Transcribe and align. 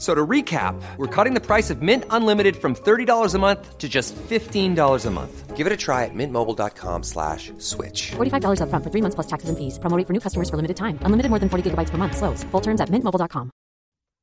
So 0.00 0.14
to 0.14 0.26
recap, 0.26 0.80
we're 0.96 1.14
cutting 1.14 1.34
the 1.34 1.44
price 1.46 1.68
of 1.68 1.82
Mint 1.82 2.04
Unlimited 2.08 2.56
from 2.56 2.74
$30 2.74 3.34
a 3.34 3.38
month 3.38 3.76
to 3.76 3.86
just 3.86 4.16
$15 4.16 5.06
a 5.06 5.10
month. 5.10 5.56
Give 5.56 5.66
it 5.66 5.72
a 5.74 5.76
try 5.76 6.06
at 6.06 6.14
mintmobile.com 6.14 7.02
slash 7.02 7.52
switch. 7.58 8.12
$45 8.12 8.60
upfront 8.62 8.82
for 8.82 8.90
three 8.90 9.02
months 9.02 9.14
plus 9.14 9.26
taxes 9.26 9.50
and 9.50 9.58
fees. 9.58 9.78
Promo 9.78 9.98
rate 9.98 10.06
for 10.06 10.14
new 10.14 10.20
customers 10.20 10.48
for 10.48 10.56
limited 10.56 10.78
time. 10.78 10.98
Unlimited 11.02 11.28
more 11.28 11.38
than 11.38 11.50
40 11.50 11.70
gigabytes 11.70 11.90
per 11.90 11.98
month. 11.98 12.16
Slows. 12.16 12.44
Full 12.44 12.62
terms 12.62 12.80
at 12.80 12.88
mintmobile.com. 12.88 13.50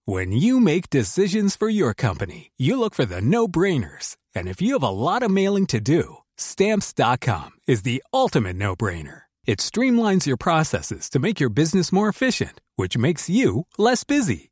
When 0.06 0.32
you 0.32 0.60
make 0.60 0.90
decisions 0.90 1.56
for 1.56 1.70
your 1.70 1.94
company, 1.94 2.52
you 2.58 2.80
look 2.80 2.96
for 2.96 3.06
the 3.06 3.22
no-brainers. 3.22 4.16
And 4.34 4.48
if 4.48 4.62
you 4.62 4.74
have 4.74 4.88
a 4.88 4.90
lot 4.90 5.22
of 5.22 5.30
mailing 5.30 5.68
to 5.68 5.80
do, 5.80 6.18
stamps.com 6.38 7.52
is 7.68 7.84
the 7.84 8.02
ultimate 8.12 8.56
no-brainer. 8.56 9.28
It 9.46 9.60
streamlines 9.60 10.26
your 10.26 10.38
processes 10.38 11.10
to 11.12 11.20
make 11.20 11.40
your 11.40 11.52
business 11.52 11.92
more 11.92 12.10
efficient, 12.10 12.62
which 12.78 12.98
makes 12.98 13.30
you 13.30 13.68
less 13.78 14.04
busy. 14.04 14.52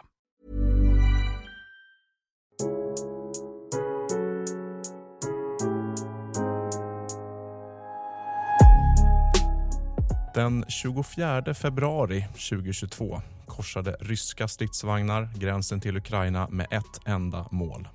Den 10.33 10.65
24 10.67 11.53
februari 11.53 12.25
2022 12.49 13.21
korsade 13.47 13.95
ryska 13.99 14.47
stridsvagnar 14.47 15.29
gränsen 15.35 15.81
till 15.81 15.97
Ukraina 15.97 16.47
med 16.49 16.67
ett 16.71 17.07
enda 17.07 17.47
mål. 17.51 17.87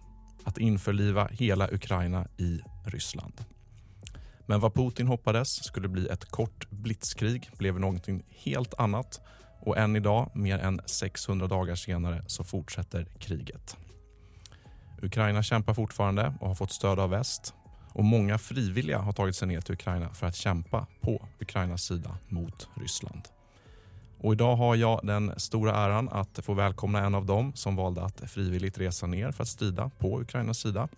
Att 0.44 0.58
införliva 0.58 1.28
hela 1.30 1.68
Ukraina 1.68 2.26
i 2.38 2.60
Ryssland. 2.84 3.44
Men 4.46 4.60
vad 4.60 4.74
Putin 4.74 5.06
hoppades 5.06 5.64
skulle 5.64 5.88
bli 5.88 6.08
ett 6.08 6.24
kort 6.24 6.70
blitzkrig 6.70 7.50
blev 7.58 7.80
någonting 7.80 8.22
helt 8.28 8.74
annat 8.74 9.20
och 9.60 9.78
än 9.78 9.96
idag, 9.96 10.30
mer 10.34 10.58
än 10.58 10.80
600 10.86 11.46
dagar 11.46 11.74
senare, 11.74 12.24
så 12.26 12.44
fortsätter 12.44 13.06
kriget. 13.18 13.76
Ukraina 15.02 15.42
kämpar 15.42 15.74
fortfarande 15.74 16.34
och 16.40 16.48
har 16.48 16.54
fått 16.54 16.72
stöd 16.72 16.98
av 16.98 17.10
väst 17.10 17.54
och 17.96 18.04
många 18.04 18.38
frivilliga 18.38 18.98
har 18.98 19.12
tagit 19.12 19.36
sig 19.36 19.48
ner 19.48 19.60
till 19.60 19.74
Ukraina 19.74 20.08
för 20.14 20.26
att 20.26 20.34
kämpa 20.34 20.86
på 21.00 21.28
Ukrainas 21.40 21.84
sida 21.84 22.18
mot 22.28 22.68
Ryssland. 22.74 23.22
Och 24.18 24.32
idag 24.32 24.56
har 24.56 24.74
jag 24.74 25.00
den 25.02 25.32
stora 25.36 25.74
äran 25.74 26.08
att 26.08 26.38
få 26.42 26.54
välkomna 26.54 27.04
en 27.04 27.14
av 27.14 27.26
dem 27.26 27.52
som 27.54 27.76
valde 27.76 28.04
att 28.04 28.30
frivilligt 28.30 28.78
resa 28.78 29.06
ner 29.06 29.32
för 29.32 29.42
att 29.42 29.48
strida 29.48 29.90
på 29.98 30.20
Ukrainas 30.20 30.58
sida. 30.58 30.88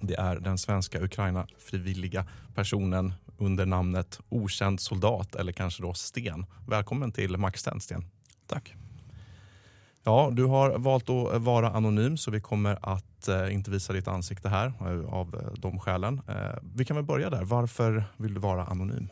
Det 0.00 0.14
är 0.14 0.36
den 0.36 0.58
svenska 0.58 1.00
Ukraina-frivilliga 1.00 2.26
personen 2.54 3.12
under 3.38 3.66
namnet 3.66 4.20
Okänd 4.28 4.80
soldat 4.80 5.34
eller 5.34 5.52
kanske 5.52 5.82
då 5.82 5.94
Sten. 5.94 6.46
Välkommen 6.68 7.12
till 7.12 7.36
Maxten, 7.36 7.80
Sten. 7.80 8.04
Tack. 8.46 8.74
Ja, 10.04 10.30
du 10.32 10.44
har 10.44 10.78
valt 10.78 11.10
att 11.10 11.32
eh, 11.32 11.38
vara 11.38 11.70
anonym 11.70 12.16
så 12.16 12.30
vi 12.30 12.40
kommer 12.40 12.78
att 12.82 13.28
eh, 13.28 13.54
inte 13.54 13.70
visa 13.70 13.92
ditt 13.92 14.08
ansikte 14.08 14.48
här 14.48 14.72
eh, 14.80 15.14
av 15.14 15.34
eh, 15.34 15.60
de 15.60 15.78
skälen. 15.78 16.20
Eh, 16.28 16.34
vi 16.74 16.84
kan 16.84 16.96
väl 16.96 17.04
börja 17.04 17.30
där. 17.30 17.44
Varför 17.44 18.04
vill 18.16 18.34
du 18.34 18.40
vara 18.40 18.64
anonym? 18.64 19.08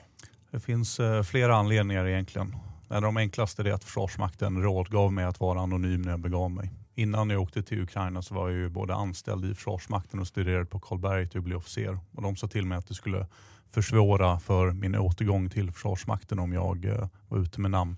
Det 0.51 0.61
finns 0.61 1.01
eh, 1.01 1.23
flera 1.23 1.57
anledningar 1.57 2.07
egentligen. 2.07 2.57
En 2.89 2.97
av 2.97 3.03
de 3.03 3.17
enklaste 3.17 3.63
är 3.63 3.73
att 3.73 3.85
Försvarsmakten 3.85 4.63
rådgav 4.63 5.13
mig 5.13 5.25
att 5.25 5.41
vara 5.41 5.61
anonym 5.61 6.03
när 6.03 6.11
jag 6.11 6.21
begav 6.21 6.51
mig. 6.51 6.71
Innan 6.95 7.31
jag 7.31 7.43
åkte 7.43 7.63
till 7.63 7.83
Ukraina 7.83 8.23
så 8.23 8.35
var 8.35 8.49
jag 8.49 8.59
ju 8.59 8.69
både 8.69 8.95
anställd 8.95 9.45
i 9.45 9.55
Försvarsmakten 9.55 10.21
och 10.21 10.27
studerade 10.27 10.65
på 10.65 10.81
Karlberg 10.81 11.29
till 11.29 11.39
att 11.39 11.45
bli 11.45 11.55
officer. 11.55 11.99
Och 12.15 12.23
de 12.23 12.37
sa 12.37 12.49
till 12.49 12.67
mig 12.67 12.79
att 12.79 12.87
det 12.87 12.95
skulle 12.95 13.27
försvåra 13.71 14.41
för 14.41 14.71
min 14.71 14.97
återgång 14.97 15.51
till 15.51 15.73
Försvarsmakten 15.73 16.39
om 16.39 16.53
jag 16.53 16.85
eh, 16.85 17.07
var 17.29 17.39
ute 17.39 17.61
med 17.61 17.71
namn. 17.71 17.97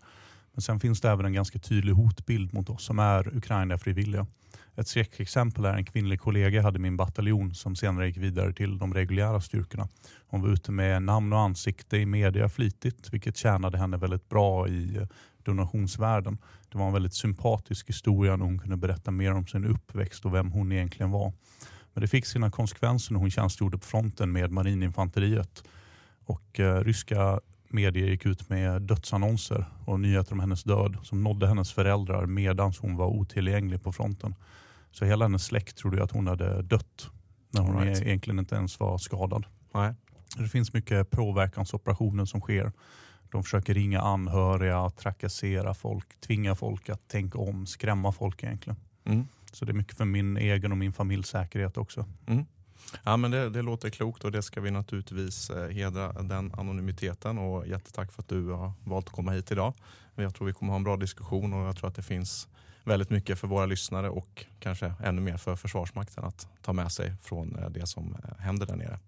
Men 0.59 0.63
sen 0.63 0.81
finns 0.81 1.01
det 1.01 1.11
även 1.11 1.27
en 1.27 1.33
ganska 1.33 1.59
tydlig 1.59 1.93
hotbild 1.93 2.55
mot 2.55 2.71
oss 2.71 2.85
som 2.85 2.99
är 2.99 3.37
Ukraina-frivilliga. 3.37 4.27
Ett 4.77 4.89
skräckexempel 4.89 5.65
är 5.65 5.75
en 5.75 5.85
kvinnlig 5.85 6.21
kollega 6.21 6.57
jag 6.57 6.63
hade 6.63 6.79
i 6.79 6.81
min 6.81 6.97
bataljon 6.97 7.55
som 7.55 7.77
senare 7.77 8.07
gick 8.07 8.17
vidare 8.17 8.53
till 8.53 8.79
de 8.79 8.95
reguljära 8.95 9.41
styrkorna. 9.41 9.89
Hon 10.29 10.43
var 10.43 10.49
ute 10.49 10.73
med 10.73 11.03
namn 11.03 11.33
och 11.33 11.39
ansikte 11.39 11.97
i 11.97 12.07
media 12.07 12.49
flitigt 12.49 13.13
vilket 13.13 13.37
tjänade 13.37 13.79
henne 13.79 13.97
väldigt 13.97 14.29
bra 14.29 14.69
i 14.69 14.97
eh, 14.97 15.07
donationsvärlden. 15.43 16.39
Det 16.69 16.79
var 16.79 16.87
en 16.87 16.93
väldigt 16.93 17.15
sympatisk 17.15 17.89
historia 17.89 18.37
när 18.37 18.45
hon 18.45 18.59
kunde 18.59 18.77
berätta 18.77 19.11
mer 19.11 19.33
om 19.33 19.47
sin 19.47 19.65
uppväxt 19.65 20.25
och 20.25 20.35
vem 20.35 20.51
hon 20.51 20.73
egentligen 20.73 21.11
var. 21.11 21.33
Men 21.95 22.01
det 22.01 22.09
fick 22.09 22.27
sina 22.27 22.51
konsekvenser 22.51 23.13
när 23.13 23.21
hon 23.21 23.31
tjänstgjorde 23.31 23.79
på 23.79 23.87
fronten 23.87 24.33
med 24.33 24.51
marininfanteriet. 24.51 25.65
Och 26.25 26.61
eh, 26.61 26.85
ryska 26.85 27.41
medier 27.69 28.07
gick 28.07 28.27
ut 28.27 28.49
med 28.49 28.83
dödsannonser 28.83 29.65
och 29.85 30.01
nyheter 30.01 30.33
om 30.33 30.41
hennes 30.41 30.65
död 30.65 30.97
som 31.03 31.23
nådde 31.25 31.47
hennes 31.49 31.73
föräldrar 31.73 32.27
medan 32.27 32.73
hon 32.81 32.97
var 32.97 33.07
otillgänglig 33.07 33.83
på 33.83 33.93
fronten. 33.93 34.35
Så 34.91 35.05
hela 35.05 35.25
hennes 35.25 35.45
släkt 35.45 35.77
trodde 35.77 36.03
att 36.03 36.11
hon 36.11 36.27
hade 36.27 36.63
dött 36.63 37.11
när 37.51 37.63
hon 37.63 37.83
Right. 37.83 38.03
egentligen 38.03 38.39
inte 38.39 38.55
ens 38.55 38.81
var 38.81 38.99
skadad. 38.99 39.47
Nej. 39.75 39.95
Det 40.37 40.49
finns 40.49 40.73
mycket 40.73 41.11
påverkansoperationer 41.11 42.25
som 42.25 42.41
sker. 42.41 42.73
De 43.33 43.43
försöker 43.43 43.75
ringa 43.75 44.01
anhöriga, 44.01 44.91
trakassera 44.91 45.75
folk, 45.75 46.21
tvinga 46.21 46.55
folk 46.55 46.89
att 46.89 47.09
tänka 47.09 47.39
om, 47.39 47.67
skrämma 47.67 48.13
folk 48.13 48.43
egentligen. 48.43 48.77
Mm. 49.05 49.27
Så 49.53 49.65
det 49.65 49.73
är 49.73 49.75
mycket 49.75 49.97
för 49.97 50.05
min 50.05 50.37
egen 50.37 50.73
och 50.73 50.79
min 50.79 50.93
familjs 50.93 51.29
säkerhet 51.29 51.77
också. 51.77 52.05
Mm. 52.27 52.45
Ja, 53.05 53.17
men 53.17 53.31
det, 53.31 53.51
det 53.51 53.63
låter 53.63 53.91
klokt 53.91 54.25
och 54.25 54.33
det 54.33 54.43
ska 54.43 54.61
vi 54.61 54.71
naturligtvis 54.71 55.51
eh, 55.51 55.69
hedra 55.69 56.13
den 56.13 56.53
anonymiteten 56.55 57.39
och 57.39 57.67
jättetack 57.67 58.13
för 58.13 58.23
att 58.23 58.29
du 58.29 58.51
har 58.51 58.73
valt 58.85 59.07
att 59.07 59.13
komma 59.13 59.33
hit 59.33 59.51
idag. 59.53 59.75
Jag 60.15 60.35
tror 60.35 60.47
vi 60.47 60.53
kommer 60.53 60.73
ha 60.73 60.77
en 60.77 60.85
bra 60.85 60.97
diskussion 60.97 61.53
och 61.53 61.69
jag 61.69 61.77
tror 61.77 61.89
att 61.89 61.97
det 61.97 62.03
finns 62.03 62.49
väldigt 62.85 63.11
mycket 63.11 63.39
för 63.39 63.49
våra 63.49 63.67
lyssnare 63.67 64.11
och 64.11 64.47
kanske 64.61 64.93
ännu 65.05 65.21
mer 65.21 65.37
för 65.37 65.57
Försvarsmakten 65.57 66.25
att 66.25 66.49
ta 66.63 66.73
med 66.73 66.93
sig 66.93 67.15
från 67.23 67.57
eh, 67.57 67.71
det 67.71 67.87
som 67.87 68.17
eh, 68.25 68.39
händer 68.39 68.67
där 68.67 68.77
nere. 68.77 68.99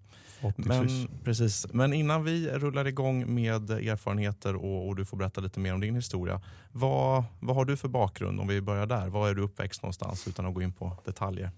Men, 0.56 1.08
precis. 1.24 1.66
Men 1.72 1.92
innan 1.92 2.24
vi 2.24 2.50
rullar 2.50 2.86
igång 2.86 3.34
med 3.34 3.70
erfarenheter 3.70 4.56
och, 4.56 4.88
och 4.88 4.96
du 4.96 5.04
får 5.04 5.16
berätta 5.16 5.40
lite 5.40 5.60
mer 5.60 5.74
om 5.74 5.80
din 5.80 5.94
historia. 5.94 6.40
Vad, 6.72 7.24
vad 7.40 7.56
har 7.56 7.64
du 7.64 7.76
för 7.76 7.88
bakgrund 7.88 8.40
om 8.40 8.48
vi 8.48 8.60
börjar 8.60 8.86
där? 8.86 9.08
Var 9.08 9.28
är 9.28 9.34
du 9.34 9.42
uppväxt 9.42 9.82
någonstans 9.82 10.28
utan 10.28 10.46
att 10.46 10.54
gå 10.54 10.62
in 10.62 10.72
på 10.72 10.96
detaljer? 11.04 11.50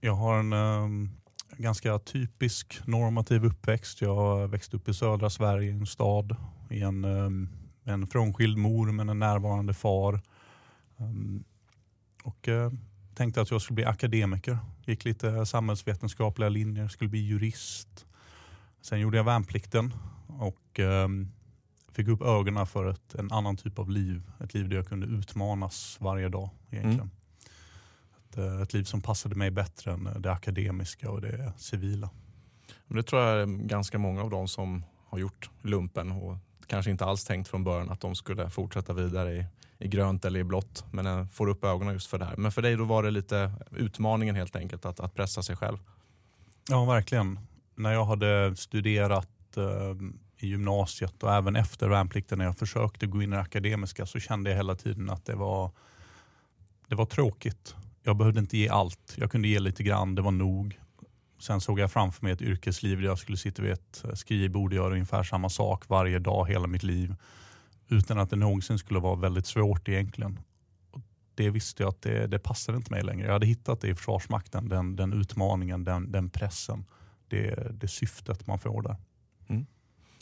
Jag 0.00 0.12
har 0.12 0.38
en 0.38 0.52
ehm, 0.52 1.10
ganska 1.56 1.98
typisk 1.98 2.80
normativ 2.86 3.44
uppväxt. 3.44 4.00
Jag 4.00 4.48
växte 4.48 4.76
upp 4.76 4.88
i 4.88 4.94
södra 4.94 5.30
Sverige, 5.30 5.70
i 5.70 5.72
en 5.72 5.86
stad, 5.86 6.36
i 6.70 6.80
en, 6.80 7.04
ehm, 7.04 7.48
en 7.84 8.06
frånskild 8.06 8.58
mor 8.58 8.92
men 8.92 9.08
en 9.08 9.18
närvarande 9.18 9.74
far. 9.74 10.20
Ehm, 10.98 11.44
och 12.22 12.48
eh, 12.48 12.72
tänkte 13.14 13.40
att 13.40 13.50
jag 13.50 13.62
skulle 13.62 13.74
bli 13.74 13.84
akademiker. 13.84 14.58
Gick 14.86 15.04
lite 15.04 15.46
samhällsvetenskapliga 15.46 16.48
linjer, 16.48 16.88
skulle 16.88 17.10
bli 17.10 17.26
jurist. 17.26 18.06
Sen 18.80 19.00
gjorde 19.00 19.16
jag 19.16 19.24
värnplikten 19.24 19.94
och 20.26 20.80
ehm, 20.80 21.32
fick 21.92 22.08
upp 22.08 22.22
ögonen 22.22 22.66
för 22.66 22.90
ett, 22.90 23.14
en 23.14 23.32
annan 23.32 23.56
typ 23.56 23.78
av 23.78 23.90
liv. 23.90 24.30
Ett 24.40 24.54
liv 24.54 24.68
där 24.68 24.76
jag 24.76 24.86
kunde 24.86 25.06
utmanas 25.06 25.96
varje 26.00 26.28
dag 26.28 26.50
egentligen. 26.70 27.00
Mm. 27.00 27.17
Ett, 28.30 28.38
eh, 28.38 28.60
ett, 28.60 28.72
liv 28.72 28.84
som 28.84 29.00
passade 29.00 29.34
mig 29.34 29.50
bättre 29.50 29.92
än 29.92 30.08
det 30.18 30.32
akademiska 30.32 31.10
och 31.10 31.20
det 31.20 31.52
civila. 31.58 32.10
Det 32.88 33.02
tror 33.02 33.22
jag 33.22 33.40
är 33.40 33.46
ganska 33.46 33.98
många 33.98 34.22
av 34.22 34.30
dem 34.30 34.48
som 34.48 34.84
har 35.06 35.18
gjort 35.18 35.50
lumpen 35.62 36.12
och 36.12 36.36
kanske 36.66 36.90
inte 36.90 37.04
alls 37.04 37.24
tänkt 37.24 37.48
från 37.48 37.64
början 37.64 37.90
att 37.90 38.00
de 38.00 38.14
skulle 38.14 38.50
fortsätta 38.50 38.92
vidare 38.92 39.32
i, 39.32 39.46
i 39.78 39.88
grönt 39.88 40.24
eller 40.24 40.40
i 40.40 40.44
blått 40.44 40.84
men 40.90 41.06
eh, 41.06 41.26
får 41.26 41.48
upp 41.48 41.64
ögonen 41.64 41.94
just 41.94 42.06
för 42.06 42.18
det 42.18 42.24
här. 42.24 42.36
Men 42.36 42.52
för 42.52 42.62
dig 42.62 42.76
då 42.76 42.84
var 42.84 43.02
det 43.02 43.10
lite 43.10 43.52
utmaningen 43.70 44.34
helt 44.36 44.56
enkelt 44.56 44.84
att, 44.84 45.00
att 45.00 45.14
pressa 45.14 45.42
sig 45.42 45.56
själv. 45.56 45.78
Ja 46.68 46.84
verkligen. 46.84 47.40
När 47.74 47.92
jag 47.92 48.04
hade 48.04 48.56
studerat 48.56 49.56
eh, 49.56 49.96
i 50.38 50.46
gymnasiet 50.46 51.22
och 51.22 51.34
även 51.34 51.56
efter 51.56 51.88
värnplikten 51.88 52.38
när 52.38 52.44
jag 52.44 52.58
försökte 52.58 53.06
gå 53.06 53.22
in 53.22 53.32
i 53.32 53.36
det 53.36 53.42
akademiska 53.42 54.06
så 54.06 54.18
kände 54.18 54.50
jag 54.50 54.56
hela 54.56 54.74
tiden 54.74 55.10
att 55.10 55.24
det 55.24 55.34
var, 55.34 55.70
det 56.88 56.94
var 56.94 57.06
tråkigt. 57.06 57.74
Jag 58.08 58.16
behövde 58.16 58.40
inte 58.40 58.58
ge 58.58 58.68
allt. 58.68 59.14
Jag 59.16 59.30
kunde 59.30 59.48
ge 59.48 59.58
lite 59.58 59.82
grann, 59.82 60.14
det 60.14 60.22
var 60.22 60.30
nog. 60.30 60.78
Sen 61.38 61.60
såg 61.60 61.78
jag 61.78 61.92
framför 61.92 62.24
mig 62.24 62.32
ett 62.32 62.42
yrkesliv 62.42 63.00
där 63.00 63.04
jag 63.04 63.18
skulle 63.18 63.36
sitta 63.38 63.62
vid 63.62 63.72
ett 63.72 64.04
skrivbord 64.14 64.72
och 64.72 64.76
göra 64.76 64.92
ungefär 64.92 65.22
samma 65.22 65.48
sak 65.48 65.88
varje 65.88 66.18
dag 66.18 66.48
hela 66.48 66.66
mitt 66.66 66.82
liv. 66.82 67.14
Utan 67.88 68.18
att 68.18 68.30
det 68.30 68.36
någonsin 68.36 68.78
skulle 68.78 69.00
vara 69.00 69.16
väldigt 69.16 69.46
svårt 69.46 69.88
egentligen. 69.88 70.40
det 71.34 71.50
visste 71.50 71.82
jag 71.82 71.90
att 71.90 72.02
det, 72.02 72.26
det 72.26 72.38
passade 72.38 72.78
inte 72.78 72.90
mig 72.90 73.02
längre. 73.02 73.26
Jag 73.26 73.32
hade 73.32 73.46
hittat 73.46 73.80
det 73.80 73.88
i 73.88 73.94
Försvarsmakten, 73.94 74.68
den, 74.68 74.96
den 74.96 75.12
utmaningen, 75.12 75.84
den, 75.84 76.12
den 76.12 76.30
pressen. 76.30 76.84
Det, 77.28 77.68
det 77.80 77.88
syftet 77.88 78.46
man 78.46 78.58
får 78.58 78.82
där. 78.82 78.96
Mm. 79.48 79.66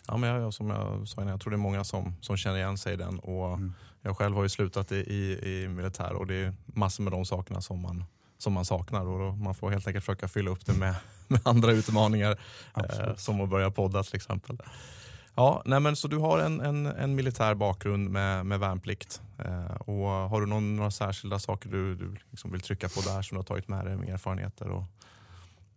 Ja, 0.09 0.17
men 0.17 0.31
jag, 0.31 0.55
som 0.55 0.71
jag 0.71 1.09
sa 1.09 1.23
innan, 1.23 1.31
jag 1.31 1.41
tror 1.41 1.51
det 1.51 1.57
är 1.57 1.69
många 1.69 1.85
som, 1.85 2.15
som 2.21 2.37
känner 2.37 2.57
igen 2.57 2.79
sig 2.79 2.95
i 2.95 2.97
den. 2.97 3.19
Och 3.19 3.55
mm. 3.55 3.73
Jag 4.07 4.17
själv 4.17 4.37
har 4.37 4.43
ju 4.43 4.49
slutat 4.49 4.93
i, 4.93 4.97
i, 4.97 5.53
i 5.53 5.69
militär 5.69 6.13
och 6.13 6.27
det 6.27 6.35
är 6.35 6.55
massor 6.67 7.03
med 7.03 7.13
de 7.13 7.25
sakerna 7.25 7.61
som 7.61 7.81
man 7.81 8.05
som 8.39 8.53
man 8.53 8.65
saknar 8.65 9.07
och 9.07 9.39
man 9.39 9.55
får 9.55 9.71
helt 9.71 9.87
enkelt 9.87 10.05
försöka 10.05 10.29
fylla 10.29 10.51
upp 10.51 10.67
det 10.67 10.73
med, 10.73 10.95
med 11.29 11.41
andra 11.45 11.73
utmaningar 11.73 12.39
eh, 12.77 13.15
som 13.17 13.41
att 13.41 13.49
börja 13.49 13.71
podda 13.71 14.03
till 14.03 14.17
exempel. 14.17 14.59
Ja, 15.35 15.63
nej 15.65 15.81
men, 15.81 15.97
så 15.97 16.09
du 16.09 16.17
har 16.17 16.39
en, 16.39 16.61
en, 16.61 16.87
en 16.87 17.15
militär 17.15 17.55
bakgrund 17.55 18.11
med, 18.11 18.47
med 18.47 18.61
värnplikt. 18.61 19.23
Eh, 19.39 19.75
och 19.75 20.07
har 20.07 20.41
du 20.41 20.47
någon, 20.47 20.77
några 20.77 20.91
särskilda 20.91 21.39
saker 21.39 21.69
du, 21.69 21.95
du 21.95 22.17
liksom 22.31 22.53
vill 22.53 22.61
trycka 22.61 22.89
på 22.89 23.01
där 23.01 23.23
som 23.23 23.35
du 23.35 23.39
har 23.39 23.45
tagit 23.45 23.69
med 23.69 23.85
dig 23.87 23.97
med 23.97 24.09
erfarenheter? 24.09 24.69
Och... 24.69 24.85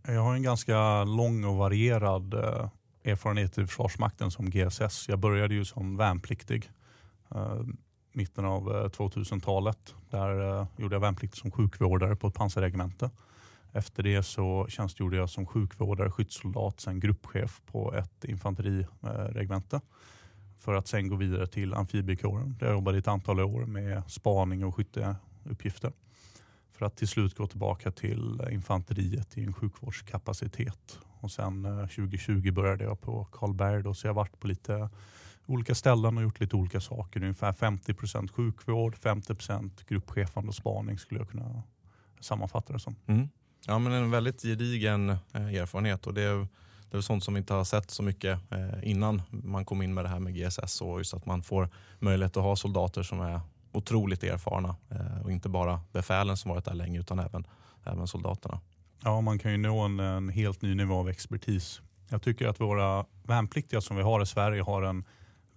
Jag 0.08 0.22
har 0.22 0.34
en 0.34 0.44
ganska 0.44 1.04
lång 1.04 1.44
och 1.44 1.56
varierad 1.56 2.34
eh, 2.34 2.70
erfarenhet 3.04 3.58
i 3.58 3.68
Försvarsmakten 3.68 4.32
som 4.32 4.50
GSS. 4.50 5.10
Jag 5.10 5.20
började 5.20 5.54
ju 5.54 5.66
som 5.66 5.98
värnpliktig. 5.98 6.70
Mitten 8.20 8.46
av 8.46 8.76
eh, 8.76 8.90
2000-talet. 8.90 9.96
Där 10.10 10.60
eh, 10.60 10.68
gjorde 10.78 10.96
jag 10.96 11.00
värnplikt 11.00 11.36
som 11.36 11.52
sjukvårdare 11.52 12.16
på 12.16 12.28
ett 12.28 12.34
pansarregemente. 12.34 13.10
Efter 13.74 14.04
det 14.04 14.24
så 14.24 14.66
tjänstgjorde 14.70 15.18
jag 15.18 15.30
som 15.30 15.46
sjukvårdare, 15.46 16.12
skyddssoldat, 16.12 16.80
sen 16.80 17.00
gruppchef 17.00 17.62
på 17.66 17.94
ett 17.94 18.24
infanteriregemente. 18.24 19.82
För 20.60 20.74
att 20.74 20.88
sen 20.88 21.08
gå 21.08 21.16
vidare 21.16 21.48
till 21.48 21.74
amfibiekåren 21.74 22.56
där 22.60 22.68
jag 22.68 22.74
jobbade 22.74 22.98
ett 22.98 23.08
antal 23.08 23.40
år 23.40 23.66
med 23.66 24.12
spaning 24.12 24.66
och 24.66 24.76
skytteuppgifter. 24.76 25.92
För 26.72 26.86
att 26.86 26.98
till 26.98 27.08
slut 27.08 27.36
gå 27.36 27.48
tillbaka 27.48 27.92
till 27.92 28.42
infanteriet 28.52 29.38
i 29.38 29.44
en 29.44 29.54
sjukvårdskapacitet. 29.54 31.00
Och 31.20 31.32
sen 31.32 31.66
eh, 31.66 31.88
2020 31.88 32.52
började 32.52 32.84
jag 32.84 33.02
på 33.02 33.26
Karlberg 33.32 33.96
så 33.96 34.08
jag 34.08 34.14
har 34.14 34.16
varit 34.16 34.40
på 34.40 34.48
lite 34.48 34.90
olika 35.50 35.76
ställen 35.76 36.18
och 36.18 36.24
gjort 36.24 36.40
lite 36.40 36.56
olika 36.56 36.82
saker. 36.82 37.22
Ungefär 37.22 37.52
50% 37.52 38.32
sjukvård, 38.32 38.96
50% 38.96 39.72
gruppchefande 39.88 40.50
och 40.50 40.56
spaning 40.56 40.98
skulle 40.98 41.20
jag 41.20 41.30
kunna 41.30 41.64
sammanfatta 42.20 42.74
det 42.74 42.80
som. 42.80 42.96
Mm. 43.08 43.30
Ja, 43.68 43.80
men 43.80 43.92
en 43.92 44.12
väldigt 44.12 44.42
gedigen 44.42 45.10
eh, 45.10 45.54
erfarenhet 45.54 46.08
och 46.08 46.14
det 46.14 46.22
är, 46.22 46.48
det 46.92 46.98
är 46.98 47.02
sånt 47.02 47.24
som 47.24 47.34
vi 47.34 47.38
inte 47.38 47.54
har 47.54 47.64
sett 47.64 47.92
så 47.92 48.04
mycket 48.04 48.40
eh, 48.52 48.90
innan 48.90 49.22
man 49.30 49.66
kom 49.66 49.82
in 49.82 49.94
med 49.94 50.06
det 50.06 50.10
här 50.10 50.20
med 50.20 50.36
GSS 50.36 50.82
och 50.82 50.98
just 50.98 51.14
att 51.14 51.26
man 51.26 51.44
får 51.44 51.70
möjlighet 52.00 52.38
att 52.38 52.44
ha 52.44 52.56
soldater 52.56 53.04
som 53.04 53.20
är 53.20 53.42
otroligt 53.72 54.24
erfarna 54.24 54.76
eh, 54.90 55.22
och 55.24 55.32
inte 55.32 55.50
bara 55.50 55.82
befälen 55.92 56.38
som 56.38 56.52
varit 56.52 56.66
där 56.66 56.74
länge 56.74 57.00
utan 57.00 57.20
även, 57.20 57.48
även 57.84 58.08
soldaterna. 58.08 58.60
Ja, 59.04 59.22
man 59.22 59.40
kan 59.40 59.52
ju 59.52 59.58
nå 59.58 59.80
en, 59.80 60.00
en 60.00 60.30
helt 60.30 60.62
ny 60.62 60.76
nivå 60.76 60.96
av 60.96 61.10
expertis. 61.10 61.82
Jag 62.10 62.22
tycker 62.22 62.48
att 62.48 62.60
våra 62.60 63.06
värnpliktiga 63.24 63.82
som 63.82 63.98
vi 63.98 64.04
har 64.04 64.22
i 64.22 64.26
Sverige 64.26 64.62
har 64.62 64.82
en 64.82 65.06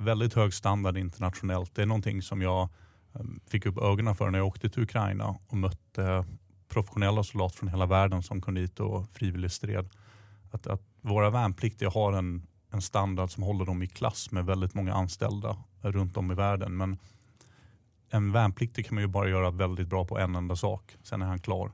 väldigt 0.05 0.35
hög 0.35 0.55
standard 0.55 0.97
internationellt. 0.97 1.75
Det 1.75 1.83
är 1.83 1.87
någonting 1.87 2.23
som 2.23 2.43
jag 2.43 2.69
ehm, 3.15 3.41
fick 3.47 3.67
upp 3.67 3.79
ögonen 3.79 4.15
för 4.15 4.31
när 4.31 4.39
jag 4.39 4.47
åkte 4.47 4.69
till 4.69 4.83
Ukraina 4.83 5.37
och 5.47 5.57
mötte 5.57 6.25
professionella 6.69 7.25
soldater 7.25 7.57
från 7.57 7.69
hela 7.69 7.87
världen 7.87 8.23
som 8.23 8.41
kom 8.41 8.55
dit 8.55 8.81
och 8.81 9.09
frivilligt 9.13 9.53
stred. 9.53 9.89
Att, 10.51 10.67
att 10.67 10.83
våra 11.01 11.31
värnpliktiga 11.31 11.91
har 11.91 12.13
en, 12.13 12.47
en 12.71 12.83
standard 12.83 13.31
som 13.31 13.43
håller 13.43 13.65
dem 13.65 13.83
i 13.83 13.87
klass 13.87 14.31
med 14.31 14.47
väldigt 14.47 14.75
många 14.75 14.95
anställda 14.95 15.57
runt 15.81 16.17
om 16.17 16.33
i 16.33 16.35
världen. 16.35 16.77
Men 16.77 16.99
en 18.11 18.33
värnpliktig 18.33 18.87
kan 18.87 18.95
man 18.95 19.05
ju 19.05 19.09
bara 19.09 19.29
göra 19.29 19.51
väldigt 19.51 19.89
bra 19.89 20.05
på 20.05 20.19
en 20.19 20.35
enda 20.35 20.57
sak, 20.57 20.97
sen 21.03 21.23
är 21.23 21.27
han 21.27 21.39
klar. 21.39 21.73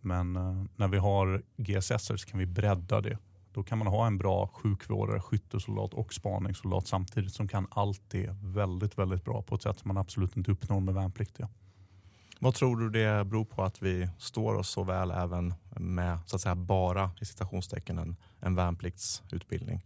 Men 0.00 0.36
eh, 0.36 0.64
när 0.76 0.88
vi 0.88 0.98
har 0.98 1.42
GSS 1.56 2.04
så 2.04 2.16
kan 2.16 2.38
vi 2.38 2.46
bredda 2.46 3.00
det 3.00 3.18
då 3.54 3.62
kan 3.62 3.78
man 3.78 3.86
ha 3.86 4.06
en 4.06 4.18
bra 4.18 4.46
sjukvårdare, 4.46 5.20
skyttesoldat 5.20 5.94
och 5.94 6.14
spaningssoldat 6.14 6.86
samtidigt 6.86 7.34
som 7.34 7.48
kan 7.48 7.66
allt 7.70 8.02
det 8.08 8.36
väldigt, 8.42 8.98
väldigt 8.98 9.24
bra 9.24 9.42
på 9.42 9.54
ett 9.54 9.62
sätt 9.62 9.78
som 9.78 9.88
man 9.88 9.96
absolut 9.96 10.36
inte 10.36 10.52
uppnår 10.52 10.80
med 10.80 10.94
värnpliktiga. 10.94 11.48
Vad 12.40 12.54
tror 12.54 12.76
du 12.76 12.90
det 12.90 13.24
beror 13.24 13.44
på 13.44 13.62
att 13.62 13.82
vi 13.82 14.08
står 14.18 14.54
oss 14.54 14.68
så 14.68 14.84
väl 14.84 15.10
även 15.10 15.54
med 15.76 16.18
så 16.26 16.36
att 16.36 16.42
säga 16.42 16.54
bara 16.54 17.10
i 17.20 17.24
citationstecken 17.24 17.98
en, 17.98 18.16
en 18.40 18.54
värnpliktsutbildning? 18.54 19.80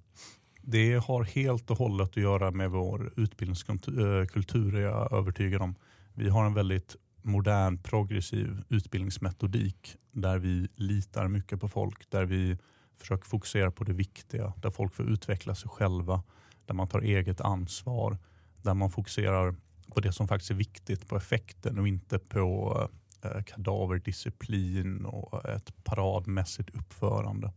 Det 0.62 0.94
har 0.94 1.25
helt 1.25 1.70
och 1.70 1.79
hållet 1.79 2.09
att 2.09 2.17
göra 2.17 2.50
med 2.50 2.70
vår 2.70 3.12
utbildningskultur 3.17 4.75
är 4.75 4.81
jag 4.81 5.12
övertygad 5.12 5.62
om. 5.62 5.75
Vi 6.15 6.29
har 6.29 6.47
en 6.47 6.55
väldigt 6.55 6.97
modern 7.23 7.79
progressiv 7.79 8.62
utbildningsmetodik 8.69 9.97
där 10.12 10.38
vi 10.38 10.69
litar 10.76 11.29
mycket 11.29 11.60
på 11.60 11.69
folk, 11.69 12.10
där 12.10 12.25
vi 12.25 12.58
Försök 12.98 13.24
fokusera 13.24 13.70
på 13.70 13.84
det 13.84 13.93
viktiga, 13.93 14.52
där 14.56 14.70
folk 14.70 14.94
får 14.94 15.10
utveckla 15.10 15.55
sig 15.55 15.69
själva, 15.69 16.22
där 16.67 16.74
man 16.74 16.88
tar 16.88 17.00
eget 17.00 17.40
ansvar, 17.40 18.19
där 18.62 18.74
man 18.74 18.90
fokuserar 18.90 19.55
på 19.94 20.00
det 20.00 20.12
som 20.12 20.28
faktiskt 20.28 20.50
är 20.50 20.55
viktigt, 20.55 21.08
på 21.08 21.17
effekten 21.17 21.78
och 21.78 21.88
inte 21.88 22.19
på 22.19 22.88
eh, 23.22 23.43
kadaverdisciplin 23.43 25.05
och 25.05 25.44
ett 25.44 25.84
paradmässigt 25.84 26.70
uppförande. 26.70 27.52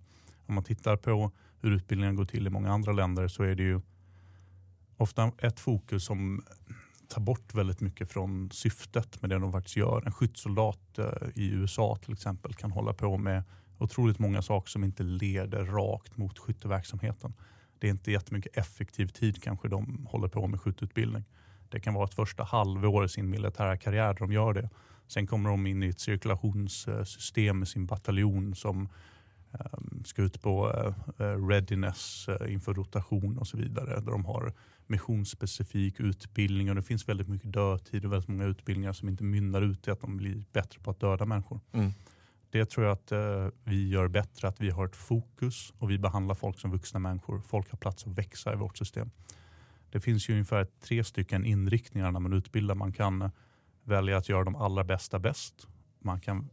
Om 0.45 0.55
man 0.55 0.63
tittar 0.63 0.98
på 0.98 1.31
hur 1.62 1.71
utbildningen 1.71 2.15
går 2.15 2.25
till 2.25 2.48
i 2.48 2.50
många 2.50 2.71
andra 2.71 2.91
länder 2.91 3.27
så 3.27 3.43
är 3.43 3.55
det 3.55 3.63
ju 3.63 3.81
ofta 4.98 5.31
ett 5.38 5.60
fokus 5.60 6.05
som 6.05 6.43
tar 7.07 7.21
bort 7.21 7.53
väldigt 7.53 7.81
mycket 7.81 8.12
från 8.12 8.51
syftet 8.51 9.21
med 9.21 9.29
det 9.29 9.39
de 9.39 9.51
faktiskt 9.51 9.75
gör. 9.75 10.03
En 10.05 10.12
skyddssoldat 10.12 10.98
eh, 10.98 11.05
i 11.36 11.50
USA 11.51 11.98
till 12.01 12.13
exempel 12.13 12.53
kan 12.53 12.71
hålla 12.71 12.93
på 12.93 13.17
med 13.17 13.43
otroligt 13.84 14.20
många 14.20 14.42
saker 14.42 14.70
som 14.70 14.84
inte 14.84 15.04
leder 15.04 15.66
rakt 15.66 16.18
mot 16.18 16.40
skytteverksamheten. 16.40 17.34
Det 17.80 17.88
är 17.88 17.92
inte 17.92 18.12
jättemycket 18.12 18.58
effektiv 18.58 19.08
tid 19.08 19.44
kanske 19.44 19.68
de 19.68 20.08
håller 20.10 20.28
på 20.28 20.48
med 20.48 20.62
skytteutbildning. 20.62 21.24
Det 21.70 21.80
kan 21.80 21.94
vara 21.94 22.06
ett 22.06 22.14
första 22.14 22.44
halvår 22.44 23.06
i 23.06 23.10
sin 23.10 23.30
militära 23.30 23.78
karriär 23.78 24.08
där 24.08 24.20
de 24.20 24.34
gör 24.34 24.54
det. 24.54 24.70
Sen 25.08 25.28
kommer 25.28 25.50
de 25.50 25.68
in 25.68 25.84
i 25.84 25.88
ett 25.88 26.00
cirkulationssystem 26.00 27.60
med 27.60 27.68
sin 27.68 27.86
bataljon 27.86 28.56
som 28.56 28.90
ehm, 29.52 30.04
ska 30.06 30.22
ut 30.22 30.42
på 30.42 30.72
eh, 30.72 31.28
eh, 31.28 31.48
readiness 31.48 32.28
eh, 32.28 32.54
inför 32.54 32.74
rotation 32.74 33.38
och 33.38 33.48
så 33.48 33.58
vidare. 33.58 34.00
Där 34.00 34.12
de 34.12 34.26
har 34.26 34.54
missionsspecifik 34.88 36.00
utbildning 36.00 36.70
och 36.70 36.76
det 36.76 36.84
finns 36.84 37.10
väldigt 37.10 37.28
mycket 37.28 37.54
dödtid 37.54 38.06
och 38.06 38.12
väldigt 38.12 38.30
många 38.30 38.46
utbildningar 38.46 38.94
som 38.94 39.10
inte 39.10 39.24
mynnar 39.24 39.62
ut 39.62 39.88
i 39.88 39.92
att 39.92 40.02
de 40.02 40.18
blir 40.18 40.44
bättre 40.54 40.80
på 40.80 40.92
att 40.92 41.00
döda 41.00 41.26
människor. 41.26 41.60
Mm. 41.72 41.92
Det 42.51 42.65
tror 42.65 42.86
jag 42.86 42.93
att 42.93 43.12
eh, 43.12 43.48
vi 43.63 43.89
gör 43.89 44.08
bättre, 44.08 44.48
att 44.48 44.62
vi 44.62 44.70
har 44.70 44.86
ett 44.86 44.96
fokus 44.96 45.74
och 45.77 45.91
vi 45.91 45.98
behandlar 45.98 46.36
folk 46.36 46.60
som 46.60 46.72
vuxna 46.72 47.00
människor. 47.00 47.41
Folk 47.41 47.72
har 47.72 47.77
plats 47.77 48.08
att 48.08 48.17
växa 48.17 48.53
i 48.53 48.55
vårt 48.55 48.77
system. 48.77 49.12
Det 49.91 50.00
finns 50.00 50.29
ju 50.29 50.34
ungefär 50.34 50.67
tre 50.81 51.03
stycken 51.03 51.46
inriktningar 51.46 52.12
när 52.12 52.20
man 52.20 52.34
utbildar. 52.34 52.75
Man 52.75 52.93
kan 52.93 53.22
eh, 53.22 53.29
välja 53.84 54.17
att 54.17 54.29
göra 54.29 54.43
de 54.43 54.55
allra 54.55 54.84
bästa 54.84 55.20
bäst. 55.20 55.67
Man 56.00 56.20
kan 56.20 56.50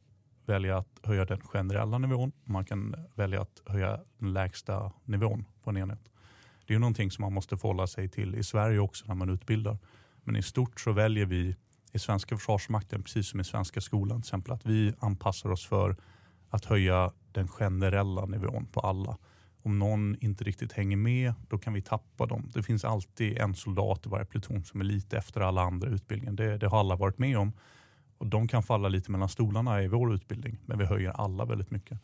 välja 0.46 0.78
att 0.78 1.00
höja 1.02 1.24
den 1.24 1.40
generella 1.40 1.98
nivån. 1.98 2.32
Man 2.44 2.64
kan 2.64 2.94
välja 3.14 3.42
att 3.42 3.62
höja 3.66 4.00
den 4.18 4.32
lägsta 4.32 4.92
nivån 5.04 5.44
på 5.62 5.70
en 5.70 5.76
enhet. 5.76 6.10
Det 6.66 6.72
är 6.72 6.74
ju 6.74 6.78
någonting 6.80 7.10
som 7.10 7.22
man 7.22 7.32
måste 7.32 7.56
förhålla 7.56 7.86
sig 7.86 8.08
till 8.08 8.34
i 8.34 8.44
Sverige 8.44 8.78
också 8.78 9.04
när 9.08 9.14
man 9.14 9.30
utbildar. 9.30 9.78
Men 10.24 10.36
i 10.36 10.42
stort 10.42 10.80
så 10.80 10.92
väljer 10.92 11.26
vi 11.26 11.56
i 11.92 11.98
svenska 11.98 12.36
försvarsmakten, 12.36 13.02
precis 13.02 13.28
som 13.28 13.40
i 13.40 13.44
svenska 13.44 13.80
skolan 13.80 14.22
till 14.22 14.28
exempel, 14.28 14.52
att 14.52 14.66
vi 14.66 14.94
anpassar 14.98 15.50
oss 15.50 15.66
för 15.66 15.96
att 16.50 16.64
höja 16.64 17.12
den 17.32 17.48
generella 17.48 18.26
nivån 18.26 18.66
på 18.66 18.80
alla. 18.80 19.16
Om 19.62 19.78
någon 19.78 20.16
inte 20.20 20.44
riktigt 20.44 20.72
hänger 20.72 20.96
med, 20.96 21.34
då 21.48 21.58
kan 21.58 21.72
vi 21.72 21.82
tappa 21.82 22.26
dem. 22.26 22.50
Det 22.54 22.62
finns 22.62 22.84
alltid 22.84 23.38
en 23.38 23.54
soldat 23.54 24.06
i 24.06 24.08
varje 24.08 24.24
pluton 24.24 24.64
som 24.64 24.80
är 24.80 24.84
lite 24.84 25.18
efter 25.18 25.40
alla 25.40 25.62
andra 25.62 25.88
i 25.88 25.92
utbildningen. 25.92 26.36
Det, 26.36 26.58
det 26.58 26.68
har 26.68 26.80
alla 26.80 26.96
varit 26.96 27.18
med 27.18 27.38
om. 27.38 27.52
Och 28.18 28.26
De 28.26 28.48
kan 28.48 28.62
falla 28.62 28.88
lite 28.88 29.10
mellan 29.10 29.28
stolarna 29.28 29.82
i 29.82 29.88
vår 29.88 30.14
utbildning, 30.14 30.58
men 30.66 30.78
vi 30.78 30.84
höjer 30.84 31.10
alla 31.10 31.44
väldigt 31.44 31.70
mycket. 31.70 31.98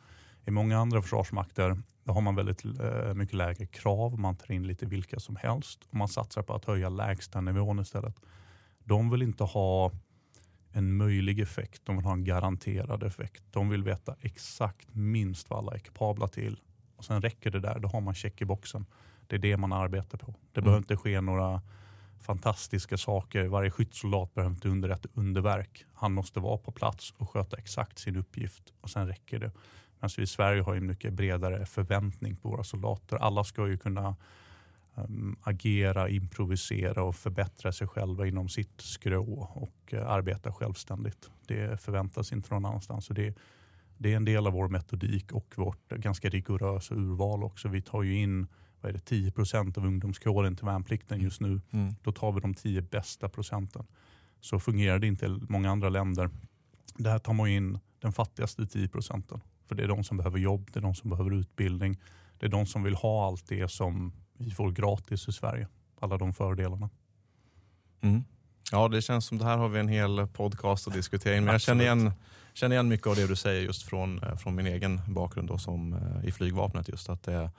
I 0.46 0.50
många 0.50 0.78
andra 0.78 1.02
försvarsmakter 1.02 1.82
då 2.04 2.12
har 2.12 2.20
man 2.20 2.34
väldigt 2.34 2.64
eh, 2.64 3.14
mycket 3.14 3.34
lägre 3.34 3.66
krav. 3.66 4.18
Man 4.18 4.36
tar 4.36 4.54
in 4.54 4.66
lite 4.66 4.86
vilka 4.86 5.20
som 5.20 5.36
helst 5.36 5.80
och 5.88 5.94
man 5.94 6.08
satsar 6.08 6.42
på 6.42 6.54
att 6.54 6.64
höja 6.64 6.88
lägsta 6.88 7.40
nivån 7.40 7.80
istället. 7.80 8.20
De 8.84 9.10
vill 9.10 9.22
inte 9.22 9.44
ha 9.44 9.92
en 10.72 10.96
möjlig 10.96 11.40
effekt, 11.40 11.82
de 11.84 11.96
vill 11.96 12.04
ha 12.04 12.12
en 12.12 12.24
garanterad 12.24 13.02
effekt. 13.02 13.44
De 13.50 13.68
vill 13.68 13.82
veta 13.84 14.16
exakt 14.20 14.94
minst 14.94 15.50
vad 15.50 15.58
alla 15.58 15.74
är 15.74 15.78
kapabla 15.78 16.28
till. 16.28 16.60
Och 16.96 17.04
Sen 17.04 17.22
räcker 17.22 17.50
det 17.50 17.60
där, 17.60 17.78
då 17.78 17.88
har 17.88 18.00
man 18.00 18.14
check 18.14 18.42
i 18.42 18.44
boxen. 18.44 18.86
Det 19.26 19.36
är 19.36 19.40
det 19.40 19.56
man 19.56 19.72
arbetar 19.72 20.18
på. 20.18 20.34
Det 20.52 20.60
Mm. 20.60 20.64
behöver 20.64 20.78
inte 20.78 20.96
ske 20.96 21.20
några 21.20 21.62
fantastiska 22.20 22.96
saker. 22.96 23.48
Varje 23.48 23.70
skyddsoldat 23.70 24.34
behöver 24.34 24.54
inte 24.54 24.68
underrätta 24.68 25.08
underverk. 25.14 25.84
Han 25.92 26.12
måste 26.12 26.40
vara 26.40 26.58
på 26.58 26.72
plats 26.72 27.10
och 27.16 27.30
sköta 27.30 27.56
exakt 27.56 27.98
sin 27.98 28.16
uppgift 28.16 28.72
och 28.80 28.90
sen 28.90 29.06
räcker 29.08 29.38
det. 29.38 29.52
Medan 30.00 30.10
vi 30.16 30.22
i 30.22 30.26
Sverige 30.26 30.62
har 30.62 30.74
en 30.76 30.86
mycket 30.86 31.12
bredare 31.12 31.66
förväntning 31.66 32.36
på 32.36 32.48
våra 32.48 32.64
soldater. 32.64 33.16
Alla 33.16 33.44
ska 33.44 33.68
ju 33.68 33.78
kunna 33.78 34.16
agera, 35.40 36.08
improvisera 36.08 37.02
och 37.02 37.16
förbättra 37.16 37.72
sig 37.72 37.88
själva 37.88 38.26
inom 38.26 38.48
sitt 38.48 38.80
skrå 38.80 39.48
och 39.54 39.94
uh, 39.94 40.10
arbeta 40.10 40.52
självständigt. 40.52 41.30
Det 41.46 41.80
förväntas 41.80 42.32
inte 42.32 42.54
någon 42.54 42.64
annanstans. 42.64 43.04
Så 43.04 43.12
det, 43.12 43.38
det 43.98 44.12
är 44.12 44.16
en 44.16 44.24
del 44.24 44.46
av 44.46 44.52
vår 44.52 44.68
metodik 44.68 45.32
och 45.32 45.54
vårt 45.56 45.88
ganska 45.88 46.28
rigorösa 46.28 46.94
urval 46.94 47.44
också. 47.44 47.68
Vi 47.68 47.82
tar 47.82 48.02
ju 48.02 48.16
in 48.16 48.46
vad 48.80 48.90
är 48.90 48.92
det, 48.94 49.04
10 49.04 49.30
procent 49.30 49.78
av 49.78 49.86
ungdomskåren 49.86 50.56
till 50.56 50.66
värnplikten 50.66 51.20
just 51.20 51.40
nu. 51.40 51.60
Mm. 51.70 51.94
Då 52.02 52.12
tar 52.12 52.32
vi 52.32 52.40
de 52.40 52.54
10 52.54 52.82
bästa 52.82 53.28
procenten. 53.28 53.86
Så 54.40 54.60
fungerar 54.60 54.98
det 54.98 55.06
inte 55.06 55.26
i 55.26 55.40
många 55.48 55.70
andra 55.70 55.88
länder. 55.88 56.30
Där 56.94 57.18
tar 57.18 57.32
man 57.32 57.48
in 57.48 57.78
den 57.98 58.12
fattigaste 58.12 58.66
10 58.66 58.88
procenten. 58.88 59.40
För 59.66 59.74
det 59.74 59.82
är 59.82 59.88
de 59.88 60.04
som 60.04 60.16
behöver 60.16 60.38
jobb, 60.38 60.70
det 60.72 60.80
är 60.80 60.82
de 60.82 60.94
som 60.94 61.10
behöver 61.10 61.30
utbildning. 61.30 62.00
Det 62.38 62.46
är 62.46 62.50
de 62.50 62.66
som 62.66 62.82
vill 62.82 62.94
ha 62.94 63.26
allt 63.26 63.48
det 63.48 63.68
som 63.68 64.12
vi 64.38 64.50
får 64.50 64.70
gratis 64.70 65.28
i 65.28 65.32
Sverige. 65.32 65.68
Alla 66.00 66.18
de 66.18 66.32
fördelarna. 66.32 66.90
Mm. 68.00 68.24
Ja, 68.72 68.88
det 68.88 69.02
känns 69.02 69.26
som 69.26 69.38
det 69.38 69.44
här 69.44 69.56
har 69.56 69.68
vi 69.68 69.80
en 69.80 69.88
hel 69.88 70.26
podcast 70.26 70.88
att 70.88 70.94
diskutera 70.94 71.36
in. 71.36 71.44
Men 71.44 71.52
jag 71.52 71.60
känner 71.60 71.84
igen, 71.84 72.12
känner 72.54 72.76
igen 72.76 72.88
mycket 72.88 73.06
av 73.06 73.16
det 73.16 73.26
du 73.26 73.36
säger 73.36 73.62
just 73.62 73.82
från, 73.82 74.22
eh, 74.22 74.36
från 74.36 74.54
min 74.54 74.66
egen 74.66 75.00
bakgrund 75.08 75.48
då, 75.48 75.58
som, 75.58 75.92
eh, 75.92 76.28
i 76.28 76.32
flygvapnet. 76.32 76.88
Just 76.88 77.08
att 77.08 77.22
det, 77.22 77.50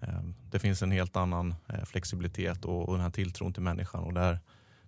eh, 0.00 0.20
det 0.50 0.58
finns 0.58 0.82
en 0.82 0.90
helt 0.90 1.16
annan 1.16 1.54
flexibilitet 1.84 2.64
och, 2.64 2.88
och 2.88 2.94
den 2.94 3.02
här 3.02 3.10
tilltron 3.10 3.52
till 3.52 3.62
människan. 3.62 4.04
Och 4.04 4.14
där, 4.14 4.38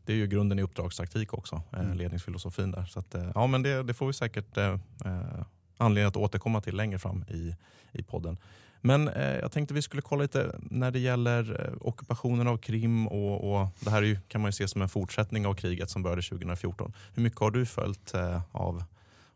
det 0.05 0.13
är 0.13 0.17
ju 0.17 0.27
grunden 0.27 0.59
i 0.59 0.63
uppdragstaktik 0.63 1.35
också, 1.35 1.63
Mm. 1.73 1.97
ledningsfilosofin 1.97 2.71
där. 2.71 2.85
Så 2.85 2.99
att, 2.99 3.15
ja, 3.35 3.47
men 3.47 3.63
det, 3.63 3.83
det 3.83 3.95
får 3.95 4.07
vi 4.07 4.13
säkert 4.13 4.57
eh, 4.57 4.77
anledning 5.79 6.09
att 6.09 6.17
återkomma 6.17 6.61
till 6.61 6.77
längre 6.77 6.99
fram 6.99 7.23
i, 7.29 7.57
i 7.93 8.03
podden. 8.03 8.37
Men 8.85 9.09
eh, 9.09 9.37
jag 9.37 9.53
tänkte 9.53 9.75
vi 9.75 9.83
skulle 9.83 10.03
kolla 10.03 10.23
lite 10.23 10.59
när 10.63 10.91
det 10.91 10.99
gäller 10.99 11.67
eh, 11.67 11.75
ockupationen 11.81 12.49
av 12.49 12.57
Krim 12.57 13.07
och, 13.09 13.55
och 13.55 13.69
det 13.81 13.91
här 13.91 14.03
är 14.03 14.07
ju, 14.07 14.17
kan 14.29 14.41
man 14.41 14.49
ju 14.49 14.53
se 14.53 14.69
som 14.69 14.83
en 14.83 14.89
fortsättning 14.89 15.47
av 15.47 15.55
kriget 15.55 15.91
som 15.91 16.03
började 16.03 16.23
2014. 16.23 16.93
Hur 17.15 17.23
mycket 17.23 17.41
har 17.41 17.51
du 17.51 17.67
följt 17.67 18.15
eh, 18.15 18.43
av, 18.53 18.85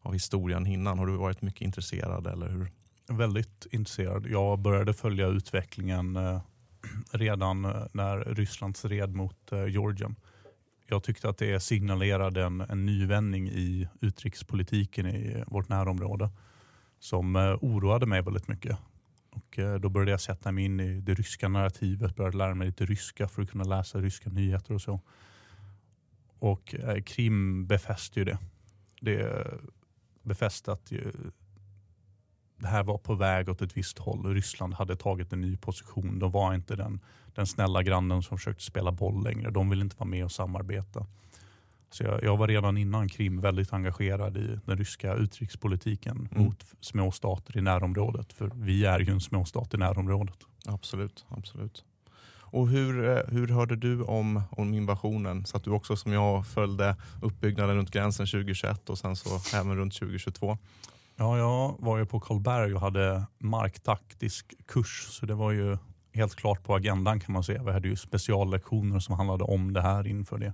av 0.00 0.12
historien 0.12 0.66
innan? 0.66 0.98
Har 0.98 1.06
du 1.06 1.16
varit 1.16 1.42
mycket 1.42 1.60
intresserad 1.60 2.26
eller 2.26 2.48
hur? 2.48 2.70
Väldigt 3.08 3.66
intresserad. 3.70 4.26
Jag 4.26 4.58
började 4.58 4.94
följa 4.94 5.26
utvecklingen 5.26 6.16
eh, 6.16 6.40
redan 7.10 7.64
eh, 7.64 7.82
när 7.92 8.18
Ryssland 8.18 8.76
stred 8.76 9.14
mot 9.14 9.52
eh, 9.52 9.66
Georgien. 9.66 10.16
Jag 10.86 11.02
tyckte 11.02 11.28
att 11.28 11.38
det 11.38 11.60
signalerade 11.60 12.44
en, 12.44 12.60
en 12.60 12.86
nyvändning 12.86 13.48
i 13.48 13.88
utrikespolitiken 14.00 15.06
i 15.06 15.44
vårt 15.46 15.68
närområde 15.68 16.30
som 16.98 17.36
eh, 17.36 17.54
oroade 17.60 18.06
mig 18.06 18.22
väldigt 18.22 18.48
mycket. 18.48 18.78
Och 19.36 19.58
eh, 19.58 19.74
då 19.74 19.88
började 19.88 20.10
jag 20.10 20.20
sätta 20.20 20.52
mig 20.52 20.64
in 20.64 20.80
i 20.80 21.00
det 21.00 21.14
ryska 21.14 21.48
narrativet, 21.48 22.16
började 22.16 22.36
lära 22.36 22.54
mig 22.54 22.66
lite 22.66 22.86
ryska 22.86 23.28
för 23.28 23.42
att 23.42 23.50
kunna 23.50 23.64
läsa 23.64 24.00
ryska 24.00 24.30
nyheter 24.30 24.74
och 24.74 24.82
så. 24.82 25.00
Och 26.38 26.74
eh, 26.74 27.02
Krim 27.02 27.66
befäste 27.66 28.18
ju 28.20 28.24
det. 28.24 28.38
Det 29.00 29.46
befäste 30.22 30.72
att 30.72 30.92
det 32.56 32.66
här 32.66 32.82
var 32.82 32.98
på 32.98 33.14
väg 33.14 33.48
åt 33.48 33.62
ett 33.62 33.76
visst 33.76 33.98
håll. 33.98 34.34
Ryssland 34.34 34.74
hade 34.74 34.96
tagit 34.96 35.32
en 35.32 35.40
ny 35.40 35.56
position. 35.56 36.18
De 36.18 36.30
var 36.30 36.54
inte 36.54 36.76
den, 36.76 37.00
den 37.34 37.46
snälla 37.46 37.82
grannen 37.82 38.22
som 38.22 38.38
försökte 38.38 38.64
spela 38.64 38.92
boll 38.92 39.24
längre. 39.24 39.50
De 39.50 39.70
ville 39.70 39.82
inte 39.82 39.96
vara 39.96 40.08
med 40.08 40.24
och 40.24 40.32
samarbeta. 40.32 41.06
Så 41.96 42.04
jag, 42.04 42.22
jag 42.22 42.36
var 42.36 42.48
redan 42.48 42.76
innan 42.76 43.08
Krim 43.08 43.40
väldigt 43.40 43.72
engagerad 43.72 44.36
i 44.36 44.58
den 44.64 44.78
ryska 44.78 45.14
utrikespolitiken 45.14 46.28
Mm. 46.32 46.44
mot 46.44 46.64
småstater 46.80 47.58
i 47.58 47.60
närområdet. 47.60 48.32
För 48.32 48.50
vi 48.54 48.84
är 48.84 49.00
ju 49.00 49.12
en 49.12 49.20
småstat 49.20 49.74
i 49.74 49.76
närområdet. 49.76 50.36
Absolut, 50.66 51.26
absolut. 51.28 51.84
Och 52.40 52.68
hur, 52.68 53.08
eh, 53.08 53.22
hur 53.28 53.48
hörde 53.48 53.76
du 53.76 54.02
om, 54.02 54.42
om 54.50 54.74
invasionen? 54.74 55.46
Så 55.46 55.56
att 55.56 55.64
du 55.64 55.70
också 55.70 55.96
som 55.96 56.12
jag 56.12 56.46
följde 56.46 56.96
uppbyggnaden 57.22 57.76
runt 57.76 57.90
gränsen 57.90 58.26
2021 58.26 58.90
och 58.90 58.98
sen 58.98 59.16
så 59.16 59.56
även 59.56 59.76
runt 59.76 59.94
2022. 59.94 60.58
Ja, 61.16 61.38
jag 61.38 61.76
var 61.78 61.98
ju 61.98 62.06
på 62.06 62.20
Karlberg 62.20 62.74
och 62.74 62.80
hade 62.80 63.26
marktaktisk 63.38 64.54
kurs. 64.66 65.06
Så 65.10 65.26
det 65.26 65.34
var 65.34 65.52
ju 65.52 65.78
helt 66.14 66.34
klart 66.34 66.64
på 66.64 66.74
agendan 66.74 67.20
kan 67.20 67.32
man 67.32 67.44
säga. 67.44 67.62
Vi 67.62 67.72
hade 67.72 67.88
ju 67.88 67.96
speciallektioner 67.96 69.00
som 69.00 69.14
handlade 69.14 69.44
om 69.44 69.72
det 69.72 69.82
här 69.82 70.06
inför 70.06 70.38
det. 70.38 70.52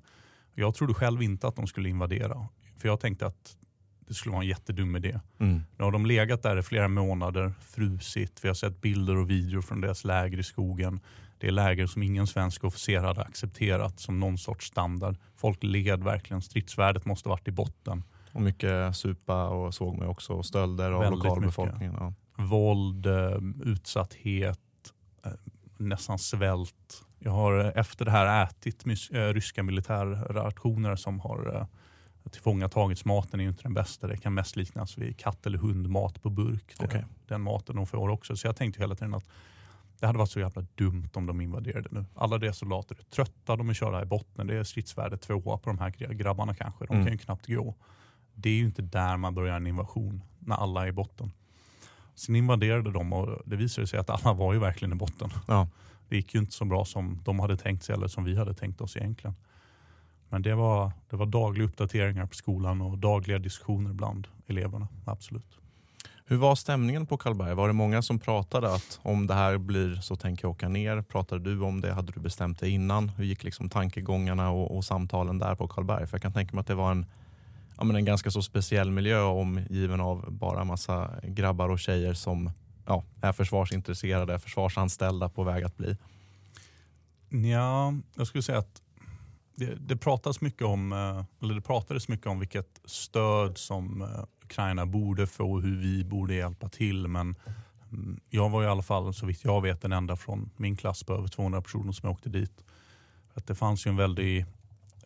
Jag 0.54 0.74
trodde 0.74 0.94
själv 0.94 1.22
inte 1.22 1.48
att 1.48 1.56
de 1.56 1.66
skulle 1.66 1.88
invadera. 1.88 2.48
För 2.76 2.88
jag 2.88 3.00
tänkte 3.00 3.26
att 3.26 3.56
det 4.06 4.14
skulle 4.14 4.32
vara 4.32 4.42
en 4.42 4.48
jättedum 4.48 4.96
idé. 4.96 5.20
Mm. 5.38 5.62
Nu 5.76 5.84
har 5.84 5.92
de 5.92 6.06
legat 6.06 6.42
där 6.42 6.56
i 6.56 6.62
flera 6.62 6.88
månader, 6.88 7.52
frusit. 7.60 8.40
Vi 8.42 8.48
har 8.48 8.54
sett 8.54 8.80
bilder 8.80 9.16
och 9.16 9.30
videor 9.30 9.62
från 9.62 9.80
deras 9.80 10.04
läger 10.04 10.38
i 10.38 10.42
skogen. 10.42 11.00
Det 11.38 11.46
är 11.46 11.52
läger 11.52 11.86
som 11.86 12.02
ingen 12.02 12.26
svensk 12.26 12.64
officer 12.64 13.00
hade 13.00 13.22
accepterat 13.22 14.00
som 14.00 14.20
någon 14.20 14.38
sorts 14.38 14.66
standard. 14.66 15.16
Folk 15.36 15.62
led 15.62 16.02
verkligen. 16.04 16.42
Stridsvärdet 16.42 17.04
måste 17.04 17.28
varit 17.28 17.48
i 17.48 17.52
botten. 17.52 18.04
Och 18.32 18.42
mycket 18.42 18.96
supa 18.96 19.48
och 19.48 19.74
såg 19.74 19.98
mig 19.98 20.08
också 20.08 20.32
och 20.32 20.46
stölder 20.46 20.90
av 20.92 21.10
lokalbefolkningen. 21.10 21.96
Ja. 21.98 22.14
Våld, 22.36 23.06
eh, 23.06 23.38
utsatthet, 23.64 24.60
eh, 25.24 25.32
nästan 25.76 26.18
svält. 26.18 27.04
Jag 27.24 27.32
har 27.32 27.64
eh, 27.64 27.70
efter 27.74 28.04
det 28.04 28.10
här 28.10 28.44
ätit 28.44 28.84
eh, 28.86 29.18
ryska 29.20 29.62
militärrationer 29.62 30.96
som 30.96 31.20
har 31.20 31.56
eh, 31.56 32.30
tillfångatagits. 32.30 33.04
Maten 33.04 33.40
är 33.40 33.44
ju 33.44 33.50
inte 33.50 33.62
den 33.62 33.74
bästa. 33.74 34.06
Det 34.06 34.16
kan 34.16 34.34
mest 34.34 34.56
liknas 34.56 34.98
vid 34.98 35.18
katt 35.18 35.46
eller 35.46 35.58
hundmat 35.58 36.22
på 36.22 36.30
burk. 36.30 36.74
Det, 36.78 36.84
Okej. 36.84 37.04
Den 37.26 37.40
maten 37.40 37.76
de 37.76 37.86
får 37.86 38.08
också. 38.08 38.36
Så 38.36 38.46
jag 38.46 38.56
tänkte 38.56 38.80
hela 38.82 38.94
tiden 38.94 39.14
att 39.14 39.24
det 40.00 40.06
hade 40.06 40.18
varit 40.18 40.30
så 40.30 40.40
jävla 40.40 40.66
dumt 40.74 41.08
om 41.14 41.26
de 41.26 41.40
invaderade 41.40 41.88
nu. 41.90 42.04
Alla 42.14 42.38
deras 42.38 42.58
soldater 42.58 42.96
är 42.98 43.02
trötta, 43.02 43.56
de 43.56 43.70
är 43.70 43.74
körda 43.74 44.02
i 44.02 44.06
botten. 44.06 44.46
Det 44.46 44.56
är 44.56 44.64
stridsvärde 44.64 45.16
tvåa 45.16 45.58
på 45.58 45.70
de 45.70 45.78
här 45.78 45.90
grabbarna 45.90 46.54
kanske. 46.54 46.86
De 46.86 46.92
Mm. 46.94 47.04
kan 47.06 47.12
ju 47.12 47.18
knappt 47.18 47.46
gå. 47.46 47.74
Det 48.34 48.48
är 48.48 48.54
ju 48.54 48.64
inte 48.64 48.82
där 48.82 49.16
man 49.16 49.34
börjar 49.34 49.56
en 49.56 49.66
invasion, 49.66 50.22
när 50.38 50.56
alla 50.56 50.82
är 50.82 50.86
i 50.86 50.92
botten. 50.92 51.32
Sen 52.14 52.36
invaderade 52.36 52.92
de 52.92 53.12
och 53.12 53.42
det 53.44 53.56
visade 53.56 53.86
sig 53.86 53.98
att 53.98 54.10
alla 54.10 54.32
var 54.32 54.52
ju 54.52 54.58
verkligen 54.58 54.92
i 54.92 54.96
botten. 54.96 55.30
Ja. 55.48 55.68
Det 56.12 56.16
gick 56.16 56.34
ju 56.34 56.40
inte 56.40 56.52
så 56.52 56.64
bra 56.64 56.84
som 56.84 57.20
de 57.24 57.40
hade 57.40 57.56
tänkt 57.56 57.84
sig 57.84 57.94
eller 57.94 58.08
som 58.08 58.24
vi 58.24 58.36
hade 58.36 58.54
tänkt 58.54 58.80
oss 58.80 58.96
egentligen. 58.96 59.36
Men 60.28 60.42
det 60.42 60.54
var, 60.54 60.92
det 61.10 61.16
var 61.16 61.26
dagliga 61.26 61.66
uppdateringar 61.66 62.26
på 62.26 62.34
skolan 62.34 62.80
och 62.80 62.98
dagliga 62.98 63.38
diskussioner 63.38 63.92
bland 63.92 64.28
eleverna. 64.46 64.88
Absolut. 65.04 65.58
Hur 66.24 66.36
var 66.36 66.54
stämningen 66.54 67.06
på 67.06 67.16
Karlberg? 67.16 67.54
Var 67.54 67.68
det 67.68 67.74
många 67.74 68.02
som 68.02 68.18
pratade 68.18 68.74
att 68.74 69.00
om 69.02 69.26
det 69.26 69.34
här 69.34 69.58
blir 69.58 69.94
så 69.94 70.16
tänker 70.16 70.44
jag 70.44 70.50
åka 70.50 70.68
ner? 70.68 71.02
Pratade 71.02 71.44
du 71.44 71.60
om 71.60 71.80
det? 71.80 71.92
Hade 71.92 72.12
du 72.12 72.20
bestämt 72.20 72.60
dig 72.60 72.70
innan? 72.70 73.08
Hur 73.08 73.24
gick 73.24 73.44
liksom 73.44 73.68
tankegångarna 73.68 74.50
och, 74.50 74.76
och 74.76 74.84
samtalen 74.84 75.38
där 75.38 75.54
på 75.54 75.68
Karlberg? 75.68 76.06
För 76.06 76.14
jag 76.14 76.22
kan 76.22 76.32
tänka 76.32 76.56
mig 76.56 76.60
att 76.60 76.66
det 76.66 76.74
var 76.74 76.90
en, 76.90 77.06
ja, 77.76 77.84
men 77.84 77.96
en 77.96 78.04
ganska 78.04 78.30
så 78.30 78.42
speciell 78.42 78.90
miljö 78.90 79.22
omgiven 79.22 80.00
av 80.00 80.32
bara 80.32 80.64
massa 80.64 81.10
grabbar 81.22 81.68
och 81.68 81.78
tjejer 81.78 82.14
som 82.14 82.50
ja, 82.86 83.04
är 83.22 83.32
försvarsintresserade, 83.32 84.38
försvarsanställda 84.38 85.28
på 85.28 85.44
väg 85.44 85.64
att 85.64 85.76
bli. 85.76 85.96
Ja, 87.50 87.94
jag 88.14 88.26
skulle 88.26 88.42
säga 88.42 88.58
att 88.58 88.82
det, 89.54 89.74
det, 89.74 89.96
pratas 89.96 90.40
mycket 90.40 90.62
om, 90.62 90.92
eh, 90.92 91.24
eller 91.42 91.54
det 91.54 91.60
pratades 91.60 92.08
mycket 92.08 92.26
om 92.26 92.38
vilket 92.38 92.80
stöd 92.84 93.58
som 93.58 94.02
eh, 94.02 94.24
Ukraina 94.44 94.86
borde 94.86 95.26
få 95.26 95.52
och 95.52 95.62
hur 95.62 95.76
vi 95.76 96.04
borde 96.04 96.34
hjälpa 96.34 96.68
till. 96.68 97.08
Men 97.08 97.34
mm, 97.92 98.20
jag 98.30 98.50
var 98.50 98.62
i 98.62 98.66
alla 98.66 98.82
fall, 98.82 99.14
så 99.14 99.26
vitt 99.26 99.44
jag 99.44 99.62
vet, 99.62 99.82
den 99.82 99.92
enda 99.92 100.16
från 100.16 100.50
min 100.56 100.76
klass 100.76 101.04
på 101.04 101.12
över 101.12 101.28
200 101.28 101.62
personer 101.62 101.92
som 101.92 102.10
åkte 102.10 102.28
dit. 102.28 102.64
Att 103.34 103.46
det 103.46 103.54
fanns 103.54 103.86
ju 103.86 103.88
en 103.88 103.96
väldig 103.96 104.46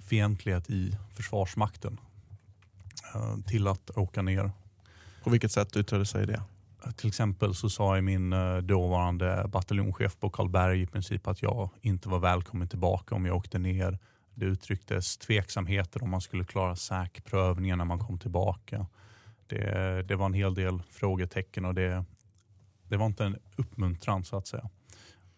fientlighet 0.01 0.71
i 0.71 0.99
Försvarsmakten 1.15 2.01
eh, 3.15 3.37
till 3.47 3.67
att 3.67 3.91
åka 3.91 4.23
ner. 4.23 4.51
På 5.25 5.31
vilket 5.31 5.53
sätt 5.53 5.77
yttrade 5.77 6.07
sig 6.07 6.27
det? 6.27 6.43
Till 6.97 7.09
exempel 7.09 7.55
så 7.55 7.71
sa 7.71 8.01
min 8.01 8.33
eh, 8.33 8.57
dåvarande 8.57 9.49
bataljonschef 9.49 10.19
på 10.21 10.31
Karlberg 10.31 10.83
i 10.83 10.87
princip 10.87 11.27
att 11.27 11.43
jag 11.43 11.71
inte 11.81 12.09
var 12.09 12.19
välkommen 12.19 12.69
tillbaka 12.69 13.15
om 13.15 13.27
jag 13.27 13.37
åkte 13.37 13.59
ner. 13.59 13.99
Det 14.35 14.47
uttrycktes 14.47 15.19
tveksamheter 15.19 16.03
om 16.03 16.11
man 16.11 16.21
skulle 16.21 16.45
klara 16.45 16.77
säkprövningen 16.77 17.79
när 17.79 17.85
man 17.85 17.99
kom 17.99 18.19
tillbaka. 18.19 18.87
Det, 19.47 20.03
det 20.09 20.17
var 20.17 20.27
en 20.27 20.35
hel 20.35 20.55
del 20.55 20.83
frågetecken 20.91 21.65
och 21.65 21.75
det, 21.75 22.05
det 22.89 22.97
var 22.97 23.07
inte 23.07 23.25
en 23.25 23.37
uppmuntran 23.57 24.25
så 24.25 24.37
att 24.37 24.47
säga. 24.47 24.71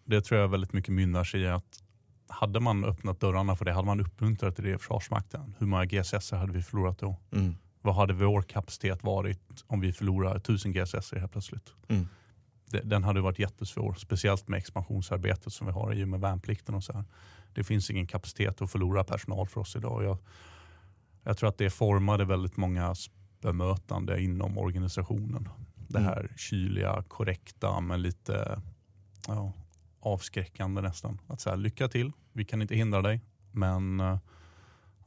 Det 0.05 0.21
tror 0.21 0.39
jag 0.39 0.47
väldigt 0.47 0.73
mycket 0.73 0.93
mynnar 0.93 1.23
sig 1.23 1.41
i 1.41 1.47
att 1.47 1.83
hade 2.27 2.59
man 2.59 2.85
öppnat 2.85 3.19
dörrarna 3.19 3.55
för 3.55 3.65
det, 3.65 3.73
hade 3.73 3.85
man 3.85 3.99
uppmuntrat 3.99 4.55
till 4.55 4.63
det 4.63 4.71
i 4.71 4.77
Försvarsmakten, 4.77 5.55
hur 5.59 5.67
många 5.67 5.85
GSS 5.85 6.31
hade 6.31 6.53
vi 6.53 6.61
förlorat 6.61 6.99
då? 6.99 7.17
Mm. 7.31 7.55
Vad 7.81 7.95
hade 7.95 8.13
vår 8.13 8.41
kapacitet 8.41 9.03
varit 9.03 9.63
om 9.67 9.79
vi 9.79 9.93
förlorar 9.93 10.35
1000 10.35 10.71
GSS 10.71 11.13
helt 11.13 11.31
plötsligt? 11.31 11.73
Mm. 11.87 12.07
Den 12.83 13.03
hade 13.03 13.21
varit 13.21 13.39
jättesvår, 13.39 13.93
speciellt 13.93 14.47
med 14.47 14.57
expansionsarbetet 14.57 15.53
som 15.53 15.67
vi 15.67 15.73
har 15.73 15.93
i 15.93 16.03
och 16.03 16.07
med 16.07 16.19
värnplikten 16.19 16.75
och 16.75 16.83
så 16.83 16.93
här. 16.93 17.05
Det 17.53 17.63
finns 17.63 17.89
ingen 17.89 18.07
kapacitet 18.07 18.61
att 18.61 18.71
förlora 18.71 19.03
personal 19.03 19.47
för 19.47 19.61
oss 19.61 19.75
idag. 19.75 20.03
Jag, 20.03 20.17
jag 21.23 21.37
tror 21.37 21.49
att 21.49 21.57
det 21.57 21.69
formade 21.69 22.25
väldigt 22.25 22.57
många 22.57 22.95
bemötande 23.41 24.21
inom 24.21 24.57
organisationen. 24.57 25.49
Det 25.87 25.99
här 25.99 26.19
mm. 26.19 26.31
kyliga, 26.37 27.03
korrekta 27.07 27.79
men 27.79 28.01
lite 28.01 28.61
ja, 29.27 29.53
avskräckande 29.99 30.81
nästan. 30.81 31.19
Att 31.27 31.41
säga 31.41 31.55
lycka 31.55 31.87
till, 31.87 32.11
vi 32.33 32.45
kan 32.45 32.61
inte 32.61 32.75
hindra 32.75 33.01
dig 33.01 33.21
men 33.51 33.99
uh, 33.99 34.17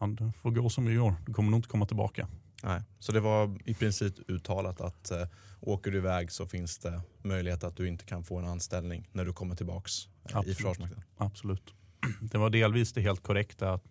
det 0.08 0.32
får 0.32 0.50
gå 0.50 0.70
som 0.70 0.84
det 0.84 0.94
går. 0.94 1.14
Du 1.26 1.32
kommer 1.32 1.50
nog 1.50 1.58
inte 1.58 1.68
komma 1.68 1.86
tillbaka. 1.86 2.28
Nej. 2.62 2.82
Så 2.98 3.12
det 3.12 3.20
var 3.20 3.58
i 3.64 3.74
princip 3.74 4.14
uttalat 4.28 4.80
att 4.80 5.10
eh, 5.10 5.26
åker 5.60 5.90
du 5.90 5.98
iväg 5.98 6.32
så 6.32 6.46
finns 6.46 6.78
det 6.78 7.00
möjlighet 7.22 7.64
att 7.64 7.76
du 7.76 7.88
inte 7.88 8.04
kan 8.04 8.24
få 8.24 8.38
en 8.38 8.44
anställning 8.44 9.08
när 9.12 9.24
du 9.24 9.32
kommer 9.32 9.54
tillbaks 9.54 10.08
eh, 10.34 10.40
i 10.46 10.54
Försvarsmakten? 10.54 11.02
Absolut. 11.16 11.74
Det 12.20 12.38
var 12.38 12.50
delvis 12.50 12.92
det 12.92 13.00
helt 13.00 13.22
korrekta 13.22 13.72
att 13.72 13.84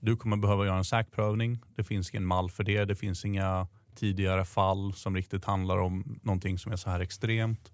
du 0.00 0.16
kommer 0.16 0.36
behöva 0.36 0.66
göra 0.66 0.78
en 0.78 0.84
säkprövning. 0.84 1.58
Det 1.76 1.84
finns 1.84 2.10
ingen 2.10 2.24
mall 2.24 2.50
för 2.50 2.64
det. 2.64 2.84
Det 2.84 2.94
finns 2.94 3.24
inga 3.24 3.68
tidigare 3.94 4.44
fall 4.44 4.94
som 4.94 5.16
riktigt 5.16 5.44
handlar 5.44 5.78
om 5.78 6.18
någonting 6.22 6.58
som 6.58 6.72
är 6.72 6.76
så 6.76 6.90
här 6.90 7.00
extremt. 7.00 7.72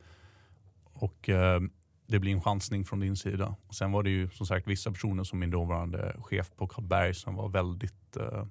Och 0.85 1.29
eh, 1.29 1.61
det 2.07 2.19
blir 2.19 2.33
en 2.33 2.43
chansning 2.43 2.85
från 2.85 3.01
din 3.01 3.17
sida. 3.17 3.57
Och 3.67 3.75
sen 3.75 3.93
var 3.93 4.03
det 4.03 4.11
ju 4.11 4.31
som 4.31 4.47
sagt 4.47 4.67
vissa 4.67 4.91
personer 4.91 5.25
som 5.25 5.39
min 5.39 5.51
dåvarande 5.51 6.17
chef 6.19 6.51
på 6.57 6.67
Karlberg 6.67 7.15
som 7.15 7.35
var 7.35 7.49
väldigt 7.49 8.17
eh, 8.17 8.47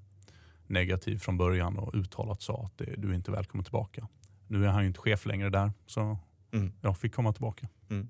negativ 0.69 1.17
från 1.17 1.37
början 1.37 1.77
och 1.77 1.95
uttalat 1.95 2.41
sa 2.41 2.63
att 2.65 2.81
du 2.97 3.09
är 3.09 3.13
inte 3.13 3.31
välkommen 3.31 3.63
tillbaka. 3.63 4.07
Nu 4.47 4.65
är 4.65 4.69
han 4.69 4.81
ju 4.81 4.87
inte 4.87 4.99
chef 4.99 5.25
längre 5.25 5.49
där 5.49 5.71
så 5.85 6.17
mm. 6.51 6.73
jag 6.81 6.97
fick 6.97 7.15
komma 7.15 7.33
tillbaka. 7.33 7.67
Mm. 7.89 8.09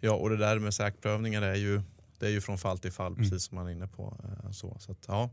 Ja 0.00 0.12
och 0.12 0.30
det 0.30 0.36
där 0.36 0.58
med 0.58 0.74
säkprövningar 0.74 1.42
är 1.42 1.54
ju, 1.54 1.82
det 2.18 2.26
är 2.26 2.30
ju 2.30 2.40
från 2.40 2.58
fall 2.58 2.78
till 2.78 2.92
fall 2.92 3.12
mm. 3.12 3.18
precis 3.18 3.44
som 3.44 3.56
man 3.56 3.66
är 3.66 3.70
inne 3.70 3.86
på. 3.86 4.16
Eh, 4.24 4.50
så, 4.50 4.76
så 4.80 4.92
att, 4.92 5.04
ja. 5.08 5.30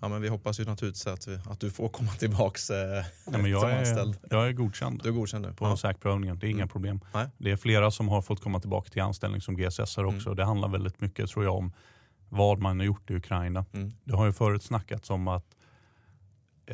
Ja, 0.00 0.08
men 0.08 0.22
vi 0.22 0.28
hoppas 0.28 0.60
ju 0.60 0.64
naturligtvis 0.64 1.06
att, 1.06 1.26
vi, 1.28 1.38
att 1.46 1.60
du 1.60 1.70
får 1.70 1.88
komma 1.88 2.12
tillbaka 2.12 2.74
eh, 2.74 3.04
ja, 3.26 3.38
men 3.38 3.50
jag 3.50 3.60
som 3.60 3.70
är, 3.70 3.78
anställd. 3.78 4.16
Jag 4.30 4.48
är 4.48 4.52
godkänd, 4.52 5.00
du 5.02 5.08
är 5.08 5.12
godkänd 5.12 5.46
nu. 5.46 5.52
på 5.52 5.64
ja. 5.64 5.76
säkprövningen. 5.76 6.38
Det 6.38 6.46
är 6.46 6.48
inga 6.48 6.58
mm. 6.58 6.68
problem. 6.68 7.00
Nej. 7.14 7.26
Det 7.38 7.50
är 7.50 7.56
flera 7.56 7.90
som 7.90 8.08
har 8.08 8.22
fått 8.22 8.40
komma 8.40 8.60
tillbaka 8.60 8.90
till 8.90 9.02
anställning 9.02 9.40
som 9.40 9.56
GSS 9.56 9.98
också. 9.98 10.28
Mm. 10.28 10.36
Det 10.36 10.44
handlar 10.44 10.68
väldigt 10.68 11.00
mycket 11.00 11.30
tror 11.30 11.44
jag 11.44 11.54
om 11.54 11.72
vad 12.28 12.58
man 12.58 12.78
har 12.78 12.86
gjort 12.86 13.10
i 13.10 13.14
Ukraina. 13.14 13.64
Mm. 13.72 13.92
Det 14.04 14.16
har 14.16 14.26
ju 14.26 14.32
förut 14.32 14.62
snackats 14.62 15.10
om 15.10 15.28
att 15.28 15.56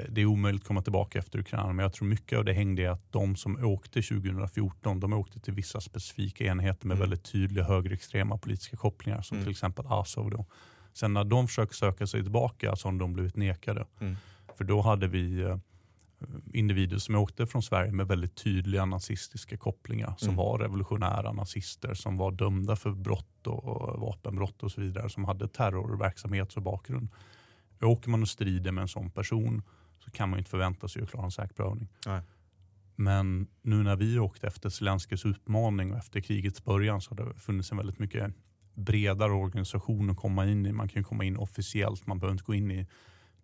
det 0.09 0.21
är 0.21 0.27
omöjligt 0.27 0.63
att 0.63 0.69
komma 0.69 0.83
tillbaka 0.83 1.19
efter 1.19 1.39
Ukraina. 1.39 1.73
Men 1.73 1.83
jag 1.83 1.93
tror 1.93 2.09
mycket 2.09 2.39
av 2.39 2.45
det 2.45 2.53
hängde 2.53 2.83
i 2.83 2.87
att 2.87 3.13
de 3.13 3.37
som 3.37 3.65
åkte 3.65 4.03
2014, 4.03 5.01
de 5.01 5.13
åkte 5.13 5.41
till 5.41 5.55
vissa 5.55 5.81
specifika 5.81 6.45
enheter 6.45 6.87
med 6.87 6.95
mm. 6.95 7.01
väldigt 7.01 7.33
tydliga 7.33 7.65
högerextrema 7.65 8.39
politiska 8.39 8.77
kopplingar 8.77 9.23
som 9.23 9.37
mm. 9.37 9.45
till 9.45 9.51
exempel 9.51 9.85
Azov. 9.89 10.31
Då. 10.31 10.47
Sen 10.93 11.13
när 11.13 11.25
de 11.25 11.49
försöker 11.49 11.75
söka 11.75 12.07
sig 12.07 12.23
tillbaka 12.23 12.77
så 12.77 12.89
har 12.89 12.99
de 12.99 13.13
blivit 13.13 13.37
nekade. 13.37 13.87
Mm. 14.01 14.17
För 14.57 14.65
då 14.65 14.81
hade 14.81 15.09
vi 15.09 15.41
eh, 15.41 15.57
individer 16.53 16.99
som 16.99 17.15
åkte 17.15 17.47
från 17.47 17.63
Sverige 17.63 17.93
med 17.93 18.09
väldigt 18.09 18.35
tydliga 18.35 18.85
nazistiska 18.85 19.57
kopplingar 19.57 20.15
som 20.19 20.29
mm. 20.29 20.37
var 20.37 20.59
revolutionära 20.59 21.33
nazister 21.33 21.95
som 21.95 22.17
var 22.17 22.31
dömda 22.33 22.77
för 22.77 22.91
brott 22.91 23.47
och 23.47 24.01
vapenbrott 24.01 24.63
och 24.63 24.73
så 24.73 24.81
vidare 24.81 25.11
som 25.11 25.25
hade 25.25 25.49
terrorverksamhet 25.49 26.53
som 26.53 26.63
bakgrund. 26.63 27.09
Åker 27.83 28.11
man 28.11 28.23
och 28.23 28.29
strider 28.29 28.73
med 28.73 28.83
en 28.83 28.89
sån 28.89 29.11
person 29.11 29.63
så 30.11 30.17
kan 30.17 30.31
man 30.31 30.39
inte 30.39 30.51
förvänta 30.51 30.89
sig 30.89 31.03
att 31.03 31.11
klara 31.11 31.25
en 31.25 31.31
säkerprövning. 31.31 31.89
Men 32.97 33.47
nu 33.63 33.83
när 33.83 33.97
vi 33.97 34.19
åkte 34.19 34.47
efter 34.47 34.71
Zelenskyjs 34.71 35.27
utmaning 35.27 35.93
och 35.93 35.99
efter 35.99 36.21
krigets 36.21 36.65
början 36.65 37.01
så 37.01 37.11
har 37.11 37.25
det 37.25 37.35
funnits 37.35 37.71
en 37.71 37.77
väldigt 37.77 37.99
mycket 37.99 38.35
bredare 38.75 39.33
organisation 39.33 40.11
att 40.11 40.17
komma 40.17 40.47
in 40.47 40.67
i. 40.67 40.73
Man 40.73 40.89
kan 40.89 41.05
komma 41.05 41.25
in 41.25 41.37
officiellt, 41.37 42.07
man 42.07 42.19
behöver 42.19 42.33
inte 42.33 42.45
gå 42.45 42.55
in 42.55 42.71
i 42.71 42.87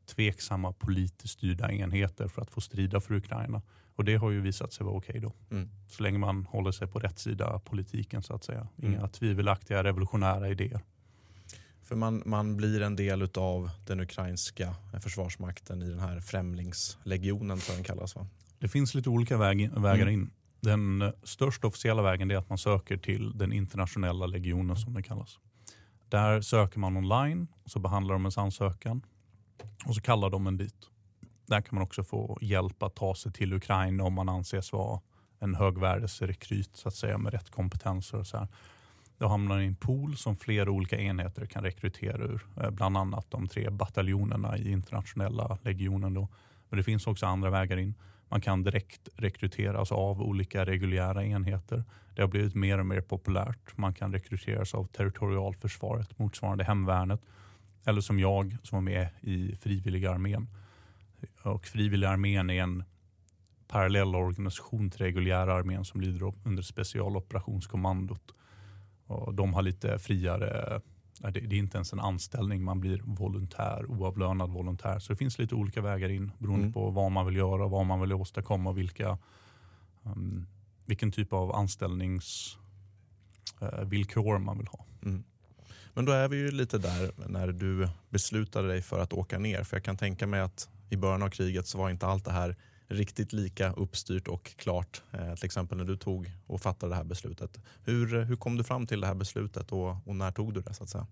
tveksamma 0.06 0.72
politiskt 0.72 1.34
styrda 1.34 1.72
enheter 1.72 2.28
för 2.28 2.42
att 2.42 2.50
få 2.50 2.60
strida 2.60 3.00
för 3.00 3.14
Ukraina. 3.14 3.62
Och 3.96 4.04
det 4.04 4.16
har 4.16 4.30
ju 4.30 4.40
visat 4.40 4.72
sig 4.72 4.86
vara 4.86 4.96
okej 4.96 5.10
okay 5.10 5.20
då. 5.20 5.56
Mm. 5.56 5.70
Så 5.88 6.02
länge 6.02 6.18
man 6.18 6.46
håller 6.46 6.72
sig 6.72 6.88
på 6.88 6.98
rätt 6.98 7.18
sida 7.18 7.60
politiken 7.64 8.22
så 8.22 8.34
att 8.34 8.44
säga. 8.44 8.68
Inga 8.76 8.98
mm. 8.98 9.10
tvivelaktiga 9.10 9.84
revolutionära 9.84 10.48
idéer. 10.48 10.80
För 11.86 11.96
man, 11.96 12.22
man 12.26 12.56
blir 12.56 12.82
en 12.82 12.96
del 12.96 13.28
av 13.34 13.70
den 13.86 14.00
ukrainska 14.00 14.74
försvarsmakten 15.00 15.82
i 15.82 15.90
den 15.90 16.00
här 16.00 16.20
främlingslegionen 16.20 17.58
tror 17.58 17.76
jag 17.76 17.76
den 17.76 17.84
kallas 17.84 18.16
va? 18.16 18.26
Det 18.58 18.68
finns 18.68 18.94
lite 18.94 19.10
olika 19.10 19.38
väg, 19.38 19.70
vägar 19.72 20.06
mm. 20.06 20.14
in. 20.14 20.30
Den 20.60 21.12
största 21.22 21.66
officiella 21.66 22.02
vägen 22.02 22.30
är 22.30 22.36
att 22.36 22.48
man 22.48 22.58
söker 22.58 22.96
till 22.96 23.38
den 23.38 23.52
internationella 23.52 24.26
legionen 24.26 24.76
som 24.76 24.94
den 24.94 25.02
kallas. 25.02 25.38
Där 26.08 26.40
söker 26.40 26.78
man 26.78 26.96
online, 26.96 27.46
och 27.64 27.70
så 27.70 27.78
behandlar 27.78 28.14
de 28.14 28.22
ens 28.22 28.38
ansökan 28.38 29.02
och 29.86 29.94
så 29.94 30.00
kallar 30.00 30.30
de 30.30 30.46
en 30.46 30.56
dit. 30.56 30.90
Där 31.46 31.60
kan 31.60 31.74
man 31.74 31.82
också 31.82 32.02
få 32.02 32.38
hjälp 32.40 32.82
att 32.82 32.94
ta 32.94 33.14
sig 33.14 33.32
till 33.32 33.52
Ukraina 33.52 34.04
om 34.04 34.12
man 34.12 34.28
anses 34.28 34.72
vara 34.72 35.00
en 35.38 35.54
högvärdesrekryt 35.54 36.76
så 36.76 36.88
att 36.88 36.94
säga 36.94 37.18
med 37.18 37.32
rätt 37.32 37.50
kompetenser. 37.50 38.18
Och 38.18 38.26
så 38.26 38.38
här. 38.38 38.48
Det 39.18 39.28
hamnar 39.28 39.60
i 39.60 39.66
en 39.66 39.76
pool 39.76 40.16
som 40.16 40.36
flera 40.36 40.70
olika 40.70 41.00
enheter 41.00 41.46
kan 41.46 41.62
rekrytera 41.62 42.24
ur. 42.24 42.46
Eh, 42.60 42.70
bland 42.70 42.96
annat 42.96 43.30
de 43.30 43.48
tre 43.48 43.70
bataljonerna 43.70 44.58
i 44.58 44.70
internationella 44.70 45.58
legionen. 45.62 46.14
Då. 46.14 46.28
Men 46.68 46.76
det 46.76 46.82
finns 46.82 47.06
också 47.06 47.26
andra 47.26 47.50
vägar 47.50 47.76
in. 47.76 47.94
Man 48.28 48.40
kan 48.40 48.62
direkt 48.62 49.08
rekryteras 49.16 49.92
av 49.92 50.22
olika 50.22 50.66
reguljära 50.66 51.24
enheter. 51.24 51.84
Det 52.14 52.22
har 52.22 52.28
blivit 52.28 52.54
mer 52.54 52.78
och 52.78 52.86
mer 52.86 53.00
populärt. 53.00 53.76
Man 53.76 53.94
kan 53.94 54.12
rekryteras 54.12 54.74
av 54.74 54.84
territorialförsvaret, 54.84 56.18
motsvarande 56.18 56.64
hemvärnet. 56.64 57.20
Eller 57.84 58.00
som 58.00 58.18
jag 58.18 58.56
som 58.62 58.76
var 58.76 58.82
med 58.82 59.08
i 59.20 59.56
frivilliga 59.56 60.10
armén. 60.10 60.48
Och 61.42 61.66
frivilliga 61.66 62.10
armén 62.10 62.50
är 62.50 62.62
en 62.62 62.84
parallell 63.68 64.14
organisation 64.14 64.90
till 64.90 65.00
reguljära 65.00 65.54
armén 65.54 65.84
som 65.84 66.00
lyder 66.00 66.32
under 66.44 66.62
specialoperationskommandot. 66.62 68.32
Och 69.06 69.34
de 69.34 69.54
har 69.54 69.62
lite 69.62 69.98
friare, 69.98 70.80
det 71.18 71.38
är 71.38 71.54
inte 71.54 71.78
ens 71.78 71.92
en 71.92 72.00
anställning, 72.00 72.64
man 72.64 72.80
blir 72.80 73.02
volontär, 73.04 73.90
oavlönad 73.90 74.50
volontär. 74.50 74.98
Så 74.98 75.12
det 75.12 75.16
finns 75.16 75.38
lite 75.38 75.54
olika 75.54 75.80
vägar 75.80 76.08
in 76.08 76.32
beroende 76.38 76.62
mm. 76.62 76.72
på 76.72 76.90
vad 76.90 77.12
man 77.12 77.26
vill 77.26 77.36
göra, 77.36 77.68
vad 77.68 77.86
man 77.86 78.00
vill 78.00 78.12
åstadkomma 78.12 78.70
och 78.70 78.78
vilka, 78.78 79.18
um, 80.02 80.46
vilken 80.86 81.12
typ 81.12 81.32
av 81.32 81.52
anställningsvillkor 81.52 84.34
uh, 84.34 84.40
man 84.40 84.58
vill 84.58 84.66
ha. 84.66 84.84
Mm. 85.02 85.24
Men 85.94 86.04
då 86.04 86.12
är 86.12 86.28
vi 86.28 86.36
ju 86.36 86.50
lite 86.50 86.78
där 86.78 87.28
när 87.28 87.48
du 87.48 87.88
beslutade 88.10 88.68
dig 88.68 88.82
för 88.82 88.98
att 88.98 89.12
åka 89.12 89.38
ner. 89.38 89.64
För 89.64 89.76
jag 89.76 89.84
kan 89.84 89.96
tänka 89.96 90.26
mig 90.26 90.40
att 90.40 90.68
i 90.90 90.96
början 90.96 91.22
av 91.22 91.28
kriget 91.28 91.66
så 91.66 91.78
var 91.78 91.90
inte 91.90 92.06
allt 92.06 92.24
det 92.24 92.32
här 92.32 92.56
riktigt 92.88 93.32
lika 93.32 93.72
uppstyrt 93.72 94.28
och 94.28 94.56
klart. 94.56 95.02
Eh, 95.12 95.34
till 95.34 95.44
exempel 95.44 95.78
när 95.78 95.84
du 95.84 95.96
tog 95.96 96.30
och 96.46 96.60
fattade 96.60 96.92
det 96.92 96.96
här 96.96 97.04
beslutet. 97.04 97.58
Hur, 97.84 98.14
eh, 98.14 98.24
hur 98.24 98.36
kom 98.36 98.56
du 98.56 98.64
fram 98.64 98.86
till 98.86 99.00
det 99.00 99.06
här 99.06 99.14
beslutet 99.14 99.72
och, 99.72 99.96
och 100.08 100.16
när 100.16 100.30
tog 100.30 100.54
du 100.54 100.60
det? 100.60 100.74
så 100.74 100.82
att 100.82 100.90
säga? 100.90 101.06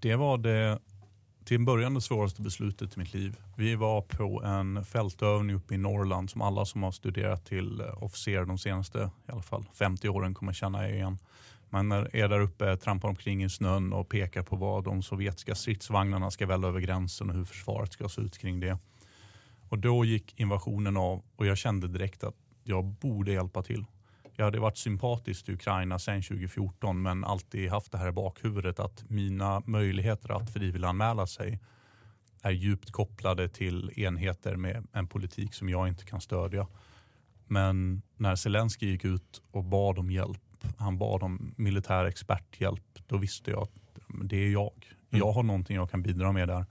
Det 0.00 0.16
var 0.16 0.38
det 0.38 0.78
till 1.44 1.56
en 1.56 1.64
början 1.64 1.94
det 1.94 2.00
svåraste 2.00 2.42
beslutet 2.42 2.96
i 2.96 2.98
mitt 2.98 3.14
liv. 3.14 3.36
Vi 3.56 3.74
var 3.74 4.02
på 4.02 4.42
en 4.42 4.84
fältövning 4.84 5.56
uppe 5.56 5.74
i 5.74 5.78
Norrland 5.78 6.30
som 6.30 6.42
alla 6.42 6.64
som 6.64 6.82
har 6.82 6.92
studerat 6.92 7.44
till 7.44 7.80
eh, 7.80 8.02
officer 8.02 8.44
de 8.44 8.58
senaste 8.58 9.10
i 9.28 9.32
alla 9.32 9.42
fall 9.42 9.64
50 9.74 10.08
åren 10.08 10.34
kommer 10.34 10.52
känna 10.52 10.90
igen. 10.90 11.18
Man 11.70 11.92
är 11.92 12.28
där 12.28 12.40
uppe, 12.40 12.76
trampar 12.76 13.08
omkring 13.08 13.44
i 13.44 13.50
snön 13.50 13.92
och 13.92 14.08
pekar 14.08 14.42
på 14.42 14.56
vad 14.56 14.84
de 14.84 15.02
sovjetiska 15.02 15.54
stridsvagnarna 15.54 16.30
ska 16.30 16.46
välla 16.46 16.68
över 16.68 16.80
gränsen 16.80 17.30
och 17.30 17.36
hur 17.36 17.44
försvaret 17.44 17.92
ska 17.92 18.08
se 18.08 18.20
ut 18.20 18.38
kring 18.38 18.60
det. 18.60 18.78
Och 19.68 19.78
då 19.78 20.04
gick 20.04 20.40
invasionen 20.40 20.96
av 20.96 21.22
och 21.36 21.46
jag 21.46 21.58
kände 21.58 21.88
direkt 21.88 22.24
att 22.24 22.34
jag 22.64 22.84
borde 22.84 23.32
hjälpa 23.32 23.62
till. 23.62 23.84
Jag 24.36 24.44
hade 24.44 24.60
varit 24.60 24.76
sympatisk 24.76 25.44
till 25.44 25.54
Ukraina 25.54 25.98
sedan 25.98 26.22
2014 26.22 27.02
men 27.02 27.24
alltid 27.24 27.70
haft 27.70 27.92
det 27.92 27.98
här 27.98 28.08
i 28.08 28.12
bakhuvudet 28.12 28.80
att 28.80 29.04
mina 29.10 29.62
möjligheter 29.66 30.36
att 30.36 30.52
frivilliganmäla 30.52 31.26
sig 31.26 31.60
är 32.42 32.50
djupt 32.50 32.90
kopplade 32.90 33.48
till 33.48 33.90
enheter 33.96 34.56
med 34.56 34.86
en 34.92 35.08
politik 35.08 35.54
som 35.54 35.68
jag 35.68 35.88
inte 35.88 36.04
kan 36.04 36.20
stödja. 36.20 36.66
Men 37.46 38.02
när 38.16 38.36
Zelensky 38.36 38.86
gick 38.90 39.04
ut 39.04 39.42
och 39.50 39.64
bad 39.64 39.98
om 39.98 40.10
hjälp, 40.10 40.64
han 40.78 40.98
bad 40.98 41.22
om 41.22 41.54
militär 41.56 42.04
experthjälp, 42.04 42.98
då 43.06 43.16
visste 43.16 43.50
jag 43.50 43.62
att 43.62 43.72
det 44.24 44.36
är 44.36 44.50
jag. 44.50 44.72
Mm. 45.10 45.26
Jag 45.26 45.32
har 45.32 45.42
någonting 45.42 45.76
jag 45.76 45.90
kan 45.90 46.02
bidra 46.02 46.32
med 46.32 46.48
där. 46.48 46.66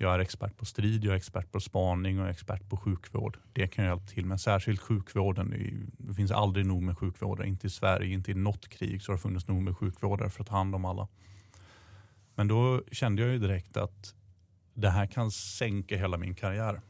Jag 0.00 0.14
är 0.14 0.18
expert 0.18 0.56
på 0.56 0.64
strid, 0.64 1.04
jag 1.04 1.12
är 1.12 1.16
expert 1.16 1.52
på 1.52 1.60
spaning 1.60 2.16
och 2.18 2.22
jag 2.22 2.28
är 2.28 2.32
expert 2.32 2.68
på 2.68 2.76
sjukvård. 2.76 3.38
Det 3.52 3.68
kan 3.68 3.84
jag 3.84 3.92
hjälpa 3.92 4.06
till 4.06 4.26
med. 4.26 4.40
Särskilt 4.40 4.80
sjukvården. 4.80 5.54
Det 5.98 6.14
finns 6.14 6.30
aldrig 6.30 6.66
nog 6.66 6.82
med 6.82 6.98
sjukvårdare. 6.98 7.48
Inte 7.48 7.66
i 7.66 7.70
Sverige, 7.70 8.14
inte 8.14 8.30
i 8.30 8.34
något 8.34 8.68
krig 8.68 9.02
så 9.02 9.12
har 9.12 9.16
det 9.16 9.22
funnits 9.22 9.48
nog 9.48 9.62
med 9.62 9.76
sjukvårdare 9.76 10.30
för 10.30 10.42
att 10.42 10.48
ta 10.48 10.56
hand 10.56 10.74
om 10.74 10.84
alla. 10.84 11.08
Men 12.34 12.48
då 12.48 12.82
kände 12.92 13.22
jag 13.22 13.32
ju 13.32 13.38
direkt 13.38 13.76
att 13.76 14.14
det 14.74 14.90
här 14.90 15.06
kan 15.06 15.30
sänka 15.30 15.96
hela 15.96 16.16
min 16.16 16.34
karriär. 16.34 16.80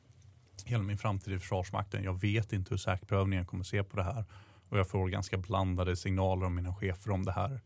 Hela 0.65 0.83
min 0.83 0.99
framtid 0.99 1.35
i 1.35 1.39
Försvarsmakten. 1.39 2.05
Jag 2.05 2.21
vet 2.21 2.53
inte 2.53 2.71
hur 2.71 2.77
säkerhetsprövningen 2.77 3.47
kommer 3.47 3.65
se 3.65 3.83
på 3.83 3.97
det 3.97 4.03
här. 4.03 4.25
Och 4.69 4.79
jag 4.79 4.89
får 4.89 5.09
ganska 5.09 5.39
blandade 5.39 5.97
signaler 5.97 6.45
av 6.45 6.53
mina 6.53 6.75
chefer 6.75 7.11
om 7.11 7.25
det 7.25 7.33
här. 7.33 7.61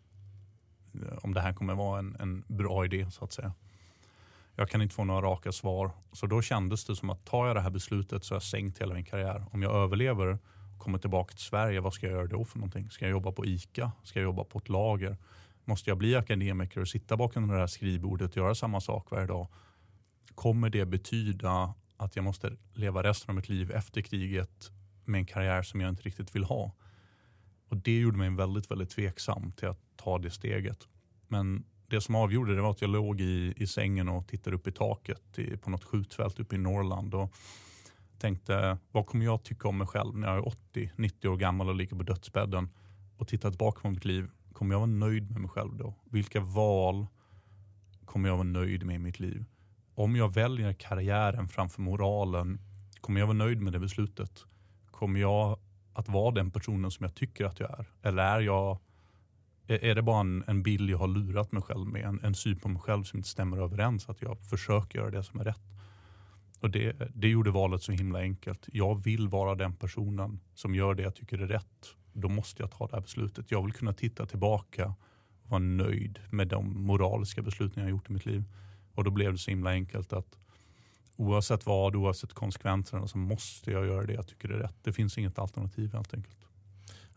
Om 1.22 1.34
det 1.34 1.40
här 1.40 1.52
kommer 1.52 1.74
vara 1.74 1.98
en, 1.98 2.16
en 2.20 2.44
bra 2.46 2.84
idé 2.84 3.10
så 3.10 3.24
att 3.24 3.32
säga. 3.32 3.52
Jag 4.62 4.68
kan 4.68 4.82
inte 4.82 4.94
få 4.94 5.04
några 5.04 5.20
raka 5.20 5.52
svar. 5.52 5.90
Så 6.12 6.26
då 6.26 6.42
kändes 6.42 6.84
det 6.84 6.96
som 6.96 7.10
att 7.10 7.24
tar 7.24 7.46
jag 7.46 7.56
det 7.56 7.60
här 7.60 7.70
beslutet 7.70 8.24
så 8.24 8.34
har 8.34 8.36
jag 8.36 8.42
sänkt 8.42 8.80
hela 8.80 8.94
min 8.94 9.04
karriär. 9.04 9.44
Om 9.52 9.62
jag 9.62 9.72
överlever 9.72 10.26
och 10.26 10.38
kommer 10.78 10.98
tillbaka 10.98 11.34
till 11.34 11.44
Sverige, 11.44 11.80
vad 11.80 11.94
ska 11.94 12.06
jag 12.06 12.16
göra 12.16 12.26
då 12.26 12.44
för 12.44 12.58
någonting? 12.58 12.90
Ska 12.90 13.04
jag 13.04 13.10
jobba 13.10 13.32
på 13.32 13.46
ICA? 13.46 13.92
Ska 14.02 14.18
jag 14.18 14.24
jobba 14.24 14.44
på 14.44 14.58
ett 14.58 14.68
lager? 14.68 15.16
Måste 15.64 15.90
jag 15.90 15.98
bli 15.98 16.16
akademiker 16.16 16.80
och 16.80 16.88
sitta 16.88 17.16
bakom 17.16 17.48
det 17.48 17.56
här 17.56 17.66
skrivbordet 17.66 18.30
och 18.30 18.36
göra 18.36 18.54
samma 18.54 18.80
sak 18.80 19.10
varje 19.10 19.26
dag? 19.26 19.48
Kommer 20.34 20.70
det 20.70 20.84
betyda 20.84 21.74
att 21.96 22.16
jag 22.16 22.24
måste 22.24 22.56
leva 22.72 23.02
resten 23.02 23.30
av 23.30 23.36
mitt 23.36 23.48
liv 23.48 23.70
efter 23.70 24.00
kriget 24.00 24.70
med 25.04 25.18
en 25.18 25.26
karriär 25.26 25.62
som 25.62 25.80
jag 25.80 25.88
inte 25.88 26.02
riktigt 26.02 26.34
vill 26.34 26.44
ha? 26.44 26.72
Och 27.68 27.76
Det 27.76 27.98
gjorde 27.98 28.18
mig 28.18 28.30
väldigt, 28.30 28.70
väldigt 28.70 28.90
tveksam 28.90 29.52
till 29.52 29.68
att 29.68 29.80
ta 29.96 30.18
det 30.18 30.30
steget. 30.30 30.88
Men 31.28 31.64
det 31.92 32.00
som 32.00 32.14
avgjorde 32.14 32.54
det 32.54 32.62
var 32.62 32.70
att 32.70 32.80
jag 32.80 32.90
låg 32.90 33.20
i, 33.20 33.54
i 33.56 33.66
sängen 33.66 34.08
och 34.08 34.26
tittade 34.26 34.56
upp 34.56 34.66
i 34.66 34.72
taket 34.72 35.38
i, 35.38 35.56
på 35.56 35.70
något 35.70 35.84
skjutfält 35.84 36.40
uppe 36.40 36.54
i 36.54 36.58
Norrland 36.58 37.14
och 37.14 37.34
tänkte 38.18 38.78
vad 38.92 39.06
kommer 39.06 39.24
jag 39.24 39.42
tycka 39.42 39.68
om 39.68 39.78
mig 39.78 39.86
själv 39.86 40.18
när 40.18 40.28
jag 40.28 40.38
är 40.38 40.52
80-90 40.72 41.26
år 41.26 41.36
gammal 41.36 41.68
och 41.68 41.74
ligger 41.74 41.96
på 41.96 42.02
dödsbädden 42.02 42.70
och 43.16 43.28
tittar 43.28 43.50
tillbaka 43.50 43.80
på 43.80 43.90
mitt 43.90 44.04
liv. 44.04 44.30
Kommer 44.52 44.74
jag 44.74 44.80
vara 44.80 44.90
nöjd 44.90 45.30
med 45.30 45.40
mig 45.40 45.50
själv 45.50 45.76
då? 45.76 45.94
Vilka 46.10 46.40
val 46.40 47.06
kommer 48.04 48.28
jag 48.28 48.36
vara 48.36 48.48
nöjd 48.48 48.86
med 48.86 48.94
i 48.94 48.98
mitt 48.98 49.20
liv? 49.20 49.44
Om 49.94 50.16
jag 50.16 50.34
väljer 50.34 50.72
karriären 50.72 51.48
framför 51.48 51.82
moralen, 51.82 52.60
kommer 53.00 53.20
jag 53.20 53.26
vara 53.26 53.38
nöjd 53.38 53.60
med 53.60 53.72
det 53.72 53.80
beslutet? 53.80 54.44
Kommer 54.90 55.20
jag 55.20 55.58
att 55.92 56.08
vara 56.08 56.34
den 56.34 56.50
personen 56.50 56.90
som 56.90 57.04
jag 57.04 57.14
tycker 57.14 57.44
att 57.44 57.60
jag 57.60 57.70
är? 57.78 57.86
Eller 58.02 58.22
är 58.22 58.40
jag 58.40 58.78
är 59.80 59.94
det 59.94 60.02
bara 60.02 60.20
en, 60.20 60.44
en 60.46 60.62
bild 60.62 60.90
jag 60.90 60.98
har 60.98 61.08
lurat 61.08 61.52
mig 61.52 61.62
själv 61.62 61.86
med? 61.86 62.04
En, 62.04 62.20
en 62.22 62.34
syn 62.34 62.58
på 62.58 62.68
mig 62.68 62.82
själv 62.82 63.04
som 63.04 63.16
inte 63.16 63.28
stämmer 63.28 63.58
överens? 63.58 64.08
Att 64.08 64.22
jag 64.22 64.38
försöker 64.40 64.98
göra 64.98 65.10
det 65.10 65.22
som 65.22 65.40
är 65.40 65.44
rätt? 65.44 65.72
Och 66.60 66.70
det, 66.70 66.96
det 67.14 67.28
gjorde 67.28 67.50
valet 67.50 67.82
så 67.82 67.92
himla 67.92 68.18
enkelt. 68.18 68.68
Jag 68.72 69.02
vill 69.04 69.28
vara 69.28 69.54
den 69.54 69.72
personen 69.72 70.40
som 70.54 70.74
gör 70.74 70.94
det 70.94 71.02
jag 71.02 71.14
tycker 71.14 71.38
är 71.38 71.46
rätt. 71.46 71.94
Då 72.12 72.28
måste 72.28 72.62
jag 72.62 72.70
ta 72.70 72.86
det 72.86 72.96
här 72.96 73.00
beslutet. 73.00 73.50
Jag 73.50 73.62
vill 73.64 73.72
kunna 73.72 73.92
titta 73.92 74.26
tillbaka 74.26 74.94
och 75.42 75.50
vara 75.50 75.58
nöjd 75.58 76.18
med 76.30 76.48
de 76.48 76.86
moraliska 76.86 77.42
besluten 77.42 77.74
jag 77.76 77.84
har 77.84 77.90
gjort 77.90 78.10
i 78.10 78.12
mitt 78.12 78.26
liv. 78.26 78.44
Och 78.94 79.04
då 79.04 79.10
blev 79.10 79.32
det 79.32 79.38
så 79.38 79.50
himla 79.50 79.70
enkelt 79.70 80.12
att 80.12 80.38
oavsett 81.16 81.66
vad, 81.66 81.96
oavsett 81.96 82.32
konsekvenserna 82.32 83.08
så 83.08 83.18
måste 83.18 83.70
jag 83.70 83.86
göra 83.86 84.06
det 84.06 84.12
jag 84.12 84.26
tycker 84.26 84.48
är 84.48 84.58
rätt. 84.58 84.76
Det 84.82 84.92
finns 84.92 85.18
inget 85.18 85.38
alternativ 85.38 85.92
helt 85.92 86.14
enkelt. 86.14 86.48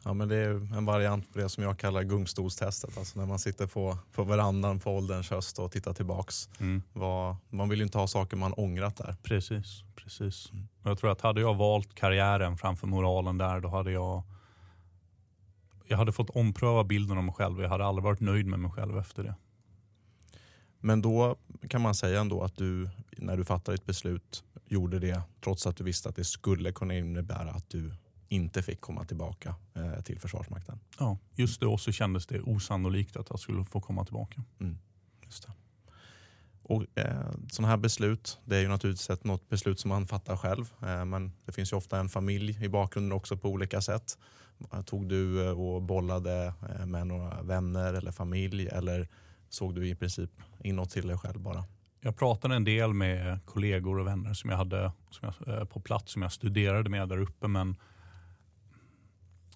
Ja, 0.07 0.13
men 0.13 0.27
det 0.27 0.35
är 0.35 0.77
en 0.77 0.85
variant 0.85 1.33
på 1.33 1.39
det 1.39 1.49
som 1.49 1.63
jag 1.63 1.77
kallar 1.79 2.03
gungstolstestet. 2.03 2.97
Alltså 2.97 3.19
när 3.19 3.25
man 3.25 3.39
sitter 3.39 3.67
på, 3.67 3.97
på 4.11 4.23
verandan 4.23 4.79
på 4.79 4.91
ålderns 4.91 5.29
höst 5.29 5.59
och 5.59 5.71
tittar 5.71 5.93
tillbaks. 5.93 6.49
Mm. 6.59 6.81
Vad, 6.93 7.35
man 7.49 7.69
vill 7.69 7.79
ju 7.79 7.85
inte 7.85 7.97
ha 7.97 8.07
saker 8.07 8.37
man 8.37 8.53
ångrat 8.53 8.97
där. 8.97 9.15
Precis. 9.23 9.83
precis. 9.95 10.51
Mm. 10.51 10.67
Jag 10.83 10.97
tror 10.97 11.11
att 11.11 11.21
hade 11.21 11.41
jag 11.41 11.55
valt 11.55 11.95
karriären 11.95 12.57
framför 12.57 12.87
moralen 12.87 13.37
där, 13.37 13.59
då 13.59 13.69
hade 13.69 13.91
jag 13.91 14.23
jag 15.87 15.97
hade 15.97 16.11
fått 16.11 16.29
ompröva 16.29 16.83
bilden 16.83 17.17
av 17.17 17.23
mig 17.23 17.33
själv. 17.33 17.61
Jag 17.61 17.69
hade 17.69 17.85
aldrig 17.85 18.03
varit 18.03 18.19
nöjd 18.19 18.45
med 18.45 18.59
mig 18.59 18.71
själv 18.71 18.97
efter 18.97 19.23
det. 19.23 19.35
Men 20.79 21.01
då 21.01 21.35
kan 21.69 21.81
man 21.81 21.95
säga 21.95 22.21
ändå 22.21 22.41
att 22.41 22.57
du, 22.57 22.89
när 23.17 23.37
du 23.37 23.45
fattade 23.45 23.75
ett 23.75 23.85
beslut, 23.85 24.43
gjorde 24.65 24.99
det 24.99 25.21
trots 25.43 25.67
att 25.67 25.77
du 25.77 25.83
visste 25.83 26.09
att 26.09 26.15
det 26.15 26.23
skulle 26.23 26.71
kunna 26.71 26.97
innebära 26.97 27.49
att 27.49 27.69
du 27.69 27.91
inte 28.29 28.63
fick 28.63 28.81
komma 28.81 29.05
tillbaka 29.05 29.55
eh, 29.73 30.01
till 30.01 30.19
Försvarsmakten. 30.19 30.79
Ja, 30.99 31.17
just 31.35 31.61
då 31.61 31.77
så 31.77 31.91
kändes 31.91 32.27
det 32.27 32.41
osannolikt 32.41 33.15
att 33.15 33.27
jag 33.29 33.39
skulle 33.39 33.65
få 33.65 33.81
komma 33.81 34.05
tillbaka. 34.05 34.43
Mm, 34.59 34.77
just 35.25 35.43
det. 35.47 35.53
Och 36.61 36.85
eh, 36.95 37.31
Sådana 37.51 37.69
här 37.69 37.77
beslut, 37.77 38.39
det 38.45 38.57
är 38.57 38.61
ju 38.61 38.67
naturligtvis 38.67 39.09
ett 39.09 39.23
något 39.23 39.49
beslut 39.49 39.79
som 39.79 39.89
man 39.89 40.07
fattar 40.07 40.37
själv. 40.37 40.73
Eh, 40.81 41.05
men 41.05 41.31
det 41.45 41.51
finns 41.51 41.73
ju 41.73 41.77
ofta 41.77 41.99
en 41.99 42.09
familj 42.09 42.65
i 42.65 42.69
bakgrunden 42.69 43.11
också 43.11 43.37
på 43.37 43.49
olika 43.49 43.81
sätt. 43.81 44.17
Tog 44.85 45.09
du 45.09 45.47
eh, 45.47 45.61
och 45.61 45.81
bollade 45.81 46.53
eh, 46.79 46.85
med 46.85 47.07
några 47.07 47.41
vänner 47.41 47.93
eller 47.93 48.11
familj 48.11 48.67
eller 48.67 49.07
såg 49.49 49.75
du 49.75 49.87
i 49.87 49.95
princip 49.95 50.31
inåt 50.63 50.89
till 50.89 51.07
dig 51.07 51.17
själv 51.17 51.39
bara? 51.39 51.63
Jag 52.01 52.17
pratade 52.17 52.55
en 52.55 52.63
del 52.63 52.93
med 52.93 53.45
kollegor 53.45 53.99
och 53.99 54.07
vänner 54.07 54.33
som 54.33 54.49
jag 54.49 54.57
hade 54.57 54.91
som 55.09 55.33
jag, 55.45 55.57
eh, 55.57 55.65
på 55.65 55.79
plats 55.79 56.11
som 56.11 56.21
jag 56.21 56.31
studerade 56.31 56.89
med 56.89 57.09
där 57.09 57.17
uppe. 57.17 57.47
Men 57.47 57.75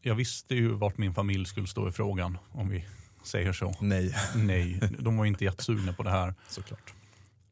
jag 0.01 0.15
visste 0.15 0.55
ju 0.55 0.73
vart 0.73 0.97
min 0.97 1.13
familj 1.13 1.45
skulle 1.45 1.67
stå 1.67 1.87
i 1.89 1.91
frågan 1.91 2.37
om 2.51 2.69
vi 2.69 2.85
säger 3.23 3.53
så. 3.53 3.75
Nej. 3.81 4.15
Nej, 4.35 4.79
de 4.99 5.17
var 5.17 5.25
inte 5.25 5.43
jättesugna 5.43 5.93
på 5.93 6.03
det 6.03 6.09
här. 6.09 6.33
Såklart. 6.47 6.93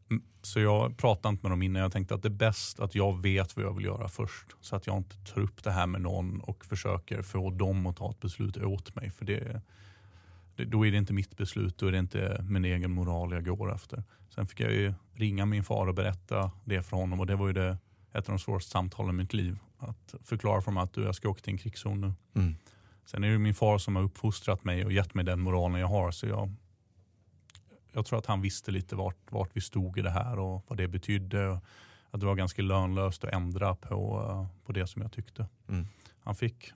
Mm, 0.09 0.23
så 0.41 0.59
jag 0.59 0.97
pratade 0.97 1.29
inte 1.31 1.43
med 1.43 1.51
dem 1.51 1.61
innan. 1.61 1.81
Jag 1.81 1.91
tänkte 1.91 2.15
att 2.15 2.21
det 2.21 2.27
är 2.27 2.29
bäst 2.29 2.79
att 2.79 2.95
jag 2.95 3.21
vet 3.21 3.55
vad 3.55 3.65
jag 3.65 3.73
vill 3.73 3.85
göra 3.85 4.09
först. 4.09 4.55
Så 4.61 4.75
att 4.75 4.87
jag 4.87 4.97
inte 4.97 5.15
tar 5.15 5.41
upp 5.41 5.63
det 5.63 5.71
här 5.71 5.87
med 5.87 6.01
någon 6.01 6.41
och 6.41 6.65
försöker 6.65 7.21
få 7.21 7.51
dem 7.51 7.85
att 7.85 7.97
ta 7.97 8.11
ett 8.11 8.19
beslut 8.19 8.57
åt 8.57 8.95
mig. 8.95 9.09
För 9.09 9.25
det, 9.25 9.61
det, 10.55 10.65
då 10.65 10.85
är 10.85 10.91
det 10.91 10.97
inte 10.97 11.13
mitt 11.13 11.37
beslut, 11.37 11.77
då 11.77 11.87
är 11.87 11.91
det 11.91 11.99
inte 11.99 12.45
min 12.49 12.65
egen 12.65 12.91
moral 12.91 13.31
jag 13.31 13.43
går 13.45 13.75
efter. 13.75 14.03
Sen 14.35 14.47
fick 14.47 14.59
jag 14.59 14.71
ju 14.71 14.93
ringa 15.13 15.45
min 15.45 15.63
far 15.63 15.87
och 15.87 15.95
berätta 15.95 16.51
det 16.65 16.83
för 16.83 16.97
honom 16.97 17.19
och 17.19 17.27
det 17.27 17.35
var 17.35 17.47
ju 17.47 17.53
det, 17.53 17.77
ett 18.13 18.29
av 18.29 18.35
de 18.35 18.39
svåraste 18.39 18.71
samtalen 18.71 19.15
i 19.15 19.17
mitt 19.17 19.33
liv. 19.33 19.57
Att 19.77 20.15
förklara 20.21 20.61
för 20.61 20.65
honom 20.71 20.83
att 20.83 20.93
du, 20.93 21.03
jag 21.03 21.15
ska 21.15 21.29
åka 21.29 21.41
till 21.41 21.53
en 21.53 21.57
krigszon 21.57 22.01
nu. 22.01 22.13
Mm. 22.35 22.55
Sen 23.05 23.23
är 23.23 23.31
det 23.31 23.37
min 23.37 23.55
far 23.55 23.77
som 23.77 23.95
har 23.95 24.03
uppfostrat 24.03 24.63
mig 24.63 24.85
och 24.85 24.91
gett 24.91 25.13
mig 25.13 25.25
den 25.25 25.39
moralen 25.39 25.81
jag 25.81 25.87
har. 25.87 26.11
Så 26.11 26.27
jag, 26.27 26.53
jag 27.91 28.05
tror 28.05 28.19
att 28.19 28.25
han 28.25 28.41
visste 28.41 28.71
lite 28.71 28.95
vart, 28.95 29.31
vart 29.31 29.49
vi 29.53 29.61
stod 29.61 29.97
i 29.97 30.01
det 30.01 30.09
här 30.09 30.39
och 30.39 30.65
vad 30.67 30.77
det 30.77 30.87
betydde. 30.87 31.61
Att 32.11 32.19
det 32.19 32.25
var 32.25 32.35
ganska 32.35 32.61
lönlöst 32.61 33.23
att 33.23 33.33
ändra 33.33 33.75
på, 33.75 34.47
på 34.65 34.71
det 34.71 34.87
som 34.87 35.01
jag 35.01 35.11
tyckte. 35.11 35.47
Mm. 35.69 35.87
Han 36.19 36.35
fick 36.35 36.71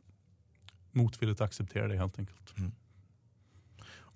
motvilligt 0.91 1.41
acceptera 1.41 1.87
det 1.87 1.97
helt 1.97 2.19
enkelt. 2.19 2.57
Mm. 2.57 2.71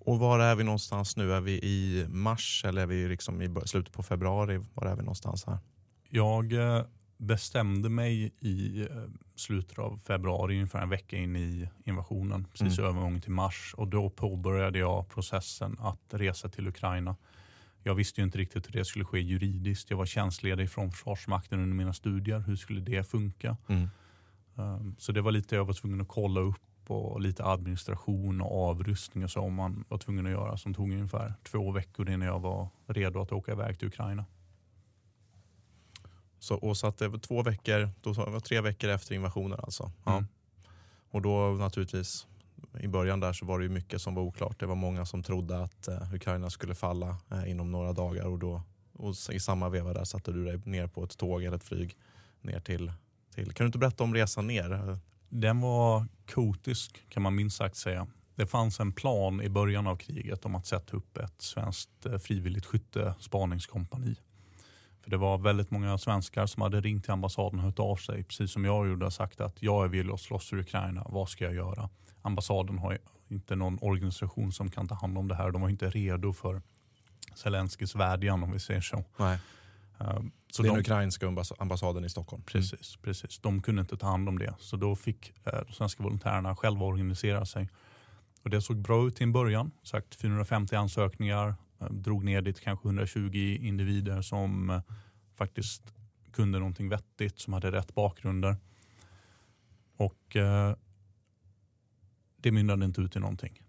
Och 0.06 0.18
var 0.18 0.38
är 0.38 0.54
vi 0.54 0.64
någonstans 0.64 1.16
nu? 1.16 1.32
Är 1.32 1.40
vi 1.40 1.52
i 1.52 2.06
mars 2.08 2.64
eller 2.64 2.82
är 2.82 2.86
vi 2.86 3.08
liksom 3.08 3.42
i 3.42 3.54
slutet 3.64 3.92
på 3.92 4.02
februari? 4.02 4.64
Var 4.74 4.86
är 4.86 4.96
vi 4.96 5.02
någonstans 5.02 5.44
här? 5.44 5.58
Jag 6.08 6.52
eh, 6.52 6.84
bestämde 7.16 7.88
mig 7.88 8.32
i 8.40 8.80
eh, 8.80 8.86
slutet 9.34 9.78
av 9.78 9.98
februari, 9.98 10.54
ungefär 10.54 10.82
en 10.82 10.88
vecka 10.88 11.16
in 11.16 11.36
i 11.36 11.68
invasionen, 11.84 12.46
precis 12.52 12.78
mm. 12.78 12.90
övergången 12.90 13.20
till 13.20 13.30
mars. 13.30 13.74
Och 13.76 13.88
då 13.88 14.10
påbörjade 14.10 14.78
jag 14.78 15.08
processen 15.08 15.76
att 15.80 16.00
resa 16.10 16.48
till 16.48 16.68
Ukraina. 16.68 17.16
Jag 17.82 17.94
visste 17.94 18.22
inte 18.22 18.38
riktigt 18.38 18.66
hur 18.66 18.72
det 18.72 18.84
skulle 18.84 19.04
ske 19.04 19.20
juridiskt. 19.20 19.90
Jag 19.90 19.96
var 19.96 20.06
tjänstledig 20.06 20.70
från 20.70 20.90
Försvarsmakten 20.90 21.60
under 21.60 21.76
mina 21.76 21.92
studier. 21.92 22.38
Hur 22.38 22.56
skulle 22.56 22.80
det 22.80 23.08
funka? 23.08 23.56
Mm. 23.68 23.88
Um, 24.54 24.96
så 24.98 25.12
det 25.12 25.20
var 25.20 25.32
lite 25.32 25.56
jag 25.56 25.64
var 25.64 25.74
tvungen 25.74 26.00
att 26.00 26.08
kolla 26.08 26.40
upp 26.40 26.90
och 26.90 27.20
lite 27.20 27.44
administration 27.44 28.40
och 28.40 28.68
avrustning 28.68 29.24
och 29.24 29.30
så 29.30 29.48
man 29.48 29.84
var 29.88 29.98
tvungen 29.98 30.26
att 30.26 30.32
göra 30.32 30.56
som 30.56 30.74
tog 30.74 30.92
ungefär 30.92 31.34
två 31.42 31.72
veckor 31.72 32.10
innan 32.10 32.28
jag 32.28 32.40
var 32.40 32.68
redo 32.86 33.20
att 33.20 33.32
åka 33.32 33.52
iväg 33.52 33.78
till 33.78 33.88
Ukraina. 33.88 34.24
Så, 36.46 36.54
och 36.54 36.76
så 36.76 36.86
att 36.86 36.98
det 36.98 37.08
var 37.08 37.18
två 37.18 37.42
veckor, 37.42 37.90
då 38.00 38.12
var 38.12 38.40
tre 38.40 38.60
veckor 38.60 38.90
efter 38.90 39.14
invasionen 39.14 39.60
alltså. 39.62 39.90
Ja. 40.04 40.12
Mm. 40.12 40.26
Och 41.10 41.22
då 41.22 41.50
naturligtvis, 41.50 42.26
i 42.80 42.88
början 42.88 43.20
där 43.20 43.32
så 43.32 43.46
var 43.46 43.58
det 43.58 43.64
ju 43.64 43.70
mycket 43.70 44.02
som 44.02 44.14
var 44.14 44.22
oklart. 44.22 44.60
Det 44.60 44.66
var 44.66 44.74
många 44.74 45.06
som 45.06 45.22
trodde 45.22 45.62
att 45.62 45.88
eh, 45.88 46.14
Ukraina 46.14 46.50
skulle 46.50 46.74
falla 46.74 47.16
eh, 47.30 47.50
inom 47.50 47.72
några 47.72 47.92
dagar 47.92 48.26
och 48.26 48.38
då 48.38 48.62
och 48.92 49.14
i 49.32 49.40
samma 49.40 49.68
veva 49.68 49.92
där 49.92 50.04
satte 50.04 50.32
du 50.32 50.44
dig 50.44 50.60
ner 50.64 50.86
på 50.86 51.04
ett 51.04 51.18
tåg 51.18 51.44
eller 51.44 51.56
ett 51.56 51.64
flyg 51.64 51.96
ner 52.40 52.60
till, 52.60 52.92
till. 53.34 53.52
Kan 53.52 53.64
du 53.64 53.66
inte 53.66 53.78
berätta 53.78 54.04
om 54.04 54.14
resan 54.14 54.46
ner? 54.46 54.98
Den 55.28 55.60
var 55.60 56.06
kotisk 56.34 57.04
kan 57.08 57.22
man 57.22 57.34
minst 57.34 57.56
sagt 57.56 57.76
säga. 57.76 58.06
Det 58.34 58.46
fanns 58.46 58.80
en 58.80 58.92
plan 58.92 59.42
i 59.42 59.48
början 59.48 59.86
av 59.86 59.96
kriget 59.96 60.44
om 60.44 60.54
att 60.54 60.66
sätta 60.66 60.96
upp 60.96 61.16
ett 61.16 61.42
svenskt 61.42 62.06
eh, 62.06 62.18
frivilligt 62.18 62.66
skytte 62.66 63.14
spaningskompani 63.20 64.16
För 65.06 65.10
det 65.10 65.16
var 65.16 65.38
väldigt 65.38 65.70
många 65.70 65.98
svenskar 65.98 66.46
som 66.46 66.62
hade 66.62 66.80
ringt 66.80 67.04
till 67.04 67.12
ambassaden 67.12 67.58
och 67.58 67.64
hört 67.64 67.78
av 67.78 67.96
sig, 67.96 68.24
precis 68.24 68.52
som 68.52 68.64
jag 68.64 68.88
gjorde 68.88 69.06
och 69.06 69.12
sagt 69.12 69.40
att 69.40 69.62
jag 69.62 69.84
är 69.84 69.88
villig 69.88 70.12
att 70.12 70.20
slåss 70.20 70.48
för 70.48 70.58
Ukraina, 70.58 71.06
vad 71.08 71.28
ska 71.28 71.44
jag 71.44 71.54
göra? 71.54 71.88
Ambassaden 72.22 72.78
har 72.78 72.98
inte 73.28 73.56
någon 73.56 73.78
organisation 73.80 74.52
som 74.52 74.70
kan 74.70 74.88
ta 74.88 74.94
hand 74.94 75.18
om 75.18 75.28
det 75.28 75.34
här. 75.34 75.50
De 75.50 75.62
var 75.62 75.68
inte 75.68 75.90
redo 75.90 76.32
för 76.32 76.62
Zelenskyjs 77.34 77.94
vädjan 77.94 78.42
om 78.42 78.52
vi 78.52 78.58
säger 78.58 78.80
så. 78.80 79.04
Nej. 79.16 79.38
Um, 79.98 80.32
så 80.52 80.62
den 80.62 80.74
de, 80.74 80.80
ukrainska 80.80 81.34
ambassaden 81.58 82.04
i 82.04 82.08
Stockholm? 82.08 82.42
Mm. 82.42 82.46
Precis, 82.46 82.96
precis. 82.96 83.38
De 83.38 83.62
kunde 83.62 83.80
inte 83.80 83.96
ta 83.96 84.06
hand 84.06 84.28
om 84.28 84.38
det. 84.38 84.54
Så 84.58 84.76
då 84.76 84.96
fick 84.96 85.32
eh, 85.44 85.60
de 85.66 85.72
svenska 85.72 86.02
volontärerna 86.02 86.56
själva 86.56 86.86
organisera 86.86 87.46
sig. 87.46 87.68
Och 88.42 88.50
det 88.50 88.62
såg 88.62 88.76
bra 88.76 89.06
ut 89.06 89.20
i 89.20 89.24
en 89.24 89.32
början. 89.32 89.70
Sagt 89.82 90.14
450 90.14 90.76
ansökningar, 90.76 91.48
eh, 91.48 91.54
Eh, 91.80 91.90
drog 91.90 92.24
ner 92.24 92.42
det 92.42 92.52
till 92.52 92.64
kanske 92.64 92.88
120 92.88 93.58
individer 93.60 94.22
som 94.22 94.70
eh, 94.70 94.82
faktiskt 95.34 95.94
kunde 96.32 96.58
någonting 96.58 96.88
vettigt, 96.88 97.38
som 97.38 97.52
hade 97.52 97.72
rätt 97.72 97.94
bakgrunder. 97.94 98.56
Och 99.96 100.36
eh, 100.36 100.74
det 102.36 102.52
mynnade 102.52 102.84
inte 102.84 103.00
ut 103.00 103.16
i 103.16 103.20
någonting. 103.20 103.62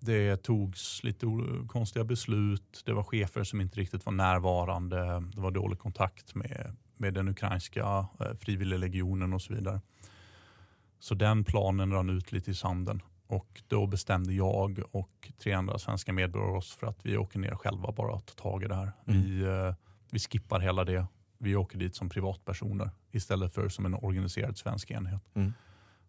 Det 0.00 0.36
togs 0.36 1.04
lite 1.04 1.26
konstiga 1.66 2.04
beslut. 2.04 2.82
Det 2.86 2.92
var 2.92 3.02
chefer 3.02 3.44
som 3.44 3.60
inte 3.60 3.80
riktigt 3.80 4.06
var 4.06 4.12
närvarande. 4.12 4.96
Det 5.34 5.40
var 5.40 5.50
dålig 5.50 5.78
kontakt 5.78 6.34
med, 6.34 6.76
med 6.96 7.14
den 7.14 7.28
ukrainska 7.28 8.06
eh, 8.20 8.34
frivilliglegionen 8.34 9.32
och 9.32 9.42
så 9.42 9.54
vidare. 9.54 9.80
Så 10.98 11.14
den 11.14 11.44
planen 11.44 11.92
rann 11.92 12.10
ut 12.10 12.32
lite 12.32 12.50
i 12.50 12.54
sanden. 12.54 13.02
Och 13.28 13.62
då 13.66 13.86
bestämde 13.86 14.32
jag 14.32 14.82
och 14.90 15.32
tre 15.38 15.52
andra 15.52 15.78
svenska 15.78 16.12
medborgare 16.12 16.56
oss 16.56 16.72
för 16.72 16.86
att 16.86 17.06
vi 17.06 17.16
åker 17.16 17.38
ner 17.38 17.54
själva 17.54 17.92
bara 17.92 18.12
och 18.12 18.26
tar 18.26 18.34
tag 18.34 18.62
i 18.62 18.66
det 18.66 18.74
här. 18.74 18.92
Mm. 19.06 19.22
Vi, 19.22 19.42
eh, 19.42 19.74
vi 20.10 20.18
skippar 20.18 20.60
hela 20.60 20.84
det. 20.84 21.06
Vi 21.38 21.56
åker 21.56 21.78
dit 21.78 21.96
som 21.96 22.08
privatpersoner 22.08 22.90
istället 23.10 23.54
för 23.54 23.68
som 23.68 23.86
en 23.86 23.94
organiserad 23.94 24.58
svensk 24.58 24.90
enhet. 24.90 25.22
Mm. 25.34 25.52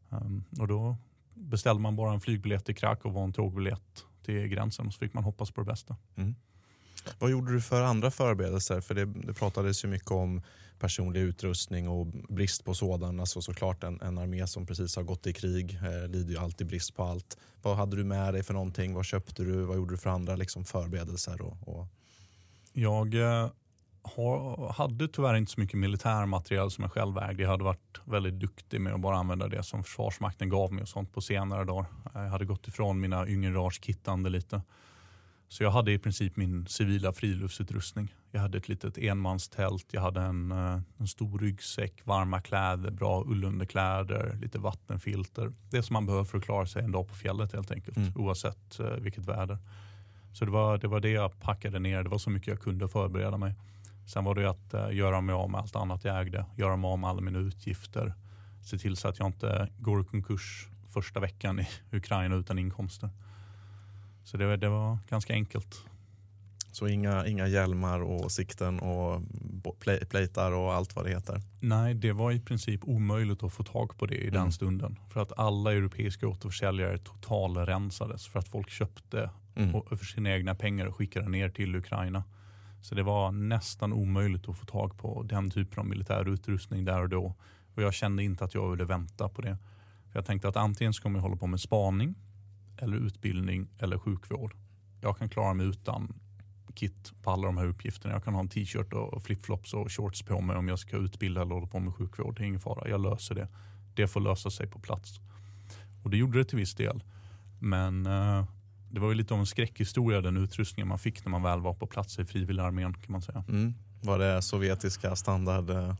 Um, 0.10 0.44
och 0.60 0.68
då 0.68 0.98
beställde 1.34 1.82
man 1.82 1.96
bara 1.96 2.14
en 2.14 2.20
flygbiljett 2.20 2.66
till 2.66 2.76
Krakow 2.76 3.18
och 3.18 3.24
en 3.24 3.34
tågbiljett 3.34 4.06
till 4.22 4.48
gränsen 4.48 4.88
och 4.88 4.94
så 4.94 5.00
fick 5.00 5.14
man 5.14 5.24
hoppas 5.24 5.52
på 5.52 5.62
det 5.62 5.66
bästa. 5.66 5.96
Mm. 6.16 6.36
Vad 7.20 7.32
gjorde 7.32 7.54
du 7.54 7.62
för 7.62 7.82
andra 7.82 8.12
förberedelser? 8.12 8.82
För 8.82 8.96
det, 8.96 9.06
det 9.06 9.34
pratades 9.34 9.86
ju 9.86 9.88
mycket 9.88 10.12
om 10.12 10.42
personlig 10.80 11.22
utrustning 11.22 11.88
och 11.88 12.08
brist 12.08 12.66
på 12.66 12.74
sådan. 12.74 13.20
Alltså 13.20 13.42
såklart 13.42 13.84
en, 13.84 14.02
en 14.02 14.18
armé 14.18 14.48
som 14.48 14.66
precis 14.66 14.96
har 14.96 15.04
gått 15.04 15.28
i 15.28 15.34
krig 15.34 15.80
eh, 15.84 16.08
lider 16.08 16.32
ju 16.32 16.38
alltid 16.38 16.68
brist 16.68 16.96
på 16.96 17.04
allt. 17.04 17.38
Vad 17.62 17.78
hade 17.78 17.98
du 17.98 18.04
med 18.04 18.34
dig 18.34 18.44
för 18.44 18.54
någonting? 18.54 18.94
Vad 18.94 19.06
köpte 19.06 19.44
du? 19.44 19.62
Vad 19.62 19.78
gjorde 19.78 19.94
du 19.94 19.98
för 19.98 20.10
andra 20.10 20.36
liksom, 20.36 20.66
förberedelser? 20.66 21.42
Och, 21.42 21.58
och... 21.68 21.88
Jag 22.74 23.16
eh, 23.16 23.50
har, 24.02 24.74
hade 24.74 25.08
tyvärr 25.08 25.36
inte 25.36 25.52
så 25.52 25.60
mycket 25.60 25.80
militärmaterial 25.80 26.72
som 26.72 26.82
jag 26.82 26.92
själv 26.92 27.18
ägde. 27.18 27.44
Jag 27.44 27.50
hade 27.50 27.64
varit 27.64 28.00
väldigt 28.06 28.40
duktig 28.40 28.82
med 28.82 28.94
att 28.94 29.02
bara 29.02 29.18
använda 29.18 29.48
det 29.48 29.64
som 29.64 29.84
Försvarsmakten 29.84 30.50
gav 30.50 30.74
mig 30.74 30.82
och 30.82 30.90
sånt 30.90 31.14
på 31.14 31.22
senare 31.22 31.64
dagar. 31.64 31.86
Jag 32.14 32.30
hade 32.30 32.46
gått 32.46 32.68
ifrån 32.68 33.00
mina 33.00 33.28
yngre 33.28 34.30
lite. 34.30 34.62
Så 35.52 35.64
jag 35.64 35.72
hade 35.72 35.92
i 35.92 36.00
princip 36.00 36.36
min 36.36 36.68
civila 36.68 37.14
friluftsutrustning. 37.14 38.14
Jag 38.32 38.42
hade 38.42 38.58
ett 38.58 38.70
litet 38.70 38.98
enmanstält, 38.98 39.86
jag 39.92 40.02
hade 40.02 40.22
en, 40.22 40.52
eh, 40.52 40.80
en 40.98 41.08
stor 41.08 41.40
ryggsäck, 41.40 42.06
varma 42.06 42.42
kläder, 42.42 42.92
bra 42.92 43.24
ullunderkläder, 43.28 44.38
lite 44.42 44.60
vattenfilter. 44.60 45.54
Det 45.72 45.84
som 45.84 45.94
man 45.94 46.06
behöver 46.06 46.26
för 46.26 46.38
att 46.38 46.44
klara 46.44 46.66
sig 46.66 46.84
en 46.84 46.92
dag 46.92 47.08
på 47.08 47.16
fjället 47.16 47.54
helt 47.54 47.72
enkelt, 47.72 47.98
mm. 47.98 48.14
oavsett 48.16 48.80
uh, 48.80 48.88
vilket 48.88 49.26
väder. 49.26 49.58
Så 50.34 50.46
det 50.46 50.52
var, 50.52 50.78
det 50.78 50.88
var 50.88 51.00
det 51.00 51.10
jag 51.10 51.40
packade 51.40 51.80
ner, 51.80 52.04
det 52.04 52.10
var 52.10 52.18
så 52.18 52.30
mycket 52.30 52.48
jag 52.48 52.60
kunde 52.60 52.88
förbereda 52.88 53.38
mig. 53.38 53.56
Sen 54.08 54.24
var 54.24 54.36
det 54.36 54.50
att 54.50 54.74
uh, 54.74 54.96
göra 54.96 55.22
mig 55.22 55.34
av 55.34 55.50
med 55.50 55.62
allt 55.62 55.76
annat 55.76 56.04
jag 56.04 56.22
ägde, 56.22 56.46
göra 56.58 56.76
mig 56.76 56.88
av 56.88 57.00
med 57.00 57.10
alla 57.10 57.22
mina 57.22 57.40
utgifter, 57.40 58.14
se 58.64 58.78
till 58.78 58.98
så 58.98 59.08
att 59.08 59.20
jag 59.20 59.28
inte 59.28 59.70
går 59.78 60.02
i 60.02 60.04
konkurs 60.04 60.68
första 60.88 61.20
veckan 61.20 61.60
i 61.60 61.68
Ukraina 61.92 62.36
utan 62.36 62.60
inkomster. 62.60 63.10
Så 64.32 64.38
det, 64.38 64.58
det 64.58 64.70
var 64.70 64.98
ganska 65.10 65.34
enkelt. 65.34 65.86
Så 66.72 66.88
inga, 66.88 67.28
inga 67.28 67.48
hjälmar 67.48 68.00
och 68.00 68.32
sikten 68.32 68.80
och 68.80 69.22
plejtar 70.10 70.52
och 70.52 70.74
allt 70.74 70.96
vad 70.96 71.06
det 71.06 71.10
heter? 71.12 71.42
Nej, 71.60 71.94
det 71.94 72.12
var 72.12 72.32
i 72.32 72.40
princip 72.40 72.82
omöjligt 72.84 73.44
att 73.44 73.54
få 73.54 73.64
tag 73.64 73.98
på 73.98 74.06
det 74.06 74.16
i 74.16 74.30
den 74.30 74.40
mm. 74.40 74.52
stunden. 74.52 75.00
För 75.10 75.22
att 75.22 75.40
alla 75.40 75.74
europeiska 75.74 76.28
återförsäljare 76.28 76.98
totalrensades 76.98 78.28
för 78.28 78.40
att 78.40 78.48
folk 78.48 78.70
köpte 78.70 79.30
mm. 79.56 79.82
för 79.90 80.06
sina 80.06 80.30
egna 80.30 80.56
pengar 80.56 80.86
och 80.86 80.96
skickade 80.96 81.30
ner 81.30 81.50
till 81.50 81.76
Ukraina. 81.76 82.24
Så 82.82 82.96
det 82.96 83.04
var 83.04 83.32
nästan 83.32 83.94
omöjligt 83.94 84.50
att 84.50 84.58
få 84.58 84.66
tag 84.66 84.98
på 84.98 85.24
den 85.24 85.52
typen 85.52 85.80
av 85.80 85.86
militär 85.86 86.30
utrustning 86.30 86.86
där 86.86 87.02
och 87.02 87.10
då. 87.10 87.36
Och 87.76 87.84
jag 87.84 87.94
kände 87.94 88.24
inte 88.24 88.44
att 88.44 88.54
jag 88.54 88.72
ville 88.72 88.86
vänta 88.86 89.30
på 89.30 89.42
det. 89.42 89.58
För 90.12 90.20
jag 90.20 90.26
tänkte 90.26 90.48
att 90.48 90.56
antingen 90.56 90.94
ska 90.94 91.10
man 91.10 91.22
hålla 91.22 91.36
på 91.36 91.48
med 91.48 91.60
spaning 91.60 92.16
eller 92.82 92.98
utbildning 92.98 93.68
eller 93.80 93.98
sjukvård. 93.98 94.56
Jag 95.02 95.18
kan 95.18 95.30
klara 95.30 95.54
mig 95.54 95.68
utan 95.68 96.20
kit 96.76 97.14
på 97.24 97.32
alla 97.32 97.48
de 97.48 97.58
här 97.58 97.66
uppgifterna. 97.66 98.14
Jag 98.14 98.24
kan 98.24 98.34
ha 98.34 98.42
en 98.42 98.50
t-shirt 98.50 98.94
och 98.94 99.24
flipflops 99.24 99.74
och 99.74 99.92
shorts 99.92 100.22
på 100.22 100.42
mig 100.42 100.56
om 100.56 100.68
jag 100.68 100.80
ska 100.80 100.98
utbilda 100.98 101.42
eller 101.42 101.56
hålla 101.56 101.68
på 101.68 101.80
med 101.80 101.96
sjukvård. 101.96 102.38
Det 102.38 102.44
är 102.44 102.48
ingen 102.48 102.60
fara, 102.60 102.90
jag 102.90 103.02
löser 103.02 103.36
det. 103.36 103.48
Det 103.96 104.08
får 104.08 104.20
lösa 104.20 104.50
sig 104.50 104.68
på 104.68 104.80
plats. 104.80 105.20
Och 106.04 106.10
det 106.10 106.18
gjorde 106.18 106.38
det 106.38 106.46
till 106.46 106.58
viss 106.58 106.76
del. 106.76 107.04
Men 107.60 108.08
uh, 108.08 108.46
det 108.92 109.00
var 109.00 109.10
ju 109.10 109.16
lite 109.16 109.34
av 109.34 109.40
en 109.40 109.46
skräckhistoria 109.46 110.22
den 110.22 110.38
utrustningen 110.38 110.88
man 110.88 111.00
fick 111.00 111.26
när 111.26 111.32
man 111.32 111.44
väl 111.44 111.62
var 111.62 111.74
på 111.74 111.88
plats 111.88 112.20
i 112.20 112.26
frivilligarmén 112.26 112.94
kan 112.94 113.12
man 113.12 113.22
säga. 113.22 113.44
Mm. 113.48 113.74
Var 114.02 114.20
det 114.20 114.42
sovjetiska 114.42 115.16
standard? 115.16 115.96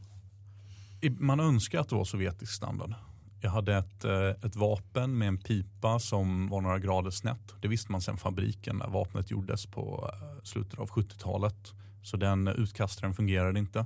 Man 1.20 1.40
önskar 1.40 1.80
att 1.80 1.90
det 1.90 1.96
var 1.96 2.06
sovjetisk 2.06 2.52
standard. 2.52 2.94
Jag 3.42 3.50
hade 3.50 3.76
ett, 3.76 4.06
eh, 4.06 4.30
ett 4.30 4.56
vapen 4.56 5.18
med 5.18 5.28
en 5.28 5.38
pipa 5.38 6.00
som 6.00 6.50
var 6.50 6.62
några 6.62 6.80
grader 6.80 7.12
snett. 7.12 7.56
Det 7.62 7.68
visste 7.68 7.92
man 7.92 8.02
sen 8.02 8.18
fabriken 8.18 8.76
när 8.76 8.88
vapnet 8.88 9.32
gjordes 9.32 9.66
på 9.66 10.12
eh, 10.14 10.44
slutet 10.44 10.80
av 10.80 10.90
70-talet. 10.90 11.74
Så 12.04 12.18
den 12.18 12.48
utkastaren 12.48 13.14
fungerade 13.14 13.60
inte. 13.60 13.86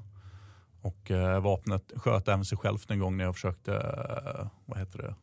Och 0.82 1.12
eh, 1.12 1.42
vapnet 1.42 1.92
sköt 1.96 2.28
även 2.28 2.46
sig 2.46 2.58
självt 2.58 2.92
en 2.92 3.00
gång 3.00 3.18
när 3.18 3.24
jag 3.24 3.36
försökte 3.36 3.72
vad 4.66 4.80
heter 4.80 4.98
det, 4.98 5.16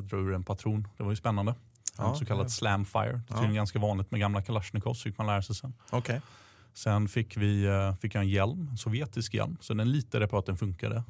dra 0.00 0.16
ur 0.16 0.34
en 0.34 0.44
patron. 0.44 0.88
Det 0.96 1.02
var 1.02 1.10
ju 1.10 1.16
spännande. 1.16 1.54
Ja, 1.98 2.14
så 2.14 2.24
kallad 2.24 2.50
slamfire. 2.52 3.12
Det 3.12 3.32
är 3.32 3.34
tydligen 3.34 3.54
ja. 3.54 3.60
ganska 3.60 3.78
vanligt 3.78 4.10
med 4.10 4.20
gamla 4.20 4.42
Kalashnikov, 4.42 4.94
så 4.94 5.02
fick 5.02 5.18
man 5.18 5.26
lära 5.26 5.42
sig 5.42 5.54
sen. 5.54 5.74
Okay. 5.92 6.20
Sen 6.74 7.08
fick, 7.08 7.36
vi, 7.36 7.68
fick 8.00 8.14
jag 8.14 8.22
en 8.22 8.28
hjälm, 8.28 8.68
en 8.70 8.78
sovjetisk 8.78 9.34
hjälm. 9.34 9.56
Så 9.60 9.74
den 9.74 9.90
litade 9.92 10.28
på 10.28 10.38
att 10.38 10.46
den 10.46 10.56
funkade 10.56 11.04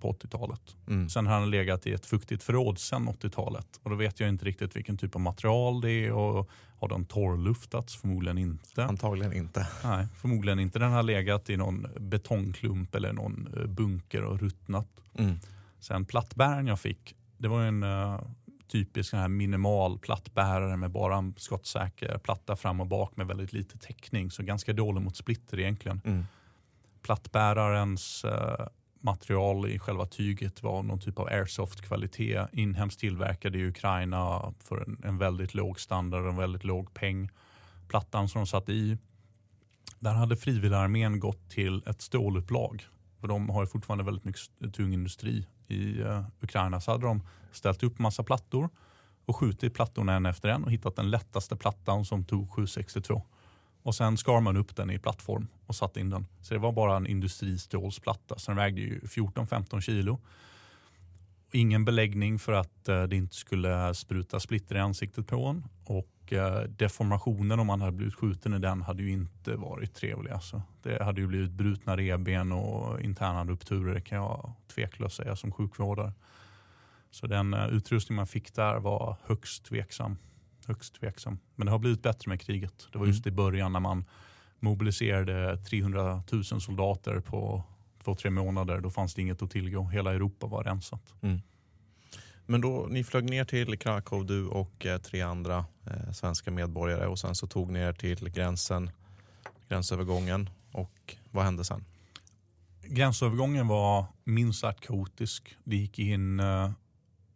på 0.00 0.12
80-talet. 0.12 0.76
Mm. 0.86 1.08
Sen 1.08 1.26
har 1.26 1.34
han 1.34 1.50
legat 1.50 1.86
i 1.86 1.92
ett 1.92 2.06
fuktigt 2.06 2.42
förråd 2.42 2.78
sen 2.78 3.08
80-talet. 3.08 3.80
Och 3.82 3.90
då 3.90 3.96
vet 3.96 4.20
jag 4.20 4.28
inte 4.28 4.44
riktigt 4.44 4.76
vilken 4.76 4.96
typ 4.96 5.14
av 5.14 5.20
material 5.20 5.80
det 5.80 5.90
är. 5.90 6.12
Och 6.12 6.50
har 6.78 6.88
den 6.88 7.04
torrluftats? 7.04 7.96
Förmodligen 7.96 8.38
inte. 8.38 8.84
Antagligen 8.84 9.32
inte. 9.32 9.66
Nej, 9.84 10.06
förmodligen 10.14 10.58
inte. 10.58 10.78
Den 10.78 10.92
har 10.92 11.02
legat 11.02 11.50
i 11.50 11.56
någon 11.56 11.86
betongklump 11.98 12.94
eller 12.94 13.12
någon 13.12 13.54
eh, 13.56 13.66
bunker 13.66 14.24
och 14.24 14.40
ruttnat. 14.40 14.88
Mm. 15.18 15.38
Sen 15.80 16.04
plattbäraren 16.04 16.66
jag 16.66 16.80
fick, 16.80 17.14
det 17.38 17.48
var 17.48 17.62
en 17.62 17.82
uh, 17.82 18.20
typisk 18.68 19.12
här 19.12 19.28
minimal 19.28 19.98
plattbärare 19.98 20.76
med 20.76 20.90
bara 20.90 21.16
en 21.16 21.34
skottsäker 21.36 22.18
platta 22.18 22.56
fram 22.56 22.80
och 22.80 22.86
bak 22.86 23.16
med 23.16 23.26
väldigt 23.26 23.52
lite 23.52 23.78
täckning. 23.78 24.30
Så 24.30 24.42
ganska 24.42 24.72
dålig 24.72 25.02
mot 25.02 25.16
splitter 25.16 25.60
egentligen. 25.60 26.00
Mm. 26.04 26.24
Plattbärarens 27.02 28.24
uh, 28.24 28.66
material 29.00 29.68
i 29.68 29.78
själva 29.78 30.06
tyget 30.06 30.62
var 30.62 30.82
någon 30.82 31.00
typ 31.00 31.18
av 31.18 31.28
airsoft-kvalitet. 31.28 32.46
Inhemskt 32.52 33.00
tillverkade 33.00 33.58
i 33.58 33.68
Ukraina 33.68 34.54
för 34.58 34.76
en, 34.76 35.00
en, 35.04 35.18
väldigt 35.18 35.54
låg 35.54 35.80
standard 35.80 36.22
och 36.22 36.30
en 36.30 36.36
väldigt 36.36 36.64
låg 36.64 36.94
peng. 36.94 37.30
Plattan 37.88 38.28
som 38.28 38.40
de 38.40 38.46
satt 38.46 38.68
i, 38.68 38.98
där 39.98 40.12
hade 40.12 40.36
frivilligarmén 40.36 41.20
gått 41.20 41.50
till 41.50 41.82
ett 41.86 42.02
stålupplag. 42.02 42.84
För 43.20 43.28
de 43.28 43.50
har 43.50 43.66
fortfarande 43.66 44.04
väldigt 44.04 44.24
mycket 44.24 44.74
tung 44.74 44.92
industri 44.92 45.46
i 45.68 46.02
uh, 46.02 46.24
Ukraina. 46.40 46.80
Så 46.80 46.90
hade 46.90 47.06
de 47.06 47.22
ställt 47.52 47.82
upp 47.82 47.98
massa 47.98 48.22
plattor 48.22 48.68
och 49.26 49.36
skjutit 49.36 49.74
plattorna 49.74 50.14
en 50.14 50.26
efter 50.26 50.48
en 50.48 50.64
och 50.64 50.72
hittat 50.72 50.96
den 50.96 51.10
lättaste 51.10 51.56
plattan 51.56 52.04
som 52.04 52.24
tog 52.24 52.50
762. 52.50 53.22
Och 53.82 53.94
sen 53.94 54.16
skar 54.16 54.40
man 54.40 54.56
upp 54.56 54.76
den 54.76 54.90
i 54.90 54.98
plattform 54.98 55.48
och 55.66 55.76
satte 55.76 56.00
in 56.00 56.10
den. 56.10 56.26
Så 56.40 56.54
det 56.54 56.60
var 56.60 56.72
bara 56.72 56.96
en 56.96 57.06
industristålsplatta. 57.06 58.38
Så 58.38 58.50
den 58.50 58.56
vägde 58.56 58.80
ju 58.80 59.00
14-15 59.00 59.80
kilo. 59.80 60.20
Ingen 61.52 61.84
beläggning 61.84 62.38
för 62.38 62.52
att 62.52 62.88
eh, 62.88 63.02
det 63.02 63.16
inte 63.16 63.34
skulle 63.34 63.94
spruta 63.94 64.40
splitter 64.40 64.76
i 64.76 64.78
ansiktet 64.78 65.26
på 65.26 65.46
en. 65.46 65.64
Och 65.84 66.32
eh, 66.32 66.62
deformationen 66.62 67.60
om 67.60 67.66
man 67.66 67.80
hade 67.80 67.92
blivit 67.92 68.14
skjuten 68.14 68.54
i 68.54 68.58
den 68.58 68.82
hade 68.82 69.02
ju 69.02 69.12
inte 69.12 69.56
varit 69.56 69.94
trevlig. 69.94 70.30
Alltså. 70.30 70.62
Det 70.82 71.02
hade 71.04 71.20
ju 71.20 71.26
blivit 71.26 71.50
brutna 71.50 71.96
revben 71.96 72.52
och 72.52 73.00
interna 73.00 73.44
rupturer 73.44 74.00
kan 74.00 74.18
jag 74.18 74.52
tveklöst 74.74 75.16
säga 75.16 75.36
som 75.36 75.52
sjukvårdare. 75.52 76.12
Så 77.10 77.26
den 77.26 77.54
eh, 77.54 77.68
utrustning 77.68 78.16
man 78.16 78.26
fick 78.26 78.54
där 78.54 78.80
var 78.80 79.16
högst 79.24 79.64
tveksam 79.64 80.16
högst 80.70 80.94
tveksam. 80.94 81.38
Men 81.56 81.66
det 81.66 81.70
har 81.70 81.78
blivit 81.78 82.02
bättre 82.02 82.28
med 82.28 82.40
kriget. 82.40 82.88
Det 82.92 82.98
var 82.98 83.06
just 83.06 83.26
mm. 83.26 83.34
i 83.34 83.36
början 83.36 83.72
när 83.72 83.80
man 83.80 84.04
mobiliserade 84.60 85.56
300 85.56 86.22
000 86.32 86.44
soldater 86.44 87.20
på 87.20 87.62
två, 88.04 88.14
tre 88.14 88.30
månader. 88.30 88.80
Då 88.80 88.90
fanns 88.90 89.14
det 89.14 89.22
inget 89.22 89.42
att 89.42 89.50
tillgå. 89.50 89.84
Hela 89.84 90.14
Europa 90.14 90.46
var 90.46 90.64
rensat. 90.64 91.14
Mm. 91.22 91.40
Men 92.46 92.60
då, 92.60 92.86
ni 92.90 93.04
flög 93.04 93.30
ner 93.30 93.44
till 93.44 93.78
Krakow, 93.78 94.26
du 94.26 94.46
och 94.46 94.86
eh, 94.86 94.98
tre 94.98 95.20
andra 95.20 95.64
eh, 95.86 96.12
svenska 96.12 96.50
medborgare 96.50 97.06
och 97.06 97.18
sen 97.18 97.34
så 97.34 97.46
tog 97.46 97.70
ni 97.70 97.78
er 97.78 97.92
till 97.92 98.28
gränsen, 98.28 98.90
gränsövergången 99.68 100.50
och 100.72 101.16
vad 101.30 101.44
hände 101.44 101.64
sen? 101.64 101.84
Gränsövergången 102.82 103.68
var 103.68 104.06
minst 104.24 104.60
sagt 104.60 104.80
kaotisk. 104.80 105.56
Det 105.64 105.76
gick 105.76 105.98
in 105.98 106.40
eh, 106.40 106.46
eh, 106.46 106.70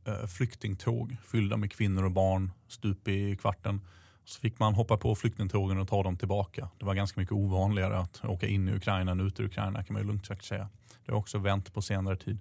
Eh, 0.07 0.27
flyktingtåg 0.27 1.17
fyllda 1.25 1.57
med 1.57 1.73
kvinnor 1.73 2.05
och 2.05 2.11
barn 2.11 2.53
stup 2.69 3.09
i 3.09 3.37
kvarten. 3.37 3.81
Så 4.25 4.41
fick 4.41 4.59
man 4.59 4.75
hoppa 4.75 4.97
på 4.97 5.15
flyktingtågen 5.15 5.79
och 5.79 5.89
ta 5.89 6.03
dem 6.03 6.17
tillbaka. 6.17 6.69
Det 6.79 6.85
var 6.85 6.95
ganska 6.95 7.21
mycket 7.21 7.33
ovanligare 7.33 7.99
att 7.99 8.25
åka 8.25 8.47
in 8.47 8.69
i 8.69 8.73
Ukraina 8.73 9.13
än 9.13 9.21
ut 9.21 9.41
ur 9.41 9.45
Ukraina 9.45 9.85
kan 9.85 9.95
man 9.95 10.03
ju 10.03 10.09
lugnt 10.09 10.27
sagt 10.27 10.45
säga. 10.45 10.69
Det 11.05 11.13
har 11.13 11.19
också 11.19 11.39
vänt 11.39 11.75
på 11.75 11.83
senare 11.83 12.17
tid. 12.17 12.39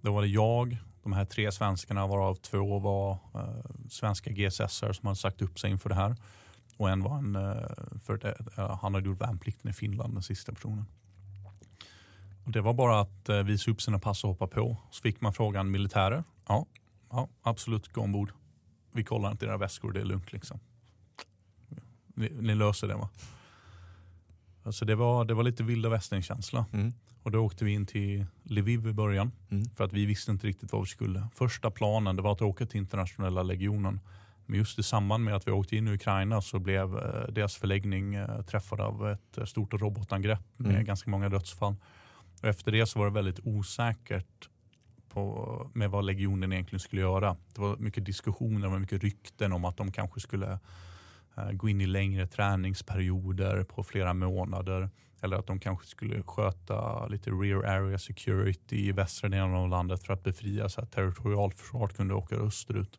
Då 0.00 0.12
var 0.12 0.22
det 0.22 0.28
jag, 0.28 0.76
de 1.02 1.12
här 1.12 1.24
tre 1.24 1.52
svenskarna 1.52 2.06
varav 2.06 2.34
två 2.34 2.78
var 2.78 3.18
eh, 3.34 3.70
svenska 3.88 4.30
GSS 4.30 4.74
som 4.74 5.06
hade 5.06 5.16
sagt 5.16 5.42
upp 5.42 5.58
sig 5.58 5.70
inför 5.70 5.88
det 5.88 5.94
här. 5.94 6.16
Och 6.76 6.90
en 6.90 7.02
var 7.02 7.18
en, 7.18 7.36
eh, 7.36 8.00
för 8.04 8.16
det, 8.16 8.36
eh, 8.56 8.78
han 8.82 8.94
hade 8.94 9.06
gjort 9.06 9.20
värnplikten 9.20 9.70
i 9.70 9.74
Finland, 9.74 10.14
den 10.14 10.22
sista 10.22 10.52
personen. 10.52 10.84
Och 12.44 12.52
det 12.52 12.60
var 12.60 12.74
bara 12.74 13.00
att 13.00 13.28
eh, 13.28 13.36
visa 13.36 13.70
upp 13.70 13.82
sina 13.82 13.98
pass 13.98 14.24
och 14.24 14.30
hoppa 14.30 14.46
på. 14.46 14.76
Så 14.90 15.02
fick 15.02 15.20
man 15.20 15.32
frågan 15.32 15.70
militärer. 15.70 16.24
Ja, 16.50 16.66
ja 17.10 17.28
absolut, 17.42 17.92
gå 17.92 18.00
ombord. 18.00 18.32
Vi 18.92 19.04
kollar 19.04 19.30
inte 19.30 19.46
era 19.46 19.56
väskor, 19.56 19.92
det 19.92 20.00
är 20.00 20.04
lugnt. 20.04 20.32
liksom. 20.32 20.60
Ni, 22.14 22.30
ni 22.40 22.54
löser 22.54 22.88
det 22.88 22.94
va? 22.94 23.08
Alltså 24.62 24.84
det, 24.84 24.94
var, 24.94 25.24
det 25.24 25.34
var 25.34 25.42
lite 25.42 25.62
vilda 25.62 25.88
västern-känsla. 25.88 26.66
Mm. 26.72 26.92
Och 27.22 27.30
då 27.30 27.38
åkte 27.38 27.64
vi 27.64 27.72
in 27.72 27.86
till 27.86 28.26
Lviv 28.42 28.86
i 28.86 28.92
början. 28.92 29.32
Mm. 29.50 29.64
För 29.64 29.84
att 29.84 29.92
vi 29.92 30.06
visste 30.06 30.30
inte 30.30 30.46
riktigt 30.46 30.72
vad 30.72 30.82
vi 30.82 30.86
skulle. 30.86 31.28
Första 31.34 31.70
planen 31.70 32.16
det 32.16 32.22
var 32.22 32.32
att 32.32 32.42
åka 32.42 32.66
till 32.66 32.80
internationella 32.80 33.42
legionen. 33.42 34.00
Men 34.46 34.58
just 34.58 34.78
i 34.78 34.82
samband 34.82 35.24
med 35.24 35.34
att 35.36 35.46
vi 35.46 35.52
åkte 35.52 35.76
in 35.76 35.88
i 35.88 35.92
Ukraina 35.94 36.42
så 36.42 36.58
blev 36.58 36.98
eh, 36.98 37.32
deras 37.32 37.56
förläggning 37.56 38.14
eh, 38.14 38.42
träffad 38.42 38.80
av 38.80 39.08
ett 39.10 39.38
eh, 39.38 39.44
stort 39.44 39.74
robotangrepp 39.74 40.42
med 40.56 40.70
Mm. 40.72 40.84
ganska 40.84 41.10
många 41.10 41.28
dödsfall. 41.28 41.76
Och 42.42 42.48
efter 42.48 42.72
det 42.72 42.86
så 42.86 42.98
var 42.98 43.06
det 43.06 43.12
väldigt 43.12 43.40
osäkert 43.44 44.48
på, 45.10 45.70
med 45.74 45.90
vad 45.90 46.04
legionen 46.04 46.52
egentligen 46.52 46.80
skulle 46.80 47.02
göra. 47.02 47.36
Det 47.54 47.60
var 47.60 47.76
mycket 47.76 48.04
diskussioner, 48.04 48.74
och 48.74 48.80
mycket 48.80 49.02
rykten 49.02 49.52
om 49.52 49.64
att 49.64 49.76
de 49.76 49.92
kanske 49.92 50.20
skulle 50.20 50.58
eh, 51.36 51.50
gå 51.52 51.68
in 51.68 51.80
i 51.80 51.86
längre 51.86 52.26
träningsperioder 52.26 53.64
på 53.64 53.82
flera 53.82 54.14
månader. 54.14 54.90
Eller 55.22 55.36
att 55.36 55.46
de 55.46 55.60
kanske 55.60 55.86
skulle 55.86 56.22
sköta 56.22 57.06
lite 57.06 57.30
rear 57.30 57.62
area 57.64 57.98
security 57.98 58.88
i 58.88 58.92
västra 58.92 59.28
delen 59.28 59.54
av 59.54 59.68
landet 59.68 60.02
för 60.02 60.12
att 60.12 60.22
befria 60.22 60.68
så 60.68 60.80
att 60.80 60.92
territorialförsvaret 60.92 61.96
kunde 61.96 62.14
åka 62.14 62.36
österut. 62.36 62.98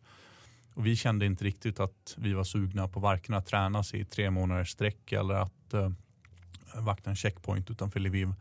Och 0.74 0.86
vi 0.86 0.96
kände 0.96 1.26
inte 1.26 1.46
riktigt 1.46 1.80
att 1.80 2.16
vi 2.18 2.34
var 2.34 2.44
sugna 2.44 2.88
på 2.88 3.00
varken 3.00 3.36
att 3.36 3.46
träna 3.46 3.84
sig 3.84 4.00
i 4.00 4.06
tre 4.06 4.32
månaders 4.32 4.70
sträck 4.70 5.12
eller 5.12 5.34
att 5.34 5.74
eh, 5.74 5.92
vakta 6.76 7.10
en 7.10 7.16
checkpoint 7.16 7.72
utanför 7.72 8.00
Lviv. 8.00 8.34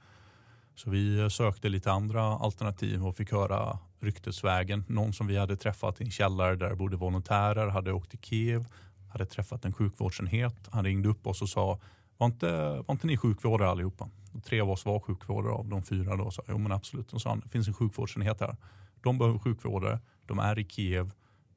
Så 0.74 0.90
vi 0.90 1.20
eh, 1.20 1.28
sökte 1.28 1.68
lite 1.68 1.92
andra 1.92 2.22
alternativ 2.22 3.06
och 3.06 3.16
fick 3.16 3.32
höra 3.32 3.78
ryktesvägen. 4.00 4.84
Någon 4.88 5.12
som 5.12 5.26
vi 5.26 5.36
hade 5.36 5.56
träffat 5.56 6.00
i 6.00 6.04
en 6.04 6.10
källare 6.10 6.56
där 6.56 6.70
det 6.70 6.76
bodde 6.76 6.96
volontärer 6.96 7.68
hade 7.68 7.92
åkt 7.92 8.10
till 8.10 8.18
Kiev, 8.18 8.66
hade 9.12 9.26
träffat 9.26 9.64
en 9.64 9.72
sjukvårdsenhet. 9.72 10.68
Han 10.70 10.84
ringde 10.84 11.08
upp 11.08 11.26
oss 11.26 11.42
och 11.42 11.48
sa 11.48 11.80
var 12.20 12.26
inte, 12.26 12.82
var 12.86 12.94
inte 12.94 13.06
ni 13.06 13.16
sjukvårdare 13.16 13.68
allihopa? 13.68 14.10
Och 14.32 14.44
tre 14.44 14.60
av 14.60 14.70
oss 14.70 14.84
var 14.84 15.00
sjukvårdare 15.00 15.52
av 15.52 15.68
de 15.68 15.82
fyra. 15.82 16.16
Då 16.16 16.30
sa, 16.30 16.42
jo 16.48 16.58
men 16.58 16.72
absolut. 16.72 17.12
Och 17.12 17.22
sa 17.22 17.28
han, 17.28 17.40
det 17.40 17.48
finns 17.48 17.68
en 17.68 17.74
sjukvårdsenhet 17.74 18.40
här. 18.40 18.56
De 19.02 19.18
behöver 19.18 19.38
sjukvårdare. 19.38 20.00
De 20.26 20.38
är 20.38 20.58
i 20.58 20.64
Kiev. 20.64 21.10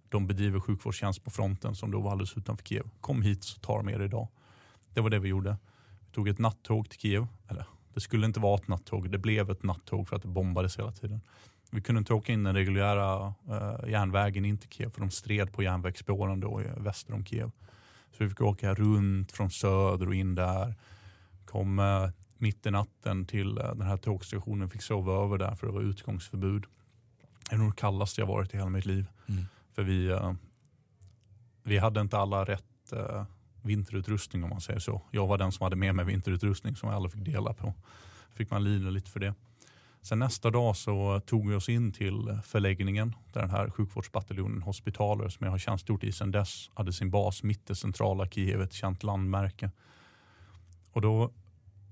De 0.09 0.27
bedriver 0.27 0.59
sjukvårdstjänst 0.59 1.23
på 1.23 1.31
fronten 1.31 1.75
som 1.75 1.91
då 1.91 2.01
var 2.01 2.11
alldeles 2.11 2.37
utanför 2.37 2.65
Kiev. 2.65 2.89
Kom 3.01 3.21
hit 3.21 3.43
så 3.43 3.59
tar 3.59 3.77
de 3.77 3.89
er 3.89 3.99
idag. 3.99 4.27
Det 4.93 5.01
var 5.01 5.09
det 5.09 5.19
vi 5.19 5.29
gjorde. 5.29 5.57
Vi 6.05 6.11
tog 6.11 6.27
ett 6.27 6.39
nattåg 6.39 6.89
till 6.89 6.99
Kiev. 6.99 7.27
Eller 7.47 7.65
det 7.93 7.99
skulle 7.99 8.25
inte 8.25 8.39
vara 8.39 8.55
ett 8.55 8.67
nattåg. 8.67 9.09
Det 9.09 9.17
blev 9.17 9.51
ett 9.51 9.63
nattåg 9.63 10.07
för 10.07 10.15
att 10.15 10.21
det 10.21 10.27
bombades 10.27 10.79
hela 10.79 10.91
tiden. 10.91 11.21
Vi 11.71 11.81
kunde 11.81 11.99
inte 11.99 12.13
åka 12.13 12.33
in 12.33 12.43
den 12.43 12.55
reguljära 12.55 13.33
eh, 13.49 13.89
järnvägen 13.89 14.45
in 14.45 14.57
till 14.57 14.69
Kiev 14.69 14.89
för 14.89 15.01
de 15.01 15.11
stred 15.11 15.53
på 15.53 15.63
järnvägsspåren 15.63 16.39
då 16.39 16.61
väster 16.77 17.13
om 17.13 17.25
Kiev. 17.25 17.51
Så 18.11 18.23
vi 18.23 18.29
fick 18.29 18.41
åka 18.41 18.73
runt 18.73 19.31
från 19.31 19.51
söder 19.51 20.07
och 20.07 20.15
in 20.15 20.35
där. 20.35 20.75
Kom 21.45 21.79
eh, 21.79 22.09
mitt 22.37 22.65
i 22.65 22.71
natten 22.71 23.25
till 23.25 23.57
eh, 23.57 23.75
den 23.75 23.87
här 23.87 23.97
tågstationen. 23.97 24.69
Fick 24.69 24.81
sova 24.81 25.23
över 25.25 25.37
där 25.37 25.55
för 25.55 25.67
det 25.67 25.73
var 25.73 25.81
utgångsförbud. 25.81 26.65
Det 27.49 27.55
är 27.55 27.59
nog 27.59 27.69
det 27.69 27.75
kallaste 27.75 28.21
jag 28.21 28.27
varit 28.27 28.53
i 28.53 28.57
hela 28.57 28.69
mitt 28.69 28.85
liv. 28.85 29.05
Mm. 29.27 29.45
För 29.71 29.83
vi, 29.83 30.07
eh, 30.07 30.33
vi 31.63 31.77
hade 31.77 32.01
inte 32.01 32.17
alla 32.17 32.43
rätt 32.43 32.91
eh, 32.91 33.25
vinterutrustning 33.63 34.43
om 34.43 34.49
man 34.49 34.61
säger 34.61 34.79
så. 34.79 35.01
Jag 35.11 35.27
var 35.27 35.37
den 35.37 35.51
som 35.51 35.63
hade 35.63 35.75
med 35.75 35.95
mig 35.95 36.05
vinterutrustning 36.05 36.75
som 36.75 36.89
jag 36.89 36.95
aldrig 36.95 37.11
fick 37.11 37.25
dela 37.25 37.53
på. 37.53 37.73
Fick 38.31 38.51
man 38.51 38.63
lida 38.63 38.89
lite 38.89 39.11
för 39.11 39.19
det. 39.19 39.33
Sen 40.01 40.19
nästa 40.19 40.51
dag 40.51 40.75
så 40.75 41.19
tog 41.19 41.49
vi 41.49 41.55
oss 41.55 41.69
in 41.69 41.91
till 41.91 42.39
förläggningen 42.43 43.15
där 43.33 43.41
den 43.41 43.49
här 43.49 43.69
sjukvårdsbataljonen 43.69 44.61
Hospitaler 44.61 45.29
som 45.29 45.45
jag 45.45 45.51
har 45.51 45.57
tjänstgjort 45.57 46.03
i 46.03 46.11
sedan 46.11 46.31
dess 46.31 46.69
hade 46.73 46.93
sin 46.93 47.11
bas 47.11 47.43
mitt 47.43 47.69
i 47.69 47.75
centrala 47.75 48.27
Kiev, 48.27 48.61
ett 48.61 48.73
känt 48.73 49.03
landmärke. 49.03 49.71
Och 50.91 51.01
då 51.01 51.31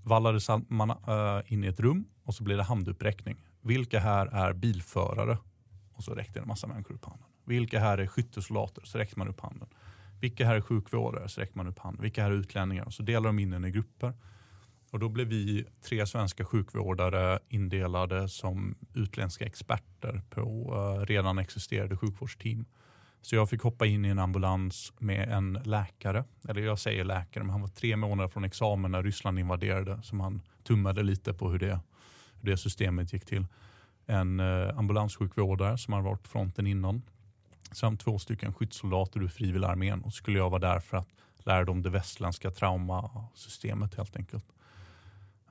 vallades 0.04 0.48
man 0.68 0.90
eh, 0.90 1.54
in 1.54 1.64
i 1.64 1.68
ett 1.68 1.80
rum 1.80 2.06
och 2.24 2.36
så 2.36 2.44
blev 2.44 2.58
det 2.58 2.64
handuppräckning. 2.64 3.38
Vilka 3.62 4.00
här 4.00 4.26
är 4.26 4.54
bilförare? 4.54 5.38
Och 5.94 6.04
så 6.04 6.14
räckte 6.14 6.40
en 6.40 6.48
massa 6.48 6.68
människor 6.68 6.96
upp 6.96 7.06
handen. 7.06 7.28
Vilka 7.46 7.80
här 7.80 7.98
är 7.98 8.08
skyttesoldater? 8.08 8.82
Så 8.86 8.98
räckte 8.98 9.20
man 9.20 9.28
upp 9.28 9.40
handen. 9.40 9.68
Vilka 10.22 10.46
här 10.46 10.56
är 10.56 10.62
sjukvårdare? 10.62 11.30
Så 11.30 11.42
räcker 11.42 11.58
man 11.58 11.68
upp 11.68 11.80
handen. 11.80 12.02
Vilka 12.02 12.24
här 12.24 12.32
är 12.32 12.36
utlänningar? 12.36 12.90
Så 12.90 13.04
delar 13.04 13.30
de 13.30 13.40
in 13.40 13.54
en 13.54 13.66
i 13.66 13.72
grupper. 13.72 14.14
Och 14.92 15.00
då 15.00 15.10
blev 15.10 15.28
vi 15.28 15.66
tre 15.82 16.08
svenska 16.08 16.46
sjukvårdare 16.46 17.40
indelade 17.50 18.30
som 18.30 18.76
utländska 18.94 19.46
experter 19.46 20.22
på 20.30 20.74
uh, 20.76 21.06
redan 21.06 21.38
existerande 21.38 21.98
sjukvårdsteam. 21.98 22.66
Så 23.22 23.36
jag 23.36 23.50
fick 23.50 23.62
hoppa 23.62 23.86
in 23.86 24.06
i 24.06 24.10
en 24.10 24.20
ambulans 24.20 24.94
med 25.00 25.30
en 25.30 25.54
läkare, 25.54 26.24
eller 26.48 26.62
jag 26.62 26.80
säger 26.80 27.04
läkare, 27.04 27.44
men 27.44 27.52
han 27.52 27.62
var 27.62 27.68
tre 27.68 27.96
månader 27.96 28.30
från 28.30 28.44
examen 28.44 28.92
när 28.92 29.04
Ryssland 29.04 29.40
invaderade, 29.40 30.02
som 30.04 30.20
han 30.20 30.42
tummade 30.64 31.04
lite 31.04 31.34
på 31.34 31.50
hur 31.50 31.60
det, 31.60 31.80
hur 32.42 32.52
det 32.52 32.58
systemet 32.58 33.14
gick 33.14 33.26
till. 33.26 33.46
En 34.06 34.40
uh, 34.40 34.78
ambulanssjukvårdare 34.78 35.78
som 35.78 35.94
har 35.94 36.02
varit 36.02 36.24
på 36.24 36.30
fronten 36.30 36.68
innan, 36.68 37.02
samt 37.72 38.00
två 38.00 38.20
stycken 38.20 38.54
skyddssoldater 38.54 39.24
ur 39.24 39.28
frivilligarmén 39.28 40.02
och 40.02 40.14
skulle 40.14 40.38
jag 40.38 40.50
vara 40.50 40.60
där 40.60 40.80
för 40.80 40.98
att 40.98 41.08
lära 41.38 41.66
dem 41.66 41.82
det 41.82 41.90
västländska 41.90 42.52
traumasystemet 42.52 43.96
helt 43.96 44.16
enkelt. 44.16 44.46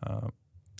Uh, 0.06 0.28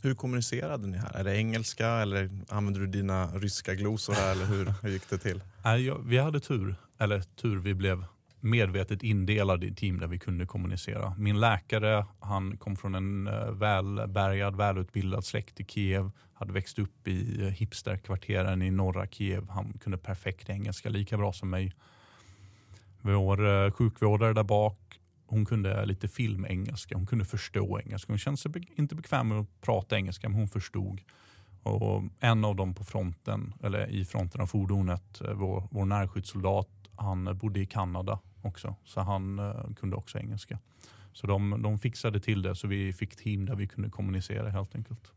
Hur 0.03 0.14
kommunicerade 0.14 0.87
ni 0.87 0.98
här? 0.98 1.16
Är 1.16 1.24
det 1.24 1.37
engelska 1.37 1.88
eller 1.88 2.31
använder 2.48 2.81
du 2.81 2.87
dina 2.87 3.26
ryska 3.26 3.74
glosor 3.74 4.14
här 4.14 4.33
eller 4.33 4.44
hur, 4.44 4.74
hur 4.83 4.90
gick 4.90 5.11
det 5.11 5.18
till? 5.18 5.42
Nej, 5.64 5.87
jag, 5.87 5.98
vi 6.05 6.18
hade 6.18 6.40
tur, 6.40 6.76
eller 6.98 7.20
tur, 7.20 7.57
vi 7.57 7.74
blev 7.74 8.05
medvetet 8.40 9.03
indelad 9.03 9.64
i 9.64 9.74
team 9.74 10.00
där 10.00 10.07
vi 10.07 10.18
kunde 10.18 10.46
kommunicera. 10.46 11.14
Min 11.18 11.40
läkare, 11.40 12.07
han 12.20 12.57
kom 12.57 12.76
från 12.76 12.94
en 12.94 13.26
eh, 13.26 13.50
välbärgad, 13.50 14.57
välutbildad 14.57 15.24
släkt 15.24 15.61
i 15.61 15.64
Kiev, 15.64 16.11
hade 16.33 16.53
växt 16.53 16.79
upp 16.79 17.09
i 17.09 17.42
eh, 17.42 17.48
hipsterkvarteren 17.48 18.62
i 18.62 18.70
norra 18.70 19.07
Kiev. 19.07 19.48
Han 19.48 19.72
kunde 19.72 19.98
perfekt 19.98 20.50
engelska, 20.50 20.88
lika 20.88 21.16
bra 21.16 21.33
som 21.33 21.50
mig. 21.50 21.72
Vår 23.00 23.48
eh, 23.48 23.70
sjukvårdare 23.70 24.33
där 24.33 24.42
bak, 24.42 25.00
hon 25.26 25.46
kunde 25.46 25.87
lite 25.87 26.09
filmengelska, 26.09 26.96
hon 26.96 27.07
kunde 27.07 27.24
förstå 27.24 27.81
engelska. 27.81 28.12
Hon 28.12 28.19
kände 28.19 28.37
sig 28.37 28.52
inte 28.77 28.94
bekväm 28.94 29.29
med 29.29 29.40
att 29.40 29.60
prata 29.60 29.96
engelska, 29.96 30.29
men 30.29 30.38
hon 30.38 30.48
förstod. 30.48 31.00
Och 31.62 32.02
en 32.21 32.44
av 32.44 32.56
dem 32.56 32.75
på 32.75 32.85
fronten, 32.85 33.54
eller 33.62 33.90
i 33.90 34.04
fronten 34.04 34.40
av 34.40 34.46
fordonet, 34.46 35.23
vår, 35.35 35.69
vår 35.71 35.85
närskyddssoldat, 35.85 36.69
han 36.96 37.38
bodde 37.38 37.60
i 37.60 37.67
Kanada 37.67 38.19
också, 38.42 38.74
så 38.84 39.00
han 39.00 39.38
uh, 39.38 39.74
kunde 39.74 39.96
också 39.96 40.18
engelska. 40.18 40.58
Så 41.12 41.26
de, 41.26 41.62
de 41.62 41.78
fixade 41.78 42.20
till 42.20 42.42
det 42.42 42.54
så 42.54 42.66
vi 42.66 42.92
fick 42.92 43.16
team 43.16 43.46
där 43.46 43.54
vi 43.54 43.68
kunde 43.68 43.90
kommunicera 43.90 44.50
helt 44.50 44.74
enkelt. 44.74 45.12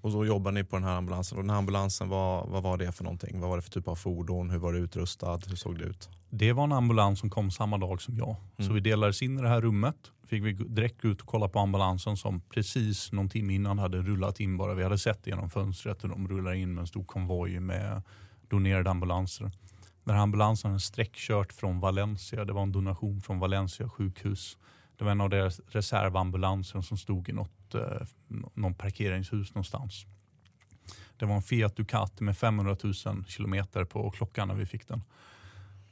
Och 0.00 0.12
så 0.12 0.24
jobbar 0.24 0.52
ni 0.52 0.64
på 0.64 0.76
den 0.76 0.84
här 0.84 0.96
ambulansen. 0.96 1.38
Och 1.38 1.44
den 1.44 1.50
här 1.50 1.58
ambulansen, 1.58 2.08
vad, 2.08 2.48
vad 2.48 2.62
var 2.62 2.78
det 2.78 2.92
för 2.92 3.04
någonting? 3.04 3.40
Vad 3.40 3.50
var 3.50 3.56
det 3.56 3.62
för 3.62 3.70
typ 3.70 3.88
av 3.88 3.96
fordon? 3.96 4.50
Hur 4.50 4.58
var 4.58 4.72
det 4.72 4.78
utrustad? 4.78 5.40
Hur 5.46 5.56
såg 5.56 5.78
det 5.78 5.84
ut? 5.84 6.08
Det 6.30 6.52
var 6.52 6.64
en 6.64 6.72
ambulans 6.72 7.20
som 7.20 7.30
kom 7.30 7.50
samma 7.50 7.78
dag 7.78 8.02
som 8.02 8.16
jag. 8.16 8.36
Mm. 8.58 8.68
Så 8.68 8.74
vi 8.74 8.80
delades 8.80 9.22
in 9.22 9.38
i 9.38 9.42
det 9.42 9.48
här 9.48 9.60
rummet. 9.60 9.96
Fick 10.26 10.44
vi 10.44 10.52
direkt 10.52 11.04
ut 11.04 11.20
och 11.20 11.26
kolla 11.26 11.48
på 11.48 11.58
ambulansen 11.58 12.16
som 12.16 12.40
precis 12.40 13.12
någon 13.12 13.28
timme 13.28 13.54
innan 13.54 13.78
hade 13.78 14.02
rullat 14.02 14.40
in 14.40 14.56
bara. 14.56 14.74
Vi 14.74 14.82
hade 14.82 14.98
sett 14.98 15.26
genom 15.26 15.50
fönstret 15.50 16.04
hur 16.04 16.08
de 16.08 16.28
rullar 16.28 16.52
in 16.52 16.74
med 16.74 16.80
en 16.80 16.86
stor 16.86 17.04
konvoj 17.04 17.60
med 17.60 18.02
donerade 18.48 18.90
ambulanser. 18.90 19.50
Den 20.04 20.14
här 20.14 20.22
ambulansen 20.22 20.70
hade 20.70 20.80
sträckkört 20.80 21.52
från 21.52 21.80
Valencia. 21.80 22.44
Det 22.44 22.52
var 22.52 22.62
en 22.62 22.72
donation 22.72 23.20
från 23.20 23.38
Valencia 23.38 23.88
sjukhus. 23.88 24.58
Det 24.96 25.04
var 25.04 25.10
en 25.10 25.20
av 25.20 25.30
deras 25.30 25.60
reservambulanser 25.68 26.80
som 26.80 26.98
stod 26.98 27.28
i 27.28 27.32
något, 27.32 27.74
eh, 27.74 28.06
någon 28.54 28.74
parkeringshus 28.74 29.54
någonstans. 29.54 30.06
Det 31.16 31.26
var 31.26 31.34
en 31.34 31.42
Fiat 31.42 31.76
Ducati 31.76 32.24
med 32.24 32.38
500 32.38 32.76
000 32.82 33.24
kilometer 33.28 33.84
på 33.84 34.10
klockan 34.10 34.48
när 34.48 34.54
vi 34.54 34.66
fick 34.66 34.88
den. 34.88 35.02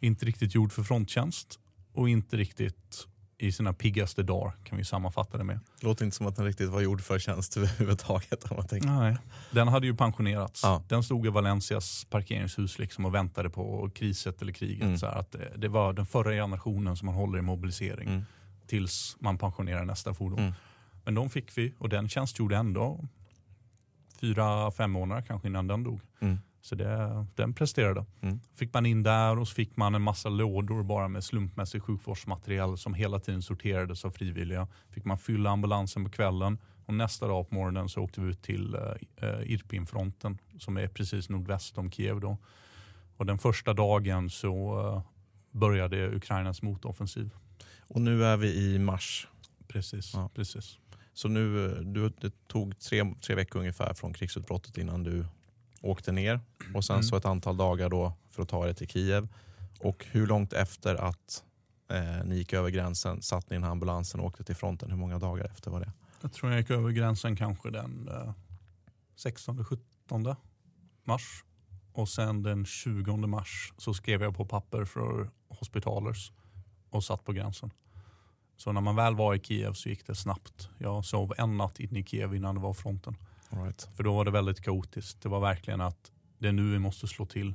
Inte 0.00 0.26
riktigt 0.26 0.54
gjord 0.54 0.72
för 0.72 0.82
fronttjänst 0.82 1.58
och 1.92 2.08
inte 2.08 2.36
riktigt 2.36 3.06
i 3.42 3.52
sina 3.52 3.72
piggaste 3.72 4.22
dagar 4.22 4.52
kan 4.64 4.78
vi 4.78 4.84
sammanfatta 4.84 5.38
det 5.38 5.44
med. 5.44 5.60
Låter 5.80 6.04
inte 6.04 6.16
som 6.16 6.26
att 6.26 6.36
den 6.36 6.44
riktigt 6.44 6.70
var 6.70 6.80
gjord 6.80 7.00
för 7.00 7.18
tjänst 7.18 7.56
överhuvudtaget. 7.56 8.44
Om 8.44 8.56
man 8.56 8.66
tänker. 8.68 8.88
Nej, 8.88 9.16
den 9.50 9.68
hade 9.68 9.86
ju 9.86 9.96
pensionerats. 9.96 10.60
Ja. 10.62 10.82
Den 10.88 11.02
stod 11.02 11.26
i 11.26 11.28
Valencias 11.28 12.06
parkeringshus 12.10 12.78
liksom 12.78 13.04
och 13.04 13.14
väntade 13.14 13.50
på 13.50 13.90
kriset 13.94 14.42
eller 14.42 14.52
kriget. 14.52 14.82
Mm. 14.82 14.98
Så 14.98 15.06
att 15.06 15.32
det, 15.32 15.52
det 15.56 15.68
var 15.68 15.92
den 15.92 16.06
förra 16.06 16.30
generationen 16.32 16.96
som 16.96 17.06
man 17.06 17.14
håller 17.14 17.38
i 17.38 17.42
mobilisering 17.42 18.08
Mm. 18.08 18.22
tills 18.66 19.16
man 19.20 19.38
pensionerar 19.38 19.84
nästa 19.84 20.14
fordon. 20.14 20.38
Mm. 20.38 20.52
Men 21.04 21.14
de 21.14 21.30
fick 21.30 21.58
vi 21.58 21.74
och 21.78 21.88
den 21.88 22.08
tjänstgjorde 22.08 22.56
ändå 22.56 23.08
fyra, 24.20 24.70
fem 24.70 24.90
månader 24.90 25.22
kanske 25.22 25.48
innan 25.48 25.66
den 25.66 25.82
dog. 25.84 26.00
Så 26.62 26.74
det, 26.74 27.26
den 27.34 27.54
presterade. 27.54 28.04
Mm. 28.20 28.40
Fick 28.54 28.74
man 28.74 28.86
in 28.86 29.02
där 29.02 29.38
och 29.38 29.48
så 29.48 29.54
fick 29.54 29.76
man 29.76 29.94
en 29.94 30.02
massa 30.02 30.28
lådor 30.28 30.82
bara 30.82 31.08
med 31.08 31.24
slumpmässig 31.24 31.82
sjukvårdsmaterial 31.82 32.78
som 32.78 32.94
hela 32.94 33.20
tiden 33.20 33.42
sorterades 33.42 34.04
av 34.04 34.10
frivilliga. 34.10 34.68
Fick 34.90 35.04
man 35.04 35.18
fylla 35.18 35.50
ambulansen 35.50 36.04
på 36.04 36.10
kvällen 36.10 36.58
och 36.86 36.94
nästa 36.94 37.26
dag 37.26 37.48
på 37.48 37.54
morgonen 37.54 37.88
så 37.88 38.00
åkte 38.00 38.20
vi 38.20 38.30
ut 38.30 38.42
till 38.42 38.76
uh, 39.22 39.52
Irpinfronten 39.52 40.38
som 40.58 40.76
är 40.76 40.88
precis 40.88 41.28
nordväst 41.28 41.78
om 41.78 41.90
Kiev. 41.90 42.20
Då. 42.20 42.38
Och 43.16 43.26
den 43.26 43.38
första 43.38 43.72
dagen 43.74 44.30
så 44.30 44.80
eh, 44.80 45.02
började 45.50 46.16
Ukrainas 46.16 46.62
motoffensiv. 46.62 47.30
Och 47.80 48.00
nu 48.00 48.24
är 48.24 48.36
vi 48.36 48.74
i 48.74 48.78
mars. 48.78 49.28
Precis, 49.68 50.14
Ja. 50.14 50.30
precis. 50.34 50.78
Så 51.14 51.28
nu, 51.28 51.66
eh, 51.66 51.76
du, 51.78 52.08
det 52.08 52.48
tog 52.48 52.78
tre, 52.78 53.14
tre 53.20 53.34
veckor 53.34 53.58
ungefär 53.60 53.94
från 53.94 54.14
krigsutbrottet 54.14 54.78
innan 54.78 55.02
du 55.02 55.24
åkte 55.82 56.12
ner. 56.12 56.40
Och 56.74 56.84
sen 56.84 56.94
Mm. 56.96 57.02
så 57.02 57.16
ett 57.16 57.24
antal 57.24 57.56
dagar 57.56 57.88
då 57.88 58.12
för 58.30 58.42
att 58.42 58.48
ta 58.48 58.64
dig 58.64 58.74
till 58.74 58.88
Kiev. 58.88 59.28
Och 59.80 60.06
hur 60.10 60.26
långt 60.26 60.52
efter 60.52 60.94
att 60.94 61.44
eh, 61.90 62.24
ni 62.24 62.36
gick 62.36 62.52
över 62.52 62.70
gränsen 62.70 63.22
satt 63.22 63.50
ni 63.50 63.54
i 63.54 63.56
den 63.56 63.64
här 63.64 63.70
ambulansen 63.70 64.20
och 64.20 64.26
åkte 64.26 64.44
till 64.44 64.56
fronten? 64.56 64.90
Hur 64.90 64.96
många 64.96 65.18
dagar 65.18 65.44
efter 65.44 65.70
var 65.70 65.80
det? 65.80 65.92
Jag 66.20 66.32
tror 66.32 66.52
jag 66.52 66.60
gick 66.60 66.70
över 66.70 66.90
gränsen 66.90 67.36
kanske 67.36 67.70
den 67.70 68.08
eh, 68.08 68.32
16-17 69.16 70.36
mars. 71.04 71.44
Och 71.92 72.08
sen 72.08 72.42
den 72.42 72.64
20 72.64 73.16
mars 73.16 73.72
så 73.78 73.94
skrev 73.94 74.22
jag 74.22 74.36
på 74.36 74.44
papper 74.46 74.84
för 74.84 75.30
Hospitalers 75.48 76.32
och 76.90 77.04
satt 77.04 77.24
på 77.24 77.32
gränsen. 77.32 77.70
Så 78.56 78.72
när 78.72 78.80
man 78.80 78.96
väl 78.96 79.14
var 79.14 79.34
i 79.34 79.40
Kiev 79.40 79.72
så 79.72 79.88
gick 79.88 80.06
det 80.06 80.14
snabbt. 80.14 80.68
Jag 80.78 81.04
sov 81.04 81.34
en 81.38 81.56
natt 81.56 81.80
inne 81.80 81.98
i 81.98 82.04
Kiev 82.04 82.34
innan 82.34 82.54
det 82.54 82.60
var 82.60 82.72
fronten. 82.74 83.16
Right. 83.56 83.88
För 83.96 84.02
då 84.02 84.14
var 84.14 84.24
det 84.24 84.30
väldigt 84.30 84.60
kaotiskt. 84.60 85.22
Det 85.22 85.28
var 85.28 85.40
verkligen 85.40 85.80
att 85.80 86.12
det 86.38 86.48
är 86.48 86.52
nu 86.52 86.72
vi 86.72 86.78
måste 86.78 87.06
slå 87.06 87.26
till. 87.26 87.54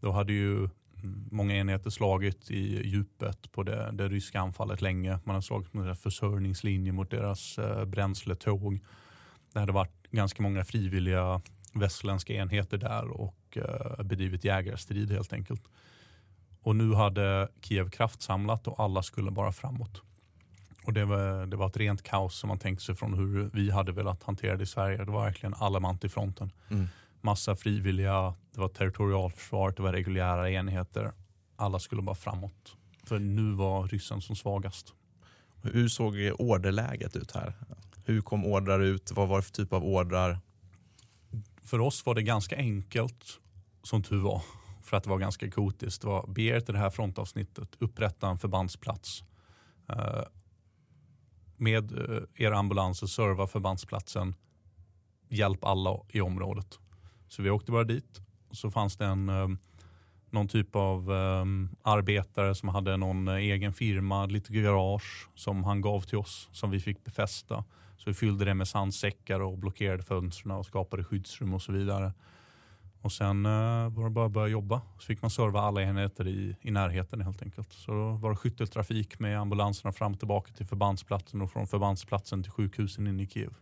Då 0.00 0.12
hade 0.12 0.32
ju 0.32 0.56
mm, 0.56 1.28
många 1.30 1.56
enheter 1.56 1.90
slagit 1.90 2.50
i 2.50 2.88
djupet 2.88 3.52
på 3.52 3.62
det, 3.62 3.90
det 3.92 4.08
ryska 4.08 4.40
anfallet 4.40 4.80
länge. 4.80 5.18
Man 5.24 5.34
har 5.34 5.42
slagit 5.42 5.74
med 5.74 5.84
deras 5.84 6.00
försörjningslinje 6.00 6.92
mot 6.92 7.10
deras 7.10 7.58
eh, 7.58 7.84
bränsletåg. 7.84 8.80
Det 9.52 9.60
hade 9.60 9.72
varit 9.72 10.10
ganska 10.10 10.42
många 10.42 10.64
frivilliga 10.64 11.40
västländska 11.74 12.34
enheter 12.34 12.78
där 12.78 13.08
och 13.08 13.56
eh, 13.56 14.04
bedrivit 14.04 14.44
jägarstrid 14.44 15.10
helt 15.10 15.32
enkelt. 15.32 15.62
Och 16.62 16.76
nu 16.76 16.94
hade 16.94 17.48
Kiev 17.60 17.90
kraftsamlat 17.90 18.66
och 18.66 18.80
alla 18.80 19.02
skulle 19.02 19.30
bara 19.30 19.52
framåt. 19.52 20.02
Och 20.86 20.92
det 20.92 21.04
var, 21.04 21.46
det 21.46 21.56
var 21.56 21.66
ett 21.66 21.76
rent 21.76 22.02
kaos 22.02 22.38
som 22.38 22.48
man 22.48 22.58
tänkte 22.58 22.84
sig 22.84 22.94
från 22.94 23.14
hur 23.14 23.50
vi 23.52 23.70
hade 23.70 23.92
velat 23.92 24.22
hantera 24.22 24.56
det 24.56 24.62
i 24.62 24.66
Sverige. 24.66 25.04
Det 25.04 25.10
var 25.10 25.24
verkligen 25.24 25.54
alla 25.54 25.80
man 25.80 25.98
till 25.98 26.10
fronten. 26.10 26.52
Mm. 26.68 26.86
Massa 27.20 27.56
frivilliga, 27.56 28.34
det 28.54 28.60
var 28.60 28.68
territorialförsvar, 28.68 29.74
det 29.76 29.82
var 29.82 29.92
reguljära 29.92 30.50
enheter. 30.50 31.12
Alla 31.56 31.78
skulle 31.78 32.02
bara 32.02 32.14
framåt. 32.14 32.76
För 33.04 33.18
nu 33.18 33.52
var 33.52 33.88
ryssen 33.88 34.20
som 34.20 34.36
svagast. 34.36 34.94
Hur 35.62 35.88
såg 35.88 36.14
orderläget 36.38 37.16
ut 37.16 37.32
här? 37.32 37.54
Hur 38.04 38.20
kom 38.20 38.46
ordrar 38.46 38.80
ut? 38.80 39.12
Vad 39.14 39.28
var 39.28 39.36
det 39.36 39.42
för 39.42 39.52
typ 39.52 39.72
av 39.72 39.84
ordrar? 39.84 40.38
För 41.62 41.80
oss 41.80 42.06
var 42.06 42.14
det 42.14 42.22
ganska 42.22 42.56
enkelt, 42.56 43.24
som 43.82 44.02
tur 44.02 44.18
var. 44.20 44.42
För 44.82 44.96
att 44.96 45.04
det 45.04 45.10
var 45.10 45.18
ganska 45.18 45.50
kaotiskt. 45.50 46.02
Det 46.02 46.08
var 46.08 46.26
begär 46.26 46.60
till 46.60 46.74
det 46.74 46.80
här 46.80 46.90
frontavsnittet, 46.90 47.68
upprätta 47.78 48.28
en 48.28 48.38
förbandsplats. 48.38 49.22
Med 51.60 51.92
eh, 51.92 52.22
er 52.34 52.52
ambulans 52.52 53.02
och 53.02 53.10
serva 53.10 53.46
förbandsplatsen, 53.46 54.34
hjälp 55.28 55.64
alla 55.64 55.96
i 56.08 56.20
området. 56.20 56.78
Så 57.28 57.42
vi 57.42 57.50
åkte 57.50 57.72
bara 57.72 57.84
dit. 57.84 58.20
Så 58.50 58.70
fanns 58.70 58.96
det 58.96 59.04
en, 59.04 59.28
eh, 59.28 59.48
någon 60.30 60.48
typ 60.48 60.76
av 60.76 61.12
eh, 61.12 61.44
arbetare 61.82 62.54
som 62.54 62.68
hade 62.68 62.96
någon 62.96 63.28
egen 63.28 63.72
firma, 63.72 64.26
lite 64.26 64.52
garage 64.52 65.28
som 65.34 65.64
han 65.64 65.80
gav 65.80 66.00
till 66.00 66.18
oss 66.18 66.48
som 66.52 66.70
vi 66.70 66.80
fick 66.80 67.04
befästa. 67.04 67.64
Så 67.96 68.10
vi 68.10 68.14
fyllde 68.14 68.44
det 68.44 68.54
med 68.54 68.68
sandsäckar 68.68 69.40
och 69.40 69.58
blockerade 69.58 70.02
fönstren 70.02 70.52
och 70.52 70.66
skapade 70.66 71.04
skyddsrum 71.04 71.54
och 71.54 71.62
så 71.62 71.72
vidare. 71.72 72.12
Och 73.02 73.12
sen 73.12 73.46
eh, 73.46 73.88
var 73.88 74.04
det 74.04 74.10
bara 74.10 74.26
att 74.26 74.32
börja 74.32 74.48
jobba. 74.48 74.82
Så 74.98 75.06
fick 75.06 75.22
man 75.22 75.30
serva 75.30 75.60
alla 75.60 75.82
enheter 75.82 76.28
i, 76.28 76.56
i 76.60 76.70
närheten 76.70 77.20
helt 77.20 77.42
enkelt. 77.42 77.72
Så 77.72 77.92
då 77.92 78.12
var 78.12 78.30
det 78.30 78.36
skytteltrafik 78.36 79.18
med 79.18 79.40
ambulanserna 79.40 79.92
fram 79.92 80.12
och 80.12 80.18
tillbaka 80.18 80.52
till 80.52 80.66
förbandsplatsen 80.66 81.40
och 81.40 81.50
från 81.50 81.66
förbandsplatsen 81.66 82.42
till 82.42 82.52
sjukhusen 82.52 83.06
inne 83.06 83.22
i 83.22 83.26
Kiev. 83.26 83.54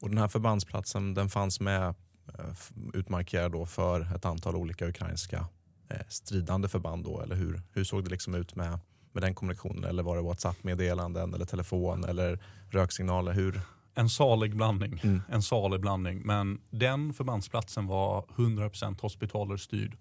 Och 0.00 0.08
den 0.08 0.18
här 0.18 0.28
förbandsplatsen 0.28 1.14
den 1.14 1.28
fanns 1.28 1.60
med 1.60 1.94
eh, 2.38 2.54
utmarkerad 2.94 3.52
då 3.52 3.66
för 3.66 4.14
ett 4.14 4.24
antal 4.24 4.56
olika 4.56 4.88
ukrainska 4.88 5.46
eh, 5.88 6.06
stridande 6.08 6.68
förband 6.68 7.04
då, 7.04 7.20
eller 7.20 7.36
hur? 7.36 7.62
Hur 7.72 7.84
såg 7.84 8.04
det 8.04 8.10
liksom 8.10 8.34
ut 8.34 8.54
med, 8.54 8.78
med 9.12 9.22
den 9.22 9.34
kommunikationen? 9.34 9.84
Eller 9.84 10.02
var 10.02 10.16
det 10.16 10.22
WhatsApp-meddelanden 10.22 11.34
eller 11.34 11.46
telefon 11.46 12.04
eller 12.04 12.38
röksignaler? 12.70 13.32
Hur? 13.32 13.60
En 13.98 14.08
salig 14.08 14.56
blandning. 14.56 15.00
Mm. 15.04 15.22
En 15.28 15.42
salig 15.42 15.80
blandning. 15.80 16.22
Men 16.24 16.60
den 16.70 17.12
förbandsplatsen 17.14 17.86
var 17.86 18.22
100% 18.36 19.00
hospitalerstyrd. 19.00 19.96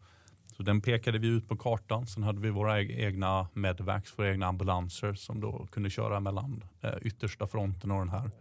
Så 0.57 0.63
den 0.63 0.81
pekade 0.81 1.17
vi 1.19 1.27
ut 1.27 1.47
på 1.47 1.57
kartan. 1.57 2.07
Sen 2.07 2.23
hade 2.23 2.39
vi 2.39 2.49
våra 2.49 2.77
eg- 2.81 2.91
egna 2.99 3.47
medvacs, 3.53 4.19
våra 4.19 4.31
egna 4.31 4.45
ambulanser 4.45 5.13
som 5.13 5.41
då 5.41 5.67
kunde 5.71 5.89
köra 5.89 6.19
mellan 6.19 6.63
eh, 6.81 6.91
yttersta 7.01 7.47
fronten 7.47 7.91
och 7.91 7.99
den 7.99 8.09
här. 8.09 8.31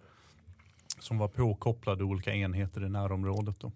Som 0.99 1.19
var 1.19 1.29
påkopplade 1.29 2.05
olika 2.05 2.35
enheter 2.35 2.85
i 2.85 2.89
närområdet. 2.89 3.61
Då. 3.61 3.73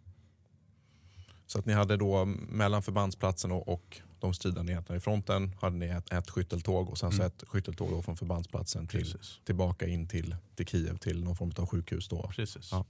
Så 1.47 1.59
att 1.59 1.66
ni 1.66 1.72
hade 1.72 1.97
då 1.97 2.24
mellan 2.49 2.83
förbandsplatsen 2.83 3.53
och, 3.53 3.68
och 3.68 4.01
de 4.21 4.35
stridande 4.35 4.73
enheterna 4.73 4.97
i 4.97 5.01
fronten 5.01 5.55
hade 5.61 5.77
ni 5.77 5.87
ett, 5.87 6.12
ett 6.12 6.31
skytteltåg 6.31 6.89
och 6.91 6.99
sen 6.99 7.11
så 7.12 7.16
Mm. 7.23 7.27
ett 7.27 7.45
skytteltåg 7.49 8.05
från 8.05 8.16
förbandsplatsen 8.16 8.87
till, 8.87 9.01
Precis. 9.01 9.41
tillbaka 9.45 9.87
in 9.87 10.09
till, 10.09 10.37
till 10.55 10.66
Kiev 10.66 10.97
till 10.97 11.25
någon 11.25 11.37
form 11.37 11.53
av 11.59 11.66
sjukhus 11.66 12.09
då. 12.09 12.31
Precis. 12.37 12.68
Ja. 12.73 12.85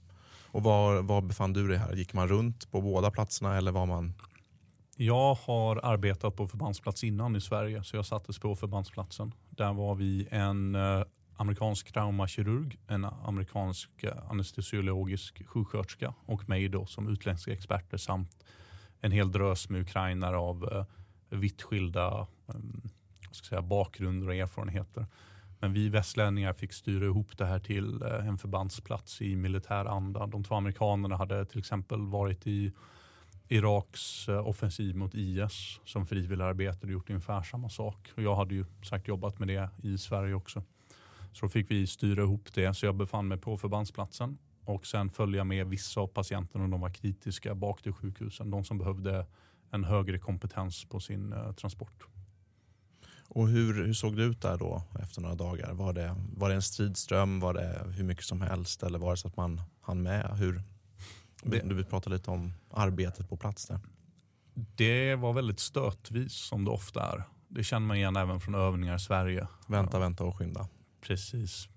Och 0.53 0.63
var, 0.63 1.01
var 1.01 1.21
befann 1.21 1.53
du 1.53 1.67
dig 1.67 1.77
här? 1.77 1.93
Gick 1.95 2.13
man 2.13 2.27
runt 2.27 2.71
på 2.71 2.81
båda 2.81 3.11
platserna 3.11 3.57
eller 3.57 3.71
var 3.71 3.85
man 3.85 4.13
Jag 4.95 5.33
har 5.35 5.79
arbetat 5.85 6.35
på 6.35 6.47
förbandsplats 6.47 7.03
innan 7.03 7.35
i 7.35 7.41
Sverige 7.41 7.83
så 7.83 7.95
jag 7.95 8.05
sattes 8.05 8.39
på 8.39 8.55
förbandsplatsen. 8.55 9.33
Där 9.49 9.73
var 9.73 9.95
vi 9.95 10.27
en 10.31 10.75
eh, 10.75 11.03
amerikansk 11.35 11.93
traumakirurg, 11.93 12.77
en 12.87 13.05
amerikansk 13.05 14.03
eh, 14.03 14.29
anestesiologisk 14.29 15.47
sjuksköterska 15.47 16.13
och 16.25 16.49
mig 16.49 16.69
då 16.69 16.85
som 16.85 17.07
utländska 17.07 17.53
experter 17.53 17.97
samt 17.97 18.43
en 19.01 19.11
hel 19.11 19.31
drös 19.31 19.69
med 19.69 19.81
ukrainare 19.81 20.37
av 20.37 20.69
eh, 20.73 20.85
vitt 21.35 21.61
skilda 21.61 22.27
ehm, 22.47 22.89
ska 23.31 23.45
säga, 23.45 23.61
bakgrunder 23.61 24.27
och 24.27 24.35
erfarenheter. 24.35 25.05
Men 25.59 25.73
vi 25.73 25.89
västlänningar 25.89 26.53
fick 26.53 26.73
styra 26.73 27.05
ihop 27.05 27.37
det 27.37 27.45
här 27.45 27.59
till 27.59 28.01
eh, 28.01 28.27
en 28.27 28.37
förbandsplats 28.37 29.21
i 29.21 29.35
militär 29.35 29.85
anda. 29.85 30.27
De 30.27 30.43
två 30.43 30.55
amerikanerna 30.55 31.17
hade 31.17 31.45
till 31.45 31.59
exempel 31.59 32.01
varit 32.01 32.47
i 32.47 32.71
Iraks 33.47 34.29
eh, 34.29 34.47
offensiv 34.47 34.95
mot 34.95 35.15
IS 35.15 35.79
som 35.85 36.05
frivilligarbetare 36.05 36.85
och 36.85 36.91
gjort 36.91 37.09
ungefär 37.09 37.43
samma 37.43 37.69
sak. 37.69 38.11
Och 38.15 38.23
jag 38.23 38.35
hade 38.35 38.55
ju 38.55 38.65
sagt 38.83 39.07
jobbat 39.07 39.39
med 39.39 39.47
det 39.47 39.69
i 39.83 39.97
Sverige 39.97 40.33
också. 40.33 40.63
Så 41.33 41.45
då 41.45 41.49
fick 41.49 41.71
vi 41.71 41.87
styra 41.87 42.21
ihop 42.21 42.53
det. 42.53 42.73
Så 42.73 42.85
jag 42.85 42.95
befann 42.95 43.27
mig 43.27 43.37
på 43.37 43.57
förbandsplatsen 43.57 44.37
och 44.65 44.85
sen 44.85 45.09
följa 45.09 45.43
med 45.43 45.67
vissa 45.67 46.01
av 46.01 46.07
patienterna 46.07 46.63
om 46.63 46.71
de 46.71 46.81
var 46.81 46.89
kritiska 46.89 47.55
bak 47.55 47.81
till 47.81 47.93
sjukhusen. 47.93 48.51
De 48.51 48.63
som 48.63 48.77
behövde 48.77 49.25
en 49.71 49.83
högre 49.83 50.17
kompetens 50.17 50.85
på 50.85 50.99
sin 50.99 51.33
eh, 51.33 51.51
transport. 51.51 52.03
Och 53.33 53.47
hur, 53.47 53.85
hur 53.85 53.93
såg 53.93 54.17
det 54.17 54.23
ut 54.23 54.41
där 54.41 54.57
då 54.57 54.83
efter 54.99 55.21
några 55.21 55.35
dagar? 55.35 55.73
Var 55.73 55.93
det, 55.93 56.15
var 56.37 56.49
det 56.49 56.55
en 56.55 56.61
stridström? 56.61 57.39
Var 57.39 57.53
det 57.53 57.93
hur 57.97 58.03
mycket 58.03 58.25
som 58.25 58.41
helst? 58.41 58.83
Eller 58.83 58.99
var 58.99 59.11
det 59.11 59.17
så 59.17 59.27
att 59.27 59.37
man 59.37 59.61
hann 59.81 60.03
med? 60.03 60.37
Hur, 60.37 60.63
Du 61.43 61.75
vill 61.75 61.85
prata 61.85 62.09
lite 62.09 62.31
om 62.31 62.53
arbetet 62.71 63.29
på 63.29 63.37
plats 63.37 63.65
där. 63.65 63.79
Det 64.53 65.15
var 65.15 65.33
väldigt 65.33 65.59
stötvis 65.59 66.33
som 66.33 66.65
det 66.65 66.71
ofta 66.71 67.13
är. 67.13 67.23
Det 67.47 67.63
känner 67.63 67.87
man 67.87 67.97
igen 67.97 68.15
även 68.15 68.39
från 68.39 68.55
övningar 68.55 68.95
i 68.95 68.99
Sverige. 68.99 69.47
Vänta, 69.67 69.99
vänta 69.99 70.23
och 70.23 70.37
skynda. 70.37 70.67
Precis. 71.01 71.67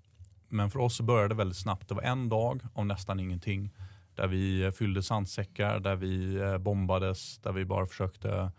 Men 0.48 0.70
för 0.70 0.78
oss 0.78 1.00
började 1.00 1.28
det 1.28 1.34
väldigt 1.34 1.58
snabbt. 1.58 1.88
Det 1.88 1.94
var 1.94 2.02
en 2.02 2.28
dag 2.28 2.62
av 2.74 2.86
nästan 2.86 3.20
ingenting. 3.20 3.70
Där 4.14 4.26
vi 4.28 4.62
eh, 4.62 4.70
fyllde 4.70 5.02
sandsäckar, 5.02 5.80
där 5.80 5.96
vi 5.96 6.36
eh, 6.36 6.58
bombades, 6.58 7.38
där 7.38 7.52
vi 7.52 7.64
bara 7.64 7.86
försökte 7.86 8.52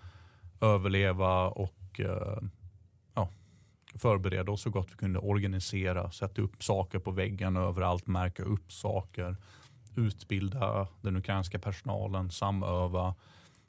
överleva 0.61 1.47
och 1.47 1.99
eh, 1.99 2.37
ja, 3.13 3.29
förbereda 3.95 4.51
oss 4.51 4.61
så 4.61 4.69
gott 4.69 4.87
vi 4.91 4.95
kunde. 4.95 5.19
Organisera, 5.19 6.11
sätta 6.11 6.41
upp 6.41 6.63
saker 6.63 6.99
på 6.99 7.11
väggen 7.11 7.57
överallt, 7.57 8.07
märka 8.07 8.43
upp 8.43 8.71
saker, 8.71 9.37
utbilda 9.95 10.87
den 11.01 11.17
ukrainska 11.17 11.59
personalen, 11.59 12.31
samöva. 12.31 13.15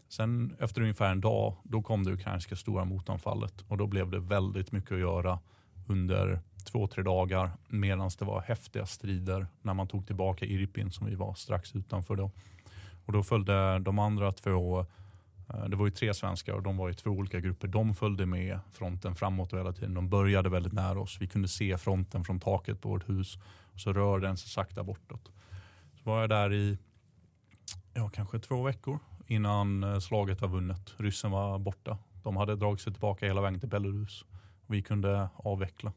Sen 0.09 0.57
efter 0.61 0.81
ungefär 0.81 1.11
en 1.11 1.21
dag, 1.21 1.57
då 1.65 1.83
kom 1.83 2.05
det 2.05 2.13
ukrainska 2.13 2.57
stora 2.57 2.85
motanfallet 2.85 3.65
och 3.69 3.77
då 3.77 3.87
blev 3.87 4.11
det 4.11 4.21
väldigt 4.21 4.73
mycket 4.73 4.93
att 4.93 4.99
göra 4.99 5.39
under 5.87 6.41
två, 6.65 6.87
tre 6.87 7.03
dagar 7.03 7.51
medan 7.69 8.11
det 8.19 8.25
var 8.25 8.41
häftiga 8.41 8.87
strider 8.87 9.47
när 9.63 9.75
man 9.75 9.89
tog 9.89 10.07
tillbaka 10.07 10.45
Irpin 10.45 10.91
som 10.91 11.07
vi 11.07 11.15
var 11.15 11.35
strax 11.35 11.75
utanför 11.75 12.17
då. 12.17 12.31
Och 13.07 13.13
då 13.13 13.23
följde 13.23 13.79
de 13.79 13.99
andra 13.99 14.33
två, 14.33 14.87
eh, 15.49 15.65
det 15.69 15.77
var 15.77 15.87
ju 15.87 15.91
tre 15.91 16.15
svenskar 16.15 16.53
och 16.53 16.63
de 16.63 16.77
var 16.77 16.91
i 16.91 16.95
två 16.95 17.11
olika 17.11 17.41
grupper. 17.41 17.69
De 17.69 17.95
följde 17.95 18.27
med 18.27 18.61
fronten 18.73 19.15
framåt 19.15 19.53
hela 19.53 19.73
tiden. 19.73 19.95
De 19.95 20.09
började 20.09 20.49
väldigt 20.49 20.73
nära 20.73 21.01
oss. 21.01 21.17
Vi 21.21 21.27
kunde 21.27 21.49
se 21.49 21.79
fronten 21.79 22.25
från 22.25 22.41
taket 22.41 22.81
på 22.81 22.89
vårt 22.89 23.09
hus 23.09 23.39
och 23.73 23.81
så 23.81 23.93
rörde 23.93 24.27
den 24.27 24.37
sig 24.37 24.49
sakta 24.49 24.85
bortåt. 24.85 25.31
Så 25.95 26.11
var 26.11 26.21
jag 26.21 26.31
där 26.31 26.53
i 26.53 26.79
ja, 27.95 28.09
kanske 28.09 28.39
två 28.39 28.63
veckor 28.63 28.99
innan 29.27 29.85
eh, 29.85 29.99
slaget 29.99 30.41
var 30.41 30.49
vunnet. 30.49 30.95
Ryssen 30.97 31.31
var 31.31 31.59
borta. 31.59 31.99
De 32.23 32.37
hade 32.37 32.57
dragit 32.57 32.81
sig 32.81 32.93
tillbaka 32.93 33.27
hela 33.27 33.41
vägen 33.41 33.61
till 33.61 33.69
Belarus. 33.69 34.25
Vi 34.67 34.83
kunde 34.83 35.29
avveckla. 35.37 35.93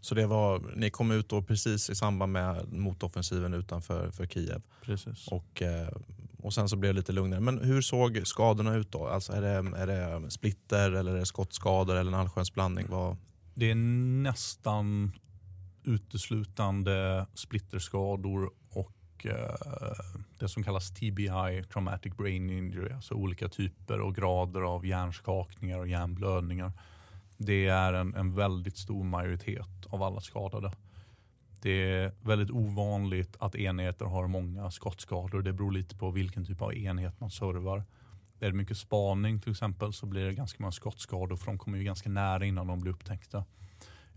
Så 0.00 0.14
det 0.14 0.26
var, 0.26 0.72
ni 0.76 0.90
kom 0.90 1.10
ut 1.10 1.28
då 1.28 1.42
precis 1.42 1.90
i 1.90 1.94
samband 1.94 2.32
med 2.32 2.72
motoffensiven 2.72 3.54
utanför 3.54 4.10
för 4.10 4.26
Kiev. 4.26 4.62
Precis. 4.82 5.28
Och, 5.28 5.62
eh, 5.62 5.88
och 6.38 6.54
sen 6.54 6.68
så 6.68 6.76
blev 6.76 6.94
det 6.94 7.00
lite 7.00 7.12
lugnare. 7.12 7.40
Men 7.40 7.58
hur 7.58 7.82
såg 7.82 8.22
skadorna 8.24 8.74
ut 8.74 8.92
då? 8.92 9.06
Alltså 9.06 9.32
är, 9.32 9.40
det, 9.40 9.78
är 9.78 9.86
det 9.86 10.30
splitter 10.30 10.92
eller 10.92 11.14
är 11.14 11.18
det 11.18 11.26
skottskador 11.26 11.96
eller 11.96 12.12
en 12.12 12.18
allsköns 12.18 12.54
blandning? 12.54 12.86
Vad... 12.90 13.16
Det 13.54 13.70
är 13.70 13.74
nästan 14.22 15.12
uteslutande 15.84 17.26
splitterskador 17.34 18.50
och 18.70 18.92
Eh, 19.26 19.54
det 20.38 20.48
som 20.48 20.62
kallas 20.62 20.90
TBI, 20.90 21.64
traumatic 21.72 22.16
brain 22.16 22.50
injury, 22.50 22.92
alltså 22.92 23.14
olika 23.14 23.48
typer 23.48 24.00
och 24.00 24.14
grader 24.14 24.60
av 24.60 24.86
hjärnskakningar 24.86 25.78
och 25.78 25.88
hjärnblödningar. 25.88 26.72
Det 27.36 27.66
är 27.66 27.92
en, 27.92 28.14
en 28.14 28.34
väldigt 28.34 28.76
stor 28.76 29.04
majoritet 29.04 29.86
av 29.88 30.02
alla 30.02 30.20
skadade. 30.20 30.72
Det 31.62 31.92
är 31.92 32.12
väldigt 32.22 32.50
ovanligt 32.50 33.36
att 33.38 33.54
enheter 33.54 34.04
har 34.04 34.26
många 34.26 34.70
skottskador. 34.70 35.42
Det 35.42 35.52
beror 35.52 35.72
lite 35.72 35.96
på 35.96 36.10
vilken 36.10 36.46
typ 36.46 36.62
av 36.62 36.74
enhet 36.74 37.20
man 37.20 37.30
servar. 37.30 37.84
Är 38.40 38.46
det 38.46 38.52
mycket 38.52 38.78
spaning 38.78 39.40
till 39.40 39.50
exempel 39.50 39.92
så 39.92 40.06
blir 40.06 40.24
det 40.24 40.34
ganska 40.34 40.62
många 40.62 40.72
skottskador 40.72 41.36
för 41.36 41.46
de 41.46 41.58
kommer 41.58 41.78
ju 41.78 41.84
ganska 41.84 42.08
nära 42.08 42.44
innan 42.44 42.66
de 42.66 42.80
blir 42.80 42.92
upptäckta. 42.92 43.44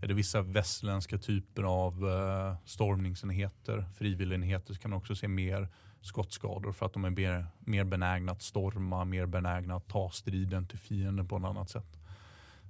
Är 0.04 0.08
det 0.08 0.14
vissa 0.14 0.42
västländska 0.42 1.18
typer 1.18 1.62
av 1.62 2.08
eh, 2.08 2.56
stormningsenheter, 2.64 3.84
frivilligenheter 3.94 4.74
så 4.74 4.80
kan 4.80 4.90
man 4.90 4.98
också 4.98 5.14
se 5.14 5.28
mer 5.28 5.68
skottskador 6.00 6.72
för 6.72 6.86
att 6.86 6.92
de 6.92 7.04
är 7.04 7.10
mer, 7.10 7.46
mer 7.58 7.84
benägna 7.84 8.32
att 8.32 8.42
storma, 8.42 9.04
mer 9.04 9.26
benägna 9.26 9.76
att 9.76 9.88
ta 9.88 10.10
striden 10.10 10.66
till 10.66 10.78
fienden 10.78 11.28
på 11.28 11.36
ett 11.36 11.44
annat 11.44 11.70
sätt. 11.70 11.98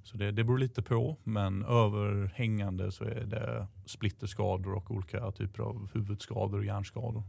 Så 0.04 0.16
det, 0.16 0.30
det 0.30 0.44
beror 0.44 0.58
lite 0.58 0.82
på, 0.82 1.16
men 1.24 1.64
överhängande 1.64 2.92
så 2.92 3.04
är 3.04 3.24
det 3.24 3.66
splitterskador 3.86 4.74
och 4.74 4.90
olika 4.90 5.32
typer 5.32 5.62
av 5.62 5.88
huvudskador 5.92 6.58
och 6.58 6.64
hjärnskador. 6.64 7.22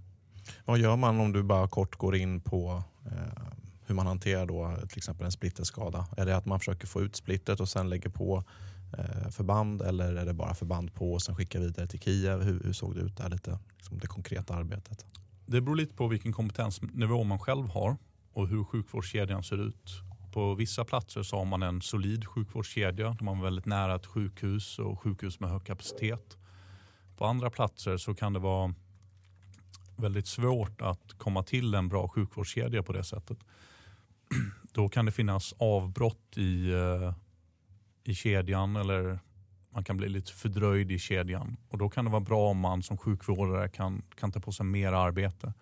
Vad 0.66 0.80
gör 0.80 0.96
man 0.96 1.20
om 1.20 1.32
du 1.32 1.44
bara 1.44 1.68
kort 1.68 1.96
går 1.96 2.16
in 2.16 2.42
på 2.42 2.84
eh, 3.06 3.44
hur 3.86 3.96
man 3.96 4.08
hanterar 4.08 4.46
då 4.46 4.76
till 4.90 4.98
exempel 4.98 5.26
en 5.26 5.32
splitterskada? 5.32 6.08
Är 6.18 6.26
det 6.26 6.38
att 6.38 6.46
man 6.46 6.60
försöker 6.60 6.88
få 6.88 7.02
ut 7.02 7.16
splittret 7.16 7.60
och 7.60 7.70
sen 7.70 7.90
lägger 7.90 8.10
på 8.10 8.44
Eh, 8.94 9.30
förband 9.30 9.82
eller 9.82 10.16
är 10.16 10.26
det 10.26 10.34
bara 10.34 10.54
förband 10.54 10.94
på 10.94 11.14
och 11.14 11.22
sen 11.22 11.36
skicka 11.36 11.60
vidare 11.60 11.88
till 11.88 12.00
Kiev? 12.00 12.42
Hur, 12.42 12.64
hur 12.64 12.74
såg 12.74 12.96
det 12.96 13.02
ut 13.02 13.18
där 13.18 13.30
lite, 13.30 13.60
liksom 13.78 14.00
det 14.00 14.08
konkreta 14.08 14.56
arbetet? 14.56 15.06
Det 15.46 15.62
beror 15.62 15.76
lite 15.76 15.96
på 15.96 16.08
vilken 16.08 16.34
kompetensnivå 16.34 17.24
man 17.24 17.40
själv 17.40 17.70
har 17.70 17.98
och 18.34 18.48
hur 18.48 18.64
sjukvårdskedjan 18.64 19.44
ser 19.44 19.68
ut. 19.68 19.92
På 20.34 20.56
vissa 20.56 20.86
platser 20.86 21.24
så 21.24 21.38
har 21.38 21.46
man 21.46 21.64
en 21.64 21.82
solid 21.82 22.28
sjukvårdskedja. 22.28 23.10
Där 23.10 23.26
man 23.26 23.38
är 23.38 23.44
väldigt 23.44 23.66
nära 23.66 23.96
ett 23.96 24.06
sjukhus 24.06 24.80
och 24.80 25.00
sjukhus 25.00 25.40
med 25.40 25.50
hög 25.50 25.64
kapacitet. 25.64 26.38
På 27.18 27.26
andra 27.26 27.50
platser 27.50 27.98
så 27.98 28.16
kan 28.16 28.34
det 28.34 28.40
vara 28.40 28.74
väldigt 29.96 30.28
svårt 30.28 30.82
att 30.82 31.14
komma 31.18 31.44
till 31.44 31.74
en 31.74 31.90
bra 31.90 32.08
sjukvårdskedja 32.08 32.84
på 32.84 32.94
det 32.94 33.04
sättet. 33.04 33.38
Då 34.74 34.90
kan 34.90 35.06
det 35.06 35.12
finnas 35.12 35.54
avbrott 35.58 36.38
i, 36.38 36.72
eh, 36.72 37.14
i 38.08 38.16
kedjan 38.16 38.76
eller 38.76 39.20
man 39.70 39.84
kan 39.84 39.98
bli 39.98 40.10
lite 40.10 40.32
fördröjd 40.32 40.92
i 40.92 41.00
kedjan. 41.00 41.58
Och 41.70 41.78
Då 41.78 41.90
kan 41.90 42.06
det 42.06 42.12
vara 42.12 42.22
bra 42.22 42.50
om 42.50 42.60
man 42.60 42.84
som 42.84 42.98
sjukvårdare 42.98 43.70
kan, 43.70 44.02
kan 44.16 44.32
ta 44.32 44.40
på 44.40 44.52
sig 44.52 44.66
mer 44.66 44.92
arbete. 44.92 45.54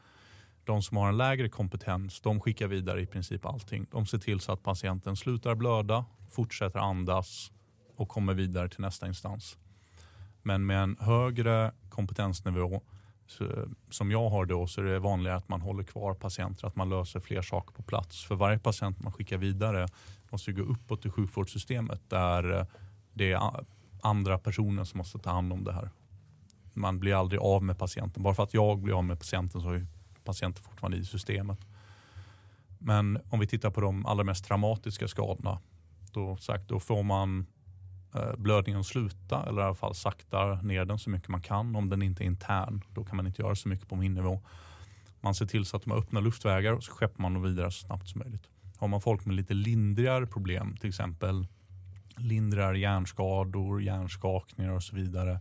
De 0.64 0.82
som 0.82 0.98
har 0.98 1.10
en 1.10 1.18
lägre 1.18 1.50
kompetens 1.50 2.22
de 2.22 2.40
skickar 2.40 2.68
vidare 2.68 3.02
i 3.02 3.06
princip 3.06 3.46
allting. 3.46 3.86
De 3.92 4.06
ser 4.06 4.18
till 4.18 4.40
så 4.40 4.52
att 4.52 4.64
patienten 4.64 5.16
slutar 5.16 5.56
blöda, 5.56 6.06
fortsätter 6.30 6.80
andas 6.80 7.52
och 7.96 8.10
kommer 8.10 8.34
vidare 8.34 8.70
till 8.70 8.82
nästa 8.82 9.08
instans. 9.08 9.58
Men 10.42 10.66
med 10.66 10.84
en 10.84 10.98
högre 11.00 11.72
kompetensnivå 11.90 12.82
så, 13.28 13.68
som 13.90 14.12
jag 14.12 14.30
har 14.30 14.46
då 14.46 14.68
så 14.68 14.82
är 14.82 14.86
det 14.86 15.00
vanligare 15.00 15.38
att 15.38 15.50
man 15.50 15.62
håller 15.62 15.84
kvar 15.84 16.14
patienter, 16.14 16.68
att 16.68 16.76
man 16.76 16.90
löser 16.90 17.20
fler 17.20 17.42
saker 17.42 17.74
på 17.74 17.84
plats. 17.84 18.26
För 18.26 18.36
varje 18.36 18.60
patient 18.60 19.04
man 19.04 19.14
skickar 19.14 19.38
vidare 19.38 19.88
måste 20.34 20.52
gå 20.52 20.62
uppåt 20.62 21.06
i 21.06 21.10
sjukvårdssystemet 21.10 22.10
där 22.10 22.60
eh, 22.60 22.66
det 23.14 23.32
är 23.32 23.66
andra 24.02 24.38
personer 24.38 24.84
som 24.84 24.98
måste 24.98 25.20
ta 25.20 25.32
hand 25.32 25.54
om 25.54 25.64
det 25.64 25.74
här. 25.74 25.90
Man 26.74 27.00
blir 27.00 27.20
aldrig 27.20 27.42
av 27.42 27.64
med 27.64 27.78
patienten. 27.78 28.24
Bara 28.24 28.34
för 28.34 28.44
att 28.44 28.54
jag 28.54 28.80
blir 28.80 28.98
av 28.98 29.04
med 29.04 29.20
patienten 29.20 29.62
så 29.62 29.70
är 29.70 29.88
patienten 30.24 30.64
fortfarande 30.64 30.98
i 30.98 31.06
systemet. 31.06 31.60
Men 32.80 33.20
om 33.30 33.40
vi 33.40 33.48
tittar 33.48 33.70
på 33.70 33.82
de 33.82 34.06
allra 34.06 34.24
mest 34.24 34.46
traumatiska 34.46 35.08
skadorna. 35.08 35.60
Då, 36.12 36.38
sagt, 36.38 36.68
då 36.68 36.80
får 36.80 37.04
man 37.04 37.46
eh, 38.16 38.36
blödningen 38.38 38.80
att 38.80 38.88
sluta 38.88 39.46
eller 39.46 39.62
i 39.62 39.66
alla 39.66 39.76
fall 39.76 39.96
sakta 39.96 40.62
ner 40.62 40.86
den 40.86 41.00
så 41.00 41.10
mycket 41.10 41.30
man 41.30 41.42
kan. 41.42 41.76
Om 41.76 41.90
den 41.90 42.02
inte 42.02 42.24
är 42.24 42.26
intern, 42.26 42.82
då 42.90 43.04
kan 43.04 43.18
man 43.18 43.28
inte 43.28 43.42
göra 43.42 43.56
så 43.56 43.70
mycket 43.70 43.88
på 43.88 43.96
min 43.96 44.14
nivå. 44.14 44.42
Man 45.22 45.36
ser 45.36 45.46
till 45.46 45.66
så 45.66 45.78
att 45.78 45.84
de 45.84 45.92
har 45.92 45.98
öppna 45.98 46.20
luftvägar 46.20 46.74
och 46.74 46.84
så 46.84 46.92
skeppar 46.92 47.22
man 47.22 47.34
dem 47.34 47.44
vidare 47.44 47.72
så 47.72 47.86
snabbt 47.86 48.08
som 48.08 48.20
möjligt. 48.20 48.50
Har 48.84 48.88
man 48.88 49.02
folk 49.02 49.26
med 49.26 49.36
lite 49.36 49.54
lindrigare 49.54 50.28
problem, 50.28 50.78
till 50.78 50.90
exempel 50.90 51.48
lindrigare 52.18 52.80
hjärnskador, 52.80 53.82
hjärnskakningar 53.82 54.72
och 54.72 54.84
så 54.84 54.96
vidare, 54.96 55.40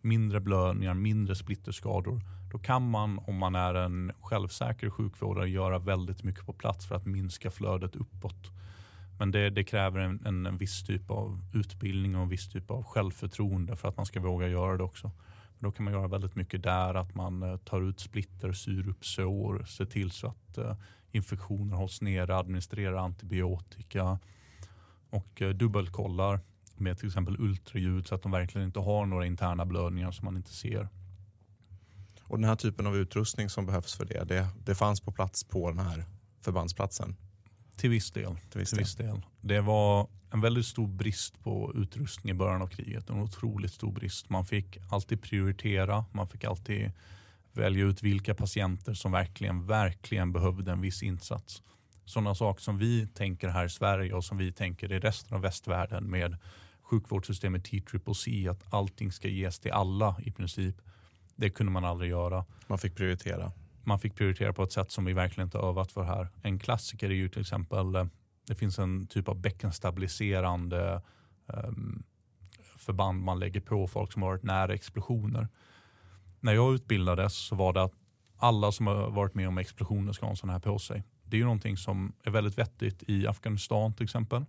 mindre 0.00 0.40
blödningar, 0.40 0.94
mindre 0.94 1.34
splitterskador, 1.34 2.20
då 2.52 2.58
kan 2.58 2.90
man 2.90 3.18
om 3.18 3.38
man 3.38 3.54
är 3.54 3.74
en 3.74 4.12
självsäker 4.20 4.90
sjukvårdare 4.90 5.50
göra 5.50 5.78
väldigt 5.78 6.22
mycket 6.22 6.46
på 6.46 6.52
plats 6.52 6.86
för 6.86 6.94
att 6.94 7.06
minska 7.06 7.50
flödet 7.50 7.96
uppåt. 7.96 8.50
Men 9.18 9.30
det, 9.30 9.50
det 9.50 9.64
kräver 9.64 10.00
en, 10.00 10.26
en, 10.26 10.46
en, 10.46 10.56
viss 10.56 10.82
typ 10.82 11.10
av 11.10 11.44
utbildning 11.54 12.16
och 12.16 12.22
en 12.22 12.28
viss 12.28 12.48
typ 12.48 12.70
av 12.70 12.84
självförtroende 12.84 13.76
för 13.76 13.88
att 13.88 13.96
man 13.96 14.06
ska 14.06 14.20
våga 14.20 14.48
göra 14.48 14.76
det 14.76 14.84
också. 14.84 15.10
Men 15.58 15.70
då 15.70 15.72
kan 15.72 15.84
man 15.84 15.94
göra 15.94 16.08
väldigt 16.08 16.36
mycket 16.36 16.62
där, 16.62 16.94
att 16.94 17.14
man 17.14 17.42
eh, 17.42 17.56
tar 17.56 17.80
ut 17.80 18.00
splitter, 18.00 18.52
syr 18.52 18.88
upp 18.88 19.04
sår, 19.04 19.64
ser 19.64 19.84
till 19.84 20.10
så 20.10 20.26
att 20.26 20.58
eh, 20.58 20.76
infektioner 21.12 21.76
hålls 21.76 22.00
nere, 22.00 22.36
administrerar 22.36 22.96
antibiotika 22.96 24.18
och 25.10 25.40
uh, 25.40 25.48
dubbelkollar 25.48 26.40
med 26.76 26.98
till 26.98 27.06
exempel 27.06 27.36
ultraljud 27.38 28.06
så 28.06 28.14
att 28.14 28.22
de 28.22 28.32
verkligen 28.32 28.66
inte 28.66 28.80
har 28.80 29.06
några 29.06 29.26
interna 29.26 29.66
blödningar 29.66 30.10
som 30.10 30.24
man 30.24 30.36
inte 30.36 30.52
ser. 30.52 30.88
Och 32.22 32.38
den 32.38 32.48
här 32.48 32.56
typen 32.56 32.86
av 32.86 32.96
utrustning 32.96 33.48
som 33.48 33.66
behövs 33.66 33.94
för 33.94 34.04
det, 34.04 34.24
det, 34.24 34.48
det 34.64 34.74
fanns 34.74 35.00
på 35.00 35.12
plats 35.12 35.44
på 35.44 35.70
den 35.70 35.78
här 35.78 36.04
förbandsplatsen? 36.40 37.16
Till 37.76 37.90
viss 37.90 38.10
del. 38.10 38.36
Till 38.50 38.60
viss, 38.60 38.70
till 38.70 38.78
viss 38.78 38.96
del. 38.96 39.22
Det 39.40 39.60
var 39.60 40.08
en 40.30 40.40
väldigt 40.40 40.66
stor 40.66 40.86
brist 40.86 41.42
på 41.42 41.72
utrustning 41.74 42.30
i 42.30 42.34
början 42.34 42.62
av 42.62 42.66
kriget. 42.66 43.10
En 43.10 43.20
otroligt 43.20 43.72
stor 43.72 43.92
brist. 43.92 44.30
Man 44.30 44.44
fick 44.44 44.78
alltid 44.90 45.22
prioritera. 45.22 46.04
Man 46.12 46.28
fick 46.28 46.44
alltid 46.44 46.92
välja 47.52 47.84
ut 47.84 48.02
vilka 48.02 48.34
patienter 48.34 48.94
som 48.94 49.12
verkligen, 49.12 49.66
verkligen 49.66 50.32
behövde 50.32 50.72
en 50.72 50.80
viss 50.80 51.02
insats. 51.02 51.62
Sådana 52.04 52.34
saker 52.34 52.62
som 52.62 52.78
vi 52.78 53.06
tänker 53.06 53.48
här 53.48 53.64
i 53.64 53.68
Sverige 53.68 54.14
och 54.14 54.24
som 54.24 54.38
vi 54.38 54.52
tänker 54.52 54.92
i 54.92 54.98
resten 54.98 55.36
av 55.36 55.42
västvärlden 55.42 56.10
med 56.10 56.36
sjukvårdssystemet 56.82 57.64
TCCC, 57.64 58.48
att 58.50 58.74
allting 58.74 59.12
ska 59.12 59.28
ges 59.28 59.58
till 59.58 59.72
alla 59.72 60.16
i 60.22 60.32
princip. 60.32 60.76
Det 61.36 61.50
kunde 61.50 61.72
man 61.72 61.84
aldrig 61.84 62.10
göra. 62.10 62.44
Man 62.66 62.78
fick 62.78 62.96
prioritera. 62.96 63.52
Man 63.84 63.98
fick 63.98 64.14
prioritera 64.14 64.52
på 64.52 64.62
ett 64.62 64.72
sätt 64.72 64.90
som 64.90 65.04
vi 65.04 65.12
verkligen 65.12 65.46
inte 65.46 65.58
övat 65.58 65.92
för 65.92 66.02
här. 66.02 66.28
En 66.42 66.58
klassiker 66.58 67.10
är 67.10 67.14
ju 67.14 67.28
till 67.28 67.40
exempel, 67.40 67.94
eh, 67.94 68.06
det 68.46 68.54
finns 68.54 68.78
en 68.78 69.06
typ 69.06 69.28
av 69.28 69.40
bäckenstabiliserande 69.40 71.02
um, 71.46 72.04
förband 72.76 73.22
man 73.22 73.38
lägger 73.38 73.60
på 73.60 73.88
folk 73.88 74.12
som 74.12 74.22
har 74.22 74.28
varit 74.28 74.42
nära 74.42 74.74
explosioner. 74.74 75.48
När 76.42 76.52
jag 76.52 76.74
utbildades 76.74 77.34
så 77.34 77.54
var 77.54 77.72
det 77.72 77.82
att 77.82 77.92
alla 78.36 78.72
som 78.72 78.86
har 78.86 79.10
varit 79.10 79.34
med 79.34 79.48
om 79.48 79.58
explosioner 79.58 80.12
ska 80.12 80.26
ha 80.26 80.30
en 80.30 80.36
sån 80.36 80.50
här 80.50 80.58
på 80.58 80.78
sig. 80.78 81.04
Det 81.24 81.36
är 81.36 81.38
ju 81.38 81.44
någonting 81.44 81.76
som 81.76 82.12
är 82.22 82.30
väldigt 82.30 82.58
vettigt 82.58 83.02
i 83.06 83.26
Afghanistan 83.26 83.94
till 83.94 84.04
exempel. 84.04 84.44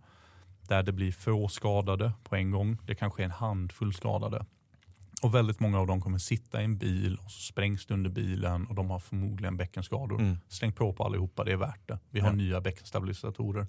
Där 0.68 0.84
det 0.84 0.92
blir 0.92 1.12
få 1.12 1.48
skadade 1.48 2.12
på 2.24 2.36
en 2.36 2.52
gång. 2.52 2.78
Det 2.86 2.96
kanske 2.96 3.22
är 3.22 3.26
en 3.26 3.32
handfull 3.32 3.94
skadade. 3.94 4.46
Och 5.24 5.36
väldigt 5.36 5.60
många 5.60 5.80
av 5.80 5.88
dem 5.88 6.02
kommer 6.02 6.18
sitta 6.18 6.62
i 6.62 6.66
en 6.66 6.78
bil 6.78 7.18
och 7.26 7.32
så 7.32 7.40
sprängs 7.42 7.86
det 7.86 7.94
under 7.94 8.10
bilen 8.10 8.66
och 8.66 8.76
de 8.76 8.90
har 8.90 9.00
förmodligen 9.00 9.58
bäckenskador. 9.58 10.20
Mm. 10.20 10.38
Släng 10.48 10.74
på 10.74 10.94
på 10.94 11.04
allihopa, 11.04 11.44
det 11.44 11.52
är 11.52 11.58
värt 11.58 11.88
det. 11.88 12.00
Vi 12.10 12.20
har 12.20 12.28
ja. 12.28 12.36
nya 12.36 12.62
bäckenstabilisatorer. 12.62 13.68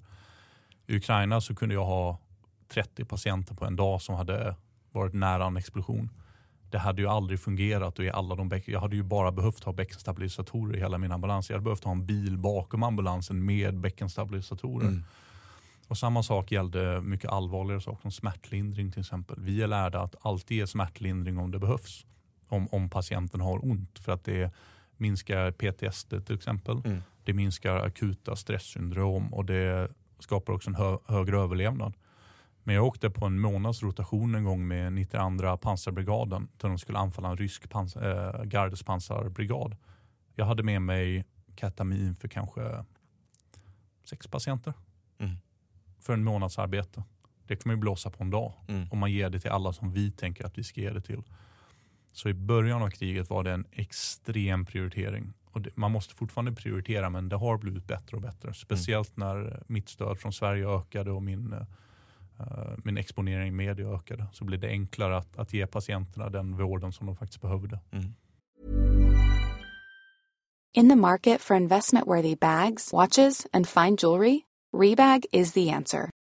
I 0.87 0.95
Ukraina 0.97 1.41
så 1.41 1.55
kunde 1.55 1.75
jag 1.75 1.85
ha 1.85 2.19
30 2.67 3.05
patienter 3.05 3.55
på 3.55 3.65
en 3.65 3.75
dag 3.75 4.01
som 4.01 4.15
hade 4.15 4.55
varit 4.91 5.13
nära 5.13 5.45
en 5.45 5.57
explosion. 5.57 6.09
Det 6.75 6.79
hade 6.79 7.01
ju 7.01 7.07
aldrig 7.07 7.39
fungerat 7.39 7.99
och 7.99 8.05
i 8.05 8.09
alla 8.09 8.35
de 8.35 8.61
jag 8.65 8.79
hade 8.79 8.95
ju 8.95 9.03
bara 9.03 9.31
behövt 9.31 9.63
ha 9.63 9.73
bäckenstabilisatorer 9.73 10.77
i 10.77 10.79
hela 10.79 10.97
min 10.97 11.11
ambulans. 11.11 11.49
Jag 11.49 11.55
hade 11.55 11.63
behövt 11.63 11.83
ha 11.83 11.91
en 11.91 12.05
bil 12.05 12.37
bakom 12.37 12.83
ambulansen 12.83 13.45
med 13.45 13.79
bäckenstabilisatorer. 13.79 14.87
Mm. 14.87 15.03
Och 15.87 15.97
samma 15.97 16.23
sak 16.23 16.51
gällde 16.51 17.01
mycket 17.01 17.29
allvarligare 17.29 17.81
saker 17.81 18.01
som 18.01 18.11
smärtlindring 18.11 18.91
till 18.91 18.99
exempel. 18.99 19.35
Vi 19.39 19.61
är 19.61 19.67
lärda 19.67 20.01
att 20.01 20.15
alltid 20.21 20.57
ge 20.57 20.67
smärtlindring 20.67 21.37
om 21.37 21.51
det 21.51 21.59
behövs. 21.59 22.05
Om, 22.47 22.67
om 22.71 22.89
patienten 22.89 23.41
har 23.41 23.65
ont 23.65 23.99
för 23.99 24.11
att 24.11 24.23
det 24.23 24.51
minskar 24.97 25.51
PTSD 25.51 26.25
till 26.25 26.35
exempel. 26.35 26.81
Mm. 26.85 27.01
Det 27.23 27.33
minskar 27.33 27.75
akuta 27.75 28.35
stresssyndrom 28.35 29.33
och 29.33 29.45
det 29.45 29.91
skapar 30.19 30.53
också 30.53 30.69
en 30.69 30.75
hö 30.75 30.97
högre 31.05 31.39
överlevnad. 31.39 31.93
Men 32.65 32.75
jag 32.75 32.85
åkte 32.85 33.09
på 33.09 33.25
en 33.25 33.39
månads 33.39 33.83
rotation 33.83 34.35
en 34.35 34.43
gång 34.43 34.67
med 34.67 34.93
92 34.93 35.57
pansarbrigaden 35.57 36.47
där 36.57 36.69
de 36.69 36.77
skulle 36.77 36.97
anfalla 36.97 37.29
en 37.29 37.37
rysk 37.37 37.69
pans 37.69 37.95
äh, 37.95 38.43
gardespansarbrigad. 38.43 39.75
Jag 40.35 40.45
hade 40.45 40.63
med 40.63 40.81
mig 40.81 41.25
ketamin 41.55 42.15
för 42.15 42.27
kanske 42.27 42.85
sex 44.03 44.27
patienter. 44.27 44.73
Mm 45.19 45.35
för 46.05 46.13
en 46.13 46.23
månads 46.23 46.59
arbete. 46.59 47.03
Det 47.47 47.55
kan 47.55 47.69
man 47.69 47.75
ju 47.75 47.79
blåsa 47.79 48.09
på 48.09 48.23
en 48.23 48.29
dag 48.29 48.53
mm. 48.67 48.87
om 48.91 48.99
man 48.99 49.11
ger 49.11 49.29
det 49.29 49.39
till 49.39 49.51
alla 49.51 49.73
som 49.73 49.91
vi 49.91 50.11
tänker 50.11 50.45
att 50.45 50.57
vi 50.57 50.63
ska 50.63 50.81
ge 50.81 50.89
det 50.89 51.01
till. 51.01 51.23
Så 52.13 52.29
i 52.29 52.33
början 52.33 52.81
av 52.81 52.89
kriget 52.89 53.29
var 53.29 53.43
det 53.43 53.51
en 53.51 53.65
extrem 53.71 54.65
prioritering. 54.65 55.33
Och 55.45 55.61
det, 55.61 55.77
man 55.77 55.91
måste 55.91 56.15
fortfarande 56.15 56.51
prioritera 56.51 57.09
men 57.09 57.29
det 57.29 57.35
har 57.35 57.57
blivit 57.57 57.87
bättre 57.87 58.15
och 58.15 58.21
bättre. 58.21 58.53
Speciellt 58.53 59.17
mm. 59.17 59.27
när 59.27 59.63
mitt 59.67 59.89
stöd 59.89 60.19
från 60.19 60.33
Sverige 60.33 60.67
ökade 60.69 61.11
och 61.11 61.23
min, 61.23 61.53
uh, 61.53 61.61
min 62.83 62.97
exponering 62.97 63.47
i 63.47 63.51
media 63.51 63.87
ökade. 63.87 64.25
Så 64.31 64.45
blir 64.45 64.57
det 64.57 64.67
enklare 64.67 65.17
att, 65.17 65.37
att 65.37 65.53
ge 65.53 65.67
patienterna 65.67 66.29
den 66.29 66.57
vården 66.57 66.91
som 66.91 67.07
de 67.07 67.15
faktiskt 67.15 67.41
behövde. 67.41 67.79
Mm. 67.91 68.15
In 70.73 70.89
the 70.89 70.95
market 70.95 71.41
for 71.41 71.55
investment 71.55 72.07
worthy 72.07 72.35
bags, 72.35 72.93
watches 72.93 73.47
and 73.53 73.67
fine 73.67 73.95
jewelry 73.95 74.41
Rebag 74.75 75.25
is 75.31 75.53
the 75.53 75.69
answer. 75.69 76.09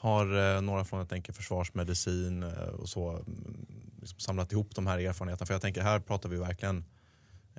Har 0.00 0.56
eh, 0.56 0.60
några 0.60 0.84
från 0.84 0.98
jag 0.98 1.08
tänker 1.08 1.32
försvarsmedicin 1.32 2.42
eh, 2.42 2.50
och 2.50 2.88
så 2.88 3.10
mm, 3.10 3.66
liksom 4.00 4.20
samlat 4.20 4.52
ihop 4.52 4.74
de 4.74 4.86
här 4.86 4.98
erfarenheterna? 4.98 5.46
För 5.46 5.54
jag 5.54 5.62
tänker 5.62 5.82
här 5.82 6.00
pratar 6.00 6.28
vi 6.28 6.36
verkligen 6.36 6.84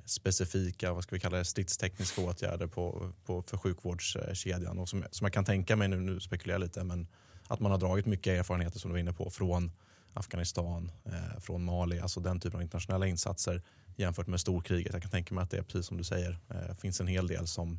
specifika, 0.04 0.92
vad 0.92 1.02
ska 1.02 1.16
vi 1.16 1.20
kalla 1.20 1.38
det, 1.38 1.44
stridstekniska 1.44 2.20
åtgärder 2.20 2.66
på, 2.66 3.12
på, 3.24 3.42
för 3.42 3.56
sjukvårdskedjan. 3.56 4.78
Och 4.78 4.88
som, 4.88 5.04
som 5.10 5.24
jag 5.24 5.32
kan 5.32 5.44
tänka 5.44 5.76
mig, 5.76 5.88
nu, 5.88 6.00
nu 6.00 6.20
spekulerar 6.20 6.54
jag 6.54 6.64
lite, 6.64 6.84
men 6.84 7.06
att 7.48 7.60
man 7.60 7.70
har 7.70 7.78
dragit 7.78 8.06
mycket 8.06 8.38
erfarenheter 8.38 8.78
som 8.78 8.88
du 8.88 8.92
var 8.92 9.00
inne 9.00 9.12
på 9.12 9.30
från 9.30 9.70
Afghanistan, 10.12 10.92
eh, 11.04 11.40
från 11.40 11.64
Mali, 11.64 12.00
alltså 12.00 12.20
den 12.20 12.40
typen 12.40 12.56
av 12.56 12.62
internationella 12.62 13.06
insatser 13.06 13.62
jämfört 13.96 14.26
med 14.26 14.40
storkriget. 14.40 14.92
Jag 14.92 15.02
kan 15.02 15.10
tänka 15.10 15.34
mig 15.34 15.42
att 15.42 15.50
det 15.50 15.58
är 15.58 15.62
precis 15.62 15.86
som 15.86 15.96
du 15.96 16.04
säger, 16.04 16.38
eh, 16.48 16.76
finns 16.76 17.00
en 17.00 17.06
hel 17.06 17.26
del 17.26 17.46
som, 17.46 17.78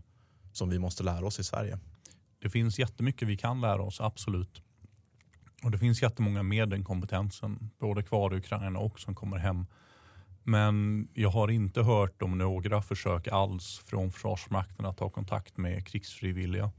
som 0.53 0.70
vi 0.70 0.80
måste 0.80 1.03
lära 1.03 1.26
oss 1.26 1.39
i 1.39 1.43
Sverige. 1.43 1.80
Det 2.44 2.50
finns 2.50 2.80
jättemycket 2.80 3.28
vi 3.28 3.38
kan 3.38 3.62
lära 3.62 3.82
oss, 3.82 4.02
absolut. 4.02 4.62
Och 5.64 5.72
det 5.72 5.78
finns 5.78 6.02
jättemånga 6.02 6.44
med 6.44 6.70
den 6.70 6.84
kompetensen, 6.84 7.70
både 7.80 8.04
kvar 8.04 8.34
i 8.34 8.38
Ukraina 8.38 8.80
och 8.80 9.00
som 9.00 9.16
kommer 9.16 9.38
hem. 9.38 9.66
Men 10.44 11.08
jag 11.14 11.30
har 11.30 11.52
inte 11.52 11.82
hört 11.82 12.22
om 12.22 12.38
några 12.38 12.82
försök 12.82 13.28
alls 13.28 13.82
från 13.86 14.12
Försvarsmakten 14.12 14.86
att 14.86 14.98
ta 14.98 15.10
kontakt 15.10 15.58
med 15.58 15.88
krigsfrivilliga. 15.88 16.72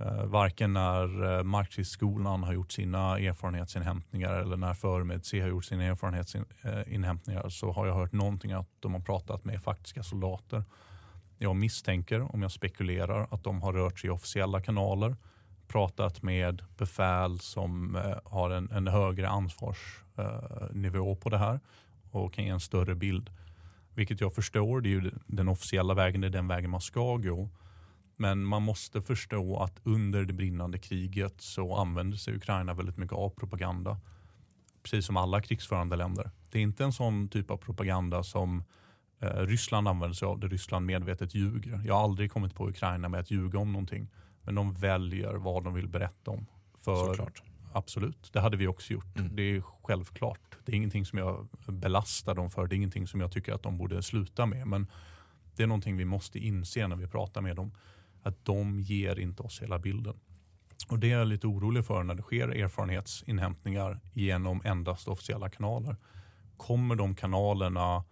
Eh, 0.00 0.24
varken 0.24 0.72
när 0.72 1.38
eh, 1.38 1.42
Marxistskolan 1.42 2.42
har 2.42 2.52
gjort 2.52 2.72
sina 2.72 3.18
erfarenhetsinhämtningar 3.18 4.32
eller 4.32 4.56
när 4.56 4.74
Förmed 4.74 5.22
har 5.32 5.48
gjort 5.48 5.64
sina 5.64 5.84
erfarenhetsinhämtningar 5.84 7.44
eh, 7.44 7.48
så 7.48 7.72
har 7.72 7.86
jag 7.86 7.94
hört 7.94 8.12
någonting 8.12 8.52
att 8.52 8.68
de 8.80 8.92
har 8.94 9.00
pratat 9.00 9.44
med 9.44 9.62
faktiska 9.62 10.02
soldater. 10.02 10.64
Jag 11.42 11.56
misstänker, 11.56 12.34
om 12.34 12.42
jag 12.42 12.52
spekulerar, 12.52 13.26
att 13.30 13.44
de 13.44 13.62
har 13.62 13.72
rört 13.72 13.98
sig 13.98 14.08
i 14.08 14.10
officiella 14.10 14.60
kanaler, 14.60 15.16
pratat 15.68 16.22
med 16.22 16.64
befäl 16.76 17.38
som 17.38 17.96
eh, 17.96 18.18
har 18.24 18.50
en, 18.50 18.70
en 18.70 18.88
högre 18.88 19.28
ansvarsnivå 19.28 21.12
eh, 21.12 21.16
på 21.16 21.28
det 21.28 21.38
här 21.38 21.60
och 22.10 22.34
kan 22.34 22.44
ge 22.44 22.50
en 22.50 22.60
större 22.60 22.94
bild. 22.94 23.30
Vilket 23.94 24.20
jag 24.20 24.34
förstår, 24.34 24.80
det 24.80 24.88
är 24.88 24.90
ju 24.90 25.10
den 25.26 25.48
officiella 25.48 25.94
vägen, 25.94 26.20
det 26.20 26.26
är 26.26 26.30
den 26.30 26.48
vägen 26.48 26.70
man 26.70 26.80
ska 26.80 27.16
gå. 27.16 27.48
Men 28.16 28.44
man 28.44 28.62
måste 28.62 29.02
förstå 29.02 29.56
att 29.56 29.80
under 29.82 30.24
det 30.24 30.32
brinnande 30.32 30.78
kriget 30.78 31.40
så 31.40 31.76
använder 31.76 32.16
sig 32.16 32.36
Ukraina 32.36 32.74
väldigt 32.74 32.96
mycket 32.96 33.16
av 33.16 33.30
propaganda. 33.30 34.00
Precis 34.82 35.06
som 35.06 35.16
alla 35.16 35.40
krigsförande 35.40 35.96
länder. 35.96 36.30
Det 36.50 36.58
är 36.58 36.62
inte 36.62 36.84
en 36.84 36.92
sån 36.92 37.28
typ 37.28 37.50
av 37.50 37.56
propaganda 37.56 38.22
som 38.22 38.58
eh, 38.58 38.64
Ryssland 39.22 39.88
använder 39.88 40.14
sig 40.14 40.26
av, 40.26 40.38
där 40.38 40.48
Ryssland 40.48 40.86
medvetet 40.86 41.34
ljuger. 41.34 41.80
Jag 41.84 41.94
har 41.94 42.02
aldrig 42.02 42.32
kommit 42.32 42.54
på 42.54 42.68
Ukraina 42.68 43.08
med 43.08 43.20
att 43.20 43.30
ljuga 43.30 43.58
om 43.58 43.72
någonting. 43.72 44.08
Men 44.42 44.54
de 44.54 44.74
väljer 44.74 45.34
vad 45.34 45.64
de 45.64 45.74
vill 45.74 45.88
berätta 45.88 46.30
om. 46.30 46.46
För 46.74 46.96
Såklart. 46.96 47.42
Absolut, 47.72 48.32
det 48.32 48.40
hade 48.40 48.56
vi 48.56 48.66
också 48.66 48.92
gjort. 48.92 49.18
Mm. 49.18 49.36
Det 49.36 49.42
är 49.42 49.60
självklart. 49.82 50.40
Det 50.64 50.72
är 50.72 50.76
ingenting 50.76 51.06
som 51.06 51.18
jag 51.18 51.48
belastar 51.66 52.34
dem 52.34 52.50
för. 52.50 52.66
Det 52.66 52.74
är 52.74 52.76
ingenting 52.76 53.06
som 53.06 53.20
jag 53.20 53.32
tycker 53.32 53.52
att 53.52 53.62
de 53.62 53.78
borde 53.78 54.02
sluta 54.02 54.46
med. 54.46 54.66
Men 54.66 54.86
det 55.56 55.62
är 55.62 55.66
någonting 55.66 55.96
vi 55.96 56.04
måste 56.04 56.38
inse 56.38 56.88
när 56.88 56.96
vi 56.96 57.06
pratar 57.06 57.40
med 57.40 57.56
dem. 57.56 57.72
Att 58.22 58.44
de 58.44 58.80
ger 58.80 59.18
inte 59.18 59.42
oss 59.42 59.62
hela 59.62 59.78
bilden. 59.78 60.14
Och 60.88 60.98
Det 60.98 61.12
är 61.12 61.18
jag 61.18 61.26
lite 61.26 61.46
orolig 61.46 61.84
för 61.84 62.02
när 62.02 62.14
det 62.14 62.22
sker 62.22 62.48
erfarenhetsinhämtningar 62.48 64.00
genom 64.12 64.62
endast 64.64 65.08
officiella 65.08 65.50
kanaler. 65.50 65.96
Kommer 66.56 66.94
de 66.94 67.14
kanalerna 67.14 68.04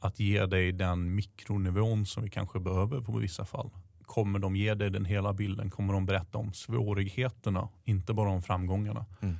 att 0.00 0.20
ge 0.20 0.46
dig 0.46 0.72
den 0.72 1.14
mikronivån 1.14 2.06
som 2.06 2.22
vi 2.22 2.30
kanske 2.30 2.60
behöver 2.60 3.00
på 3.00 3.12
vissa 3.12 3.44
fall? 3.44 3.70
kommer 4.08 4.38
de 4.38 4.56
ge 4.56 4.74
dig 4.74 4.90
den 4.90 5.04
hela 5.04 5.32
bilden. 5.32 5.70
Kommer 5.70 5.92
de 5.92 6.06
berätta 6.06 6.38
om 6.38 6.52
svårigheterna, 6.52 7.68
inte 7.84 8.14
bara 8.14 8.30
om 8.30 8.42
framgångarna. 8.42 9.06
Mm. 9.20 9.38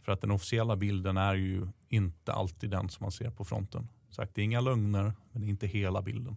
För 0.00 0.12
att 0.12 0.20
den 0.20 0.30
officiella 0.30 0.76
bilden 0.76 1.16
är 1.16 1.34
ju 1.34 1.68
inte 1.88 2.32
alltid 2.32 2.70
den 2.70 2.88
som 2.88 3.04
man 3.04 3.12
ser 3.12 3.30
på 3.30 3.44
fronten. 3.44 3.88
Sagt, 4.10 4.34
det 4.34 4.40
är 4.40 4.44
inga 4.44 4.60
lögner, 4.60 5.12
men 5.32 5.42
det 5.42 5.46
är 5.46 5.50
inte 5.50 5.66
hela 5.66 6.02
bilden. 6.02 6.36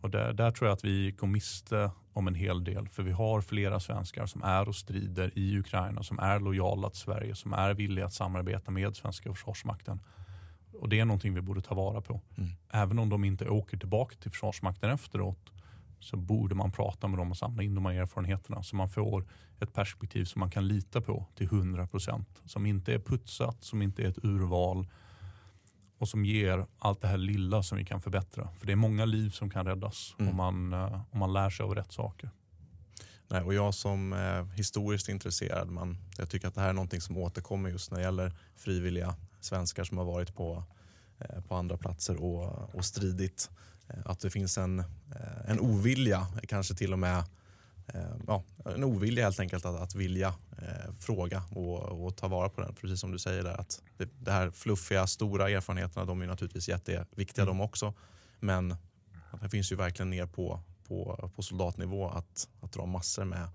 Och 0.00 0.10
där, 0.10 0.32
där 0.32 0.50
tror 0.50 0.68
jag 0.68 0.74
att 0.74 0.84
vi 0.84 1.10
går 1.10 1.26
miste 1.26 1.90
om 2.12 2.28
en 2.28 2.34
hel 2.34 2.64
del. 2.64 2.88
För 2.88 3.02
vi 3.02 3.12
har 3.12 3.40
flera 3.40 3.80
svenskar 3.80 4.26
som 4.26 4.42
är 4.42 4.68
och 4.68 4.76
strider 4.76 5.38
i 5.38 5.58
Ukraina, 5.58 6.02
som 6.02 6.18
är 6.18 6.40
lojala 6.40 6.90
till 6.90 7.00
Sverige, 7.00 7.34
som 7.34 7.52
är 7.52 7.74
villiga 7.74 8.06
att 8.06 8.14
samarbeta 8.14 8.70
med 8.70 8.96
svenska 8.96 9.32
försvarsmakten. 9.32 10.00
Och 10.72 10.88
Det 10.88 11.00
är 11.00 11.04
någonting 11.04 11.34
vi 11.34 11.40
borde 11.40 11.60
ta 11.60 11.74
vara 11.74 12.00
på. 12.00 12.20
Mm. 12.36 12.50
Även 12.70 12.98
om 12.98 13.08
de 13.08 13.24
inte 13.24 13.48
åker 13.48 13.76
tillbaka 13.76 14.16
till 14.16 14.30
Försvarsmakten 14.30 14.90
efteråt 14.90 15.52
så 16.00 16.16
borde 16.16 16.54
man 16.54 16.72
prata 16.72 17.08
med 17.08 17.18
dem 17.18 17.30
och 17.30 17.36
samla 17.36 17.62
in 17.62 17.74
de 17.74 17.86
här 17.86 17.92
erfarenheterna 17.94 18.62
så 18.62 18.76
man 18.76 18.88
får 18.88 19.24
ett 19.60 19.72
perspektiv 19.72 20.24
som 20.24 20.40
man 20.40 20.50
kan 20.50 20.68
lita 20.68 21.00
på 21.00 21.26
till 21.34 21.46
100 21.46 21.86
procent. 21.86 22.42
Som 22.44 22.66
inte 22.66 22.94
är 22.94 22.98
putsat, 22.98 23.62
som 23.64 23.82
inte 23.82 24.02
är 24.02 24.08
ett 24.08 24.24
urval 24.24 24.86
och 25.98 26.08
som 26.08 26.24
ger 26.24 26.66
allt 26.78 27.00
det 27.00 27.08
här 27.08 27.18
lilla 27.18 27.62
som 27.62 27.78
vi 27.78 27.84
kan 27.84 28.00
förbättra. 28.00 28.48
För 28.58 28.66
det 28.66 28.72
är 28.72 28.76
många 28.76 29.04
liv 29.04 29.30
som 29.30 29.50
kan 29.50 29.66
räddas 29.66 30.14
Mm. 30.18 30.30
om, 30.30 30.36
man, 30.36 30.72
eh, 30.72 31.00
om 31.10 31.18
man 31.18 31.32
lär 31.32 31.50
sig 31.50 31.64
av 31.64 31.74
rätt 31.74 31.92
saker. 31.92 32.30
Nej, 33.28 33.42
och 33.42 33.54
jag 33.54 33.74
som 33.74 34.12
eh, 34.12 34.44
historiskt 34.56 35.08
intresserad, 35.08 35.70
man, 35.70 35.98
jag 36.18 36.30
tycker 36.30 36.48
att 36.48 36.54
det 36.54 36.60
här 36.60 36.68
är 36.68 36.72
någonting 36.72 37.00
som 37.00 37.16
återkommer 37.16 37.70
just 37.70 37.90
när 37.90 37.98
det 37.98 38.04
gäller 38.04 38.32
frivilliga 38.56 39.14
svenskar 39.40 39.84
som 39.84 39.98
har 39.98 40.04
varit 40.04 40.34
på, 40.34 40.64
eh, 41.18 41.40
på 41.40 41.54
andra 41.54 41.76
platser 41.76 42.22
och, 42.22 42.74
och 42.74 42.84
stridit. 42.84 43.50
Eh, 43.88 43.98
att 44.04 44.20
det 44.20 44.30
finns 44.30 44.58
en, 44.58 44.78
eh, 44.78 45.50
en 45.50 45.60
ovilja, 45.60 46.26
kanske 46.48 46.74
till 46.74 46.92
och 46.92 46.98
med 46.98 47.24
ja, 48.26 48.44
en 48.64 48.84
ovilja 48.84 49.24
helt 49.24 49.40
enkelt 49.40 49.64
att, 49.64 49.80
att 49.80 49.94
vilja 49.94 50.34
eh, 50.58 50.92
fråga 50.98 51.42
och, 51.50 52.06
och 52.06 52.16
ta 52.16 52.28
vara 52.28 52.48
på 52.48 52.60
den. 52.60 52.74
Precis 52.74 53.00
som 53.00 53.12
du 53.12 53.18
säger 53.18 53.42
där 53.42 53.60
att 53.60 53.82
det, 53.96 54.08
det 54.18 54.32
här 54.32 54.50
fluffiga, 54.50 55.06
stora 55.06 55.50
erfarenheterna, 55.50 56.04
de 56.04 56.22
är 56.22 56.26
naturligtvis 56.26 56.68
jätteviktiga 56.68 57.44
de 57.44 57.60
också. 57.60 57.94
Men 58.40 58.76
det 59.42 59.48
finns 59.48 59.72
ju 59.72 59.76
verkligen 59.76 60.10
ner 60.10 60.26
på, 60.26 60.60
på, 60.88 61.30
på 61.36 61.42
soldatnivå 61.42 62.08
att, 62.08 62.48
att 62.60 62.72
dra 62.72 62.86
massor 62.86 63.24
med, 63.24 63.48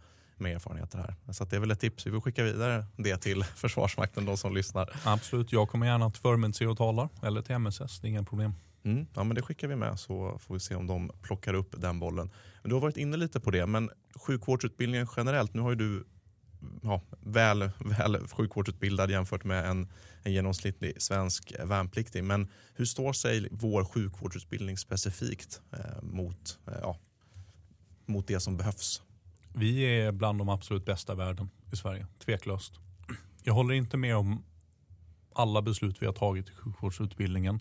med 0.44 0.56
erfarenheter 0.56 0.98
här. 0.98 1.34
Så 1.34 1.44
att 1.44 1.50
det 1.50 1.56
är 1.56 1.60
väl 1.60 1.72
ett 1.72 1.80
tips. 1.80 2.08
Vi 2.08 2.12
får 2.12 2.22
skicka 2.22 2.44
vidare 2.44 2.86
det 2.98 3.18
till 3.18 3.44
Försvarsmakten, 3.56 4.26
de 4.26 4.38
som 4.38 4.56
lyssnar. 4.56 4.90
Absolut, 5.04 5.52
jag 5.52 5.70
kommer 5.70 5.86
gärna 5.86 6.12
till 6.12 6.22
Förmedse 6.22 6.68
och 6.68 6.78
talar 6.78 7.10
eller 7.24 7.42
till 7.42 7.56
MSS, 7.56 8.00
det 8.00 8.08
är 8.08 8.10
inga 8.10 8.24
problem. 8.24 8.54
Mm, 8.86 9.08
ja, 9.14 9.24
men 9.24 9.36
det 9.36 9.42
skickar 9.42 9.68
vi 9.68 9.76
med 9.76 10.00
så 10.00 10.40
får 10.40 10.54
vi 10.54 10.60
se 10.60 10.76
om 10.76 10.88
de 10.88 11.12
plockar 11.22 11.54
upp 11.54 11.76
den 11.78 12.00
bollen. 12.00 12.32
Du 12.64 12.74
har 12.74 12.82
varit 12.82 12.98
inne 12.98 13.18
lite 13.18 13.40
på 13.40 13.52
det, 13.52 13.66
men 13.66 13.90
sjukvårdsutbildningen 14.16 15.08
generellt, 15.18 15.54
nu 15.54 15.62
har 15.62 15.70
ju 15.70 15.76
du 15.76 16.04
ja, 16.82 17.02
väl, 17.20 17.72
väl 17.80 18.28
sjukvårdsutbildad 18.28 19.12
jämfört 19.12 19.44
med 19.44 19.66
en, 19.66 19.88
en 20.24 20.34
genomsnittlig 20.34 21.02
svensk 21.02 21.54
värnpliktig. 21.64 22.24
Men 22.24 22.48
hur 22.76 22.86
står 22.86 23.14
sig 23.14 23.48
vår 23.52 23.86
sjukvårdsutbildning 23.86 24.78
specifikt 24.78 25.62
eh, 25.72 26.02
mot, 26.02 26.60
eh, 26.68 26.74
ja, 26.82 26.98
mot 28.06 28.28
det 28.28 28.40
som 28.40 28.58
behövs? 28.58 29.02
Vi 29.56 29.82
är 29.82 30.12
bland 30.12 30.38
de 30.38 30.50
absolut 30.50 30.86
bästa 30.86 31.14
i 31.14 31.16
världen 31.16 31.50
i 31.72 31.76
Sverige, 31.76 32.08
tveklöst. 32.26 32.80
Jag 33.44 33.54
håller 33.54 33.74
inte 33.74 33.98
med 33.98 34.16
om 34.16 34.44
alla 35.34 35.62
beslut 35.62 36.02
vi 36.02 36.06
har 36.06 36.14
tagit 36.14 36.50
i 36.50 36.52
sjukvårdsutbildningen. 36.52 37.60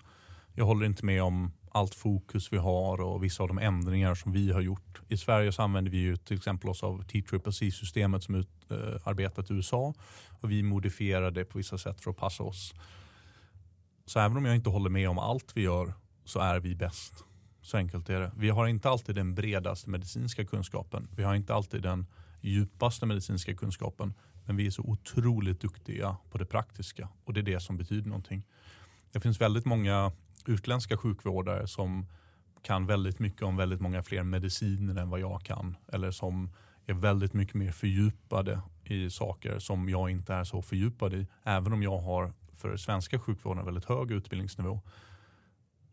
Jag 0.55 0.65
håller 0.65 0.87
inte 0.87 1.05
med 1.05 1.23
om 1.23 1.53
allt 1.71 1.95
fokus 1.95 2.53
vi 2.53 2.57
har 2.57 3.01
och 3.01 3.25
vissa 3.25 3.43
av 3.43 3.49
de 3.49 3.59
ändringar 3.59 4.15
som 4.15 4.33
vi 4.33 4.53
har 4.53 4.61
gjort. 4.61 5.01
I 5.09 5.17
Sverige 5.17 5.53
så 5.53 5.63
använder 5.63 5.91
vi 5.91 5.99
ju 5.99 6.17
till 6.17 6.37
exempel 6.37 6.71
oss 6.71 6.83
av 6.83 7.03
T-CCC-systemet 7.03 8.23
som 8.23 8.35
är 8.35 8.39
utarbetat 8.39 9.51
eh, 9.51 9.55
i 9.55 9.59
USA 9.59 9.95
och 10.41 10.51
vi 10.51 10.63
modifierar 10.63 11.31
det 11.31 11.45
på 11.45 11.59
vissa 11.59 11.79
sätt 11.79 12.01
för 12.01 12.11
att 12.11 12.17
passa 12.17 12.43
oss. 12.43 12.75
Så 14.07 14.21
även 14.21 14.37
om 14.37 14.45
jag 14.45 14.57
inte 14.57 14.71
håller 14.71 14.91
med 14.91 15.09
om 15.09 15.19
allt 15.19 15.53
vi 15.55 15.63
gör 15.63 15.95
så 16.25 16.41
är 16.41 16.61
vi 16.61 16.75
bäst. 16.75 17.25
Så 17.63 17.77
enkelt 17.77 18.09
är 18.09 18.21
det. 18.21 18.33
Vi 18.37 18.51
har 18.51 18.67
inte 18.67 18.91
alltid 18.91 19.15
den 19.15 19.35
bredaste 19.35 19.91
medicinska 19.91 20.45
kunskapen. 20.45 21.09
Vi 21.17 21.23
har 21.23 21.35
inte 21.35 21.55
alltid 21.55 21.83
den 21.83 22.07
djupaste 22.41 23.07
medicinska 23.07 23.55
kunskapen. 23.55 24.15
Men 24.47 24.57
vi 24.57 24.67
är 24.67 24.71
så 24.71 24.83
otroligt 24.83 25.61
duktiga 25.61 26.17
på 26.31 26.39
det 26.39 26.47
praktiska 26.47 27.09
och 27.25 27.33
det 27.33 27.41
är 27.41 27.45
det 27.45 27.61
som 27.61 27.77
betyder 27.77 28.09
någonting. 28.09 28.47
Det 29.13 29.21
finns 29.21 29.41
väldigt 29.41 29.65
många 29.65 30.13
utländska 30.47 30.97
sjukvårdare 30.97 31.69
som 31.69 32.07
kan 32.63 32.87
väldigt 32.87 33.19
mycket 33.19 33.43
om 33.43 33.57
väldigt 33.57 33.81
många 33.81 34.03
fler 34.03 34.23
mediciner 34.23 35.03
än 35.03 35.11
vad 35.11 35.21
jag 35.21 35.43
kan. 35.43 35.77
Eller 35.93 36.11
som 36.11 36.51
är 36.87 36.95
väldigt 36.95 37.33
mycket 37.33 37.55
mer 37.55 37.73
fördjupade 37.73 38.61
i 38.85 39.11
saker 39.11 39.59
som 39.59 39.89
jag 39.89 40.11
inte 40.11 40.35
är 40.35 40.45
så 40.45 40.63
fördjupad 40.63 41.15
i. 41.15 41.27
Även 41.43 41.73
om 41.73 41.83
jag 41.83 41.99
har 41.99 42.33
för 42.53 42.77
svenska 42.77 43.19
sjukvården 43.19 43.65
väldigt 43.65 43.85
hög 43.85 44.11
utbildningsnivå. 44.11 44.81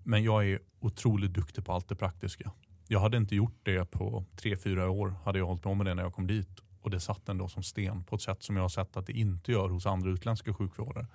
Men 0.09 0.23
jag 0.23 0.47
är 0.47 0.59
otroligt 0.79 1.33
duktig 1.33 1.65
på 1.65 1.73
allt 1.73 1.89
det 1.89 1.95
praktiska. 1.95 2.51
Jag 2.87 2.99
hade 2.99 3.17
inte 3.17 3.35
gjort 3.35 3.59
det 3.63 3.85
på 3.85 4.25
tre, 4.35 4.57
fyra 4.57 4.89
år 4.89 5.15
hade 5.25 5.39
jag 5.39 5.45
hållit 5.45 5.61
på 5.61 5.73
med 5.73 5.85
det 5.85 5.93
när 5.93 6.03
jag 6.03 6.13
kom 6.13 6.27
dit. 6.27 6.59
Och 6.81 6.89
det 6.89 6.99
satt 6.99 7.29
ändå 7.29 7.47
som 7.47 7.63
sten 7.63 8.03
på 8.03 8.15
ett 8.15 8.21
sätt 8.21 8.43
som 8.43 8.55
jag 8.55 8.63
har 8.63 8.69
sett 8.69 8.97
att 8.97 9.07
det 9.07 9.13
inte 9.13 9.51
gör 9.51 9.69
hos 9.69 9.85
andra 9.85 10.09
utländska 10.09 10.53
sjukvårdare. 10.53 11.07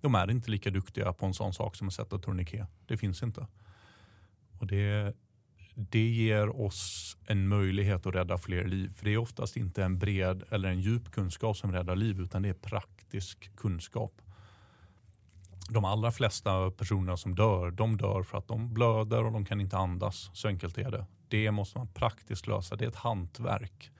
De 0.00 0.14
är 0.14 0.30
inte 0.30 0.50
lika 0.50 0.70
duktiga 0.70 1.12
på 1.12 1.26
en 1.26 1.34
sån 1.34 1.54
sak 1.54 1.76
som 1.76 1.88
att 1.88 1.94
sätta 1.94 2.18
tourniquet. 2.18 2.68
Det 2.86 2.96
finns 2.96 3.22
inte. 3.22 3.46
Och 4.58 4.66
det, 4.66 5.16
det 5.74 6.08
ger 6.08 6.60
oss 6.60 7.16
en 7.26 7.48
möjlighet 7.48 8.06
att 8.06 8.14
rädda 8.14 8.38
fler 8.38 8.64
liv. 8.64 8.94
För 8.96 9.04
det 9.04 9.12
är 9.12 9.18
oftast 9.18 9.56
inte 9.56 9.84
en 9.84 9.98
bred 9.98 10.42
eller 10.50 10.68
en 10.68 10.80
djup 10.80 11.10
kunskap 11.10 11.56
som 11.56 11.72
räddar 11.72 11.96
liv 11.96 12.20
utan 12.20 12.42
det 12.42 12.48
är 12.48 12.54
praktisk 12.54 13.56
kunskap. 13.56 14.22
De 15.68 15.84
allra 15.84 16.12
flesta 16.12 16.70
personer 16.70 17.16
som 17.16 17.34
dör, 17.34 17.70
de 17.70 17.96
dör 17.96 18.22
för 18.22 18.38
att 18.38 18.48
de 18.48 18.74
blöder 18.74 19.24
och 19.24 19.32
de 19.32 19.44
kan 19.44 19.60
inte 19.60 19.76
andas. 19.76 20.30
Så 20.32 20.48
enkelt 20.48 20.78
är 20.78 20.90
det. 20.90 21.06
Det 21.28 21.50
måste 21.50 21.78
man 21.78 21.88
praktiskt 21.88 22.46
lösa. 22.46 22.76
Det 22.76 22.84
är 22.84 22.88
ett 22.88 22.96
hantverk. 22.96 23.90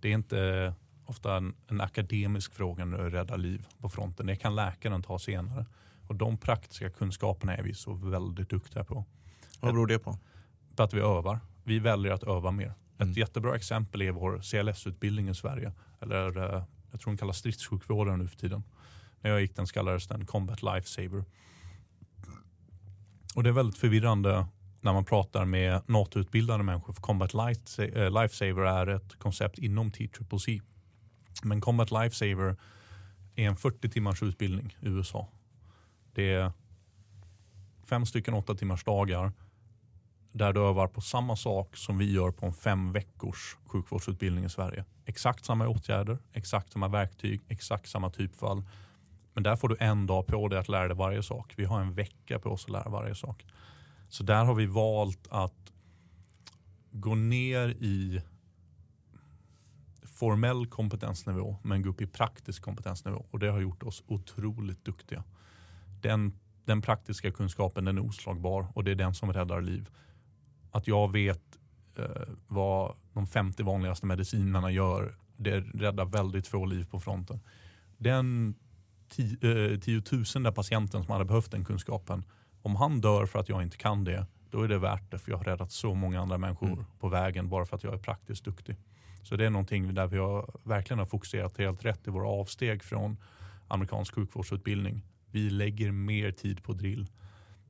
Det 0.00 0.08
är 0.08 0.12
inte 0.12 0.74
ofta 1.04 1.36
en, 1.36 1.54
en 1.66 1.80
akademisk 1.80 2.54
fråga 2.54 2.84
när 2.84 2.98
du 2.98 3.10
räddar 3.10 3.38
liv 3.38 3.66
på 3.78 3.88
fronten. 3.88 4.26
Det 4.26 4.36
kan 4.36 4.54
läkaren 4.54 5.02
ta 5.02 5.18
senare. 5.18 5.66
Och 6.08 6.14
de 6.14 6.38
praktiska 6.38 6.90
kunskaperna 6.90 7.56
är 7.56 7.62
vi 7.62 7.74
så 7.74 7.92
väldigt 7.92 8.50
duktiga 8.50 8.84
på. 8.84 9.04
Vad 9.60 9.74
beror 9.74 9.86
det 9.86 9.98
på? 9.98 10.18
På 10.76 10.82
att 10.82 10.94
vi 10.94 11.00
övar. 11.00 11.40
Vi 11.64 11.78
väljer 11.78 12.12
att 12.12 12.22
öva 12.22 12.50
mer. 12.50 12.74
Mm. 12.98 13.10
Ett 13.10 13.16
jättebra 13.16 13.56
exempel 13.56 14.02
är 14.02 14.10
vår 14.10 14.40
CLS-utbildning 14.42 15.28
i 15.28 15.34
Sverige. 15.34 15.72
Eller 16.00 16.54
eh, 16.54 16.62
jag 16.90 17.00
tror 17.00 17.10
den 17.10 17.18
kallas 17.18 17.38
stridssjukvårdare 17.38 18.16
nu 18.16 18.28
för 18.28 18.36
tiden. 18.36 18.62
När 19.20 19.30
jag 19.30 19.40
gick 19.40 19.56
den 19.56 19.66
kallades 19.66 20.06
den 20.06 20.26
Combat 20.26 20.62
Lifesaver. 20.62 21.24
Och 23.34 23.42
det 23.42 23.50
är 23.50 23.52
väldigt 23.52 23.78
förvirrande 23.78 24.46
när 24.80 24.92
man 24.92 25.04
pratar 25.04 25.44
med 25.44 25.82
NATO-utbildade 25.86 26.62
människor. 26.62 26.92
För 26.92 27.02
Combat 27.02 27.34
eh, 27.34 28.22
Lifesaver 28.22 28.62
är 28.62 28.86
ett 28.86 29.18
koncept 29.18 29.58
inom 29.58 29.90
TCCC. 29.90 30.48
Men 31.42 31.60
Combat 31.60 31.90
Lifesaver 31.90 32.56
är 33.34 33.46
en 33.46 33.56
40 33.56 33.88
timmars 33.88 34.22
utbildning 34.22 34.76
i 34.80 34.88
USA. 34.88 35.28
Det 36.12 36.32
är 36.32 36.52
fem 37.84 38.06
stycken 38.06 38.34
åtta 38.34 38.54
timmars 38.54 38.84
dagar 38.84 39.32
där 40.32 40.52
du 40.52 40.60
övar 40.60 40.88
på 40.88 41.00
samma 41.00 41.36
sak 41.36 41.76
som 41.76 41.98
vi 41.98 42.12
gör 42.12 42.30
på 42.30 42.46
en 42.46 42.52
fem 42.52 42.92
veckors 42.92 43.56
sjukvårdsutbildning 43.66 44.44
i 44.44 44.50
Sverige. 44.50 44.84
Exakt 45.04 45.44
samma 45.44 45.68
åtgärder, 45.68 46.18
exakt 46.32 46.72
samma 46.72 46.88
verktyg, 46.88 47.40
exakt 47.48 47.88
samma 47.88 48.10
typfall. 48.10 48.62
Men 49.34 49.42
där 49.42 49.56
får 49.56 49.68
du 49.68 49.76
en 49.80 50.06
dag 50.06 50.26
på 50.26 50.48
dig 50.48 50.58
att 50.58 50.68
lära 50.68 50.88
dig 50.88 50.96
varje 50.96 51.22
sak. 51.22 51.52
Vi 51.56 51.64
har 51.64 51.80
en 51.80 51.94
vecka 51.94 52.38
på 52.38 52.50
oss 52.50 52.64
att 52.64 52.70
lära 52.70 52.88
varje 52.88 53.14
sak. 53.14 53.46
Så 54.08 54.22
där 54.22 54.44
har 54.44 54.54
vi 54.54 54.66
valt 54.66 55.28
att 55.30 55.72
gå 56.90 57.14
ner 57.14 57.68
i 57.68 58.22
formell 60.04 60.66
kompetensnivå 60.66 61.56
men 61.62 61.82
gå 61.82 61.88
upp 61.88 62.00
i 62.00 62.06
praktisk 62.06 62.62
kompetensnivå. 62.62 63.26
Och 63.30 63.38
det 63.38 63.48
har 63.48 63.60
gjort 63.60 63.82
oss 63.82 64.02
otroligt 64.06 64.84
duktiga. 64.84 65.24
Den, 66.00 66.38
den 66.64 66.82
praktiska 66.82 67.30
kunskapen 67.30 67.84
den 67.84 67.98
är 67.98 68.06
oslagbar 68.06 68.66
och 68.74 68.84
det 68.84 68.90
är 68.90 68.94
den 68.94 69.14
som 69.14 69.32
räddar 69.32 69.60
liv. 69.60 69.88
Att 70.70 70.86
jag 70.86 71.12
vet 71.12 71.58
eh, 71.96 72.04
vad 72.46 72.94
de 73.12 73.26
50 73.26 73.62
vanligaste 73.62 74.06
medicinerna 74.06 74.70
gör, 74.70 75.14
det 75.36 75.60
räddar 75.60 76.04
väldigt 76.04 76.46
få 76.46 76.64
liv 76.64 76.86
på 76.90 77.00
fronten. 77.00 77.40
Den 77.98 78.54
ti, 79.10 79.36
eh, 79.42 79.78
tiotusende 79.80 80.52
patienten 80.52 81.04
som 81.04 81.12
hade 81.12 81.24
behövt 81.24 81.50
den 81.50 81.64
kunskapen, 81.64 82.24
om 82.62 82.76
han 82.76 83.00
dör 83.00 83.26
för 83.26 83.38
att 83.38 83.48
jag 83.48 83.62
inte 83.62 83.76
kan 83.76 84.04
det, 84.04 84.26
då 84.50 84.62
är 84.62 84.68
det 84.68 84.78
värt 84.78 85.10
det 85.10 85.18
för 85.18 85.30
jag 85.30 85.38
har 85.38 85.44
räddat 85.44 85.72
så 85.72 85.94
många 85.94 86.20
andra 86.20 86.38
människor 86.38 86.72
Mm. 86.72 86.84
på 86.98 87.08
vägen 87.08 87.48
bara 87.48 87.66
för 87.66 87.76
att 87.76 87.84
jag 87.84 87.94
är 87.94 87.98
praktiskt 87.98 88.44
duktig. 88.44 88.76
Så 89.22 89.36
det 89.36 89.46
är 89.46 89.50
någonting 89.50 89.94
där 89.94 90.06
vi 90.06 90.18
har, 90.18 90.50
verkligen 90.64 90.98
har 90.98 91.06
fokuserat 91.06 91.58
helt 91.58 91.84
rätt 91.84 92.06
i 92.08 92.10
våra 92.10 92.28
avsteg 92.28 92.82
från 92.82 93.16
amerikansk 93.68 94.14
sjukvårdsutbildning. 94.14 95.02
Vi 95.30 95.50
lägger 95.50 95.90
mer 95.92 96.32
tid 96.32 96.62
på 96.62 96.72
drill. 96.72 97.06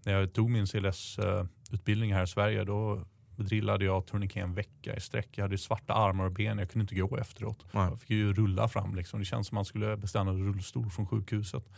När 0.04 0.12
jag 0.12 0.32
tog 0.32 0.50
min 0.50 0.66
CLS-utbildning 0.66 2.14
här 2.14 2.22
i 2.22 2.26
Sverige 2.26 2.64
då 2.64 3.04
drillade 3.42 3.84
jag 3.84 4.06
tourniquet 4.06 4.44
en 4.44 4.54
vecka 4.54 4.96
i 4.96 5.00
sträck. 5.00 5.28
Jag 5.38 5.44
hade 5.44 5.58
svarta 5.58 5.94
armar 5.94 6.24
och 6.24 6.32
ben, 6.32 6.58
jag 6.58 6.70
kunde 6.70 6.82
inte 6.82 6.94
gå 6.94 7.16
efteråt. 7.16 7.66
Nej. 7.72 7.88
Jag 7.90 8.00
fick 8.00 8.10
ju 8.10 8.32
rulla 8.32 8.68
fram. 8.68 8.94
Liksom. 8.94 9.20
Det 9.20 9.24
känns 9.26 9.46
som 9.46 9.54
man 9.54 9.64
skulle 9.64 9.96
beställa 9.96 10.30
en 10.30 10.46
rullstol 10.46 10.90
från 10.90 11.06
sjukhuset. 11.06 11.68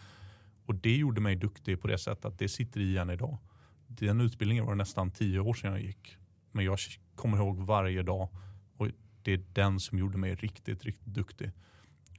Och 0.67 0.75
det 0.75 0.97
gjorde 0.97 1.21
mig 1.21 1.37
duktig 1.37 1.81
på 1.81 1.89
det 1.89 1.99
sättet 1.99 2.25
att 2.25 2.39
det 2.39 2.49
sitter 2.49 2.81
i 2.81 2.99
än 2.99 3.11
idag. 3.11 3.39
Den 3.87 4.21
utbildningen 4.21 4.67
var 4.67 4.75
nästan 4.75 5.11
tio 5.11 5.41
år 5.41 5.55
sedan 5.55 5.73
jag 5.73 5.83
gick. 5.83 6.17
Men 6.53 6.65
jag 6.65 6.79
kommer 7.15 7.37
ihåg 7.37 7.59
varje 7.59 8.03
dag. 8.03 8.29
Och 8.77 8.89
det 9.23 9.33
är 9.33 9.45
den 9.53 9.81
som 9.81 9.99
gjorde 9.99 10.19
mig 10.19 10.35
riktigt, 10.35 10.85
riktigt 10.85 11.15
duktig. 11.15 11.51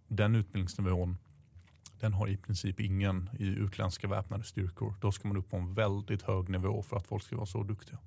Den 0.08 0.36
utbildningsnivån 0.36 1.18
den 2.00 2.14
har 2.14 2.28
i 2.28 2.38
princip 2.38 2.80
ingen 2.80 3.30
i 3.40 3.46
utländska 3.46 4.08
väpnade 4.08 4.44
styrkor. 4.44 4.96
Då 5.02 5.12
ska 5.12 5.28
man 5.28 5.38
upp 5.38 5.50
på 5.50 5.58
en 5.58 5.74
väldigt 5.74 6.22
hög 6.22 6.50
nivå 6.50 6.84
för 6.84 6.98
att 6.98 7.08
folk 7.08 7.24
ska 7.24 7.36
vara 7.36 7.46
så 7.46 7.64
duktiga. 7.64 8.00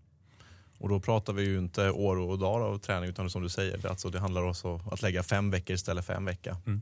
Och 0.79 0.89
då 0.89 1.01
pratar 1.01 1.33
vi 1.33 1.43
ju 1.43 1.59
inte 1.59 1.91
år 1.91 2.16
och 2.16 2.39
dagar 2.39 2.66
av 2.66 2.79
träning 2.79 3.11
utan 3.11 3.31
som 3.31 3.43
du 3.43 3.49
säger, 3.49 3.87
alltså 3.87 4.11
det 4.11 4.20
handlar 4.20 4.43
också 4.43 4.68
om 4.68 4.81
att 4.93 5.03
lägga 5.03 5.22
fem 5.22 5.51
veckor 5.51 5.74
istället 5.74 6.05
för 6.05 6.14
en 6.14 6.24
vecka. 6.24 6.57
Mm. 6.66 6.81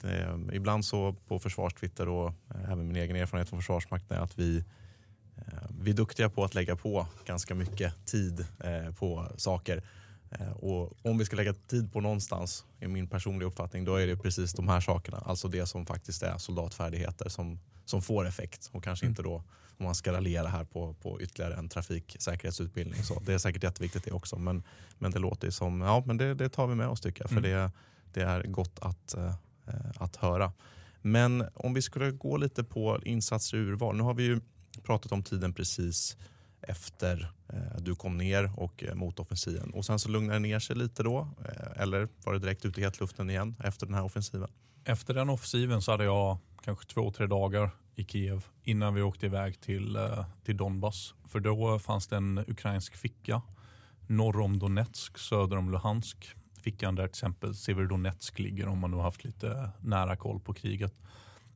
Det, 0.00 0.40
ibland 0.52 0.84
så 0.84 1.12
på 1.28 1.38
försvarstwitter 1.38 2.08
och 2.08 2.28
eh, 2.28 2.72
även 2.72 2.86
min 2.86 2.96
egen 2.96 3.16
erfarenhet 3.16 3.48
från 3.48 3.58
Försvarsmakten 3.58 4.16
är 4.16 4.20
att 4.20 4.38
vi, 4.38 4.64
eh, 5.36 5.44
vi 5.80 5.90
är 5.90 5.94
duktiga 5.94 6.30
på 6.30 6.44
att 6.44 6.54
lägga 6.54 6.76
på 6.76 7.06
ganska 7.26 7.54
mycket 7.54 8.06
tid 8.06 8.46
eh, 8.64 8.94
på 8.94 9.26
saker. 9.36 9.82
Och 10.54 11.06
om 11.06 11.18
vi 11.18 11.24
ska 11.24 11.36
lägga 11.36 11.52
tid 11.52 11.92
på 11.92 12.00
någonstans, 12.00 12.64
i 12.80 12.88
min 12.88 13.06
personliga 13.06 13.48
uppfattning, 13.48 13.84
då 13.84 13.96
är 13.96 14.06
det 14.06 14.16
precis 14.16 14.52
de 14.52 14.68
här 14.68 14.80
sakerna. 14.80 15.18
Alltså 15.26 15.48
det 15.48 15.66
som 15.66 15.86
faktiskt 15.86 16.22
är 16.22 16.38
soldatfärdigheter 16.38 17.28
som, 17.28 17.58
som 17.84 18.02
får 18.02 18.26
effekt 18.26 18.70
och 18.72 18.84
kanske 18.84 19.06
mm. 19.06 19.12
inte 19.12 19.22
då 19.22 19.42
om 19.78 19.84
man 19.84 19.94
ska 19.94 20.12
raljera 20.12 20.48
här 20.48 20.64
på, 20.64 20.94
på 20.94 21.20
ytterligare 21.20 21.54
en 21.54 21.68
trafiksäkerhetsutbildning. 21.68 23.02
Så 23.02 23.20
det 23.20 23.34
är 23.34 23.38
säkert 23.38 23.62
jätteviktigt 23.62 24.04
det 24.04 24.12
också 24.12 24.38
men, 24.38 24.62
men 24.98 25.10
det 25.10 25.18
låter 25.18 25.50
som, 25.50 25.80
ja 25.80 26.02
men 26.06 26.16
det, 26.16 26.34
det 26.34 26.48
tar 26.48 26.66
vi 26.66 26.74
med 26.74 26.88
oss 26.88 27.00
tycker 27.00 27.22
jag 27.22 27.30
för 27.30 27.36
mm. 27.36 27.50
det, 27.50 27.70
det 28.12 28.22
är 28.22 28.42
gott 28.42 28.78
att, 28.80 29.14
eh, 29.14 29.34
att 29.96 30.16
höra. 30.16 30.52
Men 31.02 31.44
om 31.54 31.74
vi 31.74 31.82
skulle 31.82 32.10
gå 32.10 32.36
lite 32.36 32.64
på 32.64 33.00
insatser 33.04 33.56
och 33.56 33.62
urval. 33.62 33.96
Nu 33.96 34.02
har 34.02 34.14
vi 34.14 34.22
ju 34.22 34.40
pratat 34.82 35.12
om 35.12 35.22
tiden 35.22 35.54
precis 35.54 36.16
efter 36.68 37.32
eh, 37.48 37.80
du 37.80 37.94
kom 37.94 38.16
ner 38.18 38.52
och 38.56 38.84
eh, 38.84 38.94
motoffensiven. 38.94 39.70
Och 39.70 39.84
sen 39.84 39.98
så 39.98 40.08
lugnade 40.08 40.34
det 40.34 40.38
ner 40.38 40.58
sig 40.58 40.76
lite 40.76 41.02
då? 41.02 41.28
Eh, 41.44 41.82
eller 41.82 42.08
var 42.24 42.32
det 42.32 42.38
direkt 42.38 42.64
ut 42.64 42.78
i 42.78 42.80
hetluften 42.80 43.30
igen 43.30 43.56
efter 43.64 43.86
den 43.86 43.94
här 43.94 44.04
offensiven? 44.04 44.48
Efter 44.84 45.14
den 45.14 45.30
offensiven 45.30 45.82
så 45.82 45.90
hade 45.90 46.04
jag 46.04 46.38
kanske 46.64 46.86
två, 46.86 47.12
tre 47.12 47.26
dagar 47.26 47.70
i 47.94 48.04
Kiev 48.04 48.44
innan 48.62 48.94
vi 48.94 49.02
åkte 49.02 49.26
iväg 49.26 49.60
till, 49.60 49.96
eh, 49.96 50.24
till 50.44 50.56
Donbass. 50.56 51.14
För 51.28 51.40
då 51.40 51.78
fanns 51.78 52.06
det 52.06 52.16
en 52.16 52.38
ukrainsk 52.38 52.96
ficka 52.96 53.42
norr 54.06 54.40
om 54.40 54.58
Donetsk, 54.58 55.18
söder 55.18 55.56
om 55.56 55.70
Luhansk. 55.70 56.34
Fickan 56.60 56.94
där 56.94 57.02
till 57.02 57.10
exempel 57.10 57.54
Severodonetsk 57.54 58.38
ligger 58.38 58.68
om 58.68 58.78
man 58.78 58.90
nu 58.90 58.96
haft 58.96 59.24
lite 59.24 59.70
nära 59.80 60.16
koll 60.16 60.40
på 60.40 60.54
kriget. 60.54 60.94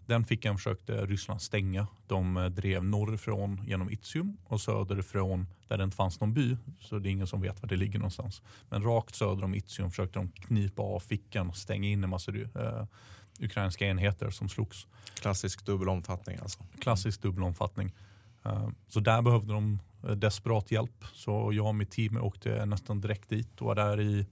Den 0.07 0.25
fickan 0.25 0.57
försökte 0.57 1.07
Ryssland 1.07 1.43
stänga. 1.43 1.87
De 2.07 2.37
eh, 2.37 2.45
drev 2.45 2.85
norrifrån 2.85 3.61
genom 3.67 3.91
Izium 3.91 4.37
och 4.45 4.61
söderifrån 4.61 5.47
där 5.69 5.79
det 5.79 5.85
inte 5.85 5.97
fanns 5.97 6.21
någon 6.21 6.35
by. 6.35 6.57
Så 6.81 6.99
det 6.99 7.09
är 7.09 7.11
ingen 7.11 7.27
som 7.27 7.41
vet 7.41 7.63
var 7.63 7.69
det 7.69 7.77
ligger 7.77 7.99
någonstans. 7.99 8.43
Men 8.69 8.83
rakt 8.83 9.15
söder 9.15 9.45
om 9.45 9.55
Izium 9.55 9.91
försökte 9.91 10.19
de 10.19 10.29
knipa 10.29 10.83
av 10.83 11.01
fickan 11.01 11.49
och 11.49 11.57
stänga 11.57 11.89
in 11.89 12.05
en 12.05 12.11
massa 12.11 12.33
eh, 12.33 12.87
ukrainska 13.41 13.87
enheter 13.87 14.31
som 14.31 14.49
slogs. 14.49 14.87
Klassisk 15.15 15.67
dubbelomfattning 15.67 16.39
alltså? 16.43 16.65
Klassisk 16.81 17.23
dubbelomfattning. 17.23 17.93
Eh, 18.45 18.69
så 18.89 19.01
där 19.01 19.23
behövde 19.23 19.53
de 19.53 19.79
eh, 20.05 20.11
desperat 20.11 20.71
hjälp. 20.71 21.05
Så 21.13 21.51
jag 21.53 21.67
och 21.67 21.75
mitt 21.75 21.91
team 21.91 22.17
åkte 22.17 22.67
nästan 22.67 23.01
direkt 23.01 23.29
dit 23.29 23.61
och 23.61 23.67
var 23.67 23.75
där 23.75 24.01
i 24.01 24.27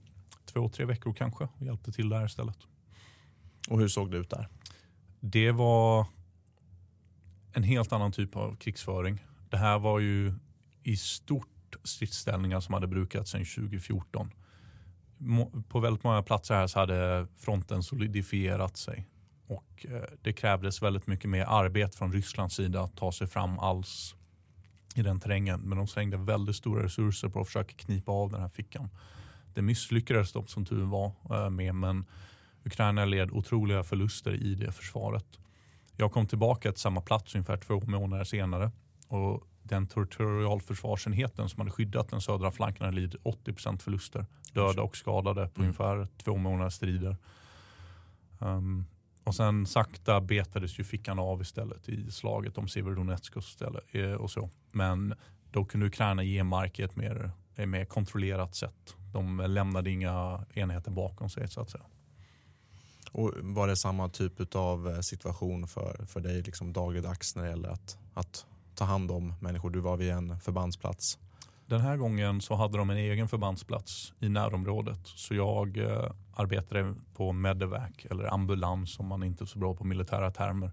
två, 0.45 0.69
tre 0.69 0.85
veckor 0.85 1.13
kanske 1.13 1.43
och 1.43 1.65
hjälpte 1.65 1.91
till 1.91 2.09
där 2.09 2.25
istället. 2.25 2.57
Och 3.69 3.79
hur 3.79 3.87
såg 3.87 4.11
det 4.11 4.17
ut 4.17 4.29
där? 4.29 4.47
Det 5.23 5.51
var 5.51 6.07
en 7.53 7.63
helt 7.63 7.93
annan 7.93 8.11
typ 8.11 8.35
av 8.35 8.55
krigsföring. 8.55 9.25
Det 9.49 9.57
här 9.57 9.79
var 9.79 9.99
ju 9.99 10.33
i 10.83 10.97
stort 10.97 11.47
stridsställningar 11.83 12.59
som 12.59 12.73
hade 12.73 12.87
brukats 12.87 13.31
sedan 13.31 13.45
2014 13.45 14.31
på 15.69 15.79
väldigt 15.79 16.03
många 16.03 16.23
platser 16.23 16.55
här 16.55 16.67
så 16.67 16.79
hade 16.79 17.27
fronten 17.37 17.83
solidifierat 17.83 18.77
sig. 18.77 19.07
Och 19.47 19.85
eh, 19.89 20.03
det 20.21 20.33
krävdes 20.33 20.81
väldigt 20.81 21.07
mycket 21.07 21.29
mer 21.29 21.45
arbete 21.47 21.97
från 21.97 22.13
Rysslands 22.13 22.55
sida 22.55 22.81
att 22.81 22.97
ta 22.97 23.11
sig 23.11 23.27
fram 23.27 23.59
alls 23.59 24.15
i 24.95 25.01
den 25.01 25.19
terrängen. 25.19 25.59
Men 25.59 25.77
de 25.77 25.87
slängde 25.87 26.17
väldigt 26.17 26.55
stora 26.55 26.83
resurser 26.83 27.29
på 27.29 27.41
att 27.41 27.47
försöka 27.47 27.73
knipa 27.75 28.11
av 28.11 28.31
den 28.31 28.41
här 28.41 28.49
fickan. 28.49 28.89
Det 29.53 29.61
misslyckades 29.61 30.31
de 30.31 30.47
som 30.47 30.65
tur 30.65 30.85
var 30.85 31.13
eh, 31.29 31.49
med 31.49 31.75
men 31.75 32.05
Ukraina 32.63 33.05
led 33.05 33.31
otroliga 33.31 33.83
förluster 33.83 34.31
i 34.31 34.55
det 34.55 34.71
försvaret. 34.71 35.25
Jag 35.97 36.11
kom 36.11 36.27
tillbaka 36.27 36.71
till 36.71 36.81
samma 36.81 37.01
plats 37.01 37.35
ungefär 37.35 37.57
två 37.57 37.81
månader 37.85 38.23
senare 38.23 38.71
och 39.07 39.43
den 39.63 39.87
territorialförsvarsenheten 39.87 41.49
som 41.49 41.59
hade 41.59 41.71
skyddat 41.71 42.09
den 42.09 42.21
södra 42.21 42.51
flanken 42.51 42.85
hade 42.85 42.97
lidit 42.97 43.21
80% 43.23 43.77
förluster. 43.77 44.25
Döda 44.53 44.81
och 44.81 44.97
skadade 44.97 45.47
på 45.47 45.61
mm. 45.61 45.67
ungefär 45.67 46.07
två 46.23 46.37
månaders 46.37 46.73
strider. 46.73 47.17
Um, 48.39 48.85
och 49.23 49.35
sen 49.35 49.65
sakta 49.65 50.21
betades 50.21 50.79
ju 50.79 50.83
fickan 50.83 51.19
av 51.19 51.41
istället 51.41 51.89
i 51.89 52.11
slaget 52.11 52.57
om 52.57 52.67
Severodonetsk 52.67 53.37
och, 53.37 53.43
eh, 53.95 54.13
och 54.13 54.31
så. 54.31 54.49
Men 54.71 55.13
då 55.51 55.65
kunde 55.65 55.85
Ukraina 55.85 56.23
ge 56.23 56.43
mark 56.43 56.79
i 56.79 56.83
ett 56.83 56.95
mer, 56.95 57.31
ett 57.55 57.69
mer 57.69 57.85
kontrollerat 57.85 58.55
sätt. 58.55 58.95
De 59.13 59.37
lämnade 59.47 59.91
inga 59.91 60.45
enheter 60.53 60.91
bakom 60.91 61.29
sig 61.29 61.47
så 61.47 61.61
att 61.61 61.69
säga. 61.69 61.83
Och 63.11 63.31
Var 63.41 63.67
det 63.67 63.75
samma 63.75 64.09
typ 64.09 64.55
av 64.55 64.89
eh, 64.89 64.99
situation 64.99 65.67
för, 65.67 66.05
för 66.05 66.19
dig 66.19 66.41
liksom 66.41 66.73
dagligdags 66.73 67.35
när 67.35 67.43
det 67.43 67.49
gäller 67.49 67.69
att, 67.69 67.97
att 68.13 68.45
ta 68.75 68.85
hand 68.85 69.11
om 69.11 69.33
människor? 69.39 69.69
Du 69.69 69.79
var 69.79 69.97
vid 69.97 70.11
en 70.11 70.39
förbandsplats. 70.39 71.19
Den 71.65 71.81
här 71.81 71.97
gången 71.97 72.41
så 72.41 72.55
hade 72.55 72.77
de 72.77 72.89
en 72.89 72.97
egen 72.97 73.27
förbandsplats 73.27 74.13
i 74.19 74.29
närområdet. 74.29 74.99
Så 75.03 75.35
jag 75.35 75.77
eh, 75.77 76.11
arbetade 76.33 76.95
på 77.13 77.31
medevac 77.31 77.91
eller 78.09 78.33
ambulans 78.33 78.99
om 78.99 79.07
man 79.07 79.23
inte 79.23 79.43
är 79.43 79.45
så 79.45 79.59
bra 79.59 79.75
på 79.75 79.83
militära 79.83 80.31
termer. 80.31 80.71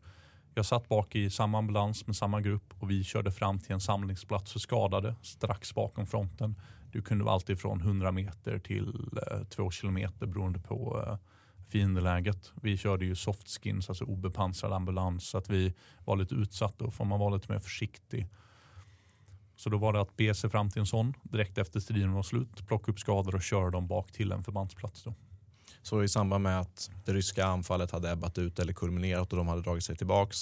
Jag 0.55 0.67
satt 0.67 0.89
bak 0.89 1.17
i 1.17 1.31
samma 1.31 1.59
ambulans 1.59 2.07
med 2.07 2.17
samma 2.17 2.41
grupp 2.41 2.75
och 2.79 2.91
vi 2.91 3.05
körde 3.05 3.33
fram 3.33 3.59
till 3.59 3.73
en 3.73 3.81
samlingsplats 3.81 4.53
för 4.53 4.59
skadade 4.59 5.15
strax 5.23 5.75
bakom 5.75 6.07
fronten. 6.07 6.55
Du 6.93 7.03
kunde 7.03 7.25
vara 7.25 7.35
alltifrån 7.35 7.81
100 7.81 8.13
meter 8.13 8.59
till 8.59 9.11
eh, 9.31 9.45
2 9.45 9.71
kilometer 9.71 10.27
beroende 10.27 10.59
på 10.59 11.05
eh, 11.07 11.17
fiendeläget. 11.69 12.53
Vi 12.63 12.77
körde 12.77 13.05
ju 13.05 13.15
soft 13.15 13.49
skins, 13.49 13.89
alltså 13.89 14.05
obepansrad 14.05 14.73
ambulans, 14.73 15.29
så 15.29 15.39
att 15.39 15.51
vi 15.51 15.75
var 16.05 16.17
lite 16.17 16.35
utsatta 16.35 16.85
och 16.85 16.95
får 16.95 17.05
man 17.05 17.21
vara 17.21 17.35
lite 17.35 17.53
mer 17.53 17.59
försiktig. 17.59 18.29
Så 19.57 19.71
då 19.71 19.79
var 19.79 19.93
det 19.93 20.01
att 20.01 20.17
be 20.17 20.35
sig 20.35 20.51
fram 20.51 20.71
till 20.71 20.81
en 20.81 20.87
sån 20.87 21.15
direkt 21.23 21.59
efter 21.59 21.81
striden 21.81 22.13
var 22.13 22.23
slut, 22.23 22.67
plocka 22.67 22.93
upp 22.93 23.01
skador 23.01 23.35
och 23.35 23.43
köra 23.43 23.71
dem 23.71 23.87
bak 23.87 24.13
till 24.13 24.33
en 24.33 24.45
förbandsplats. 24.45 25.03
Då. 25.03 25.15
Så 25.83 26.03
i 26.03 26.09
samband 26.09 26.43
med 26.43 26.61
att 26.61 26.91
det 27.05 27.13
ryska 27.13 27.47
anfallet 27.47 27.91
hade 27.91 28.11
ebbat 28.11 28.39
ut 28.39 28.59
eller 28.59 28.73
kulminerat 28.73 29.33
och 29.33 29.37
de 29.37 29.49
hade 29.49 29.63
dragit 29.63 29.85
sig 29.85 29.97
tillbaks, 29.97 30.39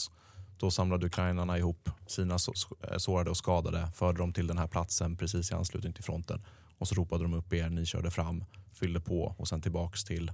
då 0.57 0.71
samlade 0.71 1.07
ukrainarna 1.07 1.59
ihop 1.59 1.91
sina 2.07 2.35
eh, 2.35 2.97
sårade 2.97 3.31
och 3.31 3.37
skadade, 3.37 3.91
förde 3.95 4.19
dem 4.19 4.33
till 4.33 4.47
den 4.47 4.59
här 4.59 4.67
platsen 4.67 5.17
precis 5.17 5.51
i 5.51 5.55
anslutning 5.55 5.93
till 5.93 6.05
fronten 6.05 6.45
och 6.79 6.89
så 6.89 6.95
ropade 6.95 7.25
de 7.25 7.35
upp 7.35 7.53
er, 7.53 7.69
ni 7.69 7.87
körde 7.87 8.11
fram, 8.11 8.45
fyllde 8.73 9.01
på 9.01 9.35
och 9.39 9.49
sen 9.49 9.61
tillbaks 9.61 10.05
till 10.05 10.33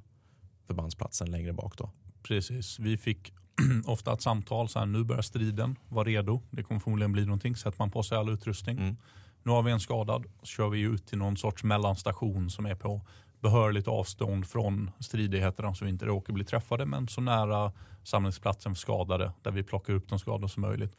förbandsplatsen 0.67 1.31
längre 1.31 1.53
bak. 1.53 1.77
Då. 1.77 1.91
Precis, 2.23 2.79
vi 2.79 2.97
fick 2.97 3.33
ofta 3.87 4.13
ett 4.13 4.23
samtal, 4.23 4.69
så 4.69 4.79
här, 4.79 4.87
nu 4.87 5.05
börjar 5.05 5.23
striden, 5.23 5.77
var 5.89 6.05
redo, 6.05 6.43
det 6.51 6.63
kommer 6.63 6.81
förmodligen 6.81 7.13
bli 7.13 7.25
någonting, 7.25 7.57
sätter 7.57 7.79
man 7.79 7.91
på 7.91 8.03
sig 8.03 8.19
all 8.19 8.29
utrustning. 8.29 8.79
Mm. 8.79 8.97
Nu 9.43 9.53
har 9.53 9.63
vi 9.63 9.73
en 9.73 9.81
skadad, 9.81 10.25
så 10.41 10.47
kör 10.47 10.69
vi 10.69 10.81
ut 10.81 11.07
till 11.07 11.19
någon 11.19 11.37
sorts 11.37 11.65
mellanstation 11.65 12.51
som 12.51 12.67
är 12.67 12.75
på 12.75 13.01
behörligt 13.41 13.89
avstånd 13.89 14.47
från 14.47 14.91
stridigheterna 15.01 15.75
så 15.75 15.85
vi 15.85 15.91
inte 15.91 16.07
råkar 16.07 16.33
bli 16.33 16.45
träffade 16.45 16.87
men 16.87 17.09
så 17.09 17.21
nära 17.21 17.73
samlingsplatsen 18.03 18.75
för 18.75 18.81
skadade 18.81 19.33
där 19.43 19.51
vi 19.51 19.63
plockar 19.63 19.93
upp 19.93 20.09
de 20.09 20.19
skadade 20.19 20.49
som 20.49 20.61
möjligt. 20.61 20.97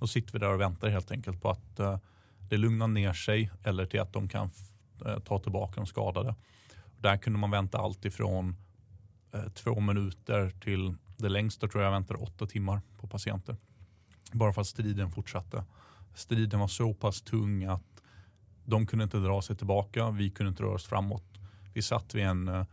Då 0.00 0.06
sitter 0.06 0.32
vi 0.32 0.38
där 0.38 0.52
och 0.54 0.60
väntar 0.60 0.88
helt 0.88 1.10
enkelt 1.10 1.42
på 1.42 1.50
att 1.50 1.80
uh, 1.80 1.98
det 2.48 2.56
lugnar 2.56 2.88
ner 2.88 3.12
sig 3.12 3.50
eller 3.64 3.86
till 3.86 4.00
att 4.00 4.12
de 4.12 4.28
kan 4.28 4.50
uh, 5.06 5.18
ta 5.18 5.38
tillbaka 5.38 5.74
de 5.76 5.86
skadade. 5.86 6.34
Där 6.98 7.16
kunde 7.16 7.38
man 7.38 7.50
vänta 7.50 7.78
allt 7.78 8.04
ifrån 8.04 8.56
två 9.54 9.80
minuter 9.80 10.50
till 10.50 10.94
det 11.16 11.28
längsta 11.28 11.68
tror 11.68 11.84
jag 11.84 11.90
väntade 11.90 12.20
åtta 12.20 12.46
timmar 12.46 12.80
på 12.96 13.06
patienter. 13.06 13.56
Bara 14.32 14.52
för 14.52 14.60
att 14.60 14.66
striden 14.66 15.10
fortsatte. 15.10 15.64
Striden 16.14 16.60
var 16.60 16.68
så 16.68 16.94
pass 16.94 17.22
tung 17.22 17.64
att 17.64 18.02
de 18.64 18.86
kunde 18.86 19.02
inte 19.02 19.18
dra 19.18 19.42
sig 19.42 19.56
tillbaka. 19.56 20.10
Vi 20.10 20.30
kunde 20.30 20.48
inte 20.48 20.62
röra 20.62 20.74
oss 20.74 20.86
framåt. 20.86 21.24
Vi 21.74 21.82
satt 21.82 22.14
vid 22.14 22.24
en, 22.24 22.48
eh, 22.48 22.64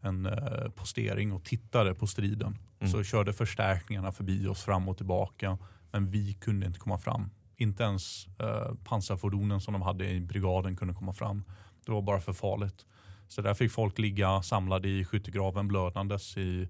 en 0.00 0.26
eh, 0.26 0.70
postering 0.74 1.32
och 1.32 1.44
tittade 1.44 1.94
på 1.94 2.06
striden. 2.06 2.58
Mm. 2.80 2.92
Så 2.92 3.02
körde 3.02 3.32
förstärkningarna 3.32 4.12
förbi 4.12 4.46
oss 4.46 4.62
fram 4.62 4.88
och 4.88 4.96
tillbaka. 4.96 5.58
Men 5.90 6.06
vi 6.06 6.34
kunde 6.34 6.66
inte 6.66 6.78
komma 6.78 6.98
fram. 6.98 7.30
Inte 7.56 7.82
ens 7.82 8.26
eh, 8.38 8.74
pansarfordonen 8.84 9.60
som 9.60 9.72
de 9.72 9.82
hade 9.82 10.10
i 10.10 10.20
brigaden 10.20 10.76
kunde 10.76 10.94
komma 10.94 11.12
fram. 11.12 11.44
Det 11.86 11.92
var 11.92 12.02
bara 12.02 12.20
för 12.20 12.32
farligt. 12.32 12.86
Så 13.30 13.42
där 13.42 13.54
fick 13.54 13.72
folk 13.72 13.98
ligga 13.98 14.42
samlade 14.42 14.88
i 14.88 15.04
skyttegraven 15.04 15.68
blödandes 15.68 16.36
i 16.36 16.68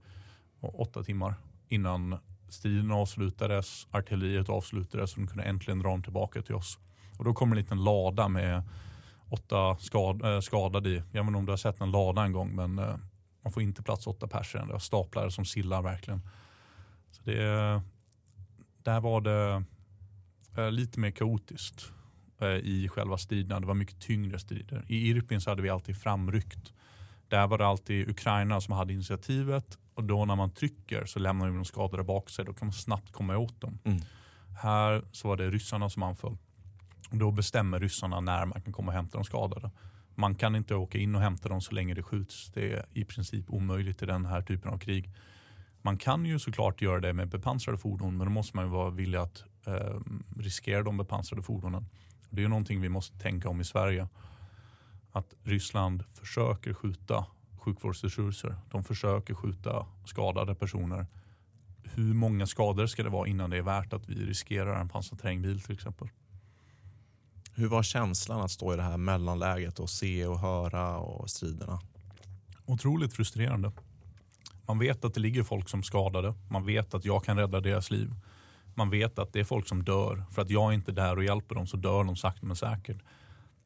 åtta 0.61 1.03
timmar 1.03 1.35
innan 1.69 2.19
striden 2.49 2.91
avslutades, 2.91 3.87
artilleriet 3.91 4.49
avslutades 4.49 5.15
och 5.15 5.21
de 5.21 5.27
kunde 5.27 5.43
äntligen 5.43 5.79
dra 5.79 5.89
dem 5.89 6.03
tillbaka 6.03 6.43
till 6.43 6.55
oss. 6.55 6.79
Och 7.19 7.25
då 7.25 7.33
kom 7.33 7.53
en 7.53 7.59
liten 7.59 7.85
lada 7.85 8.29
med 8.29 8.63
åtta 9.29 9.77
skad, 9.77 10.25
äh, 10.25 10.41
skadade 10.41 10.91
i. 10.91 10.95
Jag 10.95 11.23
vet 11.23 11.29
inte 11.29 11.39
om 11.39 11.47
du 11.47 11.53
har 11.53 11.57
sett 11.57 11.81
en 11.81 11.91
lada 11.91 12.25
en 12.25 12.33
gång 12.33 12.55
men 12.55 12.79
äh, 12.79 12.97
man 13.43 13.53
får 13.53 13.63
inte 13.63 13.83
plats 13.83 14.07
åtta 14.07 14.29
personer. 14.29 14.73
Det 14.73 14.81
staplar 14.81 15.29
som 15.29 15.45
sillar 15.45 15.83
verkligen. 15.83 16.21
Så 17.11 17.23
det, 17.25 17.43
eh, 17.43 17.81
där 18.83 19.01
var 19.01 19.21
det 19.21 19.65
äh, 20.57 20.71
lite 20.71 21.01
mer 21.01 21.11
kaotiskt 21.11 21.93
i 22.47 22.89
själva 22.89 23.19
striderna. 23.19 23.61
Det 23.61 23.67
var 23.67 23.75
mycket 23.75 24.01
tyngre 24.01 24.39
strider. 24.39 24.85
I 24.87 25.09
Irpin 25.09 25.41
så 25.41 25.51
hade 25.51 25.63
vi 25.63 25.69
alltid 25.69 25.97
framryckt. 25.97 26.73
Där 27.29 27.47
var 27.47 27.59
det 27.59 27.67
alltid 27.67 28.09
Ukraina 28.09 28.61
som 28.61 28.75
hade 28.75 28.93
initiativet 28.93 29.79
och 29.95 30.05
då 30.05 30.25
när 30.25 30.37
man 30.37 30.51
trycker 30.51 31.05
så 31.05 31.19
lämnar 31.19 31.51
de 31.51 31.65
skadade 31.65 32.05
bak 32.05 32.31
sig. 32.31 32.45
Då 32.45 32.53
kan 32.53 32.67
man 32.67 32.73
snabbt 32.73 33.13
komma 33.13 33.37
åt 33.37 33.61
dem. 33.61 33.79
Mm. 33.85 34.01
Här 34.63 35.05
så 35.13 35.29
var 35.29 35.37
det 35.37 35.51
ryssarna 35.51 35.91
som 35.91 36.03
anföll. 36.03 36.37
Då 37.11 37.31
bestämmer 37.31 37.81
ryssarna 37.81 38.21
när 38.21 38.47
man 38.47 38.63
kan 38.63 38.73
komma 38.73 38.89
och 38.89 38.95
hämta 38.95 39.19
de 39.19 39.25
skadade. 39.25 39.71
Man 40.15 40.35
kan 40.35 40.57
inte 40.57 40.75
åka 40.75 40.99
in 40.99 41.15
och 41.15 41.21
hämta 41.21 41.49
dem 41.49 41.61
så 41.61 41.75
länge 41.75 41.95
det 41.95 42.03
skjuts. 42.03 42.51
Det 42.55 42.73
är 42.73 42.87
i 42.93 43.05
princip 43.05 43.51
omöjligt 43.51 44.03
i 44.03 44.07
den 44.07 44.27
här 44.27 44.43
typen 44.43 44.71
av 44.71 44.79
krig. 44.79 45.11
Man 45.83 45.97
kan 45.97 46.25
ju 46.25 46.39
såklart 46.39 46.83
göra 46.83 47.01
det 47.01 47.13
med 47.13 47.29
bepansrade 47.29 47.79
fordon 47.79 48.17
men 48.17 48.27
då 48.27 48.33
måste 48.33 48.57
man 48.57 48.65
ju 48.65 48.71
vara 48.71 48.91
villig 48.91 49.19
att 49.19 49.45
eh, 49.67 50.01
riskera 50.39 50.83
de 50.83 50.97
bepansrade 50.97 51.43
fordonen. 51.43 51.87
Det 52.31 52.45
är 52.45 52.49
någonting 52.49 52.81
vi 52.81 52.89
måste 52.89 53.19
tänka 53.19 53.49
om 53.49 53.61
i 53.61 53.65
Sverige. 53.65 54.09
Att 55.13 55.35
Ryssland 55.43 56.05
försöker 56.15 56.75
skjuta 56.75 57.27
sjukvårdsresurser. 57.59 58.57
De 58.71 58.85
försöker 58.85 59.35
skjuta 59.35 59.87
skadade 60.05 60.55
personer. 60.55 61.07
Hur 61.85 62.15
många 62.15 62.47
skador 62.47 62.87
ska 62.87 63.03
det 63.03 63.11
vara 63.11 63.29
innan 63.29 63.51
det 63.51 63.57
är 63.57 63.63
värt 63.63 63.93
att 63.93 64.09
vi 64.09 64.15
riskerar 64.15 64.81
en 64.81 64.89
pansarterrängbil 64.89 65.61
till 65.61 65.75
exempel? 65.75 66.09
Hur 67.55 67.69
var 67.69 67.83
känslan 67.83 68.41
att 68.41 68.51
stå 68.51 68.75
i 68.75 68.77
det 68.77 68.83
här 68.83 68.97
mellanläget 68.97 69.79
och 69.79 69.91
se 69.91 70.27
och 70.27 70.39
höra 70.39 70.99
och 70.99 71.31
striderna? 71.31 71.81
Otroligt 72.65 73.13
frustrerande. 73.15 73.73
Man 74.67 74.79
vet 74.79 75.05
att 75.05 75.15
det 75.15 75.21
ligger 75.21 75.43
folk 75.43 75.69
som 75.69 75.83
skadade. 75.83 76.35
Man 76.51 76.65
vet 76.65 76.95
att 76.95 77.05
jag 77.05 77.25
kan 77.25 77.37
rädda 77.37 77.61
deras 77.61 77.91
liv. 77.91 78.15
Man 78.75 78.91
vet 78.91 79.19
att 79.19 79.33
det 79.33 79.41
är 79.41 79.45
folk 79.45 79.69
som 79.69 79.85
dör. 79.85 80.25
För 80.31 80.43
att 80.43 80.51
jag 80.51 80.71
är 80.71 80.75
inte 80.75 80.93
där 80.93 81.17
och 81.17 81.25
hjälper 81.25 81.55
dem 81.55 81.67
så 81.67 81.77
dör 81.77 82.05
de 82.05 82.17
sakta 82.17 82.47
men 82.47 82.57
säkert. 82.57 83.03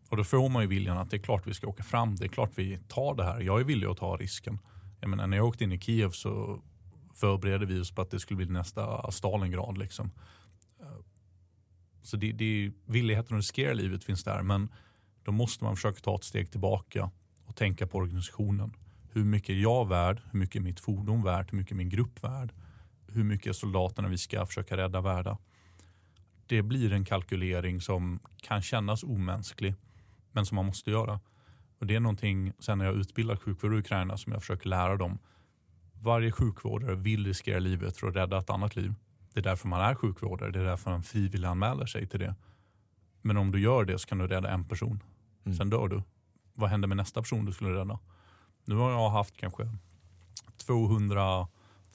Och 0.08 0.16
då 0.16 0.24
får 0.24 0.48
man 0.48 0.62
ju 0.62 0.68
viljan 0.68 0.98
att 0.98 1.10
det 1.10 1.16
är 1.16 1.22
klart 1.22 1.46
vi 1.46 1.54
ska 1.54 1.66
åka 1.66 1.82
fram. 1.82 2.16
Det 2.16 2.24
är 2.24 2.28
klart 2.28 2.50
vi 2.54 2.78
tar 2.88 3.14
det 3.14 3.24
här. 3.24 3.40
Jag 3.40 3.60
är 3.60 3.64
villig 3.64 3.86
att 3.86 3.96
ta 3.96 4.16
risken. 4.16 4.58
Jag 5.00 5.10
menar, 5.10 5.26
när 5.26 5.36
jag 5.36 5.46
åkte 5.46 5.64
in 5.64 5.72
i 5.72 5.80
Kiev 5.80 6.10
så 6.10 6.62
förberedde 7.14 7.66
vi 7.66 7.80
oss 7.80 7.94
på 7.94 8.02
att 8.02 8.10
det 8.10 8.20
skulle 8.20 8.36
bli 8.36 8.46
nästa 8.46 9.10
Stalingrad. 9.10 9.78
Liksom. 9.78 10.10
Så 12.02 12.16
det, 12.16 12.32
det, 12.32 12.72
villigheten 12.84 13.36
att 13.36 13.40
riskera 13.40 13.74
livet 13.74 14.04
finns 14.04 14.24
där. 14.24 14.42
Men 14.42 14.68
då 15.22 15.32
måste 15.32 15.64
man 15.64 15.76
försöka 15.76 16.00
ta 16.00 16.14
ett 16.14 16.24
steg 16.24 16.50
tillbaka 16.50 17.10
och 17.44 17.56
tänka 17.56 17.86
på 17.86 17.98
organisationen. 17.98 18.72
Hur 19.10 19.24
mycket 19.24 19.50
är 19.50 19.60
jag 19.60 19.88
värd? 19.88 20.22
Hur 20.30 20.38
mycket 20.38 20.56
är 20.56 20.60
mitt 20.60 20.80
fordon 20.80 21.22
värt? 21.22 21.52
Hur 21.52 21.58
mycket 21.58 21.72
är 21.72 21.76
min 21.76 21.88
grupp 21.88 22.24
värd? 22.24 22.52
Hur 23.14 23.24
mycket 23.24 23.46
är 23.46 23.52
soldaterna 23.52 24.08
vi 24.08 24.18
ska 24.18 24.46
försöka 24.46 24.76
rädda 24.76 25.00
värda? 25.00 25.38
Det 26.46 26.62
blir 26.62 26.92
en 26.92 27.04
kalkylering 27.04 27.80
som 27.80 28.20
kan 28.36 28.62
kännas 28.62 29.02
omänsklig 29.02 29.74
men 30.32 30.46
som 30.46 30.56
man 30.56 30.66
måste 30.66 30.90
göra. 30.90 31.20
Och 31.78 31.86
Det 31.86 31.96
är 31.96 32.00
någonting 32.00 32.52
sen 32.58 32.78
när 32.78 32.84
jag 32.84 32.94
utbildar 32.94 33.36
sjukvård 33.36 33.74
i 33.74 33.78
Ukraina 33.78 34.16
som 34.16 34.32
jag 34.32 34.42
försöker 34.42 34.68
lära 34.68 34.96
dem. 34.96 35.18
Varje 36.02 36.32
sjukvårdare 36.32 36.94
vill 36.94 37.26
riskera 37.26 37.58
livet 37.58 37.96
för 37.96 38.08
att 38.08 38.16
rädda 38.16 38.38
ett 38.38 38.50
annat 38.50 38.76
liv. 38.76 38.94
Det 39.32 39.40
är 39.40 39.44
därför 39.44 39.68
man 39.68 39.80
är 39.80 39.94
sjukvårdare. 39.94 40.50
Det 40.50 40.60
är 40.60 40.64
därför 40.64 40.90
man 40.90 41.02
frivilligt 41.02 41.48
anmäler 41.48 41.86
sig 41.86 42.06
till 42.06 42.20
det. 42.20 42.34
Men 43.22 43.36
om 43.36 43.52
du 43.52 43.60
gör 43.60 43.84
det 43.84 43.98
så 43.98 44.08
kan 44.08 44.18
du 44.18 44.26
rädda 44.26 44.50
en 44.50 44.68
person. 44.68 45.02
Mm. 45.44 45.56
Sen 45.56 45.70
dör 45.70 45.88
du. 45.88 46.02
Vad 46.54 46.70
händer 46.70 46.88
med 46.88 46.96
nästa 46.96 47.22
person 47.22 47.44
du 47.44 47.52
skulle 47.52 47.70
rädda? 47.70 47.98
Nu 48.64 48.74
har 48.74 48.90
jag 48.90 49.10
haft 49.10 49.36
kanske 49.36 49.68
200 50.56 51.48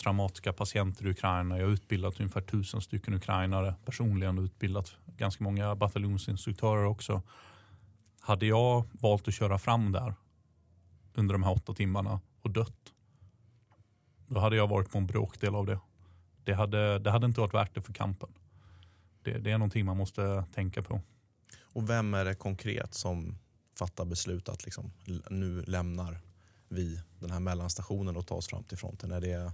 traumatiska 0.03 0.53
patienter 0.53 1.07
i 1.07 1.09
Ukraina. 1.09 1.57
Jag 1.57 1.65
har 1.65 1.73
utbildat 1.73 2.19
ungefär 2.19 2.41
tusen 2.41 2.81
stycken 2.81 3.13
ukrainare 3.13 3.75
personligen 3.85 4.37
och 4.37 4.43
utbildat 4.43 4.95
ganska 5.17 5.43
många 5.43 5.75
bataljonsinstruktörer 5.75 6.85
också. 6.85 7.21
Hade 8.21 8.45
jag 8.45 8.83
valt 8.91 9.27
att 9.27 9.33
köra 9.33 9.59
fram 9.59 9.91
där 9.91 10.13
under 11.13 11.33
de 11.33 11.43
här 11.43 11.51
åtta 11.51 11.73
timmarna 11.73 12.21
och 12.41 12.51
dött, 12.51 12.93
då 14.27 14.39
hade 14.39 14.55
jag 14.55 14.67
varit 14.67 14.91
på 14.91 14.97
en 14.97 15.07
bråkdel 15.07 15.55
av 15.55 15.65
det. 15.65 15.79
Det 16.43 16.53
hade, 16.53 16.99
det 16.99 17.11
hade 17.11 17.25
inte 17.25 17.41
varit 17.41 17.53
värt 17.53 17.75
det 17.75 17.81
för 17.81 17.93
kampen. 17.93 18.29
Det, 19.23 19.37
det 19.37 19.51
är 19.51 19.57
någonting 19.57 19.85
man 19.85 19.97
måste 19.97 20.45
tänka 20.53 20.83
på. 20.83 21.01
Och 21.61 21.89
vem 21.89 22.13
är 22.13 22.25
det 22.25 22.35
konkret 22.35 22.93
som 22.93 23.37
fattar 23.79 24.05
beslut 24.05 24.49
att 24.49 24.65
liksom, 24.65 24.91
nu 25.29 25.63
lämnar 25.67 26.19
vi 26.67 27.01
den 27.19 27.31
här 27.31 27.39
mellanstationen 27.39 28.17
och 28.17 28.27
tar 28.27 28.35
oss 28.35 28.47
fram 28.47 28.63
till 28.63 28.77
fronten? 28.77 29.11
Är 29.11 29.21
det 29.21 29.51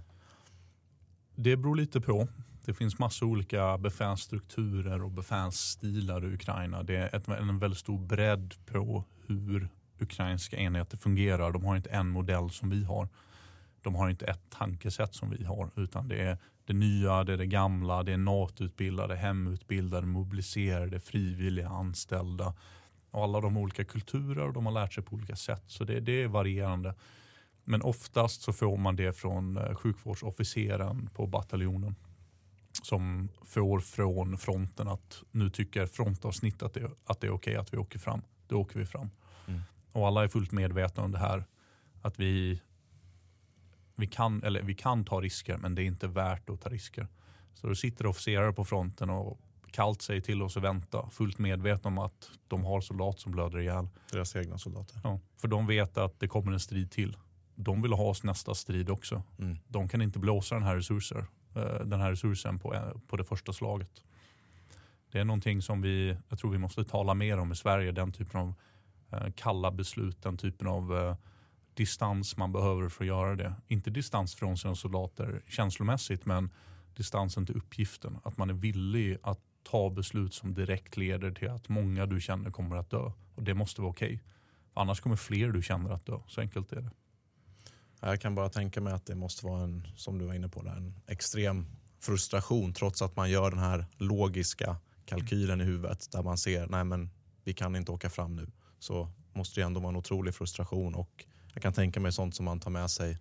det 1.36 1.56
beror 1.56 1.76
lite 1.76 2.00
på. 2.00 2.28
Det 2.64 2.74
finns 2.74 2.98
massa 2.98 3.24
olika 3.24 3.78
befälsstrukturer 3.78 5.02
och 5.02 5.10
befälsstilar 5.10 6.24
i 6.24 6.34
Ukraina. 6.34 6.82
Det 6.82 6.96
är 6.96 7.16
ett, 7.16 7.28
en 7.28 7.58
väldigt 7.58 7.78
stor 7.78 7.98
bredd 7.98 8.54
på 8.66 9.04
hur 9.26 9.68
ukrainska 9.98 10.56
enheter 10.56 10.96
fungerar. 10.96 11.52
De 11.52 11.64
har 11.64 11.76
inte 11.76 11.90
en 11.90 12.08
modell 12.08 12.50
som 12.50 12.70
vi 12.70 12.84
har. 12.84 13.08
De 13.82 13.94
har 13.94 14.10
inte 14.10 14.26
ett 14.26 14.50
tankesätt 14.50 15.14
som 15.14 15.30
vi 15.30 15.44
har 15.44 15.70
utan 15.76 16.08
det 16.08 16.22
är 16.22 16.38
det 16.64 16.72
nya, 16.72 17.24
det 17.24 17.32
är 17.32 17.36
det 17.36 17.46
gamla, 17.46 18.02
det 18.02 18.12
är 18.12 18.18
NATO-utbildade, 18.18 19.16
hemutbildade, 19.16 20.06
mobiliserade, 20.06 21.00
frivilliga, 21.00 21.68
anställda. 21.68 22.54
Och 23.10 23.24
alla 23.24 23.40
de 23.40 23.56
olika 23.56 23.84
kulturer 23.84 24.46
och 24.46 24.52
de 24.52 24.66
har 24.66 24.72
lärt 24.72 24.92
sig 24.92 25.04
på 25.04 25.14
olika 25.14 25.36
sätt. 25.36 25.62
Så 25.66 25.84
det, 25.84 26.00
det 26.00 26.22
är 26.22 26.28
varierande. 26.28 26.94
Men 27.68 27.82
oftast 27.82 28.42
så 28.42 28.52
får 28.52 28.76
man 28.76 28.96
det 28.96 29.12
från 29.12 29.56
eh, 29.56 29.74
sjukvårdsofficeren 29.74 31.10
på 31.14 31.26
bataljonen 31.26 31.94
som 32.82 33.28
får 33.44 33.80
från 33.80 34.38
fronten 34.38 34.88
att 34.88 35.22
nu 35.30 35.50
tycker 35.50 35.86
frontavsnitt 35.86 36.62
att 36.62 36.74
det, 36.74 36.90
att 37.04 37.20
det 37.20 37.26
är 37.26 37.30
okej 37.30 37.52
okay 37.52 37.54
att 37.54 37.72
vi 37.72 37.76
åker 37.76 37.98
fram. 37.98 38.22
Då 38.46 38.60
åker 38.60 38.78
vi 38.78 38.86
fram. 38.86 39.10
Mm. 39.46 39.60
Och 39.92 40.06
alla 40.06 40.24
är 40.24 40.28
fullt 40.28 40.52
medvetna 40.52 41.02
om 41.02 41.12
det 41.12 41.18
här. 41.18 41.44
Att 42.02 42.18
vi 42.18 42.60
vi 43.96 44.06
kan, 44.06 44.42
eller 44.42 44.62
vi 44.62 44.74
kan 44.74 45.04
ta 45.04 45.20
risker 45.20 45.56
men 45.56 45.74
det 45.74 45.82
är 45.82 45.86
inte 45.86 46.08
värt 46.08 46.50
att 46.50 46.60
ta 46.60 46.68
risker. 46.68 47.08
Så 47.54 47.66
då 47.66 47.74
sitter 47.74 48.06
officerare 48.06 48.52
på 48.52 48.64
fronten 48.64 49.10
och 49.10 49.40
kallt 49.70 50.02
säger 50.02 50.20
till 50.20 50.42
oss 50.42 50.56
att 50.56 50.62
vänta. 50.62 51.10
Fullt 51.10 51.38
medvetna 51.38 51.88
om 51.88 51.98
att 51.98 52.30
de 52.48 52.64
har 52.64 52.80
soldater 52.80 53.20
som 53.20 53.32
blöder 53.32 53.58
ihjäl. 53.58 53.88
Deras 54.12 54.36
egna 54.36 54.58
soldater. 54.58 55.00
Ja, 55.04 55.20
för 55.36 55.48
de 55.48 55.66
vet 55.66 55.98
att 55.98 56.20
det 56.20 56.28
kommer 56.28 56.52
en 56.52 56.60
strid 56.60 56.90
till. 56.90 57.16
De 57.56 57.82
vill 57.82 57.92
ha 57.92 58.04
oss 58.04 58.22
nästa 58.22 58.54
strid 58.54 58.90
också. 58.90 59.22
Mm. 59.38 59.58
De 59.68 59.88
kan 59.88 60.02
inte 60.02 60.18
blåsa 60.18 60.54
den 60.54 60.64
här, 60.64 60.76
resurser, 60.76 61.26
eh, 61.54 61.86
den 61.86 62.00
här 62.00 62.10
resursen 62.10 62.58
på, 62.58 62.74
eh, 62.74 62.90
på 63.06 63.16
det 63.16 63.24
första 63.24 63.52
slaget. 63.52 64.04
Det 65.12 65.18
är 65.20 65.24
någonting 65.24 65.62
som 65.62 65.82
vi, 65.82 66.16
jag 66.28 66.38
tror 66.38 66.50
vi 66.50 66.58
måste 66.58 66.84
tala 66.84 67.14
mer 67.14 67.38
om 67.38 67.52
i 67.52 67.56
Sverige. 67.56 67.92
Den 67.92 68.12
typen 68.12 68.40
av 68.40 68.54
eh, 69.12 69.32
kalla 69.36 69.70
beslut, 69.70 70.22
den 70.22 70.36
typen 70.36 70.68
av 70.68 71.16
distans 71.74 72.36
man 72.36 72.52
behöver 72.52 72.88
för 72.88 73.04
att 73.04 73.08
göra 73.08 73.36
det. 73.36 73.54
Inte 73.68 73.90
distans 73.90 74.34
från 74.34 74.56
sina 74.56 74.74
soldater 74.74 75.42
känslomässigt 75.48 76.26
men 76.26 76.50
distansen 76.96 77.46
till 77.46 77.56
uppgiften. 77.56 78.18
Att 78.24 78.36
man 78.36 78.50
är 78.50 78.54
villig 78.54 79.18
att 79.22 79.40
ta 79.62 79.90
beslut 79.90 80.34
som 80.34 80.54
direkt 80.54 80.96
leder 80.96 81.30
till 81.30 81.50
att 81.50 81.68
många 81.68 82.06
du 82.06 82.20
känner 82.20 82.50
kommer 82.50 82.76
att 82.76 82.90
dö. 82.90 83.12
Och 83.34 83.42
Det 83.42 83.54
måste 83.54 83.80
vara 83.80 83.90
okej. 83.90 84.14
Okay. 84.14 84.18
Annars 84.74 85.00
kommer 85.00 85.16
fler 85.16 85.48
du 85.48 85.62
känner 85.62 85.90
att 85.90 86.06
dö. 86.06 86.18
Så 86.26 86.40
enkelt 86.40 86.72
är 86.72 86.80
det. 86.80 86.90
Jag 88.00 88.20
kan 88.20 88.34
bara 88.34 88.48
tänka 88.48 88.80
mig 88.80 88.92
att 88.92 89.06
det 89.06 89.14
måste 89.14 89.46
vara 89.46 89.62
en, 89.62 89.88
som 89.96 90.18
du 90.18 90.24
var 90.24 90.34
inne 90.34 90.48
på, 90.48 90.62
där, 90.62 90.70
en 90.70 90.94
extrem 91.06 91.66
frustration 92.00 92.72
trots 92.72 93.02
att 93.02 93.16
man 93.16 93.30
gör 93.30 93.50
den 93.50 93.60
här 93.60 93.86
logiska 93.96 94.76
kalkylen 95.04 95.60
i 95.60 95.64
huvudet 95.64 96.12
där 96.12 96.22
man 96.22 96.38
ser 96.38 96.66
nej 96.66 96.84
men 96.84 97.10
vi 97.44 97.54
kan 97.54 97.76
inte 97.76 97.92
åka 97.92 98.10
fram 98.10 98.36
nu. 98.36 98.50
Så 98.78 99.08
måste 99.32 99.60
det 99.60 99.64
ändå 99.64 99.80
vara 99.80 99.90
en 99.90 99.96
otrolig 99.96 100.34
frustration 100.34 100.94
och 100.94 101.24
jag 101.54 101.62
kan 101.62 101.72
tänka 101.72 102.00
mig 102.00 102.12
sånt 102.12 102.34
som 102.34 102.44
man 102.44 102.60
tar 102.60 102.70
med 102.70 102.90
sig 102.90 103.18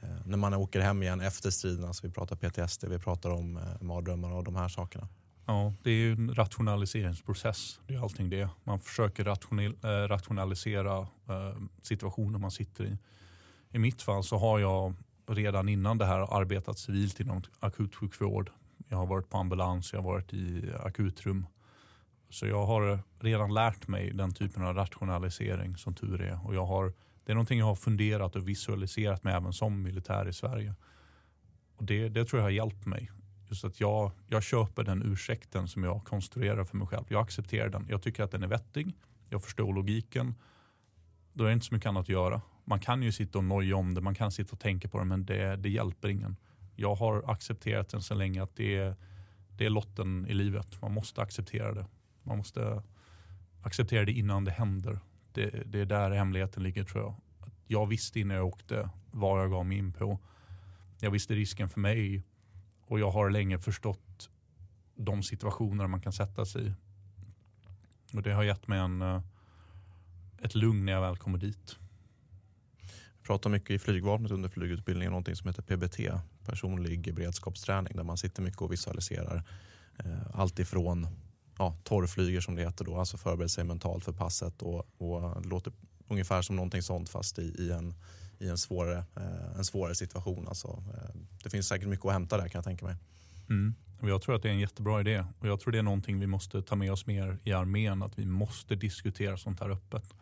eh, 0.00 0.08
när 0.26 0.36
man 0.36 0.54
åker 0.54 0.80
hem 0.80 1.02
igen 1.02 1.20
efter 1.20 1.50
striderna. 1.50 1.86
Alltså 1.86 2.06
vi 2.06 2.12
pratar 2.12 2.36
PTSD, 2.36 2.84
vi 2.88 2.98
pratar 2.98 3.30
om 3.30 3.56
eh, 3.56 3.62
mardrömmar 3.80 4.32
och 4.32 4.44
de 4.44 4.56
här 4.56 4.68
sakerna. 4.68 5.08
Ja, 5.46 5.74
det 5.82 5.90
är 5.90 5.94
ju 5.94 6.12
en 6.12 6.34
rationaliseringsprocess. 6.34 7.80
Det 7.86 7.94
är 7.94 8.02
allting 8.02 8.30
det. 8.30 8.48
Man 8.64 8.78
försöker 8.78 9.28
eh, 9.28 10.08
rationalisera 10.08 10.98
eh, 11.28 11.56
situationen 11.82 12.40
man 12.40 12.50
sitter 12.50 12.84
i. 12.84 12.98
I 13.72 13.78
mitt 13.78 14.02
fall 14.02 14.24
så 14.24 14.36
har 14.38 14.58
jag 14.58 14.94
redan 15.26 15.68
innan 15.68 15.98
det 15.98 16.06
här 16.06 16.40
arbetat 16.40 16.78
civilt 16.78 17.20
inom 17.20 17.42
akutsjukvård. 17.60 18.50
Jag 18.88 18.96
har 18.96 19.06
varit 19.06 19.28
på 19.28 19.38
ambulans, 19.38 19.92
jag 19.92 20.02
har 20.02 20.12
varit 20.12 20.32
i 20.32 20.72
akutrum. 20.80 21.46
Så 22.30 22.46
jag 22.46 22.66
har 22.66 22.98
redan 23.20 23.54
lärt 23.54 23.88
mig 23.88 24.10
den 24.10 24.34
typen 24.34 24.62
av 24.62 24.74
rationalisering 24.74 25.76
som 25.76 25.94
tur 25.94 26.20
är. 26.20 26.46
Och 26.46 26.54
jag 26.54 26.66
har 26.66 26.92
det 27.24 27.32
är 27.32 27.34
någonting 27.34 27.58
jag 27.58 27.66
har 27.66 27.74
funderat 27.74 28.36
och 28.36 28.48
visualiserat 28.48 29.24
mig 29.24 29.34
även 29.34 29.52
som 29.52 29.82
militär 29.82 30.28
i 30.28 30.32
Sverige. 30.32 30.74
Och 31.76 31.84
det, 31.84 32.08
det 32.08 32.24
tror 32.24 32.40
jag 32.40 32.46
har 32.46 32.50
hjälpt 32.50 32.86
mig. 32.86 33.10
Just 33.48 33.64
att 33.64 33.80
jag, 33.80 34.10
jag 34.28 34.42
köper 34.42 34.84
den 34.84 35.12
ursäkten 35.12 35.68
som 35.68 35.84
jag 35.84 36.04
konstruerar 36.04 36.64
för 36.64 36.76
mig 36.76 36.86
själv. 36.86 37.04
Jag 37.08 37.22
accepterar 37.22 37.68
den. 37.68 37.86
Jag 37.88 38.02
tycker 38.02 38.22
att 38.22 38.30
den 38.30 38.42
är 38.42 38.46
vettig. 38.46 38.94
Jag 39.28 39.42
förstår 39.42 39.74
logiken. 39.74 40.34
Då 41.32 41.44
är 41.44 41.48
det 41.48 41.54
inte 41.54 41.66
så 41.66 41.74
mycket 41.74 41.88
annat 41.88 42.02
att 42.02 42.08
göra. 42.08 42.40
Man 42.64 42.80
kan 42.80 43.02
ju 43.02 43.12
sitta 43.12 43.38
och 43.38 43.44
noja 43.44 43.76
om 43.76 43.94
det, 43.94 44.00
man 44.00 44.14
kan 44.14 44.32
sitta 44.32 44.52
och 44.52 44.60
tänka 44.60 44.88
på 44.88 44.98
det 44.98 45.04
men 45.04 45.24
det, 45.26 45.56
det 45.56 45.68
hjälper 45.68 46.08
ingen. 46.08 46.36
Jag 46.76 46.94
har 46.94 47.30
accepterat 47.30 47.88
den 47.88 48.02
så 48.02 48.14
länge 48.14 48.42
att 48.42 48.56
det 48.56 48.76
är, 48.76 48.96
det 49.56 49.66
är 49.66 49.70
lotten 49.70 50.26
i 50.28 50.34
livet. 50.34 50.82
Man 50.82 50.92
måste 50.92 51.22
acceptera 51.22 51.72
det. 51.72 51.86
Man 52.22 52.38
måste 52.38 52.82
acceptera 53.62 54.04
det 54.04 54.12
innan 54.12 54.44
det 54.44 54.50
händer. 54.50 55.00
Det, 55.32 55.62
det 55.66 55.80
är 55.80 55.86
där 55.86 56.10
hemligheten 56.10 56.62
ligger 56.62 56.84
tror 56.84 57.02
jag. 57.02 57.14
Jag 57.66 57.86
visste 57.86 58.20
innan 58.20 58.36
jag 58.36 58.46
åkte 58.46 58.90
vad 59.10 59.42
jag 59.42 59.50
gav 59.50 59.66
mig 59.66 59.78
in 59.78 59.92
på. 59.92 60.18
Jag 61.00 61.10
visste 61.10 61.34
risken 61.34 61.68
för 61.68 61.80
mig 61.80 62.22
och 62.86 63.00
jag 63.00 63.10
har 63.10 63.30
länge 63.30 63.58
förstått 63.58 64.30
de 64.94 65.22
situationer 65.22 65.86
man 65.86 66.00
kan 66.00 66.12
sätta 66.12 66.44
sig 66.44 66.66
i. 66.66 66.72
Och 68.14 68.22
det 68.22 68.32
har 68.32 68.42
gett 68.42 68.68
mig 68.68 68.78
en, 68.78 69.02
eh, 69.02 69.22
ett 70.42 70.54
lugn 70.54 70.84
när 70.84 70.92
jag 70.92 71.00
väl 71.00 71.16
kommer 71.16 71.38
dit. 71.38 71.78
Pratar 73.22 73.50
mycket 73.50 73.70
i 73.70 73.78
flygvapnet 73.78 74.32
under 74.32 74.48
flygutbildningen 74.48 75.10
någonting 75.10 75.36
som 75.36 75.48
heter 75.48 75.62
PBT, 75.62 76.22
personlig 76.46 77.14
beredskapsträning, 77.14 77.96
där 77.96 78.02
man 78.02 78.18
sitter 78.18 78.42
mycket 78.42 78.62
och 78.62 78.72
visualiserar 78.72 79.42
eh, 79.98 80.40
allt 80.40 80.58
ifrån 80.58 81.06
ja, 81.58 81.76
torrflyger 81.84 82.40
som 82.40 82.54
det 82.54 82.62
heter 82.62 82.84
då, 82.84 82.96
alltså 82.96 83.16
förbereder 83.16 83.48
sig 83.48 83.64
mentalt 83.64 84.04
för 84.04 84.12
passet 84.12 84.62
och, 84.62 84.86
och 84.98 85.46
låter 85.46 85.72
ungefär 86.08 86.42
som 86.42 86.56
någonting 86.56 86.82
sånt 86.82 87.08
fast 87.08 87.38
i, 87.38 87.42
i 87.42 87.70
en, 87.72 87.94
i 88.38 88.48
en, 88.48 88.58
svårare, 88.58 89.04
eh, 89.16 89.56
en 89.56 89.64
svårare 89.64 89.94
situation. 89.94 90.48
Alltså, 90.48 90.68
eh, 90.68 91.20
det 91.42 91.50
finns 91.50 91.68
säkert 91.68 91.88
mycket 91.88 92.06
att 92.06 92.12
hämta 92.12 92.36
där 92.36 92.48
kan 92.48 92.58
jag 92.58 92.64
tänka 92.64 92.84
mig. 92.84 92.96
Mm. 93.50 93.74
Jag 94.00 94.22
tror 94.22 94.34
att 94.34 94.42
det 94.42 94.48
är 94.48 94.52
en 94.52 94.58
jättebra 94.58 95.00
idé 95.00 95.24
och 95.38 95.48
jag 95.48 95.60
tror 95.60 95.72
det 95.72 95.78
är 95.78 95.82
någonting 95.82 96.20
vi 96.20 96.26
måste 96.26 96.62
ta 96.62 96.76
med 96.76 96.92
oss 96.92 97.06
mer 97.06 97.38
i 97.44 97.52
armén, 97.52 98.02
att 98.02 98.18
vi 98.18 98.26
måste 98.26 98.74
diskutera 98.74 99.36
sånt 99.36 99.60
här 99.60 99.70
öppet. 99.70 100.14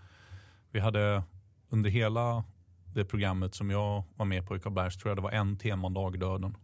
Vi 0.71 0.81
hade 0.81 1.23
under 1.69 1.91
hela 1.91 2.45
det 2.95 3.05
programmet 3.05 3.55
som 3.55 3.71
jag 3.71 4.05
var 4.17 4.27
med 4.27 4.47
på 4.47 4.57
i 4.57 4.61
Karlbergs 4.61 4.97
tror 4.97 5.11
jag 5.11 5.19
det 5.19 5.23
var 5.23 5.31
en 5.31 5.57
temadag 5.57 6.21
döden. 6.21 6.57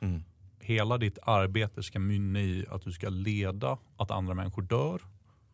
Mm. 0.00 0.22
Hela 0.60 0.98
ditt 0.98 1.18
arbete 1.22 1.82
ska 1.82 1.98
mynna 1.98 2.40
i 2.40 2.66
att 2.70 2.82
du 2.82 2.92
ska 2.92 3.08
leda 3.08 3.78
att 3.96 4.10
andra 4.10 4.34
människor 4.34 4.62
dör 4.62 5.02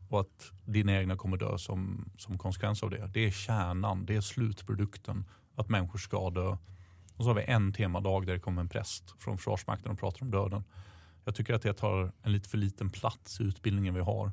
och 0.08 0.20
att 0.20 0.52
dina 0.64 0.92
egna 0.92 1.16
kommer 1.16 1.36
dö 1.36 1.58
som, 1.58 2.10
som 2.18 2.38
konsekvens 2.38 2.82
av 2.82 2.90
det. 2.90 3.10
Det 3.14 3.26
är 3.26 3.30
kärnan, 3.30 4.06
det 4.06 4.16
är 4.16 4.20
slutprodukten, 4.20 5.24
att 5.54 5.68
människor 5.68 5.98
ska 5.98 6.30
dö. 6.30 6.56
Och 7.16 7.24
så 7.24 7.30
har 7.30 7.34
vi 7.34 7.44
en 7.44 7.72
temadag 7.72 8.26
där 8.26 8.32
det 8.32 8.40
kommer 8.40 8.60
en 8.60 8.68
präst 8.68 9.14
från 9.18 9.38
Försvarsmakten 9.38 9.92
och 9.92 9.98
pratar 9.98 10.22
om 10.22 10.30
döden. 10.30 10.64
Jag 11.24 11.34
tycker 11.34 11.54
att 11.54 11.62
det 11.62 11.72
tar 11.72 12.12
en 12.22 12.32
lite 12.32 12.48
för 12.48 12.58
liten 12.58 12.90
plats 12.90 13.40
i 13.40 13.44
utbildningen 13.44 13.94
vi 13.94 14.00
har. 14.00 14.32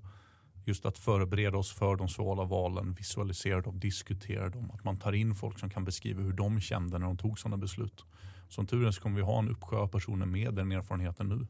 Just 0.68 0.86
att 0.86 0.98
förbereda 0.98 1.58
oss 1.58 1.72
för 1.72 1.96
de 1.96 2.10
svåra 2.10 2.46
valen, 2.46 2.94
visualisera 2.94 3.62
dem, 3.62 3.80
diskutera 3.80 4.50
dem. 4.50 4.72
Att 4.72 4.84
man 4.84 4.98
tar 4.98 5.14
in 5.14 5.36
folk 5.36 5.60
som 5.60 5.70
kan 5.70 5.86
beskriva 5.86 6.22
hur 6.22 6.34
de 6.34 6.62
kände 6.62 7.00
när 7.00 7.06
de 7.06 7.18
tog 7.18 7.40
sådana 7.40 7.58
beslut. 7.58 8.06
Som 8.50 8.68
tur 8.68 8.88
är 8.88 8.92
så 8.92 9.02
kommer 9.02 9.16
vi 9.16 9.22
ha 9.22 9.40
en 9.40 9.50
uppsjö 9.50 9.78
av 9.78 9.88
personer 9.88 10.26
med 10.26 10.54
den 10.54 10.72
erfarenheten 10.72 11.30
nu. 11.30 11.48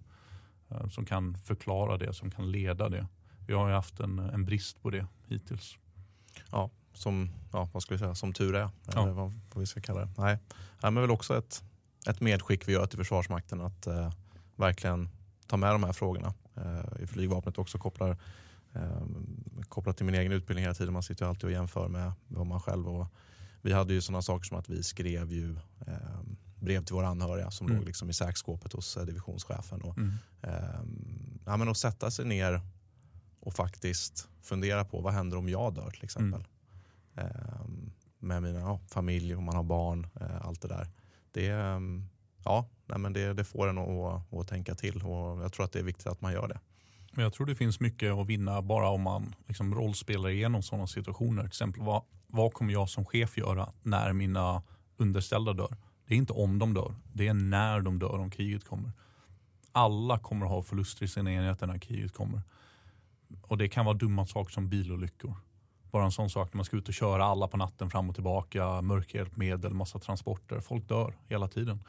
Eh, 0.70 0.88
som 0.88 1.06
kan 1.06 1.38
förklara 1.38 1.98
det, 1.98 2.14
som 2.14 2.32
kan 2.32 2.52
leda 2.52 2.90
det. 2.90 3.08
Vi 3.48 3.54
har 3.54 3.68
ju 3.68 3.74
haft 3.74 4.00
en, 4.00 4.20
en 4.20 4.46
brist 4.46 4.82
på 4.82 4.90
det 4.90 5.08
hittills. 5.28 5.78
Ja, 6.52 6.70
som, 6.94 7.30
ja, 7.52 7.70
vad 7.74 7.84
ska 7.84 7.94
vi 7.94 8.00
säga, 8.00 8.16
som 8.16 8.34
tur 8.34 8.56
är. 8.56 8.70
Ja. 8.94 9.04
Eller 9.04 9.12
vad, 9.12 9.34
vad 9.54 9.60
vi 9.60 9.66
ska 9.66 9.82
kalla 9.82 10.00
det. 10.00 10.10
Nej, 10.18 10.40
Nej 10.84 10.92
men 10.92 11.02
väl 11.02 11.12
också 11.12 11.38
ett, 11.38 11.64
ett 12.10 12.22
medskick 12.22 12.68
vi 12.68 12.74
gör 12.74 12.86
till 12.86 12.98
Försvarsmakten 12.98 13.62
att 13.62 13.88
eh, 13.88 14.12
verkligen 14.56 15.10
ta 15.48 15.58
med 15.58 15.74
de 15.74 15.84
här 15.84 15.94
frågorna. 15.94 16.34
Eh, 16.56 17.04
I 17.04 17.08
flygvapnet 17.08 17.58
också 17.58 17.78
kopplar 17.78 18.18
kopplat 19.70 19.98
till 19.98 20.06
min 20.06 20.16
egen 20.16 20.32
utbildning 20.32 20.64
hela 20.64 20.74
tiden. 20.74 20.94
Man 20.94 21.04
sitter 21.04 21.26
ju 21.26 21.30
alltid 21.30 21.44
och 21.44 21.52
jämför 21.52 21.88
med 21.88 22.12
vad 22.28 22.48
man 22.48 22.60
själv 22.60 22.88
och 22.88 23.08
vi 23.62 23.74
hade 23.74 23.94
ju 23.94 24.02
sådana 24.02 24.22
saker 24.22 24.46
som 24.46 24.58
att 24.58 24.70
vi 24.70 24.84
skrev 24.84 25.32
ju 25.32 25.52
eh, 25.88 26.22
brev 26.60 26.84
till 26.84 26.96
våra 26.96 27.08
anhöriga 27.08 27.52
som 27.52 27.68
mm. 27.68 27.78
låg 27.78 27.86
liksom 27.86 28.10
i 28.10 28.14
säkskåpet 28.14 28.74
hos 28.74 28.98
eh, 28.98 29.06
divisionschefen. 29.06 29.82
Och, 29.82 29.98
mm. 29.98 30.14
eh, 30.42 30.82
ja, 31.46 31.58
men 31.58 31.70
att 31.70 31.78
sätta 31.78 32.12
sig 32.12 32.26
ner 32.26 32.62
och 33.40 33.54
faktiskt 33.54 34.28
fundera 34.42 34.86
på 34.86 35.02
vad 35.02 35.14
händer 35.14 35.38
om 35.38 35.50
jag 35.50 35.74
dör 35.74 35.92
till 35.92 36.04
exempel. 36.04 36.48
Mm. 37.16 37.32
Eh, 37.32 37.66
med 38.20 38.44
mina 38.44 38.60
ja, 38.60 38.80
familj, 38.88 39.36
om 39.36 39.44
man 39.44 39.56
har 39.56 39.64
barn, 39.64 40.08
eh, 40.22 40.46
allt 40.46 40.62
det 40.62 40.68
där. 40.68 40.88
Det, 41.32 41.48
ehm, 41.48 42.10
ja, 42.44 42.70
nej, 42.86 43.00
men 43.00 43.14
det, 43.14 43.34
det 43.34 43.44
får 43.44 43.68
en 43.68 43.78
att, 43.78 44.34
att 44.34 44.48
tänka 44.48 44.76
till 44.76 45.04
och 45.04 45.44
jag 45.44 45.54
tror 45.54 45.66
att 45.66 45.72
det 45.72 45.80
är 45.80 45.84
viktigt 45.84 46.08
att 46.08 46.22
man 46.22 46.34
gör 46.34 46.48
det. 46.48 46.60
Men 47.16 47.24
jag 47.24 47.34
tror 47.34 47.46
det 47.46 47.56
finns 47.56 47.80
mycket 47.80 48.14
att 48.14 48.28
vinna 48.28 48.62
bara 48.62 48.90
om 48.90 49.02
man 49.02 49.36
liksom 49.48 49.76
rollspelar 49.76 50.30
igenom 50.30 50.64
sådana 50.64 50.88
situationer. 50.88 51.42
Till 51.42 51.48
exempel 51.48 51.84
vad, 51.84 52.04
vad 52.28 52.54
kommer 52.54 52.74
jag 52.74 52.90
som 52.90 53.06
chef 53.06 53.38
göra 53.38 53.74
när 53.84 54.14
mina 54.14 54.64
underställda 54.98 55.54
dör? 55.54 55.78
Det 56.08 56.14
är 56.14 56.18
inte 56.18 56.34
om 56.34 56.60
de 56.60 56.74
dör, 56.74 56.96
det 57.14 57.28
är 57.28 57.34
när 57.34 57.82
de 57.82 58.00
dör 58.00 58.20
om 58.20 58.32
kriget 58.32 58.64
kommer. 58.64 58.92
Alla 59.72 60.20
kommer 60.20 60.46
att 60.46 60.52
ha 60.52 60.64
förluster 60.64 61.06
i 61.06 61.08
sina 61.08 61.32
enheter 61.32 61.68
när 61.68 61.78
kriget 61.78 62.14
kommer. 62.14 62.42
Och 63.42 63.58
det 63.58 63.68
kan 63.68 63.86
vara 63.86 63.98
dumma 63.98 64.26
saker 64.26 64.54
som 64.54 64.70
bilolyckor. 64.70 65.36
Bara 65.92 66.06
en 66.06 66.12
sån 66.12 66.30
sak 66.30 66.54
när 66.54 66.58
man 66.58 66.66
ska 66.66 66.78
ut 66.78 66.88
och 66.88 66.94
köra 66.94 67.26
alla 67.26 67.48
på 67.48 67.58
natten 67.58 67.90
fram 67.90 68.10
och 68.10 68.16
tillbaka, 68.16 68.82
mörkerhjälpmedel, 68.82 69.74
massa 69.74 70.00
transporter. 70.00 70.60
Folk 70.60 70.88
dör 70.90 71.16
hela 71.28 71.48
tiden. 71.48 71.84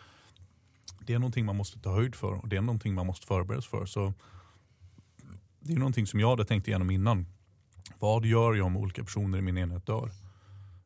Det 1.00 1.14
är 1.14 1.18
någonting 1.18 1.46
man 1.46 1.56
måste 1.56 1.78
ta 1.78 1.94
höjd 1.94 2.14
för 2.14 2.32
och 2.32 2.48
det 2.48 2.56
är 2.56 2.60
någonting 2.60 2.94
man 2.94 3.06
måste 3.06 3.26
förbereda 3.26 3.62
sig 3.62 3.70
för. 3.70 3.86
Så 3.86 4.12
det 5.66 5.72
är 5.72 5.78
någonting 5.78 6.06
som 6.06 6.20
jag 6.20 6.30
hade 6.30 6.44
tänkt 6.44 6.68
igenom 6.68 6.90
innan. 6.90 7.26
Vad 7.98 8.24
gör 8.24 8.54
jag 8.54 8.66
om 8.66 8.76
olika 8.76 9.04
personer 9.04 9.38
i 9.38 9.42
min 9.42 9.58
enhet 9.58 9.86
dör? 9.86 10.10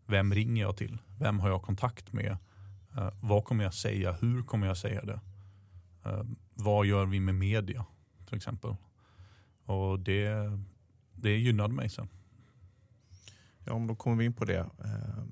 Vem 0.07 0.35
ringer 0.35 0.62
jag 0.62 0.76
till? 0.76 0.99
Vem 1.18 1.41
har 1.41 1.49
jag 1.49 1.62
kontakt 1.62 2.12
med? 2.12 2.37
Uh, 2.99 3.11
vad 3.20 3.45
kommer 3.45 3.64
jag 3.64 3.74
säga? 3.74 4.12
Hur 4.12 4.43
kommer 4.43 4.66
jag 4.66 4.76
säga 4.76 5.05
det? 5.05 5.20
Uh, 6.07 6.22
vad 6.55 6.87
gör 6.87 7.07
vi 7.07 7.20
med 7.20 7.35
media 7.35 7.87
till 8.26 8.37
exempel? 8.37 8.76
Och 9.64 10.01
det, 10.01 10.35
det 11.14 11.37
gynnade 11.39 11.74
mig 11.74 11.91
sen. 11.91 12.09
Ja, 13.64 13.72
om 13.72 13.87
då 13.87 13.95
kommer 13.95 14.16
vi 14.16 14.24
in 14.24 14.33
på 14.33 14.45
det. 14.45 14.61
Uh, 14.61 15.24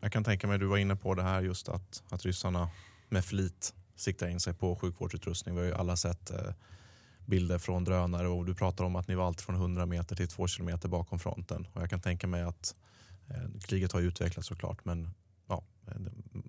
jag 0.00 0.12
kan 0.12 0.24
tänka 0.24 0.46
mig, 0.46 0.58
du 0.58 0.66
var 0.66 0.76
inne 0.76 0.96
på 0.96 1.14
det 1.14 1.22
här 1.22 1.42
just 1.42 1.68
att, 1.68 2.02
att 2.10 2.24
ryssarna 2.24 2.70
med 3.08 3.24
flit 3.24 3.74
siktar 3.96 4.28
in 4.28 4.40
sig 4.40 4.54
på 4.54 4.76
sjukvårdsutrustning. 4.76 5.54
Vi 5.54 5.60
har 5.60 5.68
ju 5.68 5.74
alla 5.74 5.96
sett 5.96 6.30
bilder 7.26 7.58
från 7.58 7.84
drönare 7.84 8.28
och 8.28 8.44
du 8.44 8.54
pratar 8.54 8.84
om 8.84 8.96
att 8.96 9.08
ni 9.08 9.14
var 9.14 9.26
allt 9.26 9.40
från 9.40 9.56
100 9.56 9.86
meter 9.86 10.16
till 10.16 10.28
2 10.28 10.46
kilometer 10.46 10.88
bakom 10.88 11.18
fronten. 11.18 11.66
Och 11.72 11.82
jag 11.82 11.90
kan 11.90 12.00
tänka 12.00 12.26
mig 12.26 12.42
att 12.42 12.74
eh, 13.28 13.60
kriget 13.60 13.92
har 13.92 14.00
utvecklats 14.00 14.48
såklart 14.48 14.84
men 14.84 15.10
ja, 15.48 15.62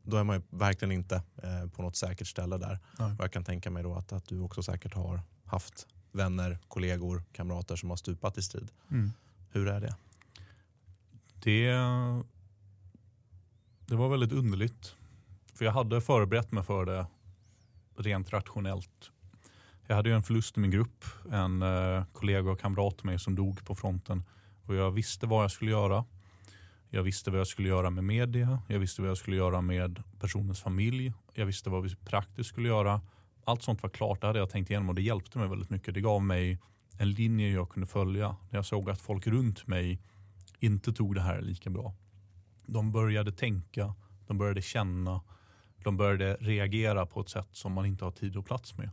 då 0.03 0.17
är 0.17 0.23
man 0.23 0.35
ju 0.35 0.41
verkligen 0.49 0.91
inte 0.91 1.15
eh, 1.15 1.69
på 1.69 1.81
något 1.81 1.95
säkert 1.95 2.27
ställe 2.27 2.57
där. 2.57 2.79
Och 2.97 3.23
jag 3.23 3.31
kan 3.31 3.43
tänka 3.43 3.71
mig 3.71 3.83
då 3.83 3.95
att, 3.95 4.11
att 4.11 4.27
du 4.27 4.39
också 4.39 4.63
säkert 4.63 4.93
har 4.93 5.21
haft 5.45 5.87
vänner, 6.11 6.59
kollegor, 6.67 7.23
kamrater 7.31 7.75
som 7.75 7.89
har 7.89 7.97
stupat 7.97 8.37
i 8.37 8.41
strid. 8.41 8.71
Mm. 8.91 9.11
Hur 9.49 9.67
är 9.67 9.81
det? 9.81 9.95
det? 11.33 11.71
Det 13.85 13.95
var 13.95 14.09
väldigt 14.09 14.31
underligt. 14.31 14.95
För 15.53 15.65
jag 15.65 15.71
hade 15.71 16.01
förberett 16.01 16.51
mig 16.51 16.63
för 16.63 16.85
det 16.85 17.05
rent 17.97 18.33
rationellt 18.33 19.11
jag 19.87 19.95
hade 19.95 20.09
ju 20.09 20.15
en 20.15 20.23
förlust 20.23 20.57
i 20.57 20.59
min 20.59 20.71
grupp. 20.71 21.05
En 21.31 21.61
eh, 21.61 22.03
kollega 22.13 22.51
och 22.51 22.59
kamrat 22.59 23.03
med 23.03 23.11
mig 23.11 23.19
som 23.19 23.35
dog 23.35 23.65
på 23.65 23.75
fronten. 23.75 24.23
Och 24.65 24.75
jag 24.75 24.91
visste 24.91 25.27
vad 25.27 25.43
jag 25.43 25.51
skulle 25.51 25.71
göra. 25.71 26.05
Jag 26.89 27.03
visste 27.03 27.31
vad 27.31 27.39
jag 27.39 27.47
skulle 27.47 27.67
göra 27.67 27.89
med 27.89 28.03
media. 28.03 28.61
Jag 28.67 28.79
visste 28.79 29.01
vad 29.01 29.09
jag 29.09 29.17
skulle 29.17 29.37
göra 29.37 29.61
med 29.61 30.03
personens 30.19 30.61
familj. 30.61 31.13
Jag 31.33 31.45
visste 31.45 31.69
vad 31.69 31.83
vi 31.83 31.95
praktiskt 31.95 32.49
skulle 32.49 32.67
göra. 32.67 33.01
Allt 33.45 33.63
sånt 33.63 33.83
var 33.83 33.89
klart. 33.89 34.21
Det 34.21 34.27
hade 34.27 34.39
jag 34.39 34.49
tänkt 34.49 34.69
igenom 34.69 34.89
och 34.89 34.95
det 34.95 35.01
hjälpte 35.01 35.37
mig 35.37 35.47
väldigt 35.47 35.69
mycket. 35.69 35.93
Det 35.93 36.01
gav 36.01 36.23
mig 36.23 36.59
en 36.97 37.11
linje 37.11 37.49
jag 37.49 37.69
kunde 37.69 37.87
följa. 37.87 38.27
När 38.27 38.57
jag 38.57 38.65
såg 38.65 38.89
att 38.89 39.01
folk 39.01 39.27
runt 39.27 39.67
mig 39.67 39.99
inte 40.59 40.93
tog 40.93 41.15
det 41.15 41.21
här 41.21 41.41
lika 41.41 41.69
bra. 41.69 41.93
De 42.65 42.91
började 42.91 43.31
tänka, 43.31 43.93
de 44.27 44.37
började 44.37 44.61
känna, 44.61 45.21
de 45.83 45.97
började 45.97 46.37
reagera 46.39 47.05
på 47.05 47.21
ett 47.21 47.29
sätt 47.29 47.49
som 47.51 47.73
man 47.73 47.85
inte 47.85 48.05
har 48.05 48.11
tid 48.11 48.37
och 48.37 48.45
plats 48.45 48.77
med. 48.77 48.89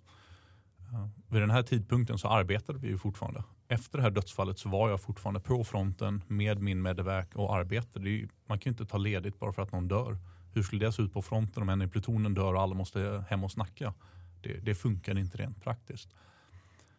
Vid 1.28 1.42
den 1.42 1.50
här 1.50 1.62
tidpunkten 1.62 2.18
så 2.18 2.28
arbetade 2.28 2.78
vi 2.78 2.88
ju 2.88 2.98
fortfarande. 2.98 3.44
Efter 3.68 3.98
det 3.98 4.02
här 4.02 4.10
dödsfallet 4.10 4.58
så 4.58 4.68
var 4.68 4.90
jag 4.90 5.00
fortfarande 5.00 5.40
på 5.40 5.64
fronten 5.64 6.22
med 6.28 6.58
min 6.58 6.82
medevac 6.82 7.26
och 7.34 7.56
arbetade. 7.56 8.10
Ju, 8.10 8.28
man 8.46 8.58
kan 8.58 8.70
ju 8.70 8.72
inte 8.72 8.86
ta 8.86 8.98
ledigt 8.98 9.38
bara 9.38 9.52
för 9.52 9.62
att 9.62 9.72
någon 9.72 9.88
dör. 9.88 10.18
Hur 10.52 10.62
skulle 10.62 10.86
det 10.86 10.92
se 10.92 11.02
ut 11.02 11.12
på 11.12 11.22
fronten 11.22 11.62
om 11.62 11.68
en 11.68 11.82
i 11.82 11.88
plutonen 11.88 12.34
dör 12.34 12.54
och 12.54 12.62
alla 12.62 12.74
måste 12.74 13.24
hem 13.28 13.44
och 13.44 13.52
snacka? 13.52 13.94
Det, 14.42 14.52
det 14.52 14.74
funkar 14.74 15.18
inte 15.18 15.38
rent 15.38 15.62
praktiskt. 15.62 16.14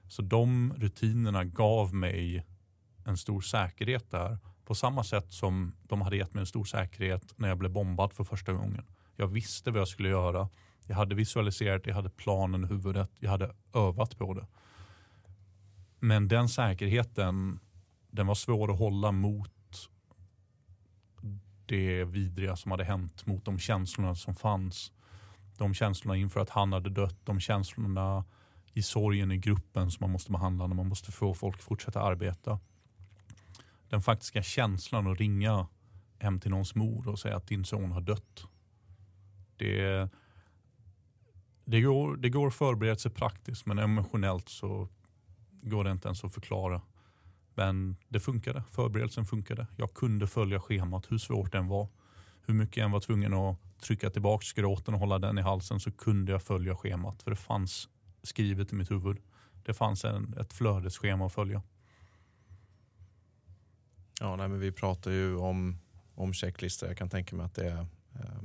Så 0.08 0.22
de 0.22 0.74
rutinerna 0.78 1.44
gav 1.44 1.94
mig 1.94 2.46
en 3.06 3.18
stor 3.18 3.42
säkerhet 3.42 4.12
där. 4.12 4.38
På 4.66 4.76
samma 4.76 5.04
sätt 5.04 5.32
som 5.32 5.76
de 5.84 6.02
hade 6.02 6.18
gett 6.18 6.34
mig 6.34 6.42
en 6.42 6.48
stor 6.48 6.64
säkerhet 6.64 7.34
när 7.36 7.48
jag 7.48 7.58
blev 7.58 7.72
bombad 7.72 8.14
för 8.14 8.24
första 8.24 8.54
gången. 8.54 8.86
Jag 9.16 9.28
visste 9.28 9.72
vad 9.72 9.82
jag 9.82 9.88
skulle 9.88 10.10
göra. 10.10 10.50
Jag 10.86 10.96
hade 10.96 11.16
visualiserat, 11.16 11.88
jag 11.88 11.96
hade 11.96 12.10
planen 12.10 12.64
i 12.64 12.68
huvudet, 12.68 13.12
jag 13.20 13.30
hade 13.30 13.56
övat 13.74 14.18
på 14.18 14.34
det. 14.34 14.48
Men 16.00 16.28
den 16.28 16.50
säkerheten, 16.50 17.60
den 18.12 18.28
var 18.28 18.36
svår 18.36 18.72
att 18.72 18.80
hålla 18.80 19.12
mot 19.12 19.52
det 21.66 22.04
vidriga 22.04 22.56
som 22.56 22.72
hade 22.72 22.84
hänt, 22.84 23.26
mot 23.26 23.46
de 23.46 23.60
känslorna 23.60 24.16
som 24.16 24.36
fanns. 24.36 24.92
De 25.58 25.74
känslorna 25.74 26.18
inför 26.18 26.40
att 26.40 26.50
han 26.50 26.74
hade 26.74 26.90
dött, 26.90 27.18
de 27.24 27.40
känslorna 27.40 28.26
i 28.74 28.82
sorgen 28.82 29.32
i 29.32 29.38
gruppen 29.38 29.92
som 29.92 30.04
man 30.04 30.12
måste 30.12 30.32
behandla 30.32 30.68
när 30.68 30.76
man 30.76 30.88
måste 30.88 31.12
få 31.12 31.34
folk 31.34 31.56
att 31.56 31.62
fortsätta 31.62 32.02
arbeta. 32.02 32.60
Den 33.90 34.02
faktiska 34.02 34.44
känslan 34.44 35.08
att 35.08 35.20
ringa 35.20 35.68
hem 36.20 36.40
till 36.40 36.52
någons 36.52 36.76
mor 36.76 37.08
och 37.08 37.20
säga 37.20 37.36
att 37.36 37.48
din 37.48 37.66
son 37.66 37.92
har 37.92 38.02
dött. 38.02 38.46
Det, 39.58 40.10
det, 41.66 41.82
går, 41.82 42.18
det 42.18 42.30
går 42.30 42.48
att 42.48 42.54
förbereda 42.54 42.98
sig 42.98 43.12
praktiskt 43.12 43.66
men 43.66 43.80
emotionellt 43.80 44.50
så 44.50 44.90
går 45.62 45.84
det 45.84 45.92
inte 45.92 46.08
ens 46.08 46.24
att 46.24 46.34
förklara. 46.34 46.82
Men 47.56 47.98
det 48.08 48.20
funkade. 48.20 48.64
Förberedelsen 48.72 49.26
funkade. 49.26 49.68
Jag 49.78 49.94
kunde 49.94 50.28
följa 50.28 50.60
schemat 50.60 51.12
hur 51.12 51.18
svårt 51.18 51.52
det 51.52 51.58
än 51.58 51.68
var. 51.68 51.88
Hur 52.46 52.54
mycket 52.54 52.78
jag 52.78 52.86
än 52.86 52.92
var 52.92 53.00
tvungen 53.00 53.34
att 53.34 53.58
trycka 53.82 54.10
tillbaka 54.10 54.46
gråten 54.56 54.94
och 54.94 55.00
hålla 55.00 55.20
den 55.20 55.38
i 55.38 55.42
halsen 55.42 55.80
så 55.80 55.92
kunde 55.92 56.32
jag 56.32 56.44
följa 56.44 56.76
schemat. 56.76 57.22
För 57.22 57.32
det 57.32 57.38
fanns 57.38 57.90
skrivet 58.24 58.72
i 58.72 58.76
mitt 58.76 58.92
huvud. 58.92 59.18
Det 59.64 59.74
fanns 59.74 60.06
en, 60.06 60.34
ett 60.40 60.54
flödesschema 60.54 61.26
att 61.26 61.34
följa. 61.34 61.62
Ja, 64.20 64.36
nej, 64.36 64.48
men 64.48 64.60
vi 64.60 64.72
pratar 64.72 65.12
ju 65.12 65.36
om, 65.36 65.80
om 66.16 66.34
checklistor. 66.34 66.90
Jag 66.90 66.98
kan 66.98 67.10
tänka 67.10 67.36
mig 67.36 67.46
att 67.46 67.56
det 67.56 67.70
är 67.70 67.88
eh, 68.16 68.42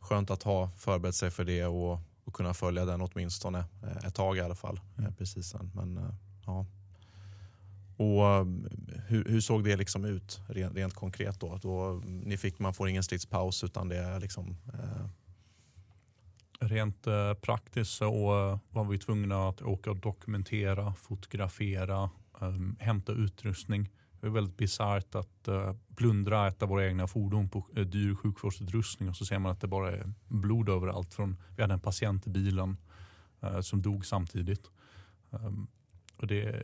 skönt 0.00 0.30
att 0.30 0.42
ha 0.42 0.70
förberett 0.70 1.14
sig 1.14 1.30
för 1.30 1.44
det 1.44 1.64
och, 1.64 2.00
och 2.28 2.34
kunna 2.34 2.54
följa 2.54 2.84
den 2.84 3.00
åtminstone 3.00 3.58
eh, 3.58 4.06
ett 4.06 4.14
tag 4.14 4.36
i 4.36 4.40
alla 4.40 4.54
fall. 4.54 4.80
Mm. 4.98 5.14
precis 5.14 5.46
sen. 5.46 5.70
Men, 5.74 5.98
eh, 5.98 6.14
ja. 6.46 6.66
Och 7.96 8.46
hur, 9.06 9.24
hur, 9.24 9.40
såg 9.40 9.64
det 9.64 9.76
liksom 9.76 10.04
ut 10.04 10.40
rent, 10.48 10.76
rent 10.76 10.94
konkret 10.94 11.40
då? 11.40 11.58
då? 11.62 12.02
Ni 12.04 12.36
fick, 12.36 12.58
man 12.58 12.74
får 12.74 12.88
ingen 12.88 13.02
stridspaus 13.02 13.64
utan 13.64 13.88
det 13.88 13.96
är 13.96 14.20
liksom 14.20 14.56
eh... 14.74 15.06
Rent 16.60 17.06
eh, 17.06 17.34
praktiskt 17.34 17.90
så 17.90 18.06
eh, 18.06 18.58
var 18.70 18.84
vi 18.84 18.98
tvungna 18.98 19.48
att 19.48 19.62
åka 19.62 19.90
och 19.90 19.96
dokumentera, 19.96 20.94
fotografera, 20.94 22.10
um, 22.40 22.76
hämta 22.80 23.12
utrustning. 23.12 23.88
Det 24.20 24.26
är 24.26 24.30
väldigt 24.30 24.56
bisarrt 24.56 25.14
att 25.14 25.48
uh, 25.48 25.72
plundra 25.96 26.48
ett 26.48 26.62
av 26.62 26.68
våra 26.68 26.86
egna 26.86 27.06
fordon 27.06 27.48
på 27.48 27.66
uh, 27.78 27.84
dyr 27.84 28.14
sjukvårdsutrustning 28.14 29.08
och 29.08 29.16
så 29.16 29.24
ser 29.24 29.38
man 29.38 29.52
att 29.52 29.60
det 29.60 29.68
bara 29.68 29.92
är 29.92 30.12
blod 30.28 30.68
överallt. 30.68 31.14
Från, 31.14 31.36
vi 31.56 31.62
hade 31.62 31.74
en 31.74 31.80
patient 31.80 32.26
i 32.26 32.30
bilen 32.30 32.76
uh, 33.44 33.60
som 33.60 33.82
dog 33.82 34.06
samtidigt. 34.06 34.70
Um, 35.30 35.68
och 36.16 36.26
det, 36.26 36.62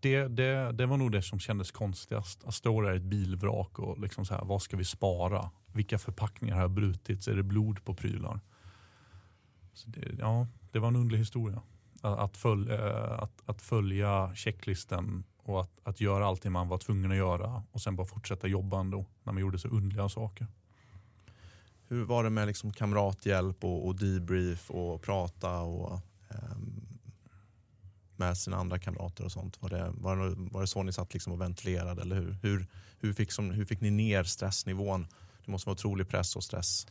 det, 0.00 0.28
det, 0.28 0.72
det 0.72 0.86
var 0.86 0.96
nog 0.96 1.12
det 1.12 1.22
som 1.22 1.38
kändes 1.38 1.70
konstigast. 1.70 2.44
Att 2.44 2.54
stå 2.54 2.80
där 2.80 2.92
i 2.92 2.96
ett 2.96 3.02
bilvrak 3.02 3.78
och 3.78 4.00
liksom 4.00 4.24
så 4.24 4.34
här, 4.34 4.44
vad 4.44 4.62
ska 4.62 4.76
vi 4.76 4.84
spara? 4.84 5.50
Vilka 5.72 5.98
förpackningar 5.98 6.56
har 6.56 6.68
brutits? 6.68 7.28
Är 7.28 7.36
det 7.36 7.42
blod 7.42 7.84
på 7.84 7.94
prylar? 7.94 8.40
Så 9.72 9.90
det, 9.90 10.16
ja, 10.18 10.46
det 10.72 10.78
var 10.78 10.88
en 10.88 10.96
underlig 10.96 11.18
historia. 11.18 11.62
Att, 12.02 12.18
att, 12.18 12.36
följa, 12.36 12.94
att, 13.06 13.42
att 13.46 13.62
följa 13.62 14.34
checklisten 14.34 15.24
och 15.46 15.60
att, 15.60 15.70
att 15.82 16.00
göra 16.00 16.26
allt 16.26 16.42
det 16.42 16.50
man 16.50 16.68
var 16.68 16.78
tvungen 16.78 17.10
att 17.10 17.16
göra 17.16 17.62
och 17.72 17.80
sen 17.80 17.96
bara 17.96 18.06
fortsätta 18.06 18.46
jobba 18.46 18.80
ändå 18.80 19.06
när 19.24 19.32
man 19.32 19.40
gjorde 19.40 19.58
så 19.58 19.68
underliga 19.68 20.08
saker. 20.08 20.46
Hur 21.88 22.04
var 22.04 22.24
det 22.24 22.30
med 22.30 22.46
liksom 22.46 22.72
kamrathjälp 22.72 23.64
och, 23.64 23.86
och 23.86 23.96
debrief 23.96 24.70
och 24.70 25.02
prata 25.02 25.60
och 25.60 26.00
um, 26.28 26.98
med 28.16 28.38
sina 28.38 28.56
andra 28.56 28.78
kamrater 28.78 29.24
och 29.24 29.32
sånt? 29.32 29.62
Var 29.62 29.70
det, 29.70 29.92
var 29.94 30.16
det, 30.16 30.34
var 30.36 30.60
det 30.60 30.66
så 30.66 30.82
ni 30.82 30.92
satt 30.92 31.14
liksom 31.14 31.32
och 31.32 31.40
ventilerade 31.40 32.02
eller 32.02 32.16
hur? 32.16 32.36
Hur, 32.42 32.66
hur, 33.00 33.12
fick, 33.12 33.32
som, 33.32 33.50
hur 33.50 33.64
fick 33.64 33.80
ni 33.80 33.90
ner 33.90 34.24
stressnivån? 34.24 35.06
Det 35.44 35.50
måste 35.50 35.68
vara 35.68 35.74
otrolig 35.74 36.08
press 36.08 36.36
och 36.36 36.44
stress. 36.44 36.86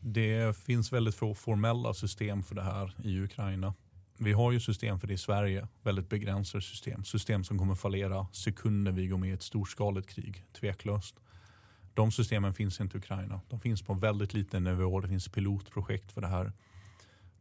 Det 0.00 0.56
finns 0.56 0.92
väldigt 0.92 1.14
få 1.14 1.34
formella 1.34 1.94
system 1.94 2.42
för 2.42 2.54
det 2.54 2.62
här 2.62 2.94
i 3.04 3.20
Ukraina. 3.20 3.74
Vi 4.22 4.32
har 4.32 4.52
ju 4.52 4.60
system 4.60 5.00
för 5.00 5.06
det 5.06 5.14
i 5.14 5.18
Sverige, 5.18 5.68
väldigt 5.82 6.08
begränsade 6.08 6.62
system. 6.62 7.04
System 7.04 7.44
som 7.44 7.58
kommer 7.58 7.74
fallera 7.74 8.26
sekunder 8.32 8.92
vi 8.92 9.06
går 9.06 9.18
med 9.18 9.30
i 9.30 9.32
ett 9.32 9.42
storskaligt 9.42 10.08
krig, 10.08 10.44
tveklöst. 10.60 11.16
De 11.94 12.12
systemen 12.12 12.54
finns 12.54 12.80
inte 12.80 12.96
i 12.96 12.98
Ukraina. 12.98 13.40
De 13.48 13.60
finns 13.60 13.82
på 13.82 13.94
väldigt 13.94 14.34
liten 14.34 14.64
nivå. 14.64 15.00
Det 15.00 15.08
finns 15.08 15.28
pilotprojekt 15.28 16.12
för 16.12 16.20
det 16.20 16.26
här. 16.26 16.52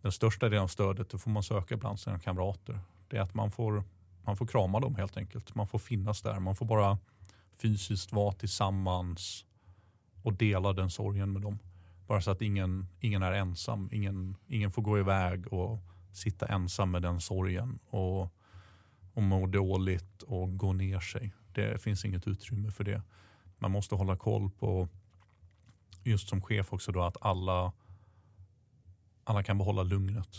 Den 0.01 0.11
största 0.11 0.49
delen 0.49 0.63
av 0.63 0.67
stödet 0.67 1.09
det 1.09 1.17
får 1.17 1.31
man 1.31 1.43
söka 1.43 1.77
bland 1.77 1.99
sina 1.99 2.19
kamrater. 2.19 2.79
Det 3.07 3.17
är 3.17 3.21
att 3.21 3.33
man 3.33 3.51
får, 3.51 3.83
man 4.25 4.37
får 4.37 4.47
krama 4.47 4.79
dem 4.79 4.95
helt 4.95 5.17
enkelt. 5.17 5.55
Man 5.55 5.67
får 5.67 5.79
finnas 5.79 6.21
där. 6.21 6.39
Man 6.39 6.55
får 6.55 6.65
bara 6.65 6.97
fysiskt 7.57 8.11
vara 8.11 8.33
tillsammans 8.33 9.45
och 10.23 10.33
dela 10.33 10.73
den 10.73 10.89
sorgen 10.89 11.33
med 11.33 11.41
dem. 11.41 11.59
Bara 12.07 12.21
så 12.21 12.31
att 12.31 12.41
ingen, 12.41 12.87
ingen 12.99 13.23
är 13.23 13.31
ensam. 13.31 13.89
Ingen, 13.91 14.35
ingen 14.47 14.71
får 14.71 14.81
gå 14.81 14.99
iväg 14.99 15.53
och 15.53 15.79
sitta 16.19 16.45
ensam 16.45 16.91
med 16.91 17.01
den 17.01 17.21
sorgen 17.21 17.79
och, 17.89 18.21
och 19.13 19.23
må 19.23 19.47
dåligt 19.47 20.21
och 20.21 20.57
gå 20.57 20.73
ner 20.73 20.99
sig. 20.99 21.33
Det 21.53 21.81
finns 21.81 22.05
inget 22.05 22.27
utrymme 22.27 22.71
för 22.71 22.83
det. 22.83 23.01
Man 23.57 23.71
måste 23.71 23.95
hålla 23.95 24.17
koll 24.17 24.49
på, 24.49 24.87
just 26.03 26.29
som 26.29 26.41
chef 26.41 26.73
också, 26.73 26.91
då, 26.91 27.03
att 27.03 27.17
alla, 27.21 27.71
alla 29.23 29.43
kan 29.43 29.57
behålla 29.57 29.83
lugnet. 29.83 30.37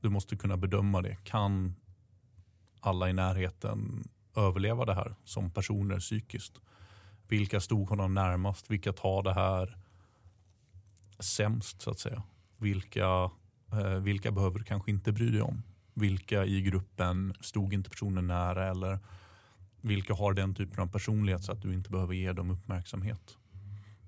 Du 0.00 0.08
måste 0.08 0.36
kunna 0.36 0.56
bedöma 0.56 1.02
det. 1.02 1.16
Kan 1.24 1.74
alla 2.80 3.10
i 3.10 3.12
närheten 3.12 4.08
överleva 4.36 4.84
det 4.84 4.94
här 4.94 5.14
som 5.24 5.50
personer 5.50 6.00
psykiskt? 6.00 6.60
Vilka 7.28 7.60
stod 7.60 7.88
honom 7.88 8.14
närmast? 8.14 8.70
Vilka 8.70 8.92
tar 8.92 9.22
det 9.22 9.34
här 9.34 9.78
sämst 11.18 11.82
så 11.82 11.90
att 11.90 11.98
säga? 11.98 12.22
Vilka 12.56 13.30
vilka 14.00 14.32
behöver 14.32 14.58
du 14.58 14.64
kanske 14.64 14.90
inte 14.90 15.12
bry 15.12 15.30
dig 15.30 15.42
om? 15.42 15.62
Vilka 15.94 16.44
i 16.44 16.62
gruppen 16.62 17.34
stod 17.40 17.72
inte 17.74 17.90
personen 17.90 18.26
nära 18.26 18.70
eller 18.70 18.98
vilka 19.80 20.14
har 20.14 20.32
den 20.32 20.54
typen 20.54 20.80
av 20.80 20.86
personlighet 20.86 21.44
så 21.44 21.52
att 21.52 21.62
du 21.62 21.74
inte 21.74 21.90
behöver 21.90 22.14
ge 22.14 22.32
dem 22.32 22.50
uppmärksamhet? 22.50 23.36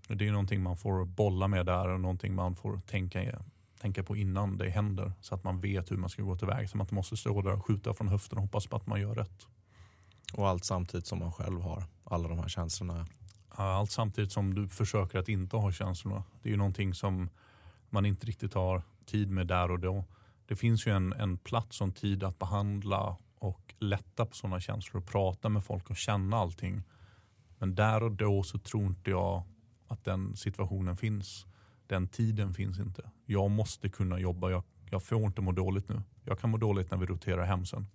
Det 0.08 0.26
är 0.26 0.32
någonting 0.32 0.62
man 0.62 0.76
får 0.76 1.04
bolla 1.04 1.48
med 1.48 1.66
där 1.66 1.88
och 1.88 2.00
någonting 2.00 2.34
man 2.34 2.54
får 2.54 2.80
tänka, 2.86 3.42
tänka 3.80 4.02
på 4.02 4.16
innan 4.16 4.58
det 4.58 4.70
händer 4.70 5.12
så 5.20 5.34
att 5.34 5.44
man 5.44 5.60
vet 5.60 5.90
hur 5.90 5.96
man 5.96 6.10
ska 6.10 6.22
gå 6.22 6.36
tillväga. 6.36 6.68
Så 6.68 6.76
man 6.76 6.84
inte 6.84 6.94
måste 6.94 7.16
stå 7.16 7.42
där 7.42 7.52
och 7.52 7.66
skjuta 7.66 7.94
från 7.94 8.08
höften 8.08 8.38
och 8.38 8.42
hoppas 8.42 8.66
på 8.66 8.76
att 8.76 8.86
man 8.86 9.00
gör 9.00 9.14
rätt. 9.14 9.46
Och 10.32 10.48
allt 10.48 10.64
samtidigt 10.64 11.06
som 11.06 11.18
man 11.18 11.32
själv 11.32 11.60
har 11.60 11.84
alla 12.04 12.28
de 12.28 12.38
här 12.38 12.48
känslorna? 12.48 13.06
Allt 13.48 13.90
samtidigt 13.90 14.32
som 14.32 14.54
du 14.54 14.68
försöker 14.68 15.18
att 15.18 15.28
inte 15.28 15.56
ha 15.56 15.72
känslorna. 15.72 16.24
Det 16.42 16.48
är 16.48 16.50
ju 16.50 16.56
någonting 16.56 16.94
som 16.94 17.28
man 17.90 18.06
inte 18.06 18.26
riktigt 18.26 18.54
har 18.54 18.82
tid 19.08 19.30
med 19.30 19.46
där 19.46 19.70
och 19.70 19.80
då. 19.80 20.04
Det 20.46 20.56
finns 20.56 20.86
ju 20.86 20.92
en, 20.92 21.12
en 21.12 21.38
plats 21.38 21.80
och 21.80 21.86
en 21.86 21.92
tid 21.92 22.24
att 22.24 22.38
behandla 22.38 23.16
och 23.38 23.74
lätta 23.78 24.26
på 24.26 24.34
sådana 24.34 24.60
känslor 24.60 25.02
och 25.02 25.08
prata 25.08 25.48
med 25.48 25.64
folk 25.64 25.90
och 25.90 25.96
känna 25.96 26.36
allting. 26.36 26.82
Men 27.58 27.74
där 27.74 28.02
och 28.02 28.12
då 28.12 28.42
så 28.42 28.58
tror 28.58 28.86
inte 28.86 29.10
jag 29.10 29.42
att 29.88 30.04
den 30.04 30.36
situationen 30.36 30.96
finns. 30.96 31.46
Den 31.86 32.08
tiden 32.08 32.54
finns 32.54 32.78
inte. 32.78 33.10
Jag 33.26 33.50
måste 33.50 33.88
kunna 33.88 34.18
jobba. 34.18 34.50
Jag, 34.50 34.62
jag 34.90 35.02
får 35.02 35.24
inte 35.24 35.40
må 35.40 35.52
dåligt 35.52 35.88
nu. 35.88 36.02
Jag 36.24 36.38
kan 36.38 36.50
må 36.50 36.56
dåligt 36.56 36.90
när 36.90 36.98
vi 36.98 37.06
roterar 37.06 37.44
hem 37.44 37.66
sen. 37.66 37.86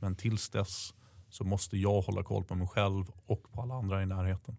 Men 0.00 0.16
tills 0.16 0.50
dess 0.50 0.94
så 1.28 1.44
måste 1.44 1.78
jag 1.78 2.00
hålla 2.00 2.22
koll 2.22 2.44
på 2.44 2.54
mig 2.54 2.68
själv 2.68 3.04
och 3.26 3.52
på 3.52 3.62
alla 3.62 3.74
andra 3.74 4.02
i 4.02 4.06
närheten. 4.06 4.56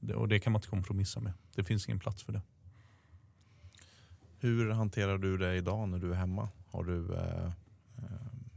Det, 0.00 0.14
och 0.14 0.28
det 0.28 0.40
kan 0.40 0.52
man 0.52 0.58
inte 0.58 0.68
kompromissa 0.68 1.20
med. 1.20 1.32
Det 1.54 1.64
finns 1.64 1.88
ingen 1.88 1.98
plats 1.98 2.22
för 2.22 2.32
det. 2.32 2.42
Hur 4.42 4.70
hanterar 4.70 5.18
du 5.18 5.36
det 5.36 5.54
idag 5.54 5.88
när 5.88 5.98
du 5.98 6.10
är 6.10 6.16
hemma? 6.16 6.48
Har, 6.70 6.84
du, 6.84 7.14
eh, 7.14 7.46
eh 7.46 7.52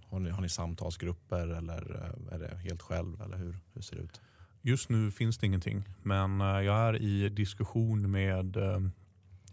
har, 0.10 0.20
ni, 0.20 0.30
har 0.30 0.42
ni 0.42 0.50
samtalsgrupper 0.50 1.48
eller 1.48 1.96
eh, 1.96 2.36
är 2.36 2.40
det 2.40 2.58
helt 2.58 2.82
själv? 2.82 3.22
Eller 3.22 3.38
hur, 3.38 3.58
hur 3.74 3.82
ser 3.82 3.96
det 3.96 4.02
ut? 4.02 4.22
Just 4.62 4.90
nu 4.90 5.12
finns 5.12 5.38
det 5.38 5.46
ingenting, 5.46 5.84
men 6.04 6.42
eh, 6.42 6.48
jag 6.48 6.76
är 6.76 7.02
i 7.02 7.30
diskussion 7.30 8.12
med 8.12 8.58
eh, 8.58 8.80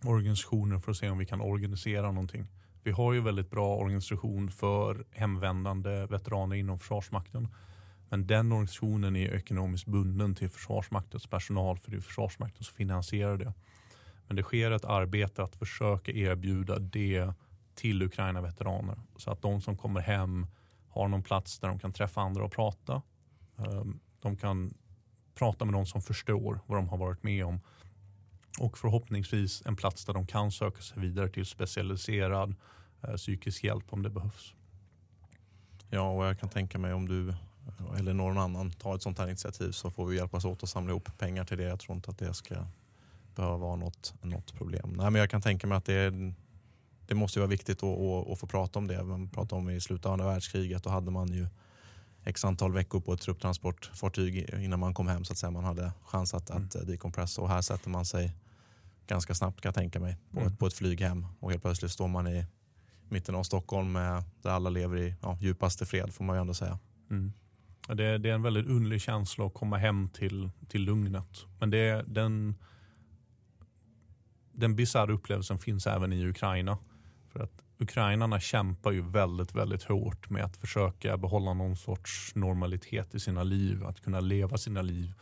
organisationer 0.05 0.79
för 0.79 0.91
att 0.91 0.97
se 0.97 1.11
om 1.11 1.19
vi 1.19 1.27
kan 1.27 1.41
organisera 1.41 2.13
någonting. 2.13 2.47
Vi 2.83 2.91
har 2.91 3.13
ju 3.13 3.21
väldigt 3.21 3.51
bra 3.51 3.77
organisation 3.77 4.51
för 4.51 5.05
hemvändande 5.11 6.07
veteraner 6.07 6.57
inom 6.57 6.79
Försvarsmakten. 6.79 7.49
Men 8.09 8.27
den 8.27 8.53
organisationen 8.53 9.17
är 9.17 9.35
ekonomiskt 9.35 9.87
bunden 9.87 10.35
till 10.35 10.49
Försvarsmaktens 10.49 11.27
personal 11.27 11.79
för 11.79 11.91
det 11.91 11.97
är 11.97 12.01
Försvarsmakten 12.01 12.65
som 12.65 12.75
finansierar 12.75 13.39
det. 13.39 13.55
Men 14.33 14.37
det 14.37 14.43
sker 14.43 14.71
ett 14.71 14.85
arbete 14.85 15.43
att 15.43 15.57
försöka 15.57 16.13
erbjuda 16.13 16.79
det 16.79 17.33
till 17.75 18.03
Ukraina-veteraner 18.03 18.99
så 19.17 19.31
att 19.31 19.43
de 19.43 19.61
som 19.61 19.77
kommer 19.77 20.01
hem 20.01 20.47
har 20.89 21.09
någon 21.09 21.23
plats 21.23 21.59
där 21.59 21.69
de 21.69 21.79
kan 21.79 21.93
träffa 21.93 22.21
andra 22.21 22.45
och 22.45 22.53
prata. 22.53 23.03
Ehm, 23.59 24.01
de 24.21 24.37
kan 24.37 24.75
prata 25.35 25.65
med 25.65 25.73
någon 25.73 25.87
som 25.87 26.03
förstår 26.03 26.61
vad 26.67 26.79
de 26.79 26.89
har 26.89 26.97
varit 26.97 27.23
med 27.23 27.45
om 27.45 27.61
och 28.59 28.79
förhoppningsvis 28.79 29.63
en 29.67 29.77
plats 29.77 30.05
där 30.05 30.13
de 30.13 30.27
kan 30.27 30.53
söka 30.53 30.83
sig 30.83 31.03
vidare 31.03 31.29
till 31.29 31.47
specialiserad 31.47 32.55
eh, 33.03 33.15
psykisk 33.15 33.65
hjälp 33.65 33.93
om 33.93 34.03
det 34.03 34.11
behövs. 34.11 34.55
Ja, 35.91 36.11
och 36.11 36.25
jag 36.25 36.41
kan 36.41 36.49
tänka 36.49 36.79
mig 36.79 36.93
om 36.93 37.09
du 37.09 37.29
eh, 37.29 37.99
eller 37.99 38.15
någon 38.15 38.39
annan 38.39 38.71
tar 38.71 38.95
ett 38.95 39.03
sånt 39.03 39.19
här 39.19 39.27
initiativ 39.27 39.71
så 39.71 39.91
får 39.91 40.07
vi 40.07 40.17
hjälpas 40.17 40.45
åt 40.45 40.63
att 40.63 40.69
samla 40.69 40.91
ihop 40.91 41.19
pengar 41.19 41.45
till 41.45 41.59
det. 41.59 41.65
Jag 41.65 41.81
tror 41.81 41.97
inte 41.97 42.11
att 42.11 42.19
det 42.19 42.35
ska 42.35 42.67
behöva 43.35 43.57
vara 43.57 43.77
något, 43.77 44.15
något 44.23 44.55
problem. 44.55 44.93
Nej, 44.97 45.11
men 45.11 45.21
jag 45.21 45.31
kan 45.31 45.43
tänka 45.43 45.67
mig 45.67 45.79
att 45.79 45.85
det, 45.85 46.15
det 47.07 47.15
måste 47.15 47.39
vara 47.39 47.49
viktigt 47.49 47.83
att, 47.83 47.99
att, 47.99 48.31
att 48.31 48.39
få 48.39 48.47
prata 48.47 48.79
om 48.79 48.87
det. 48.87 49.05
Man 49.05 49.29
pratade 49.29 49.61
om 49.61 49.71
i 49.71 49.81
slutet 49.81 50.07
av 50.07 50.13
andra 50.13 50.27
världskriget, 50.27 50.83
då 50.85 50.91
hade 50.91 51.11
man 51.11 51.29
ju 51.33 51.47
x 52.25 52.45
antal 52.45 52.73
veckor 52.73 53.01
på 53.01 53.13
ett 53.13 53.21
trupptransportfartyg 53.21 54.55
innan 54.55 54.81
man 54.81 54.95
kom 54.95 55.09
hem 55.09 55.25
så 55.25 55.33
att 55.33 55.39
säga. 55.39 55.51
Man 55.51 55.65
hade 55.65 55.93
chans 56.05 56.35
att, 56.35 56.51
mm. 56.51 56.65
att 56.65 56.87
decompressa 56.87 57.43
och 57.43 57.49
här 57.49 57.63
sätter 57.63 57.91
man 57.91 58.05
sig 58.05 58.37
ganska 59.07 59.35
snabbt 59.35 59.61
kan 59.61 59.69
jag 59.69 59.75
tänka 59.75 60.01
mig 60.01 60.17
på, 60.31 60.41
mm. 60.41 60.53
ett, 60.53 60.59
på 60.59 60.67
ett 60.67 60.75
flyg 60.75 61.01
hem 61.01 61.27
och 61.41 61.51
helt 61.51 61.63
plötsligt 61.63 61.91
står 61.91 62.09
man 62.09 62.27
i 62.27 62.47
mitten 63.09 63.35
av 63.35 63.43
Stockholm 63.43 63.93
med, 63.93 64.23
där 64.43 64.51
alla 64.51 64.71
lever 64.71 64.97
i 64.97 65.15
ja, 65.23 65.39
djupaste 65.41 65.87
fred 65.87 66.15
får 66.15 66.25
man 66.25 66.37
ju 66.37 66.41
ändå 66.41 66.55
säga. 66.55 66.79
Mm. 67.11 67.33
Det, 67.89 68.19
det, 68.19 68.31
är 68.31 68.35
en 68.35 68.43
väldigt 68.43 68.67
underlig 68.67 69.01
känsla 69.01 69.47
att 69.47 69.55
komma 69.55 69.77
hem 69.77 70.09
till, 70.09 70.51
till 70.69 70.83
lugnet. 70.83 71.47
Men 71.61 71.71
det, 71.71 72.05
den, 72.09 72.55
den 74.53 74.77
bisarra 74.77 75.13
upplevelsen 75.13 75.59
finns 75.59 75.87
även 75.87 76.13
i 76.13 76.27
Ukraina. 76.27 76.79
För 77.29 77.41
att 77.41 77.63
ukrainarna 77.79 78.41
kämpar 78.41 78.93
ju 78.93 79.03
väldigt, 79.03 79.55
väldigt 79.55 79.83
hårt 79.83 80.31
med 80.31 80.45
att 80.45 80.57
försöka 80.57 81.17
behålla 81.17 81.55
någon 81.55 81.77
sorts 81.77 82.35
normalitet 82.35 83.15
i 83.15 83.21
sina 83.21 83.43
liv. 83.43 83.85
Att 83.85 84.01
kunna 84.01 84.21
leva 84.21 84.59
sina 84.59 84.83
liv 84.83 85.13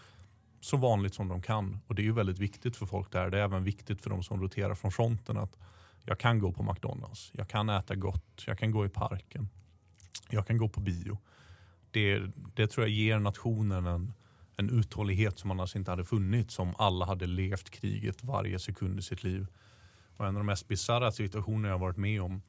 så 0.61 0.77
vanligt 0.77 1.15
som 1.15 1.29
de 1.29 1.43
kan. 1.43 1.81
Och 1.87 1.95
det 1.95 2.03
är 2.03 2.05
ju 2.05 2.13
väldigt 2.13 2.39
viktigt 2.39 2.77
för 2.77 2.87
folk 2.87 3.13
där. 3.13 3.31
Det 3.31 3.39
är 3.39 3.43
även 3.43 3.65
viktigt 3.65 4.03
för 4.03 4.11
de 4.11 4.23
som 4.23 4.43
roterar 4.43 4.75
från 4.75 4.93
fronten 4.93 5.39
att 5.39 5.59
jag 6.05 6.19
kan 6.19 6.39
gå 6.39 6.53
på 6.53 6.63
McDonalds, 6.63 7.31
jag 7.35 7.49
kan 7.49 7.69
äta 7.69 7.95
gott, 7.95 8.45
jag 8.47 8.59
kan 8.59 8.71
gå 8.71 8.87
i 8.87 8.89
parken, 8.89 9.49
jag 10.31 10.47
kan 10.47 10.59
gå 10.59 10.69
på 10.69 10.81
bio. 10.81 11.19
Det, 11.91 12.23
det 12.55 12.67
tror 12.67 12.87
jag 12.87 12.95
ger 12.95 13.19
nationen 13.19 13.87
en, 13.87 14.13
en 14.61 14.71
uthållighet 14.71 15.39
som 15.39 15.51
annars 15.51 15.77
inte 15.77 15.91
hade 15.91 16.05
funnits 16.05 16.59
om 16.59 16.75
alla 16.79 17.07
hade 17.07 17.27
levt 17.27 17.71
kriget 17.71 18.25
varje 18.25 18.59
sekund 18.59 18.99
i 18.99 19.03
sitt 19.03 19.23
liv. 19.23 19.47
Och 20.17 20.27
en 20.27 20.37
av 20.37 20.41
de 20.41 20.47
mest 20.47 20.69
bisarra 20.69 21.13
situationer 21.13 21.69
jag 21.69 21.79
varit 21.79 21.97
med 21.97 22.23
om 22.23 22.43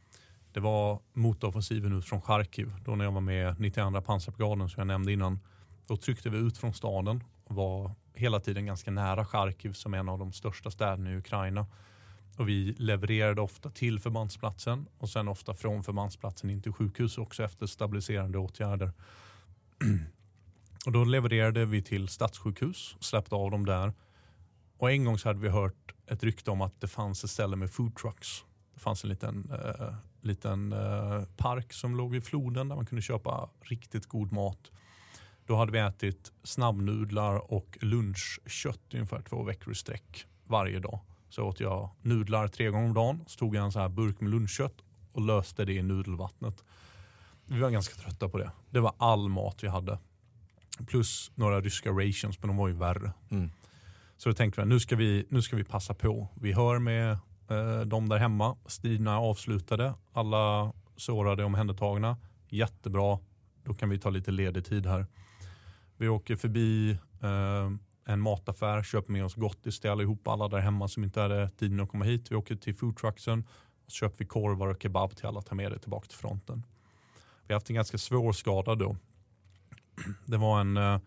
det 0.53 0.59
var 0.59 0.99
motoffensiven 1.13 1.93
ut 1.97 2.05
från 2.05 2.21
Charkiv. 2.21 2.73
Då 2.85 2.95
när 2.95 3.05
jag 3.05 3.11
var 3.11 3.21
med 3.21 3.59
92 3.59 4.01
pansarbrigaden 4.01 4.69
som 4.69 4.79
jag 4.81 4.87
nämnde 4.87 5.11
innan. 5.11 5.39
Då 5.87 5.97
tryckte 5.97 6.29
vi 6.29 6.37
ut 6.37 6.57
från 6.57 6.73
staden 6.73 7.23
och 7.43 7.55
var 7.55 7.91
hela 8.13 8.39
tiden 8.39 8.65
ganska 8.65 8.91
nära 8.91 9.25
Charkiv 9.25 9.73
som 9.73 9.93
är 9.93 9.97
en 9.97 10.09
av 10.09 10.19
de 10.19 10.33
största 10.33 10.71
städerna 10.71 11.11
i 11.11 11.17
Ukraina. 11.17 11.65
Och 12.37 12.49
vi 12.49 12.75
levererade 12.77 13.41
ofta 13.41 13.69
till 13.69 13.99
förbandsplatsen 13.99 14.85
och 14.97 15.09
sen 15.09 15.27
ofta 15.27 15.53
från 15.53 15.83
förbandsplatsen 15.83 16.49
in 16.49 16.61
till 16.61 16.73
sjukhus 16.73 17.17
också 17.17 17.43
efter 17.43 17.65
stabiliserande 17.65 18.37
åtgärder 18.37 18.91
och 20.85 20.91
då 20.91 21.03
levererade 21.03 21.65
vi 21.65 21.81
till 21.81 22.07
stadssjukhus, 22.07 22.95
släppte 22.99 23.35
av 23.35 23.51
dem 23.51 23.65
där. 23.65 23.93
Och 24.77 24.91
en 24.91 25.05
gång 25.05 25.17
så 25.17 25.29
hade 25.29 25.39
vi 25.39 25.49
hört 25.49 25.93
ett 26.07 26.23
rykte 26.23 26.51
om 26.51 26.61
att 26.61 26.81
det 26.81 26.87
fanns 26.87 27.23
ett 27.23 27.29
ställe 27.29 27.55
med 27.55 27.71
food 27.71 27.95
trucks. 27.95 28.43
Det 28.73 28.79
fanns 28.79 29.03
en 29.03 29.09
liten, 29.09 29.51
eh, 29.51 29.93
liten 30.21 30.73
eh, 30.73 31.23
park 31.37 31.73
som 31.73 31.95
låg 31.95 32.11
vid 32.11 32.23
floden 32.23 32.67
där 32.69 32.75
man 32.75 32.85
kunde 32.85 33.01
köpa 33.01 33.49
riktigt 33.61 34.05
god 34.05 34.31
mat. 34.31 34.71
Då 35.45 35.55
hade 35.55 35.71
vi 35.71 35.79
ätit 35.79 36.31
snabbnudlar 36.43 37.53
och 37.53 37.77
lunchkött 37.81 38.93
ungefär 38.93 39.21
två 39.21 39.43
veckor 39.43 39.71
i 39.71 39.75
sträck 39.75 40.25
varje 40.47 40.79
dag. 40.79 40.99
Så 41.29 41.43
åt 41.43 41.59
jag 41.59 41.89
nudlar 42.01 42.47
tre 42.47 42.69
gånger 42.69 42.87
om 42.87 42.93
dagen. 42.93 43.23
Så 43.27 43.39
tog 43.39 43.55
jag 43.55 43.65
en 43.65 43.71
så 43.71 43.79
här 43.79 43.89
burk 43.89 44.21
med 44.21 44.31
lunchkött 44.31 44.75
och 45.11 45.21
löste 45.21 45.65
det 45.65 45.73
i 45.73 45.83
nudelvattnet. 45.83 46.63
Vi 47.45 47.59
var 47.59 47.69
ganska 47.69 47.95
trötta 47.95 48.29
på 48.29 48.37
det. 48.37 48.51
Det 48.69 48.79
var 48.79 48.93
all 48.97 49.29
mat 49.29 49.63
vi 49.63 49.67
hade. 49.67 49.99
Plus 50.87 51.31
några 51.35 51.61
ryska 51.61 51.89
rations, 51.89 52.39
men 52.39 52.47
de 52.47 52.57
var 52.57 52.67
ju 52.67 52.73
värre. 52.73 53.13
Mm. 53.29 53.51
Så 54.17 54.29
då 54.29 54.35
tänkte 54.35 54.61
vi 54.61 54.67
nu 54.67 54.79
ska 54.79 54.95
vi, 54.95 55.25
nu 55.29 55.41
ska 55.41 55.55
vi 55.55 55.63
passa 55.63 55.93
på. 55.93 56.27
Vi 56.35 56.53
hör 56.53 56.79
med 56.79 57.11
eh, 57.49 57.81
de 57.85 58.09
där 58.09 58.17
hemma. 58.17 58.57
Striderna 58.65 59.19
avslutade. 59.19 59.93
Alla 60.13 60.73
sårade 60.95 61.43
omhändertagna. 61.43 62.17
Jättebra. 62.49 63.19
Då 63.63 63.73
kan 63.73 63.89
vi 63.89 63.99
ta 63.99 64.09
lite 64.09 64.31
ledig 64.31 64.65
tid 64.65 64.85
här. 64.85 65.05
Vi 65.97 66.07
åker 66.07 66.35
förbi 66.35 66.91
eh, 67.21 67.71
en 68.05 68.21
mataffär, 68.21 68.83
köper 68.83 69.11
med 69.11 69.25
oss 69.25 69.35
gottis 69.35 69.79
till 69.79 69.89
allihopa, 69.89 70.31
alla 70.31 70.47
där 70.47 70.59
hemma 70.59 70.87
som 70.87 71.03
inte 71.03 71.21
hade 71.21 71.49
tiden 71.49 71.79
att 71.79 71.89
komma 71.89 72.05
hit. 72.05 72.31
Vi 72.31 72.35
åker 72.35 72.55
till 72.55 72.75
foodtrucksen 72.75 73.47
och 73.85 73.91
så 73.91 73.95
köper 73.95 74.17
vi 74.17 74.25
korvar 74.25 74.67
och 74.67 74.81
kebab 74.81 75.15
till 75.15 75.25
alla, 75.25 75.41
tar 75.41 75.55
med 75.55 75.71
det 75.71 75.79
tillbaka 75.79 76.07
till 76.07 76.17
fronten. 76.17 76.65
Vi 77.47 77.53
har 77.53 77.59
haft 77.59 77.69
en 77.69 77.75
ganska 77.75 77.97
svår 77.97 78.33
skada 78.33 78.75
då. 78.75 78.95
Det 80.25 80.37
var 80.37 80.61
en, 80.61 80.77
eh, 80.77 80.99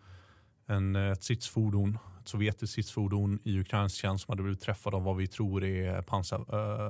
en, 0.65 0.95
eh, 0.95 1.11
ett 1.11 1.23
sidsfordon, 1.23 1.97
ett 2.21 2.27
sovjetiskt 2.27 2.71
stridsfordon 2.71 3.39
i 3.43 3.59
ukrainsk 3.59 3.95
tjänst 3.95 4.25
som 4.25 4.31
hade 4.31 4.43
blivit 4.43 4.61
träffad 4.61 4.95
av 4.95 5.03
vad 5.03 5.17
vi 5.17 5.27
tror 5.27 5.63
är 5.63 6.01
pansar, 6.01 6.39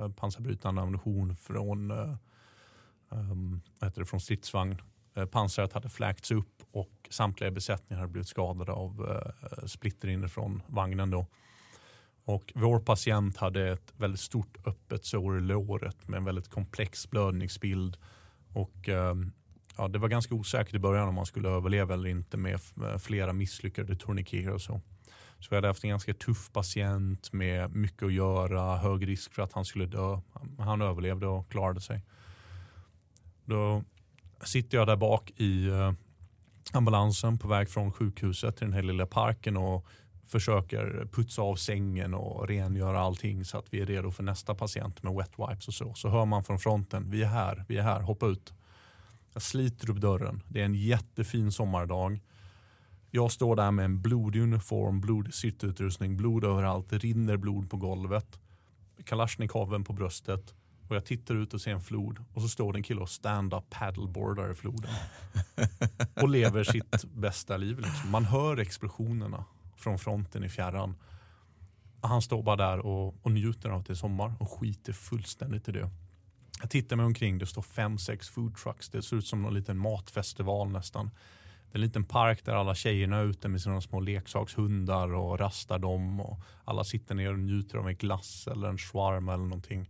äh, 0.04 0.12
pansarbrytande 0.12 0.82
ammunition 0.82 1.36
från, 1.36 1.92
äh, 1.92 2.16
vad 3.80 3.90
heter 3.90 4.00
det, 4.02 4.06
från 4.06 4.20
stridsvagn. 4.20 4.82
Pansaret 5.32 5.74
hade 5.74 5.90
fläkts 5.90 6.32
upp 6.32 6.64
och 6.72 6.92
samtliga 7.10 7.52
besättningar 7.52 8.02
hade 8.02 8.12
blivit 8.12 8.28
skadade 8.28 8.72
av 8.72 9.24
splitter 9.66 10.08
inifrån 10.08 10.62
vagnen. 10.68 11.10
Då. 11.10 11.28
Och 12.26 12.52
vår 12.56 12.80
patient 12.80 13.38
hade 13.38 13.72
ett 13.72 13.94
väldigt 13.98 14.20
stort 14.20 14.68
öppet 14.68 15.06
sår 15.06 15.38
i 15.38 15.42
låret 15.42 16.08
med 16.08 16.18
en 16.18 16.24
väldigt 16.24 16.50
komplex 16.50 17.10
blödningsbild. 17.10 17.98
Och, 18.54 18.90
ehm, 18.90 19.32
ja, 19.78 19.88
det 19.88 20.00
var 20.00 20.08
ganska 20.08 20.36
osäkert 20.36 20.74
i 20.76 20.80
början 20.80 21.08
om 21.08 21.16
man 21.16 21.26
skulle 21.26 21.50
överleva 21.50 21.94
eller 21.94 22.10
inte 22.10 22.38
med 22.38 22.54
eh, 22.54 22.98
flera 22.98 23.34
misslyckade 23.34 23.96
tourniqueter 23.96 24.54
och 24.54 24.62
så. 24.62 24.82
Så 25.40 25.48
vi 25.50 25.56
hade 25.56 25.68
haft 25.68 25.84
en 25.84 25.90
ganska 25.90 26.14
tuff 26.14 26.52
patient 26.54 27.34
med 27.34 27.76
mycket 27.76 28.04
att 28.04 28.14
göra, 28.14 28.78
hög 28.78 29.08
risk 29.08 29.34
för 29.34 29.42
att 29.42 29.54
han 29.54 29.66
skulle 29.66 29.86
dö. 29.86 30.20
Han 30.60 30.82
överlevde 30.82 31.28
och 31.28 31.52
klarade 31.52 31.82
sig. 31.82 32.02
Då 33.46 33.84
sitter 34.44 34.78
jag 34.78 34.88
där 34.88 34.96
bak 34.96 35.32
i 35.36 35.68
eh, 35.68 35.92
ambulansen 36.74 37.38
på 37.38 37.48
väg 37.48 37.70
från 37.70 37.92
sjukhuset 37.92 38.58
till 38.58 38.68
den 38.68 38.74
här 38.74 38.84
lilla 38.84 39.06
parken 39.06 39.58
och 39.58 39.88
försöker 40.28 41.08
putsa 41.12 41.42
av 41.42 41.56
sängen 41.56 42.14
och 42.14 42.48
rengöra 42.48 43.00
allting 43.00 43.46
så 43.46 43.58
att 43.58 43.74
vi 43.74 43.82
är 43.82 43.86
redo 43.86 44.12
för 44.12 44.24
nästa 44.24 44.56
patient 44.56 45.04
med 45.04 45.14
wet 45.14 45.32
wipes 45.38 45.68
och 45.68 45.74
så. 45.74 45.94
Så 45.94 46.10
hör 46.10 46.26
man 46.26 46.44
från 46.44 46.60
fronten, 46.60 47.12
vi 47.12 47.24
är 47.24 47.28
här, 47.28 47.66
vi 47.68 47.78
är 47.78 47.84
här, 47.84 48.02
hoppa 48.02 48.28
ut. 48.28 48.54
Jag 49.36 49.42
sliter 49.42 49.90
upp 49.90 49.98
dörren. 49.98 50.44
Det 50.48 50.62
är 50.62 50.66
en 50.66 50.74
jättefin 50.74 51.52
sommardag. 51.52 52.22
Jag 53.12 53.32
står 53.32 53.56
där 53.56 53.72
med 53.72 53.86
en 53.86 54.02
blodig 54.02 54.42
uniform, 54.42 55.02
blodig 55.02 55.34
sittutrustning, 55.34 56.18
blod 56.18 56.44
överallt, 56.44 56.90
det 56.90 56.98
rinner 56.98 57.38
blod 57.38 57.70
på 57.70 57.78
golvet. 57.78 58.40
Kalashnikoven 59.04 59.84
på 59.84 59.94
bröstet 59.94 60.54
och 60.90 60.96
jag 60.96 61.06
tittar 61.06 61.36
ut 61.36 61.54
och 61.54 61.62
ser 61.62 61.72
en 61.72 61.82
flod 61.82 62.24
och 62.34 62.42
så 62.42 62.48
står 62.48 62.74
det 62.74 62.80
en 62.80 62.84
kille 62.84 63.02
och 63.02 63.10
stand-up 63.10 63.70
paddleboardar 63.70 64.52
i 64.52 64.56
floden. 64.56 64.92
och 66.22 66.30
lever 66.30 66.64
sitt 66.64 67.06
bästa 67.14 67.58
liv. 67.58 67.80
Liksom. 67.80 68.12
Man 68.12 68.26
hör 68.26 68.58
explosionerna 68.58 69.46
från 69.76 70.00
fronten 70.00 70.44
i 70.44 70.50
fjärran. 70.50 70.96
Han 72.02 72.22
står 72.22 72.44
bara 72.44 72.56
där 72.56 72.80
och, 72.80 73.16
och 73.22 73.32
njuter 73.32 73.70
av 73.70 73.80
att 73.80 73.86
det 73.86 73.94
är 73.94 73.96
sommar 73.96 74.34
och 74.40 74.52
skiter 74.52 74.94
fullständigt 74.94 75.70
i 75.70 75.72
det. 75.72 75.90
Jag 76.62 76.70
tittar 76.70 76.96
mig 76.96 77.06
omkring, 77.06 77.38
det 77.38 77.46
står 77.46 77.62
fem, 77.62 77.98
sex 77.98 78.30
food 78.30 78.58
trucks. 78.58 78.90
Det 78.90 79.02
ser 79.02 79.18
ut 79.18 79.28
som 79.28 79.42
någon 79.42 79.54
liten 79.54 79.78
matfestival 79.78 80.70
nästan. 80.70 81.10
Det 81.72 81.78
är 81.78 81.78
en 81.78 81.82
liten 81.82 82.06
park 82.06 82.46
där 82.46 82.54
alla 82.54 82.76
tjejerna 82.76 83.18
är 83.18 83.26
ute 83.26 83.48
med 83.48 83.62
sina 83.62 83.82
små 83.82 84.00
leksakshundar 84.00 85.14
och 85.14 85.40
rastar 85.40 85.80
dem. 85.80 86.20
Och 86.20 86.40
alla 86.66 86.84
sitter 86.84 87.16
ner 87.16 87.32
och 87.32 87.40
njuter 87.40 87.78
av 87.78 87.88
en 87.88 87.96
glass 87.96 88.48
eller 88.48 88.70
en 88.70 88.78
shawarma 88.78 89.34
eller 89.34 89.44
någonting. 89.44 89.90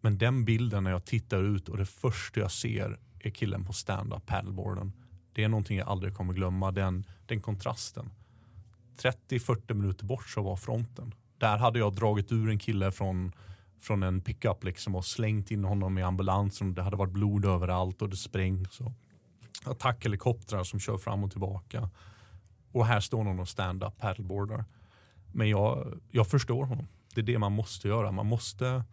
Men 0.00 0.18
den 0.18 0.44
bilden 0.44 0.84
när 0.84 0.90
jag 0.90 1.04
tittar 1.04 1.42
ut 1.42 1.68
och 1.68 1.76
det 1.76 1.86
första 1.86 2.40
jag 2.40 2.52
ser 2.52 2.98
är 3.18 3.30
killen 3.30 3.64
på 3.64 3.72
stand-up 3.72 4.26
paddleboarden. 4.26 4.92
Det 5.32 5.44
är 5.44 5.48
någonting 5.48 5.78
jag 5.78 5.88
aldrig 5.88 6.14
kommer 6.14 6.34
glömma, 6.34 6.70
den, 6.70 7.06
den 7.26 7.40
kontrasten. 7.40 8.10
30-40 9.02 9.74
minuter 9.74 10.04
bort 10.04 10.28
så 10.28 10.42
var 10.42 10.56
fronten. 10.56 11.14
Där 11.38 11.58
hade 11.58 11.78
jag 11.78 11.94
dragit 11.94 12.32
ur 12.32 12.50
en 12.50 12.58
kille 12.58 12.90
från, 12.92 13.32
från 13.80 14.02
en 14.02 14.20
pickup 14.20 14.64
liksom 14.64 14.94
och 14.96 15.04
slängt 15.04 15.50
in 15.50 15.64
honom 15.64 15.98
i 15.98 16.02
ambulansen. 16.02 16.74
Det 16.74 16.82
hade 16.82 16.96
varit 16.96 17.12
blod 17.12 17.44
överallt 17.44 18.02
och 18.02 18.08
det 18.08 18.16
sprängs. 18.16 18.80
Attackhelikoptrar 19.64 20.64
som 20.64 20.80
kör 20.80 20.98
fram 20.98 21.24
och 21.24 21.30
tillbaka. 21.30 21.90
Och 22.72 22.86
här 22.86 23.00
står 23.00 23.24
någon 23.24 23.40
och 23.40 23.48
stand-up 23.48 23.98
paddleboardar. 23.98 24.64
Men 25.32 25.48
jag, 25.48 25.98
jag 26.10 26.26
förstår 26.26 26.64
honom. 26.64 26.88
Det 27.14 27.20
är 27.20 27.24
det 27.24 27.38
man 27.38 27.52
måste 27.52 27.88
göra. 27.88 28.12
Man 28.12 28.26
måste 28.26 28.84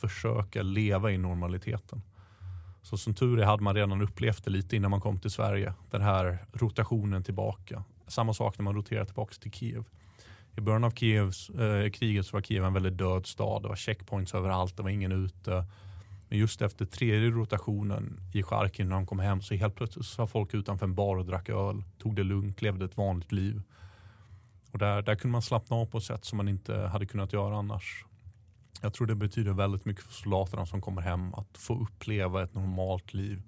försöka 0.00 0.62
leva 0.62 1.12
i 1.12 1.18
normaliteten. 1.18 2.02
Så 2.82 2.96
som 2.96 3.14
tur 3.14 3.40
är 3.40 3.44
hade 3.44 3.62
man 3.62 3.74
redan 3.74 4.02
upplevt 4.02 4.44
det 4.44 4.50
lite 4.50 4.76
innan 4.76 4.90
man 4.90 5.00
kom 5.00 5.18
till 5.18 5.30
Sverige. 5.30 5.74
Den 5.90 6.02
här 6.02 6.46
rotationen 6.52 7.22
tillbaka. 7.22 7.84
Samma 8.08 8.34
sak 8.34 8.58
när 8.58 8.62
man 8.62 8.74
roterar 8.74 9.04
tillbaka 9.04 9.34
till 9.34 9.52
Kiev. 9.52 9.84
I 10.56 10.60
början 10.60 10.84
av 10.84 10.90
Kievs, 10.90 11.50
eh, 11.50 11.90
kriget 11.90 12.26
så 12.26 12.36
var 12.36 12.42
Kiev 12.42 12.64
en 12.64 12.72
väldigt 12.72 12.98
död 12.98 13.26
stad. 13.26 13.62
Det 13.62 13.68
var 13.68 13.76
checkpoints 13.76 14.34
överallt, 14.34 14.76
det 14.76 14.82
var 14.82 14.90
ingen 14.90 15.12
ute. 15.12 15.64
Men 16.28 16.38
just 16.38 16.62
efter 16.62 16.84
tredje 16.84 17.30
rotationen 17.30 18.20
i 18.34 18.42
Charkiv 18.42 18.86
när 18.86 18.96
de 18.96 19.06
kom 19.06 19.18
hem 19.18 19.42
så 19.42 19.54
helt 19.54 19.74
plötsligt 19.74 20.06
så 20.06 20.22
var 20.22 20.26
folk 20.26 20.54
utanför 20.54 20.86
en 20.86 20.94
bar 20.94 21.16
och 21.16 21.26
drack 21.26 21.48
öl. 21.48 21.82
Tog 21.98 22.16
det 22.16 22.22
lugnt, 22.22 22.62
levde 22.62 22.84
ett 22.84 22.96
vanligt 22.96 23.32
liv. 23.32 23.62
Och 24.70 24.78
där, 24.78 25.02
där 25.02 25.14
kunde 25.14 25.32
man 25.32 25.42
slappna 25.42 25.76
av 25.76 25.86
på 25.86 25.98
ett 25.98 26.04
sätt 26.04 26.24
som 26.24 26.36
man 26.36 26.48
inte 26.48 26.76
hade 26.76 27.06
kunnat 27.06 27.32
göra 27.32 27.56
annars. 27.56 28.04
Jag 28.82 28.94
tror 28.94 29.06
det 29.06 29.14
betyder 29.14 29.52
väldigt 29.52 29.84
mycket 29.84 30.04
för 30.04 30.12
soldaterna 30.12 30.66
som 30.66 30.80
kommer 30.80 31.02
hem 31.02 31.34
att 31.34 31.58
få 31.58 31.82
uppleva 31.82 32.42
ett 32.42 32.54
normalt 32.54 33.14
liv. 33.14 33.42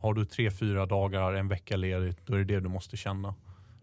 Har 0.00 0.14
du 0.14 0.24
tre, 0.24 0.50
fyra 0.50 0.86
dagar, 0.86 1.32
en 1.32 1.48
vecka 1.48 1.76
ledigt, 1.76 2.18
då 2.26 2.34
är 2.34 2.38
det 2.38 2.44
det 2.44 2.60
du 2.60 2.68
måste 2.68 2.96
känna. 2.96 3.34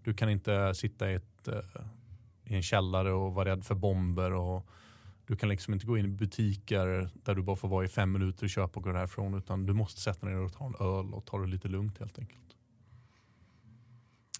Du 0.03 0.13
kan 0.13 0.29
inte 0.29 0.73
sitta 0.75 1.11
i, 1.11 1.13
ett, 1.13 1.47
eh, 1.47 1.81
i 2.51 2.55
en 2.55 2.63
källare 2.63 3.13
och 3.13 3.33
vara 3.33 3.49
rädd 3.49 3.65
för 3.65 3.75
bomber. 3.75 4.33
Och 4.33 4.67
du 5.27 5.35
kan 5.35 5.49
liksom 5.49 5.73
inte 5.73 5.85
gå 5.85 5.97
in 5.97 6.05
i 6.05 6.07
butiker 6.07 7.09
där 7.23 7.35
du 7.35 7.41
bara 7.41 7.55
får 7.55 7.67
vara 7.67 7.85
i 7.85 7.87
fem 7.87 8.11
minuter 8.11 8.43
och 8.43 8.49
köpa 8.49 8.79
och 8.79 8.83
gå 8.83 8.91
därifrån. 8.91 9.33
Utan 9.33 9.65
du 9.65 9.73
måste 9.73 10.01
sätta 10.01 10.25
dig 10.25 10.35
ner 10.35 10.43
och 10.43 10.53
ta 10.53 10.65
en 10.65 10.75
öl 10.75 11.13
och 11.13 11.25
ta 11.25 11.37
det 11.37 11.47
lite 11.47 11.67
lugnt 11.67 11.97
helt 11.97 12.19
enkelt. 12.19 12.41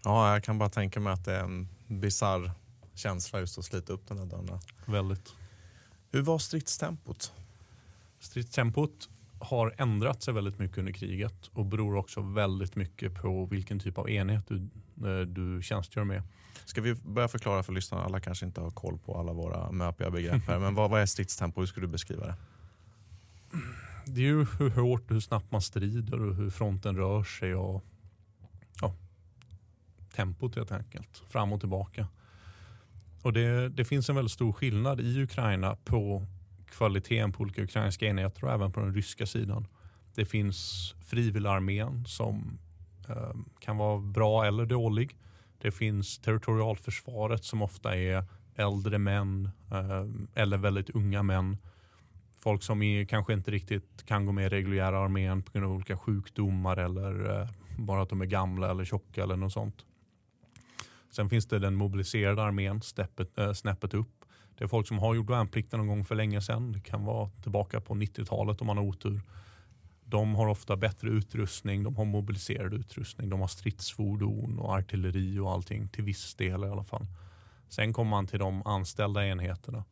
Ja, 0.03 0.33
jag 0.33 0.43
kan 0.43 0.57
bara 0.57 0.69
tänka 0.69 0.99
mig 0.99 1.13
att 1.13 1.25
det 1.25 1.35
är 1.35 1.43
en 1.43 1.67
bizarr 1.87 2.51
känsla 2.93 3.39
just 3.39 3.57
att 3.57 3.65
slita 3.65 3.93
upp 3.93 4.07
den 4.07 4.17
här 4.17 4.25
dörren. 4.25 4.59
Väldigt. 4.85 5.33
Hur 6.11 6.21
var 6.21 6.39
stridstempot? 6.39 7.33
Stridstempot 8.19 9.09
har 9.39 9.75
ändrat 9.77 10.23
sig 10.23 10.33
väldigt 10.33 10.59
mycket 10.59 10.77
under 10.77 10.93
kriget 10.93 11.47
och 11.47 11.65
beror 11.65 11.95
också 11.95 12.21
väldigt 12.21 12.75
mycket 12.75 13.21
på 13.21 13.45
vilken 13.45 13.79
typ 13.79 13.97
av 13.97 14.09
enhet 14.09 14.47
du, 14.47 14.55
eh, 15.09 15.27
du 15.27 15.61
tjänstgör 15.61 16.03
med. 16.03 16.23
Ska 16.65 16.81
vi 16.81 16.95
börja 16.95 17.27
förklara 17.27 17.63
för 17.63 17.73
lyssnarna? 17.73 18.03
Alla 18.03 18.19
kanske 18.19 18.45
inte 18.45 18.61
har 18.61 18.71
koll 18.71 18.97
på 18.97 19.19
alla 19.19 19.33
våra 19.33 19.71
möpiga 19.71 20.09
begrepp 20.09 20.47
här. 20.47 20.59
Men 20.59 20.75
vad, 20.75 20.89
vad 20.89 21.01
är 21.01 21.05
stridstempo? 21.05 21.59
Hur 21.59 21.67
skulle 21.67 21.87
du 21.87 21.91
beskriva 21.91 22.25
det? 22.25 22.35
Det 24.05 24.21
är 24.21 24.25
ju 24.25 24.45
hur 24.59 24.69
hårt 24.69 25.01
och 25.01 25.13
hur 25.13 25.19
snabbt 25.19 25.51
man 25.51 25.61
strider 25.61 26.21
och 26.21 26.35
hur 26.35 26.49
fronten 26.49 26.95
rör 26.95 27.23
sig 27.23 27.55
och 27.55 27.83
ja, 28.81 28.95
tempot 30.15 30.55
helt 30.55 30.71
enkelt. 30.71 31.23
Fram 31.27 31.53
och 31.53 31.59
tillbaka. 31.59 32.07
Och 33.21 33.33
det, 33.33 33.69
det 33.69 33.85
finns 33.85 34.09
en 34.09 34.15
väldigt 34.15 34.31
stor 34.31 34.51
skillnad 34.51 34.99
i 34.99 35.23
Ukraina 35.23 35.75
på 35.75 36.25
kvaliteten 36.65 37.31
på 37.31 37.43
olika 37.43 37.63
ukrainska 37.63 38.05
enheter 38.05 38.43
och 38.43 38.51
även 38.51 38.71
på 38.71 38.79
den 38.79 38.93
ryska 38.93 39.25
sidan. 39.25 39.67
Det 40.15 40.25
finns 40.25 40.93
frivilligarmén 41.05 42.05
som 42.05 42.59
eh, 43.09 43.35
kan 43.59 43.77
vara 43.77 43.99
bra 43.99 44.45
eller 44.45 44.65
dålig. 44.65 45.17
Det 45.61 45.71
finns 45.71 46.19
territorialförsvaret 46.19 47.43
som 47.43 47.61
ofta 47.61 47.97
är 47.97 48.23
äldre 48.55 48.97
män 48.97 49.49
eh, 49.71 50.05
eller 50.41 50.57
väldigt 50.57 50.89
unga 50.89 51.23
män. 51.23 51.57
Folk 52.39 52.63
som 52.63 52.81
är, 52.81 53.05
kanske 53.05 53.33
inte 53.33 53.51
riktigt 53.51 54.05
kan 54.05 54.25
gå 54.25 54.31
med 54.31 54.45
i 54.45 54.49
reguljära 54.49 54.99
armén 54.99 55.41
på 55.41 55.51
grund 55.51 55.65
av 55.65 55.71
olika 55.71 55.97
sjukdomar 55.97 56.77
eller 56.77 57.41
eh, 57.41 57.49
bara 57.77 58.01
att 58.01 58.09
de 58.09 58.21
är 58.21 58.25
gamla 58.25 58.71
eller 58.71 58.85
tjocka 58.85 59.23
eller 59.23 59.35
något 59.35 59.53
sånt. 59.53 59.85
Sen 61.11 61.29
finns 61.29 61.45
det 61.45 61.59
den 61.59 61.75
mobiliserade 61.75 62.43
armén, 62.43 62.81
steppet, 62.81 63.37
äh, 63.37 63.53
snäppet 63.53 63.93
upp. 63.93 64.25
Det 64.57 64.63
är 64.63 64.67
folk 64.67 64.87
som 64.87 64.99
har 64.99 65.15
gjort 65.15 65.29
värnplikten 65.29 65.79
någon 65.79 65.87
gång 65.87 66.05
för 66.05 66.15
länge 66.15 66.41
sedan. 66.41 66.71
Det 66.71 66.79
kan 66.79 67.05
vara 67.05 67.29
tillbaka 67.29 67.81
på 67.81 67.93
90-talet 67.93 68.61
om 68.61 68.67
man 68.67 68.77
har 68.77 68.83
otur. 68.83 69.21
De 70.11 70.35
har 70.35 70.47
ofta 70.47 70.77
bättre 70.77 71.09
utrustning, 71.09 71.83
de 71.83 71.95
har 71.95 72.05
mobiliserad 72.05 72.73
utrustning, 72.73 73.29
de 73.29 73.39
har 73.39 73.47
stridsfordon 73.47 74.59
och 74.59 74.73
artilleri 74.73 75.39
och 75.39 75.51
allting 75.51 75.89
till 75.89 76.03
viss 76.03 76.35
del 76.35 76.63
i 76.63 76.67
alla 76.67 76.83
fall. 76.83 77.05
Sen 77.69 77.93
kommer 77.93 78.09
man 78.09 78.27
till 78.27 78.39
de 78.39 78.67
anställda 78.67 79.27
enheterna. 79.27 79.83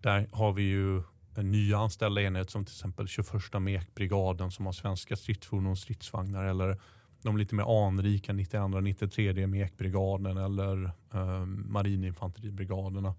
Där 0.00 0.28
har 0.32 0.52
vi 0.52 0.62
ju 0.62 1.02
en 1.36 1.50
nya 1.50 1.78
anställda 1.78 2.22
enhet 2.22 2.50
som 2.50 2.64
till 2.64 2.74
exempel 2.74 3.08
21 3.08 3.34
mekbrigaden 3.60 4.50
som 4.50 4.66
har 4.66 4.72
svenska 4.72 5.16
stridsfordon 5.16 5.66
och 5.66 5.78
stridsvagnar 5.78 6.44
eller 6.44 6.80
de 7.22 7.36
lite 7.36 7.54
mer 7.54 7.86
anrika 7.86 8.32
92 8.32 8.80
93 8.80 9.46
mekbrigaden 9.46 10.36
eller 10.36 10.84
eh, 11.14 11.44
marininfanteribrigaderna. 11.46 13.14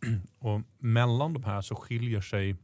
Och 0.38 0.60
mellan 0.78 1.32
de 1.32 1.44
här 1.44 1.62
så 1.62 1.74
skiljer 1.74 2.20
sig 2.20 2.56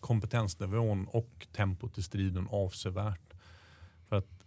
kompetensnivån 0.00 1.06
och 1.10 1.46
tempot 1.52 1.98
i 1.98 2.02
striden 2.02 2.48
avsevärt. 2.50 3.34
För 4.08 4.16
att 4.16 4.44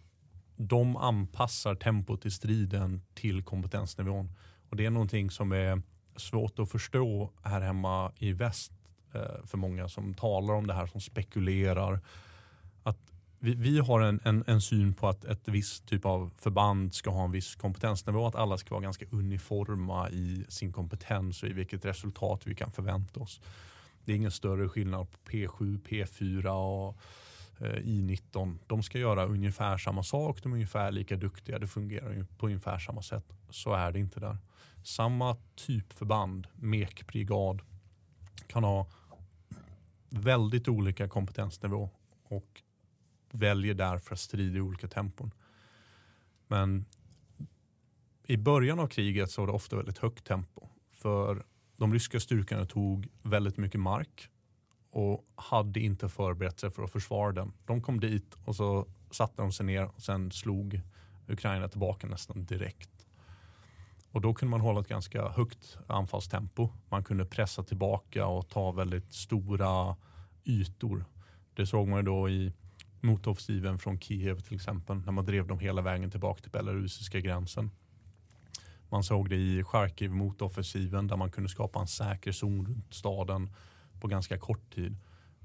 de 0.56 0.96
anpassar 0.96 1.74
tempot 1.74 2.26
i 2.26 2.30
striden 2.30 3.02
till 3.14 3.42
kompetensnivån. 3.42 4.32
Och 4.70 4.76
det 4.76 4.86
är 4.86 4.90
någonting 4.90 5.30
som 5.30 5.52
är 5.52 5.82
svårt 6.16 6.58
att 6.58 6.70
förstå 6.70 7.30
här 7.42 7.60
hemma 7.60 8.12
i 8.18 8.32
väst 8.32 8.72
eh, 9.14 9.46
för 9.46 9.58
många 9.58 9.88
som 9.88 10.14
talar 10.14 10.54
om 10.54 10.66
det 10.66 10.74
här, 10.74 10.86
som 10.86 11.00
spekulerar. 11.00 12.00
Att 12.82 12.98
vi, 13.38 13.54
vi 13.54 13.78
har 13.78 14.00
en, 14.00 14.20
en, 14.24 14.44
en, 14.46 14.60
syn 14.60 14.94
på 14.94 15.08
att 15.08 15.24
ett 15.24 15.48
visst 15.48 15.86
typ 15.86 16.04
av 16.04 16.30
förband 16.36 16.94
ska 16.94 17.10
ha 17.10 17.24
en 17.24 17.32
viss 17.32 17.54
kompetensnivå, 17.54 18.26
att 18.26 18.34
alla 18.34 18.58
ska 18.58 18.74
vara 18.74 18.82
ganska 18.82 19.06
uniforma 19.10 20.10
i 20.10 20.44
sin 20.48 20.72
kompetens 20.72 21.42
och 21.42 21.48
i 21.48 21.52
vilket 21.52 21.84
resultat 21.84 22.42
vi 22.44 22.54
kan 22.54 22.72
förvänta 22.72 23.20
oss. 23.20 23.40
Det 24.08 24.12
är 24.12 24.16
ingen 24.16 24.30
större 24.30 24.68
skillnad 24.68 25.10
på 25.10 25.18
P7, 25.30 25.80
P4 25.80 26.46
och 26.46 26.96
eh, 27.60 27.82
I19. 27.82 28.58
De 28.66 28.82
ska 28.82 28.98
göra 28.98 29.26
ungefär 29.26 29.78
samma 29.78 30.02
sak, 30.02 30.42
de 30.42 30.52
är 30.52 30.56
ungefär 30.56 30.90
lika 30.92 31.16
duktiga, 31.16 31.58
det 31.58 31.66
fungerar 31.66 32.26
på 32.38 32.46
ungefär 32.46 32.78
samma 32.78 33.02
sätt. 33.02 33.24
Så 33.50 33.72
är 33.72 33.92
det 33.92 33.98
inte 33.98 34.20
där. 34.20 34.36
Samma 34.84 35.36
typförband, 35.54 36.46
MEK-brigad, 36.54 37.62
kan 38.46 38.64
ha 38.64 38.86
väldigt 40.08 40.68
olika 40.68 41.08
kompetensnivå 41.08 41.90
och 42.22 42.62
väljer 43.30 43.74
därför 43.74 44.14
att 44.14 44.20
strida 44.20 44.58
i 44.58 44.60
olika 44.60 44.88
tempon. 44.88 45.30
Men 46.46 46.84
i 48.24 48.36
början 48.36 48.80
av 48.80 48.86
kriget 48.86 49.30
så 49.30 49.40
var 49.40 49.46
det 49.46 49.52
ofta 49.52 49.76
väldigt 49.76 49.98
högt 49.98 50.24
tempo. 50.24 50.68
För 50.90 51.44
de 51.78 51.92
ryska 51.92 52.20
styrkorna 52.20 52.66
tog 52.66 53.08
väldigt 53.22 53.56
mycket 53.56 53.80
mark 53.80 54.28
och 54.90 55.26
hade 55.34 55.80
inte 55.80 56.08
förberett 56.08 56.60
sig 56.60 56.70
för 56.70 56.82
att 56.82 56.92
försvara 56.92 57.32
den. 57.32 57.52
De 57.66 57.82
kom 57.82 58.00
dit 58.00 58.34
och 58.44 58.56
så 58.56 58.86
satte 59.10 59.42
de 59.42 59.52
sig 59.52 59.66
ner 59.66 59.84
och 59.84 60.02
sen 60.02 60.30
slog 60.30 60.80
Ukraina 61.28 61.68
tillbaka 61.68 62.06
nästan 62.06 62.44
direkt. 62.44 63.06
Och 64.10 64.20
då 64.20 64.34
kunde 64.34 64.50
man 64.50 64.60
hålla 64.60 64.80
ett 64.80 64.88
ganska 64.88 65.28
högt 65.28 65.78
anfallstempo. 65.86 66.68
Man 66.88 67.04
kunde 67.04 67.24
pressa 67.24 67.62
tillbaka 67.62 68.26
och 68.26 68.48
ta 68.48 68.72
väldigt 68.72 69.12
stora 69.12 69.96
ytor. 70.44 71.04
Det 71.54 71.66
såg 71.66 71.88
man 71.88 72.04
då 72.04 72.28
i 72.28 72.52
motoffensiven 73.00 73.78
från 73.78 74.00
Kiev 74.00 74.40
till 74.40 74.54
exempel 74.54 74.96
när 74.96 75.12
man 75.12 75.24
drev 75.24 75.46
dem 75.46 75.58
hela 75.58 75.82
vägen 75.82 76.10
tillbaka 76.10 76.42
till 76.42 76.50
belarusiska 76.50 77.20
gränsen. 77.20 77.70
Man 78.88 79.04
såg 79.04 79.28
det 79.28 79.36
i 79.36 79.64
Charkiv 79.64 80.10
motoffensiven 80.10 81.06
där 81.06 81.16
man 81.16 81.30
kunde 81.30 81.48
skapa 81.48 81.80
en 81.80 81.86
säker 81.86 82.32
zon 82.32 82.66
runt 82.66 82.94
staden 82.94 83.50
på 84.00 84.08
ganska 84.08 84.38
kort 84.38 84.74
tid. 84.74 84.96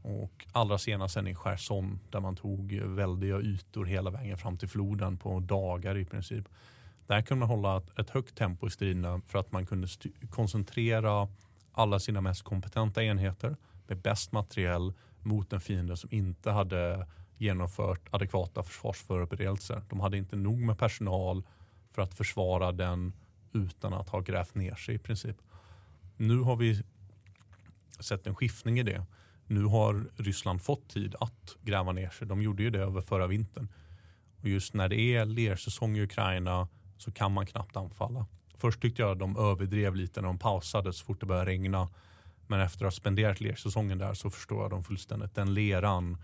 Och 0.01 0.47
allra 0.51 0.77
senast 0.77 1.13
sen 1.13 1.27
i 1.27 1.35
Cherson 1.35 1.99
där 2.09 2.19
man 2.19 2.35
tog 2.35 2.73
väldiga 2.73 3.39
ytor 3.39 3.85
hela 3.85 4.09
vägen 4.09 4.37
fram 4.37 4.57
till 4.57 4.69
floden 4.69 5.17
på 5.17 5.39
dagar 5.39 5.97
i 5.97 6.05
princip. 6.05 6.45
Där 7.07 7.21
kunde 7.21 7.39
man 7.39 7.49
hålla 7.49 7.77
ett, 7.77 7.99
ett 7.99 8.09
högt 8.09 8.37
tempo 8.37 8.67
i 8.67 8.69
striderna 8.69 9.21
för 9.27 9.39
att 9.39 9.51
man 9.51 9.65
kunde 9.65 9.87
koncentrera 10.29 11.27
alla 11.71 11.99
sina 11.99 12.21
mest 12.21 12.43
kompetenta 12.43 13.03
enheter 13.03 13.57
med 13.87 13.97
bäst 13.97 14.31
materiell 14.31 14.93
mot 15.19 15.53
en 15.53 15.61
fiende 15.61 15.97
som 15.97 16.09
inte 16.13 16.51
hade 16.51 17.07
genomfört 17.37 18.07
adekvata 18.11 18.63
försvarsförberedelser. 18.63 19.83
De 19.89 19.99
hade 19.99 20.17
inte 20.17 20.35
nog 20.35 20.59
med 20.59 20.77
personal 20.77 21.43
för 21.91 22.01
att 22.01 22.13
försvara 22.13 22.71
den 22.71 23.13
utan 23.53 23.93
att 23.93 24.09
ha 24.09 24.19
grävt 24.19 24.55
ner 24.55 24.75
sig 24.75 24.95
i 24.95 24.97
princip. 24.97 25.37
Nu 26.17 26.39
har 26.39 26.55
vi 26.55 26.83
sett 27.99 28.27
en 28.27 28.35
skiftning 28.35 28.79
i 28.79 28.83
det. 28.83 29.05
Nu 29.47 29.63
har 29.63 30.05
Ryssland 30.15 30.61
fått 30.61 30.89
tid 30.89 31.15
att 31.19 31.55
gräva 31.61 31.91
ner 31.91 32.09
sig. 32.09 32.27
De 32.27 32.41
gjorde 32.41 32.63
ju 32.63 32.69
det 32.69 32.79
över 32.79 33.01
förra 33.01 33.27
vintern. 33.27 33.67
Och 34.41 34.49
just 34.49 34.73
när 34.73 34.89
det 34.89 34.99
är 34.99 35.25
lersäsong 35.25 35.97
i 35.97 36.01
Ukraina 36.01 36.67
så 36.97 37.11
kan 37.11 37.31
man 37.31 37.45
knappt 37.45 37.77
anfalla. 37.77 38.25
Först 38.57 38.81
tyckte 38.81 39.01
jag 39.01 39.11
att 39.11 39.19
de 39.19 39.37
överdrev 39.37 39.95
lite 39.95 40.21
när 40.21 40.27
de 40.27 40.39
pausade 40.39 40.93
så 40.93 41.05
fort 41.05 41.19
det 41.19 41.25
började 41.25 41.51
regna. 41.51 41.89
Men 42.47 42.59
efter 42.59 42.85
att 42.85 42.93
ha 42.93 42.97
spenderat 42.97 43.41
lersäsongen 43.41 43.97
där 43.97 44.13
så 44.13 44.29
förstår 44.29 44.61
jag 44.61 44.69
dem 44.69 44.83
fullständigt. 44.83 45.35
Den 45.35 45.53
leran 45.53 46.17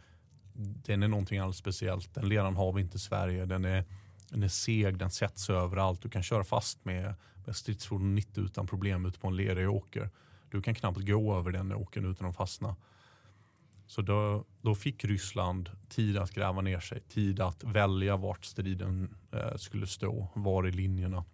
den 0.60 1.04
är 1.04 1.08
någonting 1.08 1.40
alldeles 1.40 1.58
speciellt. 1.58 2.14
Den 2.14 2.30
leran 2.30 2.56
har 2.56 2.74
vi 2.74 2.82
inte 2.82 2.96
i 2.96 3.00
Sverige. 3.00 3.46
Den 3.46 3.66
är, 3.66 3.86
den 4.30 4.44
är 4.44 4.48
seg, 4.48 4.98
den 4.98 5.12
sätts 5.12 5.50
överallt. 5.50 6.02
Du 6.02 6.10
kan 6.10 6.24
köra 6.24 6.44
fast 6.44 6.86
med, 6.86 7.16
med 7.46 7.56
stridsfordon 7.56 8.16
90 8.16 8.44
utan 8.44 8.68
problem 8.68 9.06
ute 9.06 9.20
på 9.20 9.28
en 9.28 9.36
lerig 9.36 9.70
åker. 9.70 10.10
Du 10.50 10.62
kan 10.62 10.76
knappt 10.76 11.08
gå 11.08 11.38
över 11.38 11.52
den 11.52 11.74
åkern 11.74 12.12
utan 12.12 12.28
att 12.28 12.36
fastna. 12.36 12.76
Så 13.88 14.02
då, 14.02 14.46
då 14.62 14.76
fick 14.76 15.06
Ryssland 15.06 15.70
tid 15.90 16.18
att 16.18 16.32
gräva 16.32 16.62
ner 16.62 16.80
sig, 16.80 17.02
tid 17.02 17.40
att 17.40 17.64
välja 17.64 18.18
vart 18.18 18.46
striden 18.46 19.16
eh, 19.32 19.56
skulle 19.56 19.88
stå, 19.88 20.28
var 20.36 20.68
i 20.68 20.72
linjerna. 20.72 21.26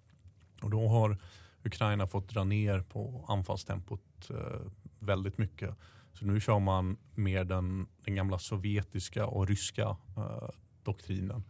Och 0.61 0.69
då 0.69 0.87
har 0.87 1.17
Ukraina 1.63 2.07
fått 2.07 2.29
dra 2.29 2.43
ner 2.43 2.81
på 2.81 3.25
anfallstempot 3.27 4.29
eh, 4.29 4.71
väldigt 4.99 5.37
mycket. 5.37 5.75
Så 6.13 6.25
nu 6.25 6.39
kör 6.41 6.59
man 6.59 6.97
mer 7.15 7.43
den, 7.43 7.87
den 8.05 8.15
gamla 8.15 8.39
sovjetiska 8.39 9.25
och 9.25 9.47
ryska 9.47 9.97
eh, 10.17 10.49
doktrinen. 10.83 11.43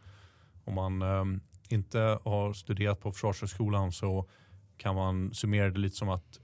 Om 0.66 0.74
man 0.74 1.02
eh, 1.02 1.26
inte 1.70 2.20
har 2.24 2.54
studerat 2.54 3.00
på 3.00 3.12
Försvarshögskolan 3.12 3.92
så 3.92 4.30
kan 4.78 4.96
man 4.96 5.34
summera 5.34 5.70
det 5.70 5.80
lite 5.80 5.96
som 5.96 6.10
att 6.10 6.40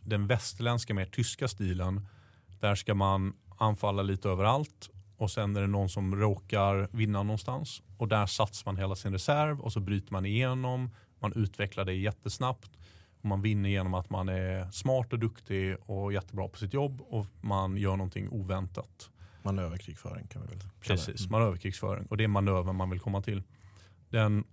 den 0.00 0.26
västerländska 0.26 0.94
mer 0.94 1.06
tyska 1.06 1.48
stilen, 1.48 2.06
där 2.60 2.74
ska 2.74 2.94
man 2.94 3.32
anfalla 3.58 4.02
lite 4.02 4.28
överallt 4.28 4.90
och 5.16 5.30
sen 5.30 5.56
är 5.56 5.60
det 5.60 5.66
någon 5.66 5.88
som 5.88 6.16
råkar 6.16 6.88
vinna 6.92 7.22
någonstans 7.22 7.82
och 7.96 8.08
där 8.08 8.26
satsar 8.26 8.72
man 8.72 8.76
hela 8.76 8.94
sin 8.96 9.12
reserv 9.12 9.60
och 9.60 9.72
så 9.72 9.80
bryter 9.80 10.12
man 10.12 10.26
igenom, 10.26 10.90
man 11.18 11.32
utvecklar 11.32 11.84
det 11.84 11.94
jättesnabbt 11.94 12.70
och 13.20 13.24
man 13.24 13.42
vinner 13.42 13.68
genom 13.68 13.94
att 13.94 14.10
man 14.10 14.28
är 14.28 14.70
smart 14.70 15.12
och 15.12 15.18
duktig 15.18 15.76
och 15.86 16.12
jättebra 16.12 16.48
på 16.48 16.58
sitt 16.58 16.74
jobb 16.74 17.00
och 17.00 17.26
man 17.40 17.76
gör 17.76 17.96
någonting 17.96 18.28
oväntat. 18.28 19.10
Manöverkrigföring 19.42 20.26
kan 20.26 20.42
vi 20.42 20.48
väl 20.48 20.58
kalla 20.58 20.70
det. 20.72 20.88
Precis, 20.88 21.20
Mm. 21.20 21.32
manöverkrigsföring 21.32 22.06
och 22.06 22.16
det 22.16 22.24
är 22.24 22.28
manövern 22.28 22.76
man 22.76 22.90
vill 22.90 23.00
komma 23.00 23.22
till. 23.22 23.42
Den 24.12 24.44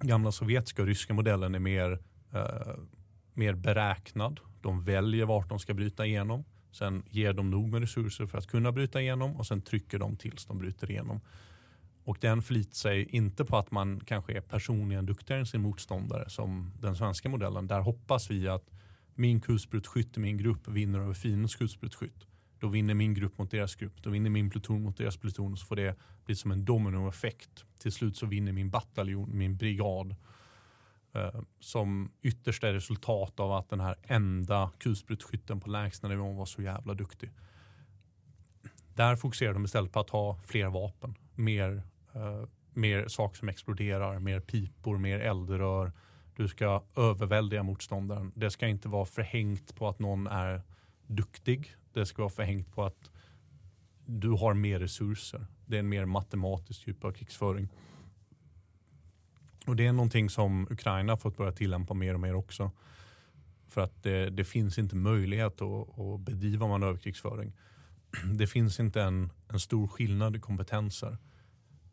gamla 0.00 0.32
sovjetiska 0.32 0.82
och 0.82 0.88
ryska 0.88 1.14
modellen 1.14 1.54
är 1.54 1.58
mer, 1.58 1.98
eh, 2.32 2.74
mer 3.34 3.54
beräknad. 3.54 4.40
De 4.60 4.84
väljer 4.84 5.26
vart 5.26 5.48
de 5.48 5.58
ska 5.58 5.74
bryta 5.74 6.06
igenom. 6.06 6.44
Sen 6.72 7.02
ger 7.10 7.32
de 7.32 7.50
nog 7.50 7.68
med 7.72 7.80
resurser 7.80 8.26
för 8.26 8.38
att 8.38 8.46
kunna 8.46 8.72
bryta 8.72 9.00
igenom 9.00 9.36
och 9.36 9.46
sen 9.46 9.62
trycker 9.62 9.98
de 9.98 10.16
tills 10.16 10.46
de 10.46 10.58
bryter 10.58 10.90
igenom. 10.90 11.20
Och 12.04 12.18
den 12.20 12.42
förlitar 12.42 12.74
sig 12.74 13.04
inte 13.04 13.44
på 13.44 13.56
att 13.56 13.70
man 13.70 14.00
kanske 14.00 14.32
är 14.32 14.40
personligen 14.40 15.06
duktigare 15.06 15.40
än 15.40 15.46
sin 15.46 15.62
motståndare 15.62 16.30
som 16.30 16.72
den 16.80 16.96
svenska 16.96 17.28
modellen. 17.28 17.66
Där 17.66 17.80
hoppas 17.80 18.30
vi 18.30 18.48
att 18.48 18.70
min 19.14 19.40
kulsprutskytt 19.40 20.16
i 20.16 20.20
min 20.20 20.38
grupp 20.38 20.68
vinner 20.68 21.00
över 21.00 21.14
fiendens 21.14 21.54
kulsprutskytt. 21.54 22.26
Då 22.60 22.68
vinner 22.68 22.94
min 22.94 23.14
grupp 23.14 23.38
mot 23.38 23.50
deras 23.50 23.74
grupp. 23.74 24.02
Då 24.02 24.10
vinner 24.10 24.30
min 24.30 24.50
pluton 24.50 24.82
mot 24.82 24.96
deras 24.96 25.16
pluton. 25.16 25.52
Och 25.52 25.58
så 25.58 25.66
får 25.66 25.76
det 25.76 25.96
bli 26.24 26.36
som 26.36 26.50
en 26.50 26.64
dominoeffekt. 26.64 27.64
Till 27.78 27.92
slut 27.92 28.16
så 28.16 28.26
vinner 28.26 28.52
min 28.52 28.70
bataljon, 28.70 29.38
min 29.38 29.56
brigad. 29.56 30.16
Eh, 31.14 31.40
som 31.60 32.10
är 32.22 32.72
resultat 32.72 33.40
av 33.40 33.52
att 33.52 33.68
den 33.68 33.80
här 33.80 33.96
enda 34.02 34.70
kulsprutskytten 34.78 35.60
på 35.60 35.70
lägsta 35.70 36.08
nivån 36.08 36.36
var 36.36 36.46
så 36.46 36.62
jävla 36.62 36.94
duktig. 36.94 37.30
Där 38.94 39.16
fokuserar 39.16 39.52
de 39.52 39.64
istället 39.64 39.92
på 39.92 40.00
att 40.00 40.10
ha 40.10 40.40
fler 40.46 40.68
vapen. 40.68 41.14
Mer, 41.34 41.82
eh, 42.14 42.42
mer 42.72 43.08
saker 43.08 43.38
som 43.38 43.48
exploderar, 43.48 44.18
mer 44.18 44.40
pipor, 44.40 44.98
mer 44.98 45.18
eldrör. 45.20 45.92
Du 46.36 46.48
ska 46.48 46.82
överväldiga 46.96 47.62
motståndaren. 47.62 48.32
Det 48.34 48.50
ska 48.50 48.66
inte 48.66 48.88
vara 48.88 49.06
förhängt 49.06 49.76
på 49.76 49.88
att 49.88 49.98
någon 49.98 50.26
är 50.26 50.62
duktig. 51.06 51.74
Det 52.00 52.06
ska 52.06 52.22
vara 52.22 52.30
förhängt 52.30 52.74
på 52.74 52.84
att 52.84 53.10
du 54.06 54.30
har 54.30 54.54
mer 54.54 54.80
resurser. 54.80 55.46
Det 55.66 55.76
är 55.76 55.80
en 55.80 55.88
mer 55.88 56.04
matematisk 56.04 56.84
typ 56.84 57.04
av 57.04 57.12
krigsföring. 57.12 57.68
Och 59.66 59.76
det 59.76 59.86
är 59.86 59.92
någonting 59.92 60.30
som 60.30 60.66
Ukraina 60.70 61.16
fått 61.16 61.36
börja 61.36 61.52
tillämpa 61.52 61.94
mer 61.94 62.14
och 62.14 62.20
mer 62.20 62.34
också. 62.34 62.70
För 63.68 63.80
att 63.80 64.02
det, 64.02 64.30
det 64.30 64.44
finns 64.44 64.78
inte 64.78 64.96
möjlighet 64.96 65.62
att, 65.62 65.98
att 65.98 66.20
bedriva 66.20 66.66
manöverkrigsföring. 66.66 67.52
Det 68.34 68.46
finns 68.46 68.80
inte 68.80 69.02
en, 69.02 69.30
en 69.48 69.60
stor 69.60 69.86
skillnad 69.86 70.36
i 70.36 70.40
kompetenser. 70.40 71.18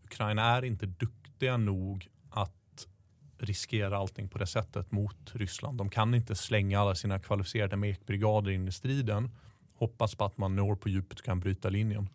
Ukraina 0.03 0.41
är 0.41 0.65
inte 0.65 0.85
duktiga 0.85 1.57
nog 1.57 2.09
att 2.29 2.87
riskera 3.37 3.97
allting 3.97 4.29
på 4.29 4.37
det 4.37 4.47
sättet 4.47 4.91
mot 4.91 5.31
Ryssland. 5.35 5.77
De 5.77 5.89
kan 5.89 6.13
inte 6.13 6.35
slänga 6.35 6.79
alla 6.79 6.95
sina 6.95 7.19
kvalificerade 7.19 7.75
mekbrigader 7.75 8.51
in 8.51 8.67
i 8.67 8.71
striden. 8.71 9.31
Hoppas 9.75 10.15
på 10.15 10.25
att 10.25 10.37
man 10.37 10.55
når 10.55 10.75
på 10.75 10.89
djupet 10.89 11.19
och 11.19 11.25
kan 11.25 11.39
bryta 11.39 11.69
linjen. 11.69 12.09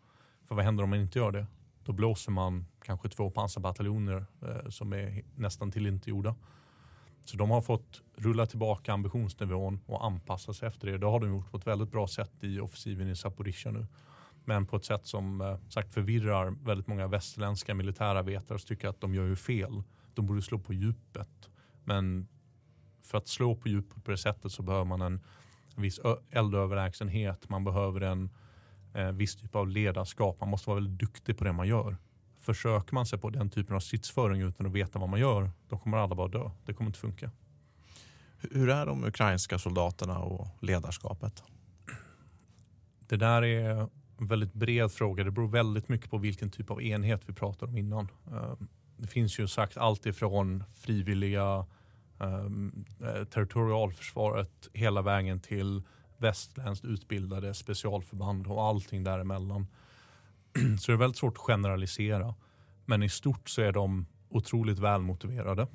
För 0.48 0.54
vad 0.54 0.64
händer 0.64 0.84
om 0.84 0.90
man 0.90 1.00
inte 1.00 1.18
gör 1.18 1.32
det? 1.32 1.46
Då 1.84 1.92
blåser 1.92 2.32
man 2.32 2.66
kanske 2.82 3.08
två 3.08 3.30
pansarbataljoner 3.30 4.26
eh, 4.42 4.68
som 4.68 4.92
är 4.92 5.22
nästan 5.34 5.70
till 5.70 5.86
inte 5.86 6.10
gjorda. 6.10 6.34
Så 7.24 7.36
de 7.36 7.50
har 7.50 7.60
fått 7.60 8.02
rulla 8.16 8.46
tillbaka 8.46 8.92
ambitionsnivån 8.92 9.80
och 9.86 10.04
anpassa 10.04 10.54
sig 10.54 10.68
efter 10.68 10.86
det. 10.86 10.98
Det 10.98 11.06
har 11.06 11.20
de 11.20 11.28
gjort 11.28 11.50
på 11.50 11.56
ett 11.56 11.66
väldigt 11.66 11.90
bra 11.90 12.08
sätt 12.08 12.32
i 12.40 12.60
offensiven 12.60 13.08
i 13.08 13.16
Zaporizjzja 13.16 13.70
nu. 13.70 13.86
Men 14.44 14.66
på 14.66 14.76
ett 14.76 14.84
sätt 14.84 15.06
som 15.06 15.40
eh, 15.40 15.58
sagt 15.68 15.94
förvirrar 15.94 16.50
väldigt 16.50 16.86
många 16.86 17.06
västerländska 17.06 17.74
militärarbetare 17.74 18.58
som 18.58 18.66
tycker 18.66 18.88
att 18.88 19.00
de 19.00 19.14
gör 19.14 19.26
ju 19.26 19.36
fel. 19.36 19.82
De 20.14 20.26
borde 20.26 20.42
slå 20.42 20.58
på 20.58 20.72
djupet. 20.72 21.50
Men 21.84 22.28
för 23.02 23.18
att 23.18 23.28
slå 23.28 23.56
på 23.56 23.68
djupet 23.68 24.04
på 24.04 24.10
det 24.10 24.18
sättet 24.18 24.52
så 24.52 24.62
behöver 24.62 24.84
man 24.84 25.02
en 25.02 25.20
viss 25.82 26.00
eldöverlägsenhet. 26.30 27.48
Man 27.48 27.64
behöver 27.64 28.00
en 28.00 28.30
eh, 28.94 29.10
viss 29.12 29.36
typ 29.36 29.56
av 29.56 29.68
ledarskap. 29.68 30.40
Man 30.40 30.48
måste 30.48 30.70
vara 30.70 30.80
väldigt 30.80 30.98
duktig 30.98 31.38
på 31.38 31.44
det 31.44 31.52
man 31.52 31.68
gör. 31.68 31.96
Försöker 32.38 32.94
man 32.94 33.06
sig 33.06 33.18
på 33.18 33.30
den 33.30 33.50
typen 33.50 33.76
av 33.76 33.80
stridsföring 33.80 34.40
utan 34.42 34.66
att 34.66 34.72
veta 34.72 34.98
vad 34.98 35.08
man 35.08 35.20
gör, 35.20 35.50
då 35.68 35.78
kommer 35.78 35.98
alla 35.98 36.14
bara 36.14 36.28
dö. 36.28 36.50
Det 36.64 36.74
kommer 36.74 36.88
inte 36.88 36.98
funka. 37.00 37.30
Hur 38.38 38.68
är 38.68 38.86
de 38.86 39.04
ukrainska 39.04 39.58
soldaterna 39.58 40.18
och 40.18 40.48
ledarskapet? 40.60 41.42
Det 43.00 43.16
där 43.16 43.44
är 43.44 43.70
en 44.18 44.26
väldigt 44.26 44.52
bred 44.52 44.92
fråga. 44.92 45.24
Det 45.24 45.30
beror 45.30 45.48
väldigt 45.48 45.88
mycket 45.88 46.10
på 46.10 46.18
vilken 46.18 46.50
typ 46.50 46.70
av 46.70 46.82
enhet 46.82 47.22
vi 47.28 47.32
pratar 47.32 47.66
om 47.66 47.76
innan. 47.76 48.08
Eh, 48.32 48.54
Det 48.96 49.06
finns 49.06 49.38
ju 49.38 49.46
sagt 49.48 49.76
allt 49.76 50.06
ifrån 50.06 50.64
frivilliga 50.80 51.66
um, 52.18 52.84
territorialförsvaret 53.30 54.68
hela 54.72 55.02
vägen 55.02 55.40
till 55.40 55.82
västländskt 56.18 56.84
utbildade 56.84 57.54
specialförband 57.54 58.46
och 58.46 58.62
allting 58.62 59.04
däremellan. 59.04 59.66
Så 60.80 60.92
det 60.92 60.96
är 60.96 60.96
väldigt 60.96 61.18
svårt 61.18 61.36
att 61.36 61.42
generalisera. 61.42 62.34
Men 62.86 63.02
i 63.02 63.08
stort 63.08 63.48
så 63.48 63.62
är 63.62 63.72
de 63.72 64.06
otroligt 64.28 64.78
välmotiverade. 64.78 65.66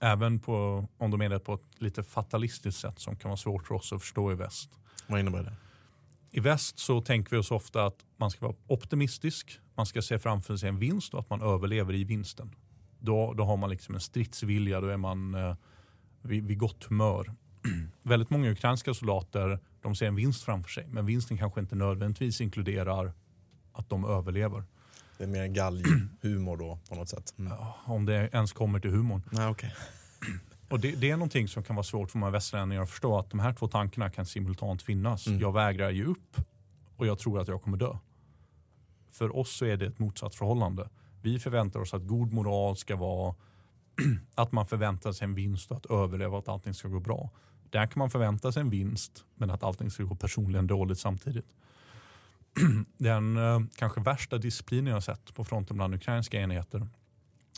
Även 0.00 0.40
på, 0.40 0.88
om 0.98 1.10
de 1.10 1.20
är 1.20 1.28
det 1.28 1.40
på 1.40 1.54
ett 1.54 1.82
lite 1.82 2.02
fatalistiskt 2.02 2.80
sätt 2.80 2.98
som 2.98 3.16
kan 3.16 3.28
vara 3.28 3.36
svårt 3.36 3.66
för 3.66 3.74
oss 3.74 3.92
att 3.92 4.00
förstå 4.00 4.32
i 4.32 4.34
väst. 4.34 4.70
Vad 5.06 5.20
innebär 5.20 5.42
det? 5.42 5.52
I 6.30 6.40
väst 6.40 6.78
så 6.78 7.00
tänker 7.00 7.30
vi 7.30 7.36
oss 7.36 7.50
ofta 7.50 7.86
att 7.86 8.04
man 8.16 8.30
ska 8.30 8.46
vara 8.46 8.56
optimistisk. 8.66 9.60
Man 9.74 9.86
ska 9.86 10.02
se 10.02 10.18
framför 10.18 10.56
sig 10.56 10.68
en 10.68 10.78
vinst 10.78 11.14
och 11.14 11.20
att 11.20 11.30
man 11.30 11.42
överlever 11.42 11.94
i 11.94 12.04
vinsten. 12.04 12.54
Då, 13.00 13.34
då 13.34 13.44
har 13.44 13.56
man 13.56 13.70
liksom 13.70 13.94
en 13.94 14.00
stridsvilja, 14.00 14.80
då 14.80 14.86
är 14.86 14.96
man 14.96 15.34
eh, 15.34 15.56
vid, 16.22 16.46
vid 16.46 16.58
gott 16.58 16.84
humör. 16.84 17.34
Väldigt 18.02 18.30
många 18.30 18.50
ukrainska 18.50 18.94
soldater 18.94 19.58
de 19.82 19.94
ser 19.94 20.06
en 20.06 20.14
vinst 20.14 20.44
framför 20.44 20.70
sig 20.70 20.86
men 20.88 21.06
vinsten 21.06 21.38
kanske 21.38 21.60
inte 21.60 21.76
nödvändigtvis 21.76 22.40
inkluderar 22.40 23.12
att 23.72 23.88
de 23.88 24.04
överlever. 24.04 24.64
Det 25.18 25.24
är 25.24 25.28
mer 25.28 25.46
galghumor 25.46 26.56
då 26.58 26.78
på 26.88 26.94
något 26.94 27.08
sätt. 27.08 27.34
Mm. 27.38 27.52
Om 27.84 28.06
det 28.06 28.28
ens 28.32 28.52
kommer 28.52 28.80
till 28.80 28.90
humorn. 28.90 29.22
Nej, 29.30 29.48
okay. 29.48 29.70
Och 30.70 30.80
det, 30.80 30.90
det 30.90 31.10
är 31.10 31.16
någonting 31.16 31.48
som 31.48 31.62
kan 31.62 31.76
vara 31.76 31.84
svårt 31.84 32.10
för 32.10 32.18
många 32.18 32.32
västlänningar 32.32 32.82
att 32.82 32.90
förstå 32.90 33.18
att 33.18 33.30
de 33.30 33.40
här 33.40 33.52
två 33.52 33.68
tankarna 33.68 34.10
kan 34.10 34.26
simultant 34.26 34.82
finnas. 34.82 35.26
Mm. 35.26 35.40
Jag 35.40 35.52
vägrar 35.52 35.90
ge 35.90 36.04
upp 36.04 36.40
och 36.96 37.06
jag 37.06 37.18
tror 37.18 37.40
att 37.40 37.48
jag 37.48 37.62
kommer 37.62 37.76
dö. 37.76 37.96
För 39.10 39.36
oss 39.36 39.56
så 39.56 39.64
är 39.64 39.76
det 39.76 39.86
ett 39.86 39.98
motsatt 39.98 40.34
förhållande. 40.34 40.88
Vi 41.22 41.38
förväntar 41.38 41.80
oss 41.80 41.94
att 41.94 42.06
god 42.06 42.32
moral 42.32 42.76
ska 42.76 42.96
vara 42.96 43.34
att 44.34 44.52
man 44.52 44.66
förväntar 44.66 45.12
sig 45.12 45.24
en 45.24 45.34
vinst 45.34 45.70
och 45.70 45.76
att 45.76 45.86
överleva 45.86 46.32
och 46.32 46.38
att 46.38 46.48
allting 46.48 46.74
ska 46.74 46.88
gå 46.88 47.00
bra. 47.00 47.30
Där 47.70 47.86
kan 47.86 47.98
man 47.98 48.10
förvänta 48.10 48.52
sig 48.52 48.60
en 48.60 48.70
vinst 48.70 49.24
men 49.34 49.50
att 49.50 49.62
allting 49.62 49.90
ska 49.90 50.02
gå 50.02 50.14
personligen 50.14 50.66
dåligt 50.66 50.98
samtidigt. 50.98 51.46
Den 52.98 53.36
eh, 53.36 53.60
kanske 53.76 54.00
värsta 54.00 54.38
disciplinen 54.38 54.86
jag 54.86 54.94
har 54.94 55.00
sett 55.00 55.34
på 55.34 55.44
fronten 55.44 55.76
bland 55.76 55.94
ukrainska 55.94 56.40
enheter 56.40 56.88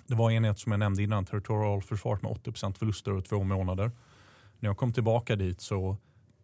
det 0.06 0.14
var 0.14 0.30
en 0.30 0.36
enhet 0.36 0.58
som 0.58 0.72
jag 0.72 0.78
nämnde 0.78 1.02
innan, 1.02 1.24
territorialförsvaret 1.24 2.22
med 2.22 2.32
80% 2.32 2.78
förluster 2.78 3.10
över 3.10 3.20
två 3.20 3.44
månader. 3.44 3.90
När 4.58 4.68
jag 4.68 4.76
kom 4.76 4.92
tillbaka 4.92 5.36
dit 5.36 5.60
så 5.60 5.96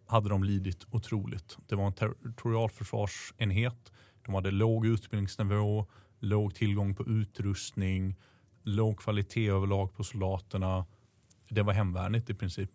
hade 0.07 0.29
de 0.29 0.45
lidit 0.45 0.87
otroligt. 0.91 1.57
Det 1.67 1.77
var 1.77 1.87
en 1.87 1.93
territorialförsvarsenhet. 1.93 3.93
De 4.27 4.35
hade 4.35 4.51
låg 4.51 4.87
utbildningsnivå, 4.87 5.87
låg 6.19 6.55
tillgång 6.55 6.95
på 6.95 7.07
utrustning, 7.07 8.17
låg 8.63 8.99
kvalitet 8.99 9.49
överlag 9.49 9.95
på 9.95 10.05
soldaterna. 10.05 10.87
Det 11.49 11.63
var 11.63 11.73
hemvärnet 11.73 12.31
i 12.31 12.35
princip. 12.35 12.71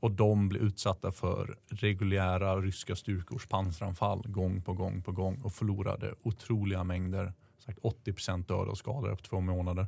Och 0.00 0.10
de 0.10 0.48
blev 0.48 0.62
utsatta 0.62 1.12
för 1.12 1.56
reguljära 1.68 2.56
ryska 2.56 2.96
styrkors 2.96 3.46
pansaranfall 3.46 4.22
gång 4.26 4.62
på 4.62 4.72
gång 4.72 5.02
på 5.02 5.12
gång 5.12 5.40
och 5.42 5.52
förlorade 5.52 6.14
otroliga 6.22 6.84
mängder. 6.84 7.32
Sagt 7.58 7.78
80 7.82 8.42
döda 8.42 8.70
och 8.70 8.78
skadade 8.78 9.16
på 9.16 9.22
två 9.22 9.40
månader. 9.40 9.86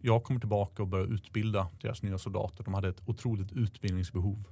Jag 0.00 0.24
kom 0.24 0.40
tillbaka 0.40 0.82
och 0.82 0.88
började 0.88 1.14
utbilda 1.14 1.68
deras 1.80 2.02
nya 2.02 2.18
soldater. 2.18 2.64
De 2.64 2.74
hade 2.74 2.88
ett 2.88 3.02
otroligt 3.06 3.52
utbildningsbehov. 3.52 4.44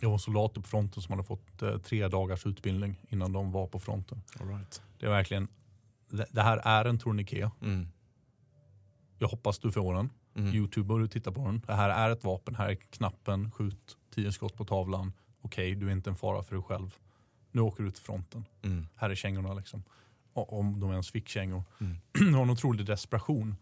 Jag 0.00 0.10
var 0.10 0.18
soldater 0.18 0.60
på 0.60 0.68
fronten 0.68 1.02
som 1.02 1.12
hade 1.12 1.24
fått 1.24 1.62
eh, 1.62 1.78
tre 1.78 2.08
dagars 2.08 2.46
utbildning 2.46 3.00
innan 3.08 3.32
de 3.32 3.52
var 3.52 3.66
på 3.66 3.78
fronten. 3.78 4.22
All 4.40 4.48
right. 4.48 4.82
Det 4.98 5.06
är 5.06 5.10
verkligen, 5.10 5.48
det, 6.30 6.42
här 6.42 6.60
är 6.64 6.84
en 6.84 6.98
tourniquet. 6.98 7.52
Mm. 7.62 7.88
Jag 9.18 9.28
hoppas 9.28 9.58
du 9.58 9.72
får 9.72 9.94
den. 9.94 10.10
Mm. 10.36 10.54
Youtube 10.54 10.94
och 10.94 11.00
du 11.00 11.08
tittar 11.08 11.32
på 11.32 11.46
den. 11.46 11.62
Det 11.66 11.74
här 11.74 11.90
är 11.90 12.10
ett 12.10 12.24
vapen. 12.24 12.54
Här 12.54 12.68
är 12.68 12.74
knappen. 12.74 13.50
Skjut 13.50 13.96
tio 14.14 14.32
skott 14.32 14.56
på 14.56 14.64
tavlan. 14.64 15.12
Okej, 15.40 15.74
du 15.74 15.88
är 15.88 15.92
inte 15.92 16.10
en 16.10 16.16
fara 16.16 16.42
för 16.42 16.54
dig 16.54 16.64
själv. 16.64 16.96
Nu 17.52 17.60
åker 17.60 17.84
du 17.84 17.90
till 17.90 18.02
fronten. 18.02 18.44
Mm. 18.62 18.86
Här 18.96 19.10
är 19.10 19.14
kängorna 19.14 19.54
liksom. 19.54 19.82
Om 20.32 20.80
de 20.80 20.90
ens 20.90 21.10
fick 21.10 21.28
kängor. 21.28 21.62
Mm. 21.80 21.96
Det 22.12 22.36
var 22.36 22.42
en 22.42 22.50
otrolig 22.50 22.86
desperation. 22.86 23.56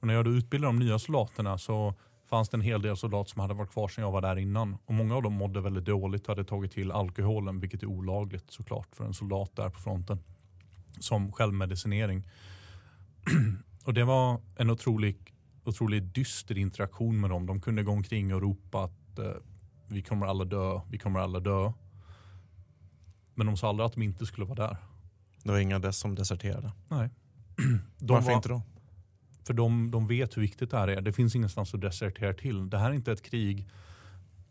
Och 0.00 0.06
när 0.06 0.14
jag 0.14 0.24
då 0.24 0.30
utbildade 0.30 0.72
de 0.72 0.78
nya 0.78 0.98
soldaterna 0.98 1.58
så 1.58 1.94
fanns 2.26 2.48
det 2.48 2.56
en 2.56 2.60
hel 2.60 2.82
del 2.82 2.96
soldater 2.96 3.30
som 3.30 3.40
hade 3.40 3.54
varit 3.54 3.70
kvar 3.70 3.88
sedan 3.88 4.04
jag 4.04 4.12
var 4.12 4.20
där 4.20 4.38
innan. 4.38 4.76
Och 4.84 4.94
Många 4.94 5.16
av 5.16 5.22
dem 5.22 5.32
mådde 5.32 5.60
väldigt 5.60 5.84
dåligt 5.84 6.22
och 6.22 6.28
hade 6.28 6.44
tagit 6.44 6.72
till 6.72 6.92
alkoholen, 6.92 7.58
vilket 7.58 7.82
är 7.82 7.86
olagligt 7.86 8.50
såklart 8.50 8.96
för 8.96 9.04
en 9.04 9.14
soldat 9.14 9.56
där 9.56 9.70
på 9.70 9.80
fronten. 9.80 10.18
Som 10.98 11.32
självmedicinering. 11.32 12.22
och 13.84 13.94
Det 13.94 14.04
var 14.04 14.40
en 14.56 14.70
otroligt 14.70 15.34
otrolig 15.64 16.02
dyster 16.02 16.58
interaktion 16.58 17.20
med 17.20 17.30
dem. 17.30 17.46
De 17.46 17.60
kunde 17.60 17.82
gå 17.82 17.92
omkring 17.92 18.34
och 18.34 18.42
ropa 18.42 18.84
att 18.84 19.18
eh, 19.18 19.32
vi 19.88 20.02
kommer 20.02 20.26
alla 20.26 20.44
dö, 20.44 20.80
vi 20.90 20.98
kommer 20.98 21.20
alla 21.20 21.40
dö. 21.40 21.72
Men 23.34 23.46
de 23.46 23.56
sa 23.56 23.68
aldrig 23.68 23.86
att 23.86 23.92
de 23.92 24.02
inte 24.02 24.26
skulle 24.26 24.46
vara 24.46 24.68
där. 24.68 24.76
Det 25.42 25.50
var 25.50 25.58
inga 25.58 25.78
dess 25.78 25.98
som 25.98 26.14
deserterade? 26.14 26.72
Nej. 26.88 27.10
De 27.98 28.12
Varför 28.12 28.26
var, 28.28 28.36
inte 28.36 28.48
då? 28.48 28.62
För 29.44 29.54
de, 29.54 29.90
de 29.90 30.06
vet 30.06 30.36
hur 30.36 30.42
viktigt 30.42 30.70
det 30.70 30.78
här 30.78 30.88
är. 30.88 31.00
Det 31.00 31.12
finns 31.12 31.36
ingenstans 31.36 31.74
att 31.74 31.80
desertera 31.80 32.34
till. 32.34 32.70
Det 32.70 32.78
här 32.78 32.90
är 32.90 32.94
inte 32.94 33.12
ett 33.12 33.22
krig 33.22 33.68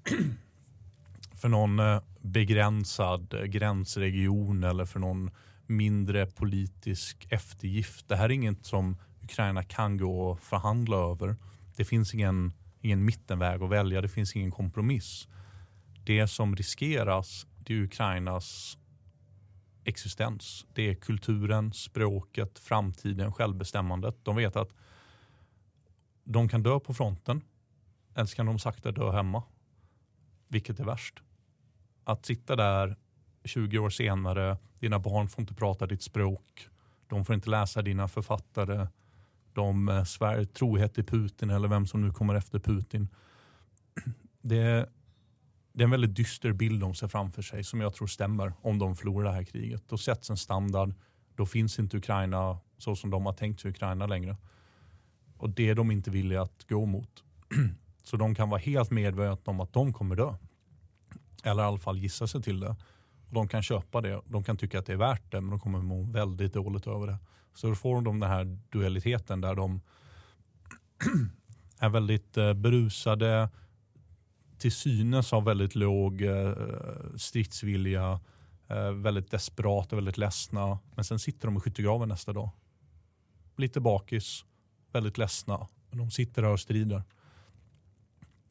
för 1.36 1.49
någon 1.49 1.80
eh, 1.80 2.02
begränsad 2.22 3.34
eh, 3.34 3.44
gränsregion 3.44 4.64
eller 4.64 4.86
för 4.86 4.99
någon 4.99 5.32
mindre 5.68 6.26
politisk 6.26 7.27
eftergift. 7.30 8.07
Det 8.07 8.15
här 8.15 8.26
är 8.26 8.30
inget 8.30 8.65
som 8.65 8.98
Ukraina 9.22 9.64
kan 9.64 9.98
gå 9.98 10.30
och 10.30 10.40
förhandla 10.40 10.98
över. 10.98 11.35
Det 11.76 11.85
finns 11.85 12.14
ingen, 12.14 12.53
ingen 12.81 13.06
mittenväg 13.06 13.61
att 13.61 13.69
välja. 13.69 14.02
Det 14.02 14.10
finns 14.10 14.35
ingen 14.35 14.52
kompromiss. 14.52 15.27
Det 16.03 16.27
som 16.27 16.56
riskeras 16.56 17.48
det 17.65 17.73
är 17.73 17.81
Ukrainas 17.81 18.77
existens. 19.84 20.65
Det 20.73 20.90
är 20.90 20.95
kulturen, 20.95 21.73
språket, 21.73 22.60
framtiden, 22.60 23.34
självbestämmandet. 23.34 24.15
De 24.23 24.35
vet 24.35 24.56
att 24.56 24.73
de 26.23 26.49
kan 26.49 26.64
dö 26.64 26.80
på 26.80 26.94
fronten 26.94 27.41
eller 28.15 28.26
så 28.26 28.35
kan 28.35 28.45
de 28.45 28.60
sakta 28.60 28.91
dö 28.91 29.11
hemma. 29.11 29.44
Vilket 30.48 30.80
är 30.80 30.84
värst? 30.84 31.23
Att 32.03 32.26
sitta 32.26 32.56
där 32.56 32.98
20 33.44 33.80
år 33.80 33.90
senare, 33.90 34.57
dina 34.80 34.99
barn 34.99 35.28
får 35.28 35.41
inte 35.41 35.53
prata 35.53 35.88
ditt 35.88 36.02
språk, 36.02 36.70
de 37.07 37.26
får 37.26 37.36
inte 37.36 37.49
läsa 37.49 37.82
dina 37.82 38.07
författare, 38.07 38.88
de 39.53 39.90
eh, 39.90 40.03
svär 40.03 40.45
trohet 40.45 40.94
till 40.94 41.06
Putin 41.06 41.49
eller 41.49 41.68
vem 41.68 41.88
som 41.88 42.02
nu 42.02 42.11
kommer 42.11 42.36
efter 42.36 42.60
Putin. 42.60 43.07
Det, 44.41 44.90
det 45.74 45.82
är 45.82 45.86
en 45.86 45.91
väldigt 45.91 46.15
dyster 46.15 46.53
bild 46.53 46.82
de 46.82 46.95
ser 46.95 47.07
framför 47.07 47.41
sig 47.41 47.64
som 47.64 47.82
jag 47.82 47.94
tror 47.94 48.07
stämmer 48.07 48.53
om 48.61 48.80
de 48.80 48.95
förlorar 48.95 49.30
det 49.30 49.36
här 49.36 49.44
kriget. 49.44 49.84
Då 49.88 49.98
sätts 49.98 50.30
en 50.30 50.38
standard. 50.38 50.94
Då 51.36 51.45
finns 51.45 51.80
inte 51.80 51.98
Ukraina 51.98 52.60
så 52.78 52.95
som 52.95 53.10
de 53.10 53.26
har 53.26 53.34
tänkt 53.34 53.61
sig 53.61 53.72
Ukraina 53.72 54.07
längre. 54.07 54.38
Och 55.38 55.49
det 55.49 55.70
är 55.70 55.76
de 55.76 55.91
inte 55.91 56.11
villiga 56.11 56.41
att 56.41 56.65
gå 56.70 56.86
mot. 56.86 57.24
Så 58.03 58.18
de 58.18 58.36
kan 58.36 58.49
vara 58.49 58.60
helt 58.60 58.91
medvetna 58.91 59.52
om 59.52 59.60
att 59.60 59.74
de 59.74 59.94
kommer 59.94 60.15
dö. 60.15 60.36
Eller 61.44 61.64
i 61.64 61.65
alla 61.65 61.78
fall 61.78 61.98
gissa 61.98 62.28
sig 62.28 62.41
till 62.41 62.60
det. 62.60 62.76
Och 63.34 63.39
de 63.39 63.47
kan 63.47 63.64
köpa 63.64 64.01
det. 64.01 64.22
De 64.26 64.43
kan 64.43 64.57
tycka 64.57 64.80
att 64.80 64.85
det 64.85 64.93
är 64.93 64.97
värt 64.97 65.31
det 65.31 65.41
men 65.41 65.49
de 65.49 65.60
kommer 65.60 65.81
må 65.81 66.03
väldigt 66.03 66.53
dåligt 66.53 66.88
över 66.88 67.07
det. 67.07 67.18
Så 67.53 67.68
då 67.68 67.76
får 67.76 68.01
de 68.01 68.19
den 68.19 68.30
här 68.30 68.57
dualiteten 68.69 69.41
där 69.41 69.55
de 69.55 69.81
är 71.80 71.89
väldigt 71.89 72.38
eh, 72.38 72.53
berusade, 72.53 73.49
till 74.57 74.72
synes 74.72 75.31
har 75.31 75.41
väldigt 75.41 75.76
låg 75.76 76.22
eh, 76.22 76.53
stridsvilja, 77.18 78.19
eh, 78.68 78.91
väldigt 78.91 79.31
desperata, 79.31 79.95
väldigt 79.95 80.18
ledsna. 80.18 80.80
Men 80.95 81.05
sen 81.05 81.19
sitter 81.19 81.47
de 81.47 81.57
i 81.57 81.60
skyttegraven 81.60 82.10
nästa 82.10 82.34
dag. 82.34 82.49
Lite 83.57 83.80
bakis, 83.80 84.45
väldigt 84.91 85.18
ledsna. 85.18 85.68
Men 85.89 85.99
de 85.99 86.11
sitter 86.11 86.41
där 86.41 86.49
och 86.49 86.60
strider. 86.60 87.03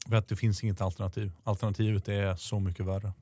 För 0.09 0.15
att 0.15 0.27
det 0.27 0.35
finns 0.35 0.63
inget 0.63 0.81
alternativ. 0.81 1.31
Alternativet 1.43 2.07
är 2.07 2.35
så 2.35 2.59
mycket 2.59 2.85
värre. 2.85 3.13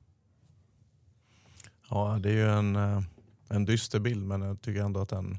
Ja, 1.90 2.18
det 2.20 2.28
är 2.28 2.32
ju 2.32 2.48
en, 2.48 2.76
eh, 2.76 3.02
en 3.48 3.64
dyster 3.64 4.00
bild 4.00 4.26
men 4.26 4.42
jag 4.42 4.62
tycker 4.62 4.82
ändå 4.82 5.00
att 5.00 5.08
den 5.08 5.38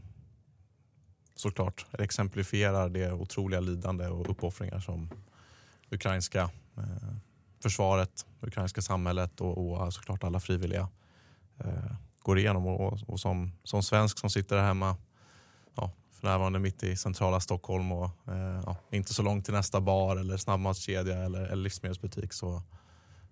såklart 1.35 1.85
exemplifierar 1.91 2.89
det 2.89 3.11
otroliga 3.11 3.59
lidande 3.59 4.07
och 4.07 4.29
uppoffringar 4.29 4.79
som 4.79 5.09
ukrainska 5.89 6.41
eh, 6.77 7.15
försvaret, 7.63 8.25
ukrainska 8.41 8.81
samhället 8.81 9.41
och, 9.41 9.57
och 9.57 9.93
såklart 9.93 10.23
alla 10.23 10.39
frivilliga 10.39 10.89
eh, 11.57 11.95
går 12.19 12.39
igenom. 12.39 12.67
Och, 12.67 13.09
och, 13.09 13.19
som, 13.19 13.51
som 13.63 13.83
svensk 13.83 14.19
som 14.19 14.29
sitter 14.29 14.57
här 14.57 14.65
hemma 14.65 14.95
ja, 15.75 15.91
för 16.11 16.27
närvarande 16.27 16.59
mitt 16.59 16.83
i 16.83 16.95
centrala 16.95 17.39
Stockholm 17.39 17.91
och 17.91 18.09
eh, 18.27 18.61
ja, 18.65 18.77
inte 18.91 19.13
så 19.13 19.23
långt 19.23 19.45
till 19.45 19.53
nästa 19.53 19.81
bar 19.81 20.17
eller 20.17 20.37
snabbmatskedja 20.37 21.17
eller, 21.17 21.41
eller 21.41 21.63
livsmedelsbutik 21.63 22.33
så, 22.33 22.61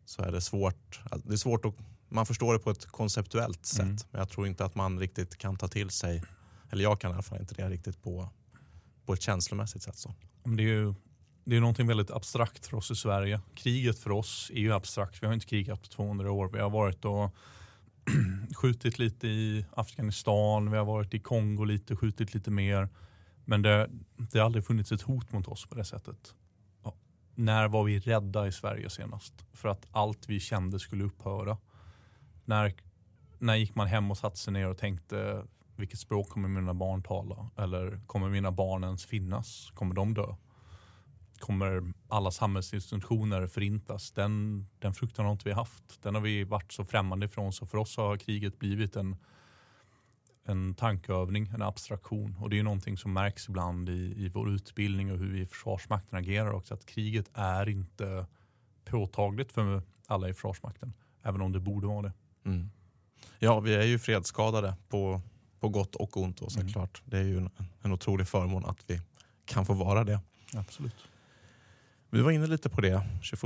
så 0.05 0.21
är 0.21 0.31
det 0.31 0.41
svårt. 0.41 1.01
Det 1.23 1.33
är 1.33 1.37
svårt 1.37 1.65
att, 1.65 1.75
man 2.11 2.25
förstår 2.25 2.53
det 2.53 2.59
på 2.59 2.71
ett 2.71 2.85
konceptuellt 2.85 3.65
sätt 3.65 3.79
mm. 3.79 3.97
men 4.11 4.19
jag 4.19 4.29
tror 4.29 4.47
inte 4.47 4.65
att 4.65 4.75
man 4.75 4.99
riktigt 4.99 5.37
kan 5.37 5.57
ta 5.57 5.67
till 5.67 5.89
sig, 5.89 6.23
eller 6.69 6.83
jag 6.83 7.01
kan 7.01 7.11
i 7.11 7.13
alla 7.13 7.23
fall 7.23 7.39
inte 7.39 7.55
det 7.55 7.69
riktigt 7.69 8.03
på, 8.03 8.29
på 9.05 9.13
ett 9.13 9.21
känslomässigt 9.21 9.83
sätt. 9.83 9.97
Så. 9.97 10.15
Det 10.43 10.63
är 10.63 10.67
ju 10.67 10.93
det 11.43 11.55
är 11.55 11.59
någonting 11.59 11.87
väldigt 11.87 12.11
abstrakt 12.11 12.65
för 12.65 12.77
oss 12.77 12.91
i 12.91 12.95
Sverige. 12.95 13.41
Kriget 13.55 13.99
för 13.99 14.11
oss 14.11 14.51
är 14.53 14.59
ju 14.59 14.73
abstrakt. 14.73 15.23
Vi 15.23 15.27
har 15.27 15.33
inte 15.33 15.45
krigat 15.45 15.81
på 15.81 15.87
200 15.87 16.31
år. 16.31 16.49
Vi 16.53 16.59
har 16.59 16.69
varit 16.69 17.05
och 17.05 17.35
skjutit 18.55 18.99
lite 18.99 19.27
i 19.27 19.65
Afghanistan, 19.71 20.71
vi 20.71 20.77
har 20.77 20.85
varit 20.85 21.13
i 21.13 21.19
Kongo 21.19 21.63
lite, 21.63 21.95
skjutit 21.95 22.33
lite 22.33 22.51
mer. 22.51 22.89
Men 23.45 23.61
det, 23.61 23.89
det 24.31 24.39
har 24.39 24.45
aldrig 24.45 24.65
funnits 24.65 24.91
ett 24.91 25.01
hot 25.01 25.31
mot 25.31 25.47
oss 25.47 25.65
på 25.65 25.75
det 25.75 25.85
sättet. 25.85 26.35
Ja. 26.83 26.95
När 27.35 27.67
var 27.67 27.83
vi 27.83 27.99
rädda 27.99 28.47
i 28.47 28.51
Sverige 28.51 28.89
senast? 28.89 29.33
För 29.53 29.69
att 29.69 29.87
allt 29.91 30.29
vi 30.29 30.39
kände 30.39 30.79
skulle 30.79 31.03
upphöra. 31.03 31.57
När, 32.45 32.73
när 33.39 33.55
gick 33.55 33.75
man 33.75 33.87
hem 33.87 34.11
och 34.11 34.17
satte 34.17 34.37
sig 34.37 34.53
ner 34.53 34.67
och 34.67 34.77
tänkte 34.77 35.45
vilket 35.75 35.99
språk 35.99 36.29
kommer 36.29 36.49
mina 36.49 36.73
barn 36.73 37.03
tala? 37.03 37.49
Eller 37.57 38.01
kommer 38.07 38.29
mina 38.29 38.51
barn 38.51 38.83
ens 38.83 39.05
finnas? 39.05 39.71
Kommer 39.73 39.95
de 39.95 40.13
dö? 40.13 40.35
kommer 41.41 41.93
alla 42.07 42.31
samhällsinstitutioner 42.31 43.47
förintas. 43.47 44.11
Den, 44.11 44.65
den 44.79 44.93
fruktan 44.93 45.25
har 45.25 45.31
inte 45.31 45.49
vi 45.49 45.53
haft. 45.53 46.03
Den 46.03 46.15
har 46.15 46.21
vi 46.21 46.43
varit 46.43 46.71
så 46.71 46.85
främmande 46.85 47.25
ifrån 47.25 47.53
så 47.53 47.65
för 47.65 47.77
oss 47.77 47.97
har 47.97 48.17
kriget 48.17 48.59
blivit 48.59 48.95
en, 48.95 49.15
en 50.45 50.75
tankeövning, 50.75 51.47
en 51.47 51.61
abstraktion. 51.61 52.37
Och 52.39 52.49
det 52.49 52.59
är 52.59 52.63
någonting 52.63 52.97
som 52.97 53.13
märks 53.13 53.49
ibland 53.49 53.89
i, 53.89 54.13
i 54.25 54.29
vår 54.29 54.49
utbildning 54.49 55.11
och 55.11 55.17
hur 55.17 55.31
vi 55.31 55.41
i 55.41 55.45
Försvarsmakten 55.45 56.19
agerar 56.19 56.51
också. 56.51 56.73
Att 56.73 56.85
kriget 56.85 57.29
är 57.33 57.69
inte 57.69 58.25
påtagligt 58.85 59.51
för 59.51 59.83
alla 60.07 60.29
i 60.29 60.33
Försvarsmakten. 60.33 60.93
Även 61.23 61.41
om 61.41 61.51
det 61.51 61.59
borde 61.59 61.87
vara 61.87 62.01
det. 62.01 62.13
Mm. 62.45 62.69
Ja, 63.39 63.59
vi 63.59 63.73
är 63.75 63.83
ju 63.83 63.99
fredsskadade 63.99 64.75
på, 64.89 65.21
på 65.59 65.69
gott 65.69 65.95
och 65.95 66.17
ont. 66.17 66.41
Och 66.41 66.51
såklart. 66.51 67.01
Mm. 67.01 67.09
Det 67.09 67.17
är 67.17 67.23
ju 67.23 67.37
en, 67.37 67.49
en 67.81 67.91
otrolig 67.91 68.27
förmån 68.27 68.65
att 68.65 68.77
vi 68.87 69.01
kan 69.45 69.65
få 69.65 69.73
vara 69.73 70.03
det. 70.03 70.19
Absolut. 70.53 70.95
Vi 72.13 72.21
var 72.21 72.31
inne 72.31 72.47
lite 72.47 72.69
på 72.69 72.81
det. 72.81 73.07
21 73.21 73.41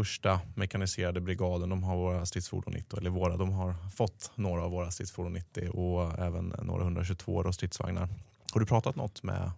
mekaniserade 0.55 1.21
brigaden, 1.21 1.69
de 1.69 1.83
har 1.83 1.95
våra 1.95 2.25
stridsfordon 2.25 2.73
90, 2.73 2.97
eller 2.99 3.09
våra, 3.09 3.37
de 3.37 3.51
har 3.51 3.75
fått 3.95 4.31
några 4.35 4.63
av 4.63 4.71
våra 4.71 4.91
stridsfordon 4.91 5.33
90 5.33 5.69
och 5.69 6.19
även 6.19 6.53
några 6.61 6.83
122 6.83 7.35
och 7.35 7.55
stridsvagnar. 7.55 8.09
Har 8.53 8.59
du 8.59 8.65
pratat 8.65 8.95
något 8.95 9.23
med, 9.23 9.51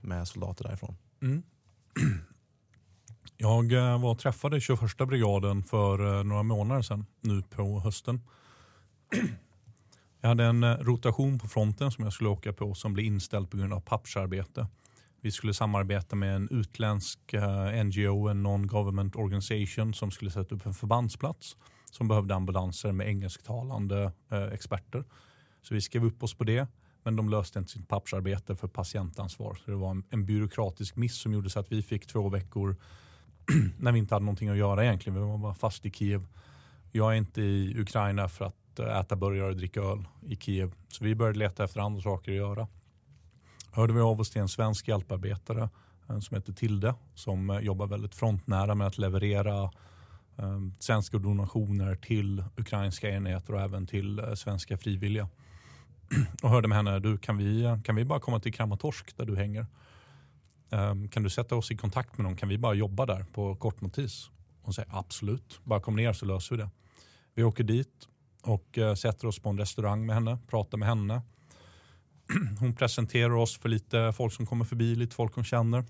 med 0.00 0.28
soldater 0.28 0.64
därifrån? 0.64 0.96
Mm. 1.22 1.42
Jag 3.36 3.72
eh, 3.72 4.00
var 4.00 4.14
träffade 4.14 4.60
21 4.60 4.80
brigaden 5.08 5.62
för 5.62 6.18
eh, 6.18 6.24
några 6.24 6.42
månader 6.42 6.82
sedan, 6.82 7.06
nu 7.20 7.42
på 7.42 7.80
hösten. 7.80 8.20
Jag 10.20 10.28
hade 10.28 10.44
en 10.44 10.64
eh, 10.64 10.76
rotation 10.76 11.38
på 11.38 11.48
fronten 11.48 11.90
som 11.90 12.04
jag 12.04 12.12
skulle 12.12 12.30
åka 12.30 12.52
på 12.52 12.74
som 12.74 12.94
blev 12.94 13.06
inställd 13.06 13.50
på 13.50 13.56
grund 13.56 13.72
av 13.72 13.80
pappersarbete. 13.80 14.66
Vi 15.20 15.30
skulle 15.30 15.54
samarbeta 15.54 16.16
med 16.16 16.36
en 16.36 16.48
utländsk 16.50 17.32
eh, 17.32 17.84
NGO, 17.84 18.28
en 18.28 18.46
non-government 18.46 19.16
organization 19.16 19.94
som 19.94 20.10
skulle 20.10 20.30
sätta 20.30 20.54
upp 20.54 20.66
en 20.66 20.74
förbandsplats 20.74 21.56
som 21.90 22.08
behövde 22.08 22.34
ambulanser 22.34 22.92
med 22.92 23.08
engelsktalande 23.08 24.12
eh, 24.30 24.42
experter. 24.42 25.04
Så 25.62 25.74
vi 25.74 25.80
skrev 25.80 26.04
upp 26.04 26.22
oss 26.22 26.34
på 26.34 26.44
det 26.44 26.66
men 27.02 27.16
de 27.16 27.28
löste 27.28 27.58
inte 27.58 27.70
sitt 27.70 27.88
pappersarbete 27.88 28.56
för 28.56 28.68
patientansvar. 28.68 29.54
Så 29.64 29.70
det 29.70 29.76
var 29.76 29.90
en, 29.90 30.04
en 30.10 30.26
byråkratisk 30.26 30.96
miss 30.96 31.16
som 31.16 31.32
gjorde 31.32 31.50
så 31.50 31.60
att 31.60 31.72
vi 31.72 31.82
fick 31.82 32.06
två 32.06 32.28
veckor 32.28 32.76
när 33.78 33.92
vi 33.92 33.98
inte 33.98 34.14
hade 34.14 34.24
någonting 34.24 34.48
att 34.48 34.56
göra 34.56 34.84
egentligen. 34.84 35.14
Vi 35.14 35.26
var 35.26 35.38
bara 35.38 35.54
fast 35.54 35.86
i 35.86 35.90
Kiev. 35.90 36.26
Jag 36.92 37.12
är 37.12 37.16
inte 37.16 37.42
i 37.42 37.80
Ukraina 37.80 38.28
för 38.28 38.44
att 38.44 38.56
äta 38.78 39.16
burgare 39.16 39.48
och 39.48 39.56
dricka 39.56 39.80
öl 39.80 40.04
i 40.26 40.36
Kiev. 40.36 40.72
Så 40.88 41.04
vi 41.04 41.14
började 41.14 41.38
leta 41.38 41.64
efter 41.64 41.80
andra 41.80 42.02
saker 42.02 42.32
att 42.32 42.36
göra 42.36 42.68
hörde 43.78 43.92
vi 43.92 44.00
av 44.00 44.20
oss 44.20 44.30
till 44.30 44.40
en 44.40 44.48
svensk 44.48 44.88
hjälparbetare 44.88 45.68
som 46.20 46.34
heter 46.34 46.52
Tilde 46.52 46.94
som 47.14 47.50
eh, 47.50 47.58
jobbar 47.58 47.86
väldigt 47.86 48.14
frontnära 48.14 48.74
med 48.74 48.86
att 48.86 48.98
leverera 48.98 49.62
eh, 50.36 50.60
svenska 50.78 51.18
donationer 51.18 51.94
till 51.94 52.44
ukrainska 52.56 53.10
enheter 53.10 53.54
och 53.54 53.60
även 53.60 53.86
till 53.86 54.18
eh, 54.18 54.34
svenska 54.34 54.78
frivilliga. 54.78 55.28
Och 56.42 56.50
hörde 56.50 56.68
med 56.68 56.76
henne, 56.76 56.98
du, 56.98 57.18
kan, 57.18 57.36
vi, 57.36 57.64
eh, 57.64 57.82
kan 57.82 57.96
vi 57.96 58.04
bara 58.04 58.20
komma 58.20 58.40
till 58.40 58.52
Kramatorsk 58.52 59.16
där 59.16 59.26
du 59.26 59.36
hänger? 59.36 59.66
Ehm, 60.70 61.08
kan 61.08 61.22
du 61.22 61.30
sätta 61.30 61.56
oss 61.56 61.70
i 61.70 61.76
kontakt 61.76 62.18
med 62.18 62.26
dem? 62.26 62.36
Kan 62.36 62.48
vi 62.48 62.58
bara 62.58 62.74
jobba 62.74 63.06
där 63.06 63.24
på 63.32 63.56
kort 63.56 63.80
notis? 63.80 64.30
Hon 64.62 64.74
säger 64.74 64.88
absolut, 64.92 65.60
bara 65.64 65.80
kom 65.80 65.96
ner 65.96 66.12
så 66.12 66.26
löser 66.26 66.56
vi 66.56 66.62
det. 66.62 66.70
Vi 67.34 67.42
åker 67.42 67.64
dit 67.64 68.08
och 68.42 68.78
eh, 68.78 68.94
sätter 68.94 69.26
oss 69.26 69.38
på 69.38 69.48
en 69.48 69.58
restaurang 69.58 70.06
med 70.06 70.14
henne, 70.14 70.38
pratar 70.46 70.78
med 70.78 70.88
henne. 70.88 71.22
Hon 72.60 72.74
presenterar 72.74 73.34
oss 73.34 73.58
för 73.58 73.68
lite 73.68 74.12
folk 74.12 74.32
som 74.32 74.46
kommer 74.46 74.64
förbi, 74.64 74.94
lite 74.94 75.14
folk 75.14 75.34
hon 75.34 75.44
känner. 75.44 75.84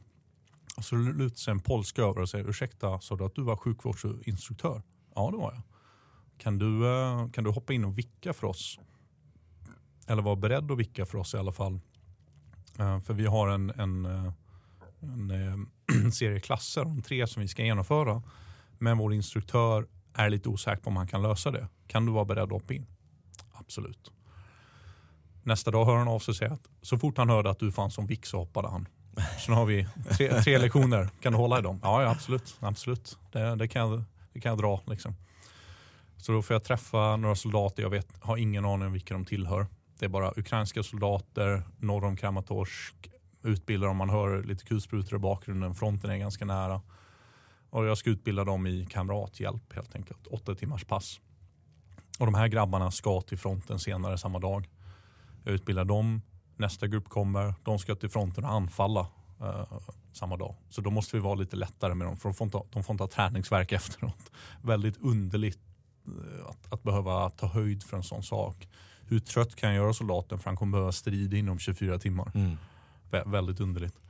Och 0.76 0.84
så 0.84 0.96
lutar 0.96 1.36
sig 1.36 1.50
en 1.50 1.60
polska 1.60 2.02
över 2.02 2.20
och 2.20 2.28
säger 2.28 2.48
ursäkta, 2.48 3.00
sa 3.00 3.16
du 3.16 3.24
att 3.24 3.34
du 3.34 3.42
var 3.42 3.56
sjukvårdsinstruktör? 3.56 4.82
Ja, 5.14 5.30
det 5.30 5.36
var 5.36 5.52
jag. 5.52 5.62
Kan 6.38 6.58
du, 6.58 6.86
eh, 6.86 7.30
kan 7.30 7.44
du 7.44 7.50
hoppa 7.50 7.72
in 7.72 7.84
och 7.84 7.98
vicka 7.98 8.32
för 8.32 8.46
oss? 8.46 8.78
Eller 10.06 10.22
vara 10.22 10.36
beredd 10.36 10.70
att 10.70 10.78
vicka 10.78 11.06
för 11.06 11.18
oss 11.18 11.34
i 11.34 11.36
alla 11.36 11.52
fall. 11.52 11.80
Eh, 12.78 13.00
för 13.00 13.14
vi 13.14 13.26
har 13.26 13.48
en, 13.48 13.70
en, 13.70 14.04
en 15.00 16.12
serie 16.12 16.40
klasser, 16.40 16.84
de 16.84 17.02
tre 17.02 17.26
som 17.26 17.42
vi 17.42 17.48
ska 17.48 17.64
genomföra. 17.64 18.22
Men 18.78 18.98
vår 18.98 19.14
instruktör 19.14 19.86
är 20.14 20.30
lite 20.30 20.48
osäker 20.48 20.82
på 20.82 20.90
om 20.90 20.96
han 20.96 21.06
kan 21.06 21.22
lösa 21.22 21.50
det. 21.50 21.68
Kan 21.86 22.06
du 22.06 22.12
vara 22.12 22.24
beredd 22.24 22.42
att 22.42 22.50
hoppa 22.50 22.74
in? 22.74 22.86
Absolut. 23.52 24.12
Nästa 25.42 25.70
dag 25.70 25.84
hör 25.84 25.96
han 25.96 26.08
av 26.08 26.18
sig 26.18 26.32
och 26.32 26.36
säger 26.36 26.52
att 26.52 26.68
så 26.82 26.98
fort 26.98 27.18
han 27.18 27.28
hörde 27.28 27.50
att 27.50 27.58
du 27.58 27.72
fanns 27.72 27.94
som 27.94 28.06
vick 28.06 28.26
så 28.26 28.38
hoppade 28.38 28.68
han. 28.68 28.88
Så 29.38 29.50
nu 29.50 29.56
har 29.56 29.66
vi 29.66 29.86
tre, 30.10 30.42
tre 30.42 30.58
lektioner. 30.58 31.08
Kan 31.20 31.32
du 31.32 31.38
hålla 31.38 31.58
i 31.58 31.62
dem? 31.62 31.80
Ja, 31.82 32.02
ja 32.02 32.10
absolut. 32.10 32.56
absolut. 32.60 33.18
Det, 33.32 33.56
det, 33.56 33.68
kan 33.68 33.90
jag, 33.90 34.04
det 34.32 34.40
kan 34.40 34.50
jag 34.50 34.58
dra. 34.58 34.80
Liksom. 34.86 35.14
Så 36.16 36.32
då 36.32 36.42
får 36.42 36.54
jag 36.54 36.64
träffa 36.64 37.16
några 37.16 37.34
soldater. 37.34 37.82
Jag 37.82 37.90
vet, 37.90 38.08
har 38.20 38.36
ingen 38.36 38.64
aning 38.64 38.86
om 38.86 38.92
vilka 38.92 39.14
de 39.14 39.24
tillhör. 39.24 39.66
Det 39.98 40.04
är 40.04 40.08
bara 40.08 40.32
ukrainska 40.36 40.82
soldater 40.82 41.62
norr 41.78 42.04
om 42.04 42.16
Kramatorsk. 42.16 42.94
Utbildar 43.42 43.88
om 43.88 43.96
man 43.96 44.10
hör 44.10 44.42
lite 44.42 44.64
kulsprutor 44.64 45.16
i 45.16 45.18
bakgrunden. 45.18 45.74
Fronten 45.74 46.10
är 46.10 46.16
ganska 46.16 46.44
nära. 46.44 46.80
Och 47.70 47.86
jag 47.86 47.98
ska 47.98 48.10
utbilda 48.10 48.44
dem 48.44 48.66
i 48.66 48.86
kamrathjälp 48.90 49.72
helt 49.72 49.94
enkelt. 49.96 50.26
Åtta 50.26 50.54
timmars 50.54 50.84
pass. 50.84 51.20
Och 52.18 52.26
de 52.26 52.34
här 52.34 52.48
grabbarna 52.48 52.90
ska 52.90 53.20
till 53.20 53.38
fronten 53.38 53.78
senare 53.78 54.18
samma 54.18 54.38
dag. 54.38 54.68
Jag 55.44 55.54
utbildar 55.54 55.84
dem. 55.84 56.22
Nästa 56.56 56.86
grupp 56.86 57.08
kommer. 57.08 57.54
De 57.62 57.78
ska 57.78 57.94
till 57.94 58.08
fronten 58.08 58.44
och 58.44 58.52
anfalla 58.52 59.06
uh, 59.40 59.78
samma 60.12 60.36
dag. 60.36 60.54
Så 60.70 60.80
då 60.80 60.90
måste 60.90 61.16
vi 61.16 61.22
vara 61.22 61.34
lite 61.34 61.56
lättare 61.56 61.94
med 61.94 62.06
dem. 62.06 62.16
För 62.16 62.28
de 62.28 62.34
får 62.34 62.44
inte, 62.44 62.60
de 62.70 62.84
får 62.84 62.94
inte 62.94 63.02
ha 63.02 63.08
träningsverk 63.08 63.72
efteråt. 63.78 64.32
Väldigt 64.62 64.96
underligt 64.96 65.60
uh, 66.08 66.46
att, 66.48 66.72
att, 66.72 66.82
behöva 66.82 67.30
ta 67.30 67.46
höjd 67.46 67.82
för 67.82 67.96
en 67.96 68.02
sån 68.02 68.22
sak. 68.22 68.68
Hur 69.06 69.20
trött 69.20 69.56
kan 69.56 69.68
jag 69.68 69.76
göra 69.76 69.92
soldaten 69.92 70.38
för 70.38 70.50
han 70.50 70.56
kommer 70.56 70.72
behöva 70.72 70.92
strida 70.92 71.36
inom 71.36 71.58
24 71.58 71.98
timmar. 71.98 72.32
Mm. 72.34 72.56
Vä 73.10 73.22
väldigt 73.26 73.60
underligt 73.60 74.00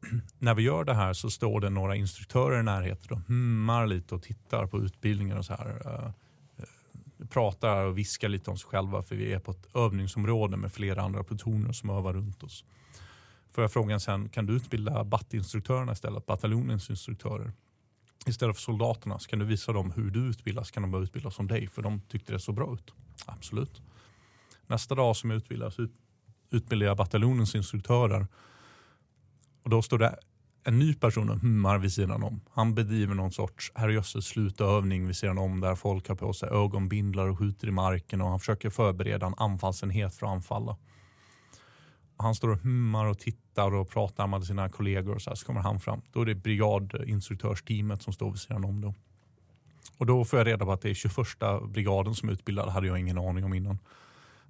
när 0.38 0.54
vi 0.54 0.62
gör 0.62 0.84
det 0.84 0.94
här 0.94 1.12
så 1.12 1.30
står 1.30 1.60
det 1.60 1.70
några 1.70 1.96
instruktörer 1.96 2.60
i 2.60 2.62
närheten 2.62 3.16
och 3.16 3.22
hummar 3.28 3.86
lite 3.86 4.14
och 4.14 4.22
tittar 4.22 4.66
på 4.66 4.78
utbildningen 4.80 5.38
och 5.38 5.44
så 5.44 5.54
här. 5.54 5.82
Eh, 5.84 6.10
eh, 6.56 7.26
pratar 7.28 7.84
och 7.84 7.98
viskar 7.98 8.28
lite 8.28 8.50
om 8.50 8.58
sig 8.58 8.68
själva 8.68 9.02
för 9.02 9.16
vi 9.16 9.32
är 9.32 9.38
på 9.38 9.50
ett 9.50 9.76
övningsområde 9.76 10.56
med 10.56 10.72
flera 10.72 11.02
andra 11.02 11.24
plutoner 11.24 11.72
som 11.72 11.90
övar 11.90 12.12
runt 12.12 12.42
oss. 12.42 12.64
Får 13.50 13.64
jag 13.64 13.72
frågan 13.72 14.00
sen, 14.00 14.28
kan 14.28 14.46
du 14.46 14.56
utbilda 14.56 15.04
battinstruktörerna 15.04 15.92
istället, 15.92 16.26
bataljonens 16.26 16.90
instruktörer? 16.90 17.52
Istället 18.26 18.56
för 18.56 18.62
soldaterna, 18.62 19.18
så 19.18 19.28
kan 19.28 19.38
du 19.38 19.44
visa 19.44 19.72
dem 19.72 19.92
hur 19.96 20.10
du 20.10 20.20
utbildas, 20.20 20.70
kan 20.70 20.82
de 20.82 20.90
börja 20.90 21.04
utbildas 21.04 21.34
som 21.34 21.46
dig? 21.46 21.68
För 21.68 21.82
de 21.82 22.00
tyckte 22.00 22.32
det 22.32 22.38
så 22.38 22.52
bra 22.52 22.74
ut. 22.74 22.94
Absolut. 23.26 23.82
Nästa 24.66 24.94
dag 24.94 25.16
som 25.16 25.30
jag 25.30 25.36
utbildas 25.36 25.76
utbildar 26.50 26.86
jag 26.86 26.96
bataljonens 26.96 27.54
instruktörer 27.54 28.26
och 29.68 29.72
då 29.72 29.82
står 29.82 29.98
det 29.98 30.16
en 30.64 30.78
ny 30.78 30.94
person 30.94 31.30
och 31.30 31.38
hummar 31.38 31.78
vid 31.78 31.92
sidan 31.92 32.22
om. 32.22 32.40
Han 32.50 32.74
bedriver 32.74 33.14
någon 33.14 33.32
sorts 33.32 33.72
herrejösses 33.74 34.26
slutövning 34.26 35.06
vid 35.06 35.16
sidan 35.16 35.38
om 35.38 35.60
där 35.60 35.74
folk 35.74 36.08
har 36.08 36.14
på 36.14 36.32
sig 36.32 36.48
ögonbindlar 36.48 37.28
och 37.28 37.38
skjuter 37.38 37.68
i 37.68 37.70
marken 37.70 38.20
och 38.20 38.28
han 38.28 38.38
försöker 38.38 38.70
förbereda 38.70 39.26
en 39.26 39.34
anfallsenhet 39.36 40.14
för 40.14 40.26
att 40.26 40.32
anfalla. 40.32 40.76
Och 42.16 42.24
han 42.24 42.34
står 42.34 42.48
och 42.48 42.58
hummar 42.58 43.06
och 43.06 43.18
tittar 43.18 43.74
och 43.74 43.90
pratar 43.90 44.26
med 44.26 44.44
sina 44.44 44.68
kollegor 44.68 45.14
och 45.14 45.22
så, 45.22 45.30
här, 45.30 45.34
så 45.34 45.46
kommer 45.46 45.60
han 45.60 45.80
fram. 45.80 46.02
Då 46.12 46.20
är 46.20 46.26
det 46.26 46.34
brigadinstruktörsteamet 46.34 48.02
som 48.02 48.12
står 48.12 48.30
vid 48.30 48.40
sidan 48.40 48.64
om. 48.64 48.80
Då. 48.80 48.94
Och 49.98 50.06
då 50.06 50.24
får 50.24 50.38
jag 50.38 50.46
reda 50.46 50.64
på 50.64 50.72
att 50.72 50.80
det 50.80 50.90
är 50.90 50.94
21 50.94 51.16
brigaden 51.68 52.14
som 52.14 52.28
är 52.28 52.32
utbildad. 52.32 52.66
Det 52.66 52.72
hade 52.72 52.86
jag 52.86 52.98
ingen 52.98 53.18
aning 53.18 53.44
om 53.44 53.54
innan. 53.54 53.78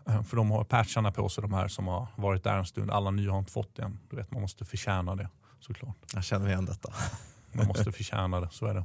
Eh, 0.09 0.23
för 0.23 0.37
de 0.37 0.51
har 0.51 0.65
patcharna 0.65 1.13
på 1.13 1.29
sig 1.29 1.43
de 1.43 1.53
här 1.53 1.69
som 1.69 1.87
har 1.87 2.07
varit 2.17 2.45
där 2.45 2.57
en 2.59 2.67
stund. 2.67 2.91
Alla 2.91 3.11
nya 3.11 3.31
har 3.31 3.39
inte 3.39 3.53
fått 3.53 3.77
det 3.77 3.83
än. 3.83 3.99
Du 4.11 4.17
vet, 4.17 4.31
man 4.31 4.43
måste 4.43 4.65
förtjäna 4.65 5.15
det 5.15 5.29
såklart. 5.61 5.97
Jag 6.15 6.25
känner 6.25 6.49
igen 6.49 6.65
detta. 6.65 6.93
Man 7.53 7.67
måste 7.67 7.93
förtjäna 7.93 8.41
det, 8.41 8.49
så 8.51 8.67
är 8.67 8.75
det. 8.75 8.85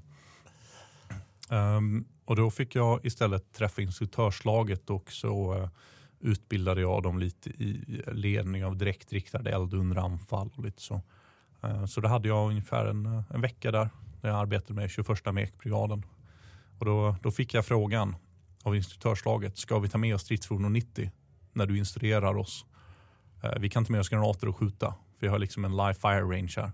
Um, 1.56 2.06
och 2.26 2.36
då 2.36 2.52
fick 2.52 2.76
jag 2.76 3.06
istället 3.06 3.54
träffa 3.54 3.82
instruktörslaget 3.82 4.90
och 4.90 5.12
så 5.12 5.54
uh, 5.56 5.68
utbildade 6.20 6.82
jag 6.82 7.04
dem 7.04 7.20
lite 7.20 7.50
i 7.50 8.02
ledning 8.08 8.66
av 8.66 8.78
direktriktad 8.78 9.50
eld 9.50 9.74
under 9.74 9.98
anfall. 9.98 10.50
Och 10.56 10.64
lite 10.64 10.82
så. 10.82 11.02
Uh, 11.64 11.86
så 11.86 12.02
då 12.02 12.08
hade 12.08 12.28
jag 12.28 12.50
ungefär 12.50 12.86
en, 12.86 13.24
en 13.30 13.42
vecka 13.42 13.72
där, 13.72 13.90
där 14.22 14.30
jag 14.30 14.40
arbetade 14.40 14.74
med 14.74 14.90
21 14.90 15.34
mekbrigaden. 15.34 16.06
Och 16.80 16.86
då, 16.86 17.16
då 17.22 17.32
fick 17.32 17.54
jag 17.54 17.66
frågan, 17.66 18.16
av 18.64 18.76
instruktörslaget. 18.76 19.58
Ska 19.58 19.80
vi 19.80 19.90
ta 19.90 19.98
med 19.98 20.16
oss 20.16 20.22
stridsfordon 20.22 20.74
90 20.74 21.12
när 21.54 21.66
du 21.66 21.78
instruerar 21.78 22.38
oss? 22.38 22.66
Eh, 23.44 23.60
vi 23.60 23.70
kan 23.70 23.82
inte 23.82 23.92
med 23.92 24.02
oss 24.02 24.10
granater 24.10 24.48
och 24.48 24.58
skjuta. 24.58 24.96
Vi 25.20 25.28
har 25.28 25.40
liksom 25.40 25.66
en 25.66 25.72
live 25.72 25.94
fire 25.94 26.22
range 26.22 26.54
här. 26.58 26.72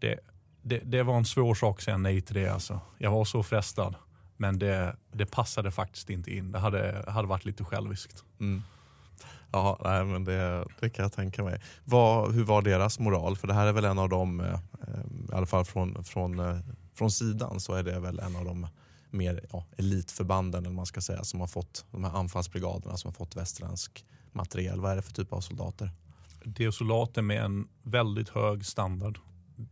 Det, 0.00 0.18
det, 0.62 0.78
det, 0.78 1.02
var 1.02 1.16
en 1.16 1.24
svår 1.24 1.54
sak 1.54 1.78
att 1.78 1.84
säga 1.84 1.98
nej 1.98 2.20
till 2.20 2.34
det. 2.34 2.48
Alltså. 2.48 2.80
Jag 2.98 3.10
var 3.10 3.24
så 3.24 3.42
frestad. 3.42 3.94
Men 4.36 4.58
det, 4.58 4.96
det 5.12 5.26
passade 5.26 5.70
faktiskt 5.70 6.10
inte 6.10 6.36
in. 6.36 6.52
Det 6.52 6.58
hade, 6.58 7.04
hade 7.08 7.28
varit 7.28 7.44
lite 7.44 7.64
själviskt. 7.64 8.24
Mm. 8.40 8.62
Ja, 9.52 9.78
nej, 9.84 10.04
men 10.04 10.24
det, 10.24 10.64
det 10.80 10.90
kan 10.90 11.02
jag 11.02 11.12
tänka 11.12 11.42
mig. 11.42 11.60
Vad, 11.84 12.34
hur 12.34 12.44
var 12.44 12.62
deras 12.62 12.98
moral? 12.98 13.36
För 13.36 13.46
det 13.48 13.54
här 13.54 13.66
är 13.66 13.72
väl 13.72 13.84
en 13.84 13.98
av 13.98 14.08
dem, 14.08 14.40
eh, 14.40 14.52
eh 14.52 14.58
i 15.30 15.34
alla 15.34 15.46
fall 15.46 15.64
från, 15.64 16.04
från, 16.04 16.38
eh, 16.38 16.58
från 16.94 17.10
sidan, 17.10 17.60
så 17.60 17.74
är 17.74 17.82
det 17.82 18.00
väl 18.00 18.18
en 18.18 18.36
av 18.36 18.44
de 18.44 18.66
mer 19.12 19.46
ja, 19.52 19.66
elitförbanden 19.76 20.64
eller 20.66 20.74
man 20.74 20.86
ska 20.86 21.00
säga, 21.00 21.24
som 21.24 21.40
har 21.40 21.46
fått 21.46 21.84
de 21.90 22.04
här 22.04 22.12
anfallsbrigaderna 22.12 22.96
som 22.96 23.08
har 23.08 23.12
fått 23.14 23.36
västerländsk 23.36 24.04
materiel. 24.32 24.80
Vad 24.80 24.92
är 24.92 24.96
det 24.96 25.02
för 25.02 25.12
typ 25.12 25.32
av 25.32 25.40
soldater? 25.40 25.90
Det 26.44 26.64
är 26.64 26.70
soldater 26.70 27.22
med 27.22 27.44
en 27.44 27.68
väldigt 27.82 28.28
hög 28.28 28.66
standard. 28.66 29.18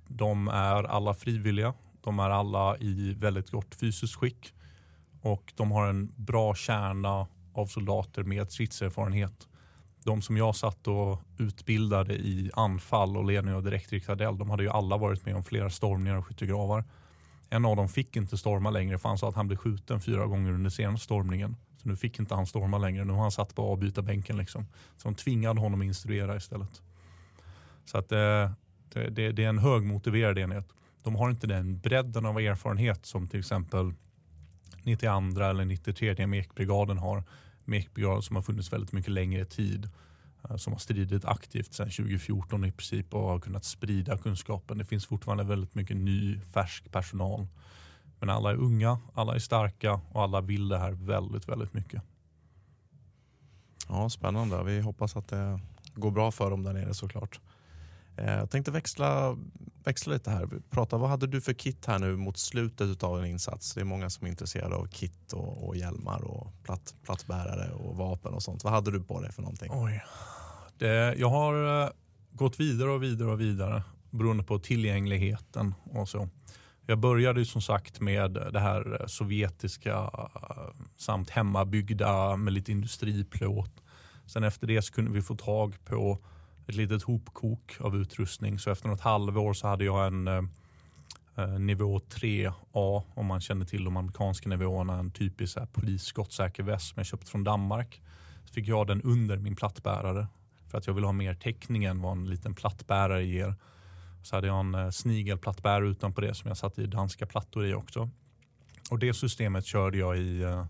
De 0.09 0.49
är 0.49 0.85
alla 0.85 1.15
frivilliga. 1.15 1.75
De 2.01 2.19
är 2.19 2.31
alla 2.31 2.77
i 2.79 3.15
väldigt 3.15 3.51
gott 3.51 3.75
fysiskt 3.75 4.15
skick 4.15 4.55
och 5.23 5.53
de 5.57 5.71
har 5.71 5.87
en 5.87 6.13
bra 6.17 6.55
kärna 6.55 7.27
av 7.55 7.67
soldater 7.67 8.23
med 8.23 8.53
stridserfarenhet. 8.53 9.49
De 10.05 10.23
som 10.23 10.37
jag 10.37 10.57
satt 10.57 10.87
och 10.87 11.19
utbildade 11.39 12.15
i 12.15 12.51
anfall 12.55 13.17
och 13.17 13.25
ledning 13.25 13.55
av 13.55 13.63
direktriktad 13.63 14.13
eld, 14.25 14.39
de 14.39 14.51
hade 14.51 14.63
ju 14.63 14.71
alla 14.71 14.97
varit 14.97 15.27
med 15.27 15.37
om 15.37 15.45
flera 15.45 15.71
stormningar 15.71 16.17
och 16.17 16.27
skyttegravar. 16.27 16.85
En 17.53 17.65
av 17.65 17.77
dem 17.77 17.89
fick 17.89 18.17
inte 18.17 18.39
storma 18.39 18.71
längre 18.71 18.99
för 18.99 19.09
han 19.09 19.19
sa 19.19 19.29
att 19.29 19.35
han 19.35 19.47
blev 19.47 19.57
skjuten 19.57 20.01
fyra 20.01 20.27
gånger 20.27 20.53
under 20.53 20.71
senaste 20.71 21.05
stormningen. 21.05 21.57
Så 21.83 21.89
nu 21.89 21.97
fick 21.97 22.19
inte 22.19 22.35
han 22.35 22.47
storma 22.47 22.79
längre. 22.79 23.05
Nu 23.05 23.13
har 23.13 23.23
han 23.23 23.31
satt 23.31 23.55
på 23.55 23.63
avbytarbänken. 23.63 24.37
Liksom. 24.37 24.67
Så 24.97 25.09
de 25.09 25.15
tvingade 25.15 25.61
honom 25.61 25.81
att 25.81 25.85
instruera 25.85 26.37
istället. 26.37 26.83
Så 27.85 27.99
att 27.99 28.13
eh, 28.13 28.51
det, 28.93 29.11
det, 29.11 29.33
det, 29.33 29.45
är 29.45 29.49
en 29.49 29.59
högmotiverad 29.59 30.39
enhet. 30.39 30.69
De 31.03 31.15
har 31.15 31.31
inte 31.31 31.47
den 31.47 31.79
bredden 31.79 32.27
av 32.27 32.39
erfarenhet 32.39 33.07
som 33.07 33.29
till 33.29 33.41
exempel 33.41 33.93
92 34.83 35.41
eller 35.41 35.65
93 35.65 36.27
mekbrigaden 36.27 36.99
har. 36.99 37.25
Mekbrigaden 37.65 38.23
som 38.23 38.37
har 38.37 38.43
funnits 38.43 38.73
väldigt 38.73 38.93
mycket 38.93 39.13
längre 39.13 39.45
tid. 39.45 39.91
Eh, 40.49 40.57
som 40.57 40.73
har 40.73 40.81
stridit 40.81 41.25
aktivt 41.25 41.75
sedan 41.75 41.91
2014 41.91 42.65
i 42.65 42.73
princip 42.73 43.15
och 43.15 43.21
har 43.21 43.41
kunnat 43.41 43.65
sprida 43.65 44.19
kunskapen. 44.19 44.79
Det 44.79 44.85
finns 44.85 45.07
fortfarande 45.07 45.45
väldigt 45.45 45.75
mycket 45.75 45.97
ny, 45.97 46.41
färsk 46.41 46.93
personal. 46.93 47.47
Men 48.19 48.31
alla 48.31 48.51
är 48.51 48.57
unga, 48.57 48.99
alla 49.15 49.35
är 49.35 49.39
starka 49.39 50.01
och 50.13 50.23
alla 50.23 50.41
vill 50.41 50.69
det 50.69 50.79
här 50.79 50.93
väldigt, 50.93 51.49
väldigt 51.49 51.73
mycket. 51.75 52.03
Ja, 53.89 54.11
Spännande. 54.11 54.63
Vi 54.65 54.81
hoppas 54.81 55.17
att 55.17 55.29
det 55.29 55.61
går 55.95 56.11
bra 56.11 56.31
för 56.31 56.51
dem 56.51 56.63
där 56.63 56.73
nere 56.73 56.95
såklart. 56.95 57.41
Eh, 58.17 58.35
jag 58.35 58.51
tänkte 58.51 58.71
växla, 58.71 59.37
växla 59.85 60.13
lite 60.13 60.31
här. 60.31 60.49
Prata, 60.71 60.99
vad 60.99 61.11
hade 61.11 61.27
du 61.27 61.41
för 61.41 61.53
kit 61.53 61.87
här 61.87 61.99
nu 61.99 62.17
mot 62.17 62.39
slutet 62.39 63.03
av 63.03 63.19
en 63.19 63.27
insats? 63.27 63.75
Det 63.75 63.81
är 63.81 63.85
många 63.85 64.11
som 64.11 64.27
är 64.27 64.31
intresserade 64.31 64.75
av 64.75 64.87
kit 64.87 65.33
och, 65.33 65.69
och 65.69 65.77
hjälmar 65.77 66.25
och 66.25 66.53
platt, 66.63 66.95
plattbärare 67.03 67.73
och 67.73 67.97
vapen 67.97 68.35
och 68.35 68.43
sånt. 68.43 68.65
Vad 68.65 68.73
hade 68.73 68.91
du 68.91 69.01
på 69.01 69.21
dig 69.21 69.33
för 69.33 69.43
någonting? 69.43 69.71
Oj. 69.73 70.03
Det, 70.79 71.15
jag 71.19 71.31
har 71.31 71.83
eh, 71.85 71.91
gått 72.33 72.61
vidare 72.61 72.91
och 72.91 73.03
vidare 73.03 73.31
och 73.31 73.41
vidare 73.41 73.83
beroende 74.11 74.45
på 74.45 74.59
tillgängligheten 74.59 75.75
och 75.85 76.09
så. 76.09 76.29
Jag 76.87 76.99
började 76.99 77.41
ju 77.41 77.45
som 77.45 77.63
sagt 77.63 78.01
med 78.01 78.33
det 78.33 78.61
här 78.61 79.01
eh, 79.01 79.07
sovjetiska 79.07 80.11
samt 80.97 81.31
hemmabyggda 81.31 82.37
med 82.37 82.53
lite 82.53 82.73
industriplåt. 82.73 83.73
Sen 84.27 84.45
efter 84.45 84.67
det 84.67 84.83
så 84.83 84.93
kunde 84.93 85.11
vi 85.11 85.23
få 85.23 85.37
tag 85.37 85.75
på 85.85 86.19
ett 86.67 86.75
litet 86.75 87.03
hopkok 87.03 87.77
av 87.81 87.97
utrustning. 87.97 88.59
Så 88.59 88.71
efter 88.71 88.89
något 88.89 89.01
halvår 89.01 89.53
så 89.53 89.67
hade 89.67 89.85
jag 89.85 90.07
en 90.07 90.29
eh, 90.29 90.43
eh 91.37 91.59
nivå 91.59 91.99
3A 91.99 93.03
om 93.15 93.27
man 93.27 93.41
känner 93.41 93.65
till 93.65 93.85
de 93.85 93.97
amerikanska 93.97 94.49
nivåerna. 94.49 94.99
En 94.99 95.11
typisk 95.11 95.59
polisskottsäker 95.73 96.63
väst 96.63 96.89
som 96.89 96.95
jag 96.97 97.07
köpt 97.07 97.29
från 97.29 97.45
Danmark. 97.45 98.03
Så 98.45 98.53
fick 98.53 98.69
jag 98.69 98.87
den 98.87 99.03
under 99.03 99.37
min 99.37 99.57
plattbärare 99.57 100.27
för 100.67 100.79
att 100.79 100.87
jag 100.87 100.95
ville 100.95 101.07
ha 101.07 101.13
mer 101.13 101.35
täckning 101.35 101.85
än 101.85 102.01
vad 102.01 102.13
en 102.13 102.31
liten 102.31 102.55
plattbärare 102.55 103.25
ger. 103.25 103.55
Så 104.23 104.37
hade 104.37 104.47
jag 104.47 104.61
en 104.61 104.75
eh, 104.75 104.91
snigelplattbärare 104.91 105.89
utanpå 105.89 106.21
det 106.21 106.35
som 106.35 106.49
jag 106.49 106.57
satte 106.57 106.83
i 106.83 106.87
danska 106.87 107.27
plattor 107.27 107.67
i 107.67 107.75
också. 107.75 108.11
Och 108.91 108.99
det 108.99 109.15
systemet 109.15 109.65
körde 109.65 109.99
jag 109.99 110.19
i 110.19 110.43
eh, 110.43 110.67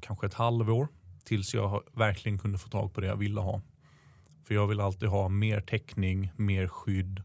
kanske 0.00 0.26
ett 0.26 0.34
halvår 0.34 0.88
tills 1.24 1.54
jag 1.54 1.82
verkligen 1.92 2.38
kunde 2.38 2.58
få 2.58 2.68
tag 2.68 2.94
på 2.94 3.00
det 3.00 3.06
jag 3.06 3.16
ville 3.16 3.40
ha. 3.40 3.60
För 4.50 4.54
jag 4.54 4.66
vill 4.66 4.80
alltid 4.80 5.08
ha 5.08 5.28
mer 5.28 5.60
täckning, 5.60 6.32
mer 6.36 6.68
skydd. 6.68 7.22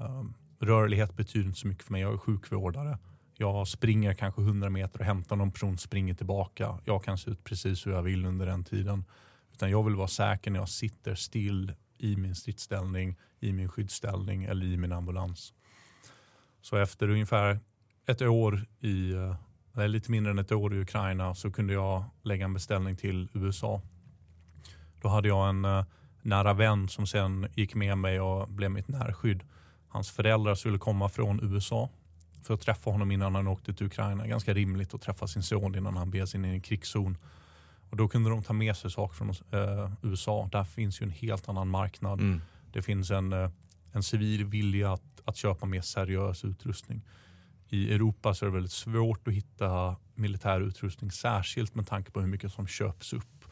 Ehm, 0.00 0.34
rörlighet 0.58 1.16
betyder 1.16 1.46
inte 1.46 1.58
så 1.58 1.66
mycket 1.66 1.84
för 1.84 1.92
mig. 1.92 2.00
Jag 2.00 2.12
är 2.12 2.18
sjukvårdare. 2.18 2.98
Jag 3.34 3.68
springer 3.68 4.14
kanske 4.14 4.42
100 4.42 4.70
meter 4.70 4.98
och 4.98 5.04
hämtar 5.04 5.36
någon 5.36 5.52
person 5.52 5.78
springer 5.78 6.14
tillbaka. 6.14 6.78
Jag 6.84 7.04
kan 7.04 7.18
se 7.18 7.30
ut 7.30 7.44
precis 7.44 7.86
hur 7.86 7.92
jag 7.92 8.02
vill 8.02 8.26
under 8.26 8.46
den 8.46 8.64
tiden. 8.64 9.04
Utan 9.52 9.70
jag 9.70 9.82
vill 9.82 9.94
vara 9.94 10.08
säker 10.08 10.50
när 10.50 10.58
jag 10.58 10.68
sitter 10.68 11.14
still 11.14 11.72
i 11.98 12.16
min 12.16 12.34
stridsställning, 12.34 13.16
i 13.40 13.52
min 13.52 13.68
skyddsställning 13.68 14.44
eller 14.44 14.66
i 14.66 14.76
min 14.76 14.92
ambulans. 14.92 15.52
Så 16.62 16.76
efter 16.76 17.08
ungefär 17.08 17.60
ett 18.06 18.22
år 18.22 18.66
i, 18.80 19.12
eh, 19.12 19.36
eller 19.74 19.88
lite 19.88 20.10
mindre 20.10 20.30
än 20.30 20.38
ett 20.38 20.52
år 20.52 20.74
i 20.74 20.80
Ukraina 20.80 21.34
så 21.34 21.50
kunde 21.50 21.72
jag 21.72 22.04
lägga 22.22 22.44
en 22.44 22.54
beställning 22.54 22.96
till 22.96 23.28
USA. 23.34 23.82
Då 25.02 25.08
hade 25.08 25.28
jag 25.28 25.48
en 25.48 25.64
uh, 25.64 25.84
nära 26.22 26.52
vän 26.52 26.88
som 26.88 27.06
sen 27.06 27.48
gick 27.54 27.74
med 27.74 27.98
mig 27.98 28.20
och 28.20 28.48
blev 28.48 28.70
mitt 28.70 28.88
närskydd. 28.88 29.42
Hans 29.88 30.10
föräldrar 30.10 30.54
skulle 30.54 30.78
komma 30.78 31.08
från 31.08 31.54
USA 31.54 31.88
för 32.42 32.54
att 32.54 32.60
träffa 32.60 32.90
honom 32.90 33.10
innan 33.10 33.34
han 33.34 33.48
åkte 33.48 33.74
till 33.74 33.86
Ukraina. 33.86 34.26
Ganska 34.26 34.54
rimligt 34.54 34.94
att 34.94 35.02
träffa 35.02 35.26
sin 35.26 35.42
son 35.42 35.74
innan 35.74 35.96
han 35.96 36.10
beger 36.10 36.26
sig 36.26 36.38
in 36.38 36.44
i 36.44 36.48
en 36.48 36.60
krigszon. 36.60 37.16
Och 37.90 37.96
då 37.96 38.08
kunde 38.08 38.30
de 38.30 38.42
ta 38.42 38.52
med 38.52 38.76
sig 38.76 38.90
saker 38.90 39.14
från 39.14 39.30
uh, 39.30 39.92
USA. 40.02 40.48
Där 40.52 40.64
finns 40.64 41.00
ju 41.00 41.04
en 41.04 41.10
helt 41.10 41.48
annan 41.48 41.68
marknad. 41.68 42.20
Mm. 42.20 42.40
Det 42.72 42.82
finns 42.82 43.10
en, 43.10 43.32
uh, 43.32 43.50
en 43.92 44.02
civil 44.02 44.44
vilja 44.44 44.92
att, 44.92 45.20
att 45.24 45.36
köpa 45.36 45.66
mer 45.66 45.80
seriös 45.80 46.44
utrustning 46.44 47.02
i 47.72 47.94
Europa 47.94 48.34
så 48.34 48.44
är 48.44 48.46
det 48.46 48.54
väldigt 48.54 48.72
svårt 48.72 49.28
att 49.28 49.34
hitta 49.34 49.96
militär 50.14 50.60
utrustning, 50.60 51.10
särskilt 51.10 51.74
med 51.74 51.86
tanke 51.86 52.10
på 52.10 52.20
hur 52.20 52.28
mycket 52.28 52.52
som 52.52 52.66
köps 52.66 53.12
upp. 53.12 53.44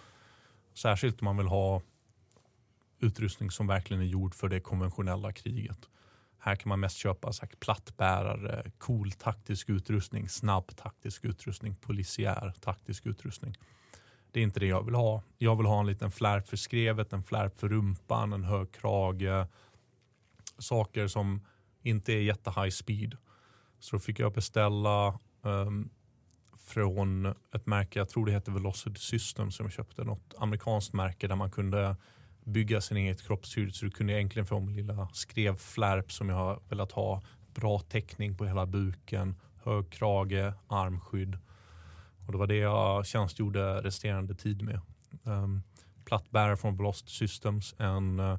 Särskilt 0.75 1.21
om 1.21 1.25
man 1.25 1.37
vill 1.37 1.47
ha 1.47 1.83
utrustning 3.01 3.51
som 3.51 3.67
verkligen 3.67 4.03
är 4.03 4.07
gjord 4.07 4.35
för 4.35 4.49
det 4.49 4.61
konventionella 4.61 5.33
kriget. 5.33 5.89
Här 6.39 6.57
kan 6.57 6.69
man 6.69 6.81
mest 6.81 6.97
köpa 6.97 7.33
sagt, 7.33 7.61
plattbärare, 7.61 8.71
cool 8.79 9.13
taktisk 9.13 9.69
utrustning, 9.69 10.29
snabb 10.29 10.77
taktisk 10.77 11.25
utrustning, 11.25 11.75
polisiär 11.75 12.55
taktisk 12.61 13.07
utrustning. 13.07 13.55
Det 14.33 14.41
är 14.41 14.45
inte 14.45 14.61
det 14.61 14.67
jag 14.67 14.85
vill 14.85 14.95
ha. 14.95 15.23
Jag 15.39 15.57
vill 15.57 15.67
ha 15.67 15.81
en 15.81 15.87
liten 15.87 16.11
flärp 16.11 16.49
för 16.49 16.57
skrevet, 16.57 17.13
en 17.13 17.23
flärp 17.23 17.59
för 17.59 17.69
rumpan, 17.69 18.33
en 18.33 18.45
hög 18.45 18.73
krage. 18.73 19.47
Saker 20.59 21.09
som 21.09 21.47
inte 21.83 22.13
är 22.13 22.23
jätte 22.23 22.51
high 22.51 22.71
speed. 22.71 23.17
Så 23.79 23.97
då 23.97 24.01
fick 24.01 24.19
jag 24.19 24.33
beställa 24.33 25.19
um, 25.43 25.91
från 26.57 27.27
ett 27.27 27.67
märke, 27.67 27.99
jag 27.99 28.09
tror 28.09 28.27
det 28.27 28.33
heter 28.33 28.53
Velocity 28.53 29.01
System 29.01 29.51
som 29.51 29.67
jag 29.67 29.73
köpte. 29.73 30.05
Något 30.05 30.35
amerikanskt 30.39 30.93
märke 30.93 31.29
där 31.29 31.37
man 31.37 31.51
kunde 31.51 31.97
bygga 32.45 32.81
sin 32.81 32.97
eget 32.97 33.23
kroppshud. 33.23 33.75
Så 33.75 33.85
du 33.85 33.91
kunde 33.91 34.13
egentligen 34.13 34.47
få 34.47 34.61
min 34.61 34.77
lilla 34.77 35.09
skrevflärp 35.13 36.13
som 36.13 36.29
jag 36.29 36.37
har 36.37 36.61
velat 36.69 36.93
ha. 36.93 37.23
Bra 37.55 37.79
täckning 37.79 38.37
på 38.37 38.47
hela 38.47 38.67
buken, 38.67 39.37
hög 39.63 39.91
krage, 39.91 40.53
armskydd. 40.69 41.39
Och 42.27 42.33
det 42.33 42.39
var 42.39 42.47
det 42.47 42.57
jag 42.57 43.07
tjänstgjorde 43.07 43.81
resterande 43.81 44.35
tid 44.35 44.63
med. 44.63 44.81
Um, 45.23 45.63
plattbärare 46.05 46.57
från 46.57 46.77
Blast 46.77 47.09
Systems, 47.09 47.75
en 47.79 48.21
uh, 48.21 48.37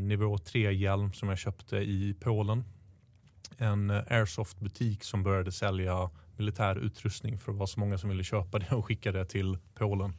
nivå 0.00 0.36
3-hjälm 0.36 1.12
som 1.12 1.28
jag 1.28 1.38
köpte 1.38 1.76
i 1.76 2.16
Polen 2.20 2.64
en 3.58 3.90
uh, 3.90 4.02
airsoft-butik 4.08 5.04
som 5.04 5.22
började 5.22 5.52
sälja 5.52 6.10
militär 6.36 6.76
utrustning 6.76 7.38
för 7.38 7.52
att 7.52 7.58
vara 7.58 7.66
så 7.66 7.80
många 7.80 7.98
som 7.98 8.10
ville 8.10 8.24
köpa 8.24 8.58
det 8.58 8.70
och 8.70 8.86
skicka 8.86 9.12
det 9.12 9.24
till 9.24 9.58
Polen. 9.74 10.12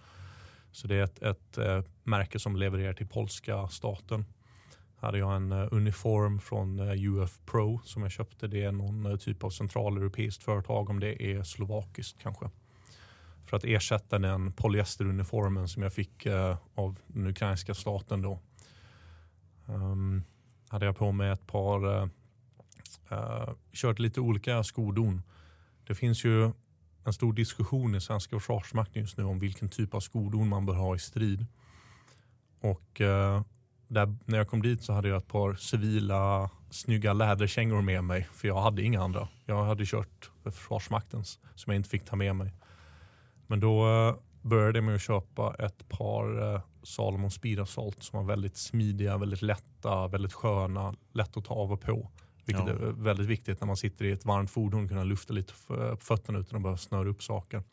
Så 0.76 0.88
det 0.88 0.96
är 0.96 1.04
ett, 1.04 1.22
ett 1.22 1.58
eh, 1.58 1.82
märke 2.04 2.40
som 2.40 2.56
levererar 2.56 2.94
till 2.94 3.08
polska 3.08 3.68
staten. 3.68 4.26
Hade 4.96 5.18
jag 5.18 5.36
en 5.36 5.52
eh, 5.52 5.68
uniform 5.72 6.40
från 6.40 6.80
eh, 6.80 7.04
UF 7.10 7.40
Pro 7.46 7.82
som 7.84 8.02
jag 8.02 8.12
köpte. 8.12 8.48
Det 8.48 8.64
är 8.64 8.72
någon 8.72 9.20
typ 9.20 9.44
av 9.44 9.50
centraleuropeiskt 9.50 10.44
företag 10.44 10.90
om 10.90 11.00
det 11.00 11.24
är 11.24 11.44
slovakiskt 11.44 12.20
kanske. 12.22 12.50
För 13.46 13.58
att 13.58 13.64
ersätta 13.64 14.20
den 14.20 14.52
polyesteruniformen 14.54 15.68
som 15.68 15.84
jag 15.84 15.94
fick 15.94 16.28
av 16.76 17.00
den 17.08 17.28
ukrainska 17.28 17.74
staten 17.74 18.22
då. 18.22 18.40
Um, 19.66 20.24
hade 20.68 20.86
jag 20.86 20.98
på 20.98 21.12
mig 21.12 21.32
ett 21.32 21.48
par 21.48 22.04
uh, 22.04 23.54
kört 23.74 24.00
lite 24.00 24.22
olika 24.22 24.64
skodon. 24.64 25.22
Det 25.88 25.96
finns 25.96 26.24
ju 26.26 26.52
en 27.06 27.14
stor 27.14 27.34
diskussion 27.34 27.96
i 27.96 28.02
svenska 28.02 28.40
försvarsmakten 28.40 29.02
just 29.02 29.18
nu 29.18 29.24
om 29.24 29.40
vilken 29.40 29.70
typ 29.70 29.94
av 29.94 30.00
skodon 30.00 30.50
man 30.50 30.66
bör 30.66 30.74
ha 30.74 30.96
i 30.96 31.00
strid. 31.00 31.46
Och 32.62 33.02
eh, 33.02 33.42
där, 33.88 34.16
när 34.26 34.38
jag 34.38 34.50
kom 34.50 34.62
dit 34.62 34.84
så 34.84 34.94
hade 34.94 35.08
jag 35.10 35.18
ett 35.18 35.28
par 35.28 35.56
civila 35.56 36.50
snygga 36.70 37.14
läderkängor 37.14 37.82
med 37.82 38.04
mig 38.04 38.28
för 38.34 38.48
jag 38.48 38.62
hade 38.62 38.82
inga 38.82 39.02
andra. 39.02 39.28
Jag 39.46 39.64
hade 39.64 39.86
kört 39.86 40.32
Försvarsmaktens 40.44 41.40
som 41.56 41.74
jag 41.74 41.80
inte 41.80 41.90
fick 41.90 42.06
ta 42.06 42.16
med 42.16 42.36
mig. 42.36 42.54
Men 43.48 43.60
då 43.60 43.88
eh, 43.88 44.16
började 44.42 44.78
jag 44.78 44.84
med 44.84 44.96
att 44.96 45.02
köpa 45.02 45.56
ett 45.60 45.90
par 45.90 46.54
eh, 46.54 46.62
Salomon 46.84 47.32
Speed 47.32 47.60
Assault 47.60 48.04
som 48.04 48.20
var 48.20 48.26
väldigt 48.26 48.58
smidiga, 48.58 49.18
väldigt 49.18 49.42
lätta, 49.42 50.08
väldigt 50.08 50.34
sköna, 50.34 50.96
lätt 51.14 51.38
att 51.38 51.46
ta 51.46 51.54
av 51.54 51.72
och 51.72 51.82
på. 51.82 52.12
Vilket 52.46 52.68
ja. 52.68 52.72
är 52.72 52.92
väldigt 52.92 53.28
viktigt 53.28 53.62
när 53.62 53.68
man 53.68 53.78
sitter 53.78 54.06
i 54.06 54.12
ett 54.12 54.26
varmt 54.26 54.52
fordon. 54.52 54.88
Kunna 54.88 55.04
lufta 55.04 55.34
lite 55.34 55.54
på 55.68 55.98
fötterna 56.02 56.40
utan 56.40 56.56
att 56.56 56.64
behöva 56.64 56.78
snöra 56.78 57.10
upp 57.10 57.24
saker. 57.24 57.64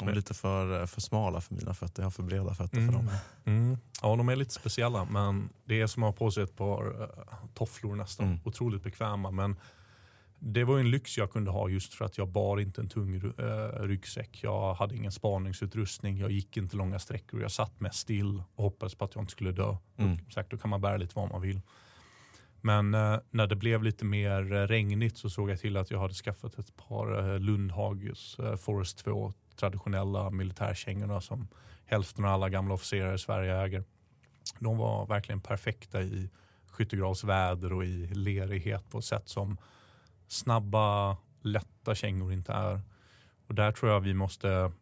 De 0.00 0.08
är 0.08 0.14
lite 0.14 0.34
för, 0.34 0.86
för 0.86 1.00
smala 1.00 1.40
för 1.40 1.54
mina 1.54 1.74
fötter. 1.74 2.02
Jag 2.02 2.06
har 2.06 2.10
för 2.10 2.22
breda 2.22 2.54
fötter 2.54 2.78
mm. 2.78 2.88
för 2.88 2.98
dem. 2.98 3.10
Mm. 3.44 3.78
Ja, 4.02 4.16
de 4.16 4.28
är 4.28 4.36
lite 4.36 4.54
speciella. 4.54 5.04
Men 5.04 5.48
det 5.64 5.80
är 5.80 5.86
som 5.86 6.02
att 6.02 6.06
ha 6.06 6.26
på 6.26 6.30
sig 6.30 6.42
ett 6.42 6.56
par 6.56 7.02
uh, 7.02 7.08
tofflor 7.54 7.96
nästan. 7.96 8.26
Mm. 8.26 8.40
Otroligt 8.44 8.82
bekväma. 8.82 9.30
Men 9.30 9.56
det 10.38 10.64
var 10.64 10.78
en 10.78 10.90
lyx 10.90 11.18
jag 11.18 11.32
kunde 11.32 11.50
ha 11.50 11.68
just 11.68 11.94
för 11.94 12.04
att 12.04 12.18
jag 12.18 12.28
bar 12.28 12.60
inte 12.60 12.80
en 12.80 12.88
tung 12.88 13.14
uh, 13.14 13.32
ryggsäck. 13.80 14.38
Jag 14.42 14.74
hade 14.74 14.96
ingen 14.96 15.12
spaningsutrustning. 15.12 16.18
Jag 16.18 16.30
gick 16.30 16.56
inte 16.56 16.76
långa 16.76 16.98
sträckor. 16.98 17.42
Jag 17.42 17.52
satt 17.52 17.80
mest 17.80 17.98
still 17.98 18.42
och 18.54 18.64
hoppades 18.64 18.94
på 18.94 19.04
att 19.04 19.14
jag 19.14 19.22
inte 19.22 19.32
skulle 19.32 19.52
dö. 19.52 19.76
Mm. 19.96 20.18
Och, 20.26 20.32
sagt, 20.32 20.50
då 20.50 20.56
kan 20.56 20.70
man 20.70 20.80
bära 20.80 20.96
lite 20.96 21.12
vad 21.16 21.30
man 21.30 21.40
vill. 21.40 21.60
Men 22.60 22.94
eh, 22.94 23.18
när 23.30 23.46
det 23.46 23.56
blev 23.56 23.82
lite 23.82 24.04
mer 24.04 24.52
eh, 24.52 24.66
regnigt 24.66 25.16
så 25.16 25.30
såg 25.30 25.50
jag 25.50 25.60
till 25.60 25.76
att 25.76 25.90
jag 25.90 25.98
hade 25.98 26.14
skaffat 26.14 26.58
ett 26.58 26.76
par 26.76 27.18
eh, 27.18 28.46
eh, 28.46 28.56
Forest 28.56 28.98
2 28.98 29.32
traditionella 29.56 30.30
militärkängorna 30.30 31.20
som 31.20 31.48
hälften 31.84 32.24
av 32.24 32.30
alla 32.30 32.48
gamla 32.48 32.74
officerare 32.74 33.14
i 33.14 33.18
Sverige 33.18 33.56
äger. 33.56 33.84
De 34.58 34.78
var 34.78 35.06
verkligen 35.06 35.40
perfekta 35.40 36.02
i 36.02 36.30
skyttegravsväder 36.66 37.72
och 37.72 37.84
i 37.84 38.06
lerighet 38.06 38.90
på 38.90 38.98
ett 38.98 39.04
sätt 39.04 39.28
som 39.28 39.56
snabba, 40.28 41.16
lätta 41.42 41.94
kängor 41.94 42.32
inte 42.32 42.52
är. 42.52 42.80
Och 43.46 43.54
där 43.54 43.72
tror 43.72 43.92
jag 43.92 44.00
vi 44.00 44.14
måste 44.14 44.72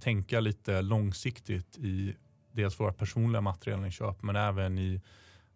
tänka 0.00 0.40
lite 0.40 0.82
långsiktigt 0.82 1.78
i 1.78 2.16
dels 2.52 2.80
våra 2.80 2.92
personliga 2.92 3.40
materialinköp 3.40 4.22
men 4.22 4.36
även 4.36 4.78
i 4.78 5.00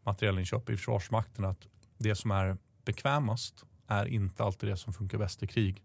materielinköp 0.04 0.70
i 0.70 0.76
Försvarsmakten 0.76 1.44
att 1.44 1.68
det 1.98 2.14
som 2.14 2.30
är 2.30 2.56
bekvämast 2.84 3.64
är 3.86 4.06
inte 4.06 4.44
alltid 4.44 4.68
det 4.68 4.76
som 4.76 4.92
funkar 4.92 5.18
bäst 5.18 5.42
i 5.42 5.46
krig. 5.46 5.82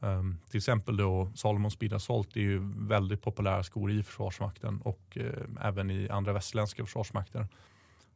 Um, 0.00 0.38
till 0.50 0.58
exempel 0.58 0.96
då 0.96 1.30
Salomon 1.34 1.70
Speed 1.70 1.92
Assault 1.92 2.36
är 2.36 2.40
ju 2.40 2.72
väldigt 2.76 3.22
populära 3.22 3.62
skor 3.62 3.90
i 3.90 4.02
Försvarsmakten 4.02 4.80
och 4.80 5.18
uh, 5.20 5.32
även 5.60 5.90
i 5.90 6.08
andra 6.08 6.32
västerländska 6.32 6.84
försvarsmakter. 6.84 7.48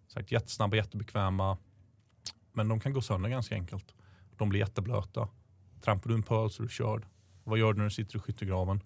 Sagt, 0.09 0.33
jättesnabba, 0.33 0.77
jättebekväma, 0.77 1.59
men 2.53 2.69
de 2.69 2.81
kan 2.81 2.93
gå 2.93 3.01
sönder 3.01 3.29
ganska 3.29 3.55
enkelt. 3.55 3.95
De 4.37 4.49
blir 4.49 4.61
jätteblöta. 4.61 5.29
Trampar 5.81 6.09
du 6.09 6.15
en 6.15 6.23
pöl 6.23 6.51
så 6.51 6.63
är 6.63 6.65
du 6.65 6.73
körd. 6.73 7.07
Vad 7.45 7.59
gör 7.59 7.73
du 7.73 7.79
när 7.79 7.85
du 7.85 7.91
sitter 7.91 8.17
i 8.17 8.21
skyttegraven? 8.21 8.81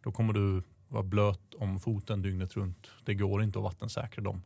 Då 0.00 0.12
kommer 0.12 0.32
du 0.32 0.62
vara 0.88 1.02
blöt 1.02 1.54
om 1.54 1.80
foten 1.80 2.22
dygnet 2.22 2.56
runt. 2.56 2.90
Det 3.04 3.14
går 3.14 3.42
inte 3.42 3.58
att 3.58 3.62
vattensäkra 3.62 4.24
dem. 4.24 4.42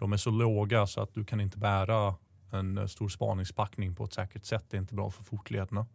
De 0.00 0.12
är 0.12 0.16
så 0.16 0.30
låga 0.30 0.86
så 0.86 1.02
att 1.02 1.14
du 1.14 1.24
kan 1.24 1.40
inte 1.40 1.58
bära 1.58 2.14
en 2.50 2.78
eh, 2.78 2.86
stor 2.86 3.08
spaningspackning 3.08 3.94
på 3.94 4.04
ett 4.04 4.12
säkert 4.12 4.44
sätt. 4.44 4.64
Det 4.70 4.76
är 4.76 4.78
inte 4.78 4.94
bra 4.94 5.10
för 5.10 5.24
fotlederna. 5.24 5.86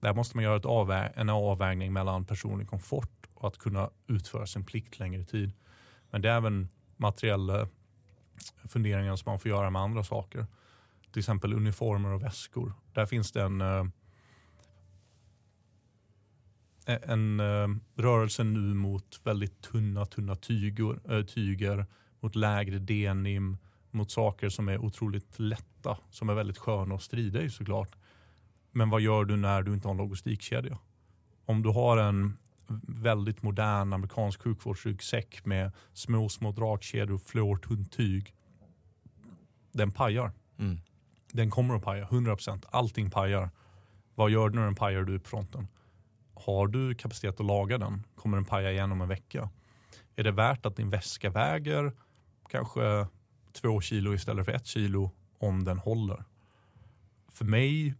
Där 0.00 0.14
måste 0.14 0.36
man 0.36 0.44
göra 0.44 0.56
ett 0.56 0.64
avvä 0.64 1.06
en 1.06 1.30
avvägning 1.30 1.92
mellan 1.92 2.24
personlig 2.24 2.68
komfort 2.68 3.26
och 3.34 3.48
att 3.48 3.58
kunna 3.58 3.90
utföra 4.06 4.46
sin 4.46 4.64
plikt 4.64 4.98
längre 4.98 5.24
tid. 5.24 5.52
Men 6.10 6.22
det 6.22 6.30
är 6.30 6.36
även 6.36 6.68
materiella 6.96 7.60
eh, 7.60 7.68
funderingar 8.64 9.16
som 9.16 9.30
man 9.30 9.38
får 9.38 9.48
göra 9.48 9.70
med 9.70 9.82
andra 9.82 10.04
saker. 10.04 10.46
Till 11.12 11.18
exempel 11.18 11.54
uniformer 11.54 12.12
och 12.12 12.22
väskor. 12.22 12.72
Där 12.92 13.06
finns 13.06 13.32
det 13.32 13.42
en, 13.42 13.60
eh, 13.60 13.84
e-, 16.86 17.02
en 17.02 17.40
rörelse 17.96 18.44
nu 18.44 18.74
mot 18.74 19.20
väldigt 19.24 19.62
tunna, 19.62 20.06
tunna 20.06 20.36
tyger, 20.36 21.22
tyger, 21.22 21.86
mot 22.24 22.34
lägre 22.34 22.78
denim, 22.78 23.56
mot 23.90 24.10
saker 24.10 24.48
som 24.48 24.68
är 24.68 24.78
otroligt 24.78 25.38
lätta, 25.38 25.98
som 26.10 26.28
är 26.28 26.34
väldigt 26.34 26.58
sköna 26.58 26.94
att 26.94 27.02
strida 27.02 27.42
i 27.42 27.50
såklart. 27.50 27.96
Men 28.70 28.90
vad 28.90 29.00
gör 29.00 29.24
du 29.24 29.36
när 29.36 29.62
du 29.62 29.74
inte 29.74 29.88
har 29.88 29.90
en 29.92 29.98
logistikkedja? 29.98 30.78
Om 31.44 31.62
du 31.62 31.68
har 31.68 31.96
en 31.96 32.36
väldigt 32.86 33.42
modern 33.42 33.92
amerikansk 33.92 34.42
sjukvårdsryggsäck 34.42 35.44
med 35.44 35.72
små, 35.92 36.28
små 36.28 36.52
dragkedjor 36.52 37.14
och 37.14 37.22
fluortunt 37.22 37.92
tyg. 37.92 38.34
Den 39.72 39.90
pajar. 39.90 40.32
Mm. 40.58 40.80
Den 41.32 41.50
kommer 41.50 41.74
att 41.74 41.82
paja, 41.82 42.08
100%. 42.10 42.64
Allting 42.70 43.10
pajar. 43.10 43.50
Vad 44.14 44.30
gör 44.30 44.48
du 44.48 44.58
när 44.58 44.64
den 44.64 44.74
pajar 44.74 45.02
du 45.02 45.18
på 45.18 45.28
fronten? 45.28 45.68
Har 46.34 46.66
du 46.66 46.94
kapacitet 46.94 47.40
att 47.40 47.46
laga 47.46 47.78
den? 47.78 48.02
Kommer 48.14 48.36
den 48.36 48.44
paja 48.44 48.72
igen 48.72 48.92
om 48.92 49.00
en 49.00 49.08
vecka? 49.08 49.50
Är 50.16 50.24
det 50.24 50.32
värt 50.32 50.66
att 50.66 50.76
din 50.76 50.90
väska 50.90 51.30
väger 51.30 51.92
kanske 52.48 53.06
två 53.52 53.80
kilo 53.80 54.14
istället 54.14 54.44
för 54.44 54.52
ett 54.52 54.66
kilo 54.66 55.10
om 55.38 55.64
den 55.64 55.78
håller? 55.78 56.24
För 57.28 57.44
mig 57.44 57.94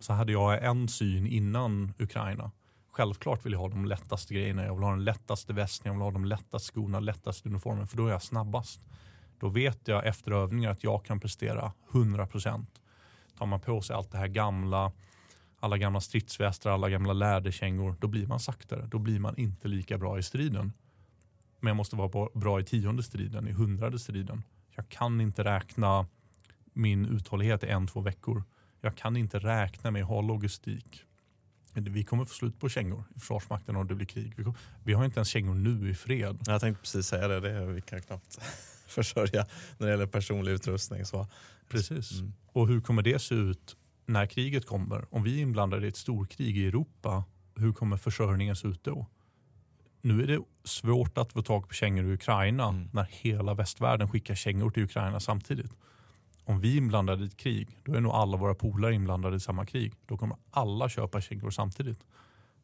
så 0.00 0.12
hade 0.12 0.32
jag 0.32 0.64
en 0.64 0.88
syn 0.88 1.26
innan 1.26 1.94
Ukraina. 1.98 2.50
Självklart 2.92 3.46
vill 3.46 3.52
jag 3.52 3.60
ha 3.60 3.68
de 3.68 3.84
lättaste 3.84 4.34
grejerna. 4.34 4.64
Jag 4.64 4.74
vill 4.74 4.82
ha 4.82 4.90
den 4.90 5.04
lättaste 5.04 5.52
västen, 5.52 5.86
jag 5.86 5.92
vill 5.92 6.02
ha 6.02 6.10
de 6.10 6.24
lättaste 6.24 6.72
skorna, 6.72 7.00
lättaste 7.00 7.48
uniformen 7.48 7.86
för 7.86 7.96
då 7.96 8.06
är 8.06 8.10
jag 8.10 8.22
snabbast. 8.22 8.80
Då 9.40 9.48
vet 9.48 9.88
jag 9.88 10.06
efter 10.06 10.32
övningar 10.32 10.70
att 10.70 10.84
jag 10.84 11.04
kan 11.04 11.20
prestera 11.20 11.72
100%. 11.90 12.66
Tar 13.38 13.46
man 13.46 13.60
på 13.60 13.82
sig 13.82 13.96
allt 13.96 14.10
det 14.10 14.18
här 14.18 14.28
gamla, 14.28 14.92
alla 15.60 15.78
gamla 15.78 16.00
stridsvästar, 16.00 16.70
alla 16.70 16.90
gamla 16.90 17.12
läderkängor, 17.12 17.96
då 18.00 18.06
blir 18.08 18.26
man 18.26 18.40
saktare. 18.40 18.86
Då 18.86 18.98
blir 18.98 19.20
man 19.20 19.36
inte 19.36 19.68
lika 19.68 19.98
bra 19.98 20.18
i 20.18 20.22
striden. 20.22 20.72
Men 21.62 21.68
jag 21.70 21.76
måste 21.76 21.96
vara 21.96 22.28
bra 22.34 22.60
i 22.60 22.64
tionde 22.64 23.02
striden, 23.02 23.48
i 23.48 23.52
hundrade 23.52 23.98
striden. 23.98 24.42
Jag 24.76 24.88
kan 24.88 25.20
inte 25.20 25.44
räkna 25.44 26.06
min 26.72 27.06
uthållighet 27.06 27.64
i 27.64 27.66
en, 27.66 27.86
två 27.86 28.00
veckor. 28.00 28.44
Jag 28.80 28.96
kan 28.96 29.16
inte 29.16 29.38
räkna 29.38 29.90
med 29.90 30.02
att 30.02 30.08
ha 30.08 30.20
logistik. 30.20 31.04
Vi 31.74 32.04
kommer 32.04 32.24
få 32.24 32.34
slut 32.34 32.60
på 32.60 32.68
kängor 32.68 33.04
i 33.16 33.20
Försvarsmakten 33.20 33.76
om 33.76 33.86
det 33.86 33.94
blir 33.94 34.06
krig. 34.06 34.32
Vi, 34.36 34.44
kommer, 34.44 34.58
vi 34.84 34.92
har 34.92 35.04
inte 35.04 35.18
ens 35.18 35.28
kängor 35.28 35.54
nu 35.54 35.90
i 35.90 35.94
fred. 35.94 36.38
Jag 36.46 36.60
tänkte 36.60 36.82
precis 36.82 37.06
säga 37.06 37.28
det, 37.28 37.40
det 37.40 37.66
vi 37.66 37.80
kan 37.80 38.02
knappt 38.02 38.38
försörja 38.86 39.46
när 39.78 39.86
det 39.86 39.90
gäller 39.90 40.06
personlig 40.06 40.52
utrustning. 40.52 41.04
Så. 41.04 41.26
Precis. 41.68 42.20
Mm. 42.20 42.32
Och 42.46 42.68
hur 42.68 42.80
kommer 42.80 43.02
det 43.02 43.18
se 43.18 43.34
ut 43.34 43.76
när 44.06 44.26
kriget 44.26 44.66
kommer? 44.66 45.14
Om 45.14 45.22
vi 45.22 45.38
är 45.38 45.42
inblandade 45.42 45.86
i 45.86 45.88
ett 45.88 45.96
storkrig 45.96 46.58
i 46.58 46.66
Europa, 46.66 47.24
hur 47.56 47.72
kommer 47.72 47.96
försörjningen 47.96 48.56
se 48.56 48.68
ut 48.68 48.84
då? 48.84 49.06
Nu 50.04 50.22
är 50.22 50.26
det 50.26 50.40
svårt 50.64 51.18
att 51.18 51.32
få 51.32 51.42
tag 51.42 51.68
på 51.68 51.74
kängor 51.74 52.04
i 52.04 52.12
Ukraina 52.12 52.68
mm. 52.68 52.88
när 52.92 53.06
hela 53.10 53.54
västvärlden 53.54 54.08
skickar 54.08 54.34
kängor 54.34 54.70
till 54.70 54.82
Ukraina 54.82 55.20
samtidigt 55.20 55.72
om 56.44 56.60
vi 56.60 56.72
är 56.72 56.76
inblandade 56.76 57.24
i 57.24 57.26
ett 57.26 57.36
krig, 57.36 57.78
då 57.84 57.94
är 57.94 58.00
nog 58.00 58.12
alla 58.12 58.36
våra 58.36 58.54
polare 58.54 58.94
inblandade 58.94 59.36
i 59.36 59.40
samma 59.40 59.66
krig. 59.66 59.94
Då 60.06 60.16
kommer 60.16 60.36
alla 60.50 60.88
köpa 60.88 61.20
kängor 61.20 61.50
samtidigt. 61.50 62.06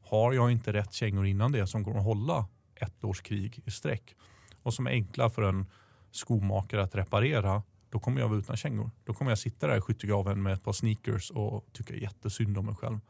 Har 0.03 0.33
jag 0.33 0.53
inte 0.53 0.73
rätt 0.73 0.93
kängor 0.93 1.27
innan 1.27 1.53
det 1.53 1.67
som 1.67 1.85
kommer 1.85 1.99
att 1.99 2.05
hålla 2.05 2.47
ett 2.75 3.05
års 3.05 3.21
krig 3.21 3.61
i 3.65 3.71
sträck 3.71 4.17
och 4.63 4.75
som 4.75 4.87
är 4.87 4.91
enkla 4.91 5.31
för 5.31 5.43
en 5.43 5.67
skomakare 6.11 6.83
att 6.83 6.95
reparera, 6.95 7.63
då 7.91 8.01
kommer 8.01 8.21
jag 8.21 8.29
vara 8.29 8.39
utan 8.39 8.57
kängor. 8.57 8.91
Då 9.05 9.15
kommer 9.15 9.31
jag 9.31 9.39
sitta 9.39 9.67
där 9.67 9.77
i 9.77 9.81
skyttegraven 9.81 10.43
med 10.43 10.53
ett 10.53 10.65
par 10.65 10.73
sneakers 10.73 11.31
och 11.31 11.67
tycka 11.73 11.95
jättesynd 11.95 12.59
om 12.59 12.67
mig 12.67 12.75
själv. 12.75 13.01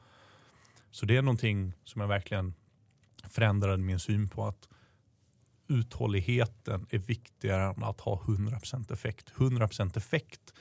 Så 0.90 1.06
det 1.06 1.16
är 1.16 1.22
någonting 1.22 1.72
som 1.84 2.00
jag 2.00 2.08
verkligen 2.08 2.54
förändrade 3.24 3.82
min 3.82 3.98
syn 3.98 4.28
på 4.28 4.46
att 4.46 4.68
uthålligheten 5.68 6.86
är 6.90 6.98
viktigare 6.98 7.64
än 7.64 7.84
att 7.84 8.00
ha 8.00 8.22
100% 8.26 8.92
effekt. 8.92 9.32
100% 9.36 9.96
effekt 9.96 10.52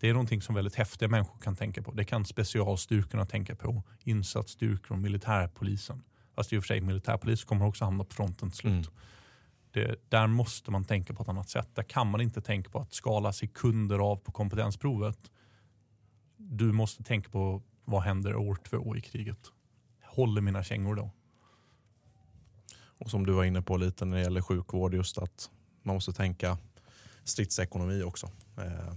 det 0.00 0.08
är 0.08 0.12
någonting 0.12 0.42
som 0.42 0.54
väldigt 0.54 0.74
häftiga 0.74 1.08
människor 1.08 1.38
kan 1.38 1.56
tänka 1.56 1.82
på. 1.82 1.90
Det 1.90 2.04
kan 2.04 2.24
specialstyrkorna 2.24 3.26
tänka 3.26 3.56
på, 3.56 3.82
insatsstyrkor 4.04 4.96
och 4.96 5.02
militärpolisen. 5.02 6.02
Fast 6.34 6.52
i 6.52 6.58
och 6.58 6.62
för 6.62 6.66
sig 6.66 6.80
militärpolis 6.80 7.44
kommer 7.44 7.66
också 7.66 7.84
hamna 7.84 8.04
på 8.04 8.14
fronten 8.14 8.50
till 8.50 8.58
slut. 8.58 8.72
Mm. 8.72 8.90
Det, 9.70 10.10
där 10.10 10.26
måste 10.26 10.70
man 10.70 10.84
tänka 10.84 11.14
på 11.14 11.22
ett 11.22 11.28
annat 11.28 11.48
sätt. 11.48 11.68
Där 11.74 11.82
kan 11.82 12.10
man 12.10 12.20
inte 12.20 12.40
tänka 12.40 12.70
på 12.70 12.78
att 12.78 12.92
skala 12.92 13.32
sekunder 13.32 13.98
av 13.98 14.16
på 14.16 14.32
kompetensprovet. 14.32 15.30
Du 16.36 16.72
måste 16.72 17.02
tänka 17.02 17.30
på 17.30 17.62
vad 17.84 18.02
händer 18.02 18.36
år 18.36 18.54
två 18.54 18.96
i 18.96 19.00
kriget. 19.00 19.52
Håller 20.04 20.40
mina 20.40 20.62
kängor 20.62 20.94
då? 20.94 21.10
Och 22.98 23.10
som 23.10 23.26
du 23.26 23.32
var 23.32 23.44
inne 23.44 23.62
på 23.62 23.76
lite 23.76 24.04
när 24.04 24.16
det 24.16 24.22
gäller 24.22 24.42
sjukvård, 24.42 24.94
just 24.94 25.18
att 25.18 25.50
man 25.82 25.94
måste 25.94 26.12
tänka 26.12 26.58
stridsekonomi 27.24 28.02
också. 28.02 28.30
Eh, 28.56 28.94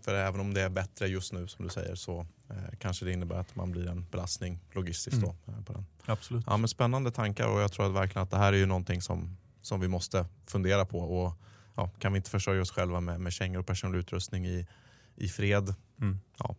för 0.00 0.14
även 0.14 0.40
om 0.40 0.54
det 0.54 0.60
är 0.60 0.68
bättre 0.68 1.08
just 1.08 1.32
nu 1.32 1.48
som 1.48 1.64
du 1.64 1.70
säger 1.70 1.94
så 1.94 2.26
eh, 2.50 2.56
kanske 2.78 3.04
det 3.04 3.12
innebär 3.12 3.36
att 3.36 3.56
man 3.56 3.70
blir 3.70 3.88
en 3.88 4.06
belastning 4.10 4.58
logistiskt. 4.72 5.22
Mm. 5.22 5.34
Då, 5.46 5.52
eh, 5.52 5.62
på 5.64 5.72
den. 5.72 5.86
Absolut. 6.06 6.44
Ja, 6.46 6.56
men 6.56 6.68
spännande 6.68 7.10
tankar 7.10 7.48
och 7.48 7.60
jag 7.60 7.72
tror 7.72 7.86
att 7.86 7.92
verkligen 7.92 8.22
att 8.22 8.30
det 8.30 8.36
här 8.36 8.52
är 8.52 8.56
ju 8.56 8.66
någonting 8.66 9.02
som, 9.02 9.36
som 9.62 9.80
vi 9.80 9.88
måste 9.88 10.26
fundera 10.46 10.84
på. 10.86 10.98
Och, 10.98 11.34
ja, 11.74 11.90
kan 11.98 12.12
vi 12.12 12.16
inte 12.16 12.30
försörja 12.30 12.62
oss 12.62 12.70
själva 12.70 13.00
med, 13.00 13.20
med 13.20 13.32
kängor 13.32 13.60
och 13.60 13.66
personlig 13.66 13.98
utrustning 13.98 14.46
i, 14.46 14.66
i 15.16 15.28
fred? 15.28 15.74
Mm. 16.00 16.20
Ja. 16.38 16.56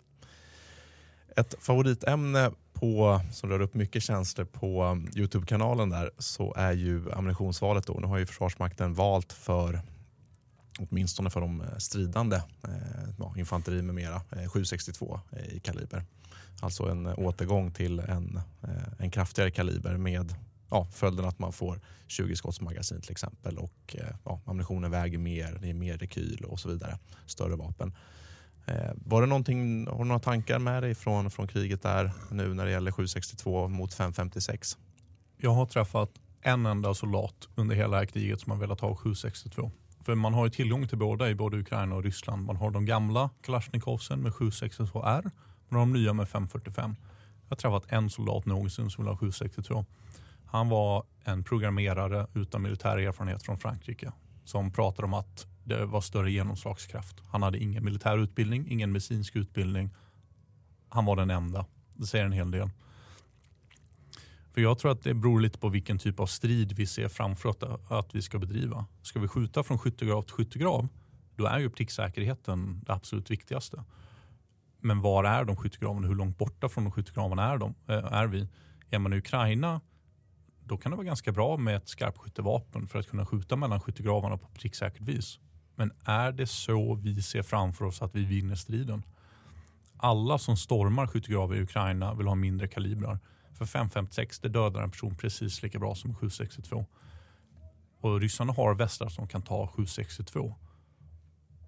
Ett 1.35 1.55
favoritämne 1.59 2.51
på, 2.81 3.21
som 3.31 3.49
rör 3.49 3.61
upp 3.61 3.73
mycket 3.73 4.03
känslor 4.03 4.45
på 4.45 5.01
Youtube-kanalen 5.15 5.89
där 5.89 6.11
så 6.17 6.53
är 6.53 6.71
ju 6.71 7.11
ammunitionsvalet. 7.11 7.87
Då. 7.87 7.93
Nu 7.93 8.07
har 8.07 8.17
ju 8.17 8.25
Försvarsmakten 8.25 8.93
valt 8.93 9.33
för 9.33 9.81
åtminstone 10.79 11.29
för 11.29 11.41
de 11.41 11.61
eh, 11.61 11.77
stridande, 11.77 12.35
eh, 12.35 13.37
infanteri 13.37 13.81
med 13.81 13.95
mera, 13.95 14.15
eh, 14.15 14.49
762 14.49 15.19
eh, 15.31 15.55
i 15.55 15.59
kaliber. 15.59 16.03
Alltså 16.61 16.89
en 16.89 17.05
eh, 17.05 17.19
återgång 17.19 17.71
till 17.71 17.99
en, 17.99 18.41
eh, 18.61 18.69
en 18.97 19.11
kraftigare 19.11 19.51
kaliber 19.51 19.97
med 19.97 20.35
ja, 20.69 20.87
följden 20.93 21.25
att 21.25 21.39
man 21.39 21.53
får 21.53 21.81
20 22.07 22.35
skottsmagasin 22.35 23.01
till 23.01 23.11
exempel 23.11 23.57
och 23.57 23.95
eh, 23.97 24.15
ja, 24.25 24.41
ammunitionen 24.45 24.91
väger 24.91 25.17
mer, 25.17 25.57
det 25.61 25.69
är 25.69 25.73
mer 25.73 25.97
rekyl 25.97 26.45
och 26.45 26.59
så 26.59 26.69
vidare. 26.69 26.97
Större 27.25 27.55
vapen. 27.55 27.93
Eh, 28.65 28.91
var 29.05 29.21
det 29.21 29.27
någonting, 29.27 29.87
har 29.87 29.97
du 29.97 30.03
några 30.03 30.19
tankar 30.19 30.59
med 30.59 30.83
dig 30.83 30.95
från, 30.95 31.31
från 31.31 31.47
kriget 31.47 31.81
där 31.81 32.11
nu 32.31 32.53
när 32.53 32.65
det 32.65 32.71
gäller 32.71 32.91
762 32.91 33.67
mot 33.67 33.93
556? 33.93 34.77
Jag 35.37 35.51
har 35.51 35.65
träffat 35.65 36.09
en 36.41 36.65
enda 36.65 36.93
soldat 36.93 37.35
under 37.55 37.75
hela 37.75 37.91
det 37.91 37.97
här 37.97 38.05
kriget 38.05 38.41
som 38.41 38.51
har 38.51 38.59
velat 38.59 38.79
ha 38.79 38.95
762. 38.95 39.71
För 40.05 40.15
man 40.15 40.33
har 40.33 40.45
ju 40.45 40.49
tillgång 40.49 40.87
till 40.87 40.97
båda 40.97 41.29
i 41.29 41.35
både 41.35 41.57
Ukraina 41.57 41.95
och 41.95 42.03
Ryssland. 42.03 42.45
Man 42.45 42.55
har 42.55 42.71
de 42.71 42.85
gamla 42.85 43.29
Kalashnikovsen 43.41 44.19
med 44.21 44.31
762R. 44.31 45.31
och 45.69 45.75
de 45.75 45.93
nya 45.93 46.13
med 46.13 46.29
545. 46.29 46.95
Jag 47.43 47.55
har 47.55 47.55
träffat 47.55 47.91
en 47.91 48.09
soldat 48.09 48.45
någonsin 48.45 48.89
som 48.89 49.03
vill 49.03 49.09
ha 49.09 49.17
762. 49.17 49.85
Han 50.45 50.69
var 50.69 51.03
en 51.23 51.43
programmerare 51.43 52.27
utan 52.33 52.61
militär 52.61 52.97
erfarenhet 52.97 53.43
från 53.43 53.57
Frankrike 53.57 54.11
som 54.45 54.71
pratade 54.71 55.05
om 55.05 55.13
att 55.13 55.47
det 55.77 55.85
var 55.85 56.01
större 56.01 56.31
genomslagskraft. 56.31 57.21
Han 57.27 57.43
hade 57.43 57.57
ingen 57.57 57.85
militär 57.85 58.17
utbildning, 58.17 58.67
ingen 58.71 58.91
medicinsk 58.91 59.35
utbildning. 59.35 59.89
Han 60.89 61.05
var 61.05 61.15
den 61.15 61.29
enda. 61.29 61.65
Det 61.95 62.05
säger 62.05 62.25
en 62.25 62.31
hel 62.31 62.51
del. 62.51 62.69
För 64.53 64.61
Jag 64.61 64.79
tror 64.79 64.91
att 64.91 65.03
det 65.03 65.13
beror 65.13 65.41
lite 65.41 65.59
på 65.59 65.69
vilken 65.69 65.99
typ 65.99 66.19
av 66.19 66.25
strid 66.25 66.71
vi 66.71 66.87
ser 66.87 67.07
framför 67.07 67.49
oss 67.49 67.57
att 67.89 68.15
vi 68.15 68.21
ska 68.21 68.39
bedriva. 68.39 68.85
Ska 69.01 69.19
vi 69.19 69.27
skjuta 69.27 69.63
från 69.63 69.79
skyttegrav 69.79 70.21
till 70.21 70.33
skyttegrav, 70.33 70.87
då 71.35 71.45
är 71.45 71.59
ju 71.59 71.69
pricksäkerheten 71.69 72.81
det 72.85 72.93
absolut 72.93 73.31
viktigaste. 73.31 73.83
Men 74.79 75.01
var 75.01 75.23
är 75.23 75.45
de 75.45 75.55
skyttegravarna? 75.55 76.07
Hur 76.07 76.15
långt 76.15 76.37
borta 76.37 76.69
från 76.69 76.83
de 76.83 76.91
skyttegravarna 76.91 77.43
är, 77.51 77.57
de, 77.57 77.75
eh, 77.87 78.13
är 78.13 78.27
vi? 78.27 78.47
Är 78.89 78.99
man 78.99 79.13
i 79.13 79.17
Ukraina, 79.17 79.81
då 80.63 80.77
kan 80.77 80.91
det 80.91 80.95
vara 80.95 81.05
ganska 81.05 81.31
bra 81.31 81.57
med 81.57 81.75
ett 81.75 81.87
skarpskyttevapen 81.87 82.87
för 82.87 82.99
att 82.99 83.07
kunna 83.07 83.25
skjuta 83.25 83.55
mellan 83.55 83.81
skyttegravarna 83.81 84.37
på 84.37 84.47
pricksäkert 84.47 85.01
vis. 85.01 85.39
Men 85.81 85.91
är 86.05 86.31
det 86.31 86.47
så 86.47 86.95
vi 86.95 87.21
ser 87.21 87.43
framför 87.43 87.85
oss 87.85 88.01
att 88.01 88.15
vi 88.15 88.25
vinner 88.25 88.55
striden? 88.55 89.03
Alla 89.97 90.37
som 90.37 90.57
stormar 90.57 91.07
skyttegravar 91.07 91.55
i 91.55 91.61
Ukraina 91.61 92.13
vill 92.13 92.27
ha 92.27 92.35
mindre 92.35 92.67
kalibrar. 92.67 93.19
För 93.57 93.65
556 93.65 94.39
det 94.39 94.49
dödar 94.49 94.81
en 94.81 94.91
person 94.91 95.15
precis 95.15 95.63
lika 95.63 95.79
bra 95.79 95.95
som 95.95 96.15
762. 96.15 96.85
Och 98.01 98.21
ryssarna 98.21 98.53
har 98.53 98.75
västar 98.75 99.09
som 99.09 99.27
kan 99.27 99.41
ta 99.41 99.67
762. 99.67 100.55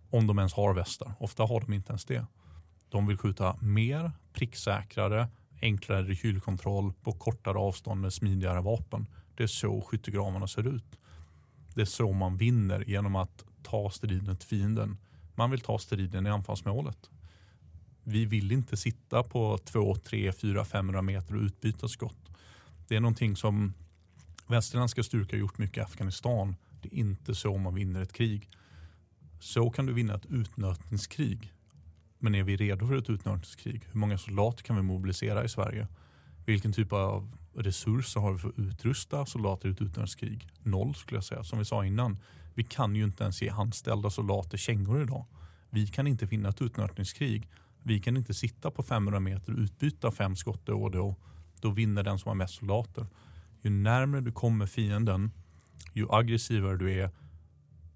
Om 0.10 0.28
de 0.28 0.40
ens 0.40 0.54
har 0.54 0.74
västar. 0.74 1.14
Ofta 1.20 1.44
har 1.44 1.62
de 1.62 1.74
inte 1.74 1.90
ens 1.90 2.06
det. 2.06 2.26
De 2.90 3.08
vill 3.08 3.18
skjuta 3.18 3.58
mer, 3.62 4.12
pricksäkrare, 4.34 5.28
enklare 5.62 6.04
rekylkontroll 6.04 6.94
på 6.94 7.12
kortare 7.12 7.58
avstånd 7.58 8.02
med 8.02 8.14
smidigare 8.14 8.62
vapen. 8.62 9.08
Det 9.36 9.44
är 9.44 9.48
så 9.48 9.82
skyttegravarna 9.82 10.48
ser 10.48 10.68
ut. 10.68 11.00
Det 11.76 11.82
är 11.82 11.86
så 11.86 12.12
man 12.12 12.38
vinner 12.38 12.84
genom 12.88 13.16
att 13.16 13.46
ta 13.64 13.90
striden 13.90 14.38
till 14.38 14.48
fienden. 14.48 14.98
Man 15.36 15.52
vill 15.52 15.62
ta 15.62 15.80
striden 15.80 16.28
i 16.28 16.30
anfallsmålet. 16.30 17.10
Vi 18.04 18.26
vill 18.26 18.52
inte 18.52 18.78
sitta 18.78 19.24
på 19.24 19.58
2, 19.58 19.96
3, 19.96 20.34
4, 20.34 20.66
500 20.66 21.02
meter 21.02 21.36
och 21.36 21.42
utbyta 21.42 21.88
skott. 21.88 22.30
Det 22.88 22.96
är 22.96 23.00
någonting 23.00 23.36
som 23.36 23.74
västerländska 24.48 25.04
styrkor 25.04 25.32
har 25.32 25.40
gjort 25.40 25.58
mycket 25.58 25.78
i 25.78 25.82
Afghanistan. 25.82 26.56
Det 26.82 26.96
är 26.96 27.00
inte 27.00 27.36
så 27.36 27.58
man 27.58 27.76
vinner 27.76 28.02
ett 28.02 28.14
krig. 28.14 28.50
Så 29.40 29.70
kan 29.70 29.86
du 29.86 29.94
vinna 29.94 30.16
ett 30.16 30.26
utnötningskrig. 30.26 31.54
Men 32.20 32.36
är 32.36 32.44
vi 32.44 32.58
redo 32.58 32.88
för 32.88 32.98
ett 32.98 33.10
utnötningskrig? 33.10 33.84
Hur 33.92 34.00
många 34.00 34.18
soldater 34.18 34.64
kan 34.64 34.76
vi 34.76 34.82
mobilisera 34.82 35.44
i 35.44 35.50
Sverige? 35.50 35.88
Vilken 36.46 36.74
typ 36.74 36.94
av 36.94 37.38
resurser 37.56 38.22
har 38.22 38.34
vi 38.34 38.40
för 38.40 38.50
att 38.50 38.60
utrusta 38.60 39.26
soldater 39.26 39.70
i 39.70 39.72
ett 39.72 39.82
utnötningskrig? 39.82 40.48
Noll 40.64 40.96
skulle 40.96 41.18
jag 41.18 41.24
säga. 41.24 41.44
Som 41.44 41.60
vi 41.60 41.66
sa 41.66 41.86
innan, 41.86 42.18
vi 42.54 42.64
kan 42.64 42.96
ju 42.96 43.04
inte 43.04 43.24
ens 43.24 43.42
ge 43.42 43.50
anställda 43.50 44.10
soldater 44.10 44.58
kängor 44.58 45.02
idag. 45.02 45.26
Vi 45.70 45.88
kan 45.88 46.08
inte 46.08 46.26
vinna 46.26 46.50
ett 46.50 46.62
utnötningskrig. 46.62 47.50
Vi 47.84 48.00
kan 48.00 48.18
inte 48.18 48.34
sitta 48.34 48.72
på 48.72 48.84
500 48.84 49.20
meter 49.20 49.54
och 49.54 49.60
utbyta 49.60 50.12
fem 50.12 50.36
skott 50.36 50.70
och 50.70 50.92
då, 50.92 51.16
då 51.62 51.70
vinner 51.70 52.04
den 52.04 52.20
som 52.20 52.30
har 52.30 52.36
mest 52.36 52.54
soldater. 52.54 53.08
Ju 53.62 53.70
närmare 53.70 54.22
du 54.22 54.32
kommer 54.32 54.66
fienden, 54.66 55.32
ju 55.94 56.08
aggressivare 56.10 56.78
du 56.78 56.92
är, 56.92 57.12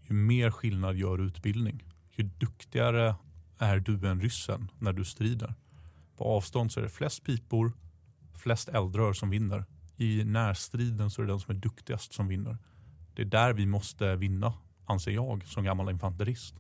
ju 0.04 0.16
mer 0.16 0.52
skillnad 0.52 0.96
gör 0.96 1.22
utbildning. 1.22 1.84
Ju 2.16 2.24
duktigare 2.24 3.16
är 3.58 3.80
du 3.80 4.08
än 4.08 4.22
ryssen 4.22 4.72
när 4.80 4.94
du 4.94 5.06
strider. 5.06 5.54
På 6.18 6.24
avstånd 6.24 6.72
så 6.72 6.80
är 6.80 6.84
det 6.84 6.90
flest 6.90 7.24
pipor, 7.24 7.72
flest 8.36 8.70
eldrör 8.70 9.14
som 9.14 9.30
vinner. 9.30 9.66
I 9.98 10.24
närstriden 10.24 11.10
så 11.10 11.22
är 11.22 11.26
det 11.26 11.32
den 11.32 11.40
som 11.40 11.56
är 11.56 11.60
duktigast 11.60 12.14
som 12.14 12.28
vinner. 12.28 12.58
Det 13.18 13.23
är 13.23 13.26
där 13.26 13.53
vi 13.53 13.65
måste 13.65 14.15
vinna, 14.15 14.53
anser 14.85 15.11
jag 15.11 15.48
som 15.48 15.64
gammal 15.64 15.89
infanterist. 15.89 16.56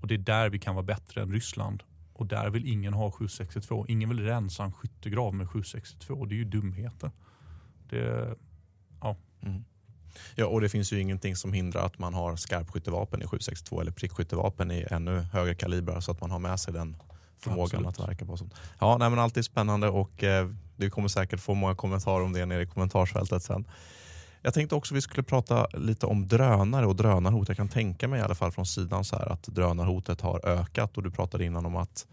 Och 0.00 0.06
det 0.06 0.14
är 0.14 0.18
där 0.18 0.50
vi 0.50 0.58
kan 0.58 0.74
vara 0.74 0.84
bättre 0.84 1.22
än 1.22 1.32
Ryssland. 1.32 1.82
Och 2.12 2.26
där 2.26 2.50
vill 2.50 2.68
ingen 2.68 2.94
ha 2.94 3.10
762. 3.10 3.86
Ingen 3.88 4.08
vill 4.08 4.20
rensa 4.20 4.64
en 4.64 4.72
skyttegrav 4.72 5.34
med 5.34 5.48
762. 5.48 6.24
Det 6.24 6.34
är 6.34 6.36
ju 6.36 6.44
dumheter. 6.44 7.10
Det, 7.88 8.34
ja. 9.00 9.16
Mm. 9.42 9.64
Ja, 10.34 10.46
och 10.46 10.60
det 10.60 10.68
finns 10.68 10.92
ju 10.92 11.00
ingenting 11.00 11.36
som 11.36 11.52
hindrar 11.52 11.86
att 11.86 11.98
man 11.98 12.14
har 12.14 12.36
skarpskyttevapen 12.36 13.22
i 13.22 13.24
762 13.24 13.80
eller 13.80 13.92
prickskyttevapen 13.92 14.70
i 14.70 14.86
ännu 14.90 15.20
högre 15.20 15.54
kalibrar 15.54 16.00
så 16.00 16.12
att 16.12 16.20
man 16.20 16.30
har 16.30 16.38
med 16.38 16.60
sig 16.60 16.74
den 16.74 16.96
förmågan 17.38 17.64
Absolut. 17.64 17.86
att 17.86 18.08
verka 18.08 18.24
på 18.24 18.36
sånt. 18.36 18.54
Ja, 18.78 18.96
nej, 18.98 19.10
men 19.10 19.18
alltid 19.18 19.44
spännande 19.44 19.88
och 19.88 20.24
eh, 20.24 20.50
du 20.76 20.90
kommer 20.90 21.08
säkert 21.08 21.40
få 21.40 21.54
många 21.54 21.74
kommentarer 21.74 22.24
om 22.24 22.32
det 22.32 22.46
nere 22.46 22.62
i 22.62 22.66
kommentarsfältet 22.66 23.42
sen. 23.42 23.64
Jag 24.42 24.54
tänkte 24.54 24.74
också 24.74 24.94
vi 24.94 25.02
skulle 25.02 25.22
prata 25.22 25.66
lite 25.66 26.06
om 26.06 26.28
drönare 26.28 26.86
och 26.86 26.96
drönarhot. 26.96 27.48
Jag 27.48 27.56
kan 27.56 27.68
tänka 27.68 28.08
mig 28.08 28.20
i 28.20 28.22
alla 28.22 28.34
fall 28.34 28.52
från 28.52 28.66
sidan 28.66 29.04
så 29.04 29.16
här 29.16 29.32
att 29.32 29.42
drönarhotet 29.42 30.20
har 30.20 30.46
ökat 30.46 30.96
och 30.96 31.02
du 31.02 31.10
pratade 31.10 31.44
innan 31.44 31.66
om 31.66 31.76
att 31.76 32.06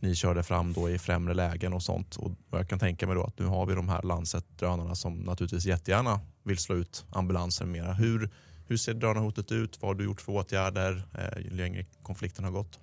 ni 0.00 0.14
körde 0.14 0.42
fram 0.42 0.72
då 0.72 0.90
i 0.90 0.98
främre 0.98 1.34
lägen 1.34 1.72
och 1.72 1.82
sånt. 1.82 2.16
Och 2.16 2.30
jag 2.50 2.68
kan 2.68 2.78
tänka 2.78 3.06
mig 3.06 3.16
då 3.16 3.24
att 3.24 3.38
nu 3.38 3.46
har 3.46 3.66
vi 3.66 3.74
de 3.74 3.88
här 3.88 4.02
Lancet-drönarna 4.02 4.94
som 4.94 5.14
naturligtvis 5.14 5.66
jättegärna 5.66 6.20
vill 6.42 6.58
slå 6.58 6.76
ut 6.76 7.04
ambulanser 7.10 7.64
mera. 7.64 7.92
Hur, 7.92 8.30
hur 8.66 8.76
ser 8.76 8.94
drönarhotet 8.94 9.52
ut? 9.52 9.82
Vad 9.82 9.88
har 9.88 9.94
du 9.94 10.04
gjort 10.04 10.20
för 10.20 10.32
åtgärder 10.32 11.02
eh, 11.14 11.44
ju 11.44 11.50
längre 11.50 11.84
konflikten 12.02 12.44
har 12.44 12.52
gått? 12.52 12.80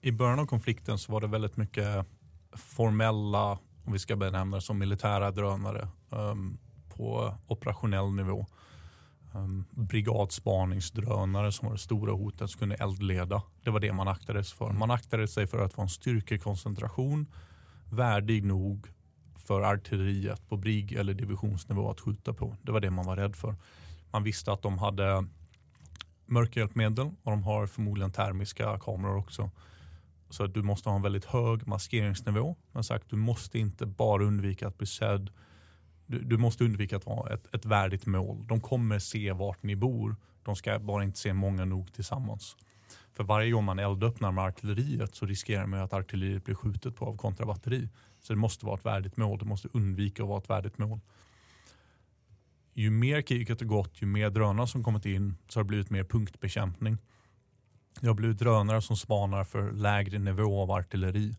I 0.00 0.12
början 0.12 0.38
av 0.38 0.46
konflikten 0.46 0.98
så 0.98 1.12
var 1.12 1.20
det 1.20 1.26
väldigt 1.26 1.56
mycket 1.56 2.06
formella, 2.52 3.58
om 3.84 3.92
vi 3.92 3.98
ska 3.98 4.16
benämna 4.16 4.56
det 4.56 4.62
som 4.62 4.78
militära 4.78 5.30
drönare 5.30 5.88
um, 6.10 6.58
på 6.96 7.34
operationell 7.46 8.12
nivå. 8.12 8.46
Um, 9.34 9.64
brigadspaningsdrönare 9.70 11.52
som 11.52 11.66
var 11.68 11.74
det 11.74 11.80
stora 11.80 12.12
hotet 12.12 12.50
som 12.50 12.58
kunde 12.58 12.74
eldleda. 12.74 13.42
Det 13.64 13.70
var 13.70 13.80
det 13.80 13.92
man 13.92 14.08
aktade 14.08 14.44
sig 14.44 14.56
för. 14.56 14.72
Man 14.72 14.90
aktade 14.90 15.28
sig 15.28 15.46
för 15.46 15.58
att 15.58 15.72
få 15.72 15.82
en 15.82 15.88
styrkekoncentration 15.88 17.26
värdig 17.90 18.44
nog 18.44 18.86
för 19.46 19.62
artilleriet 19.62 20.48
på 20.48 20.56
brig 20.56 20.92
eller 20.92 21.14
divisionsnivå 21.14 21.90
att 21.90 22.00
skjuta 22.00 22.32
på. 22.32 22.56
Det 22.62 22.72
var 22.72 22.80
det 22.80 22.90
man 22.90 23.06
var 23.06 23.16
rädd 23.16 23.36
för. 23.36 23.56
Man 24.10 24.22
visste 24.22 24.52
att 24.52 24.62
de 24.62 24.78
hade 24.78 25.26
mörkerhjälpmedel 26.26 27.06
och 27.22 27.30
de 27.30 27.42
har 27.42 27.66
förmodligen 27.66 28.12
termiska 28.12 28.78
kameror 28.78 29.16
också. 29.16 29.50
Så 30.30 30.46
du 30.46 30.62
måste 30.62 30.88
ha 30.88 30.96
en 30.96 31.02
väldigt 31.02 31.24
hög 31.24 31.66
maskeringsnivå. 31.66 32.56
Men 32.72 32.84
sagt, 32.84 33.10
du 33.10 33.16
måste 33.16 33.58
inte 33.58 33.86
bara 33.86 34.24
undvika 34.24 34.68
att 34.68 34.78
bli 34.78 34.86
sedd 34.86 35.30
du, 36.06 36.18
du, 36.18 36.36
måste 36.36 36.64
undvika 36.64 36.96
att 36.96 37.06
vara 37.06 37.34
ett, 37.34 37.54
ett 37.54 37.64
värdigt 37.64 38.06
mål. 38.06 38.46
De 38.46 38.60
kommer 38.60 38.98
se 38.98 39.32
vart 39.32 39.62
ni 39.62 39.76
bor. 39.76 40.16
De 40.42 40.56
ska 40.56 40.78
bara 40.78 41.04
inte 41.04 41.18
se 41.18 41.32
många 41.32 41.64
nog 41.64 41.92
tillsammans. 41.92 42.56
För 43.12 43.24
varje 43.24 43.50
gång 43.50 43.64
man 43.64 43.78
eldöppnar 43.78 44.32
med 44.32 44.44
artilleriet 44.44 45.14
så 45.14 45.26
riskerar 45.26 45.66
man 45.66 45.80
att 45.80 45.92
artilleriet 45.92 46.44
blir 46.44 46.54
skjutet 46.54 46.96
på 46.96 47.06
av 47.06 47.16
kontrabatteri. 47.16 47.88
Så 48.20 48.32
det 48.32 48.38
måste 48.38 48.66
vara 48.66 48.76
ett 48.76 48.84
värdigt 48.84 49.16
mål. 49.16 49.38
Det 49.38 49.44
måste 49.44 49.68
undvika 49.72 50.22
att 50.22 50.28
vara 50.28 50.38
ett 50.38 50.50
värdigt 50.50 50.78
mål. 50.78 51.00
Ju 52.72 52.90
mer 52.90 53.22
kriget 53.22 53.60
har 53.60 53.66
gått, 53.66 54.02
ju 54.02 54.06
mer 54.06 54.30
drönare 54.30 54.66
som 54.66 54.84
kommit 54.84 55.06
in 55.06 55.36
så 55.48 55.58
har 55.58 55.64
det 55.64 55.68
blivit 55.68 55.90
mer 55.90 56.04
punktbekämpning. 56.04 56.98
Det 58.00 58.06
har 58.06 58.14
blivit 58.14 58.38
drönare 58.38 58.82
som 58.82 58.96
spanar 58.96 59.44
för 59.44 59.72
lägre 59.72 60.18
nivå 60.18 60.62
av 60.62 60.70
artilleri. 60.70 61.36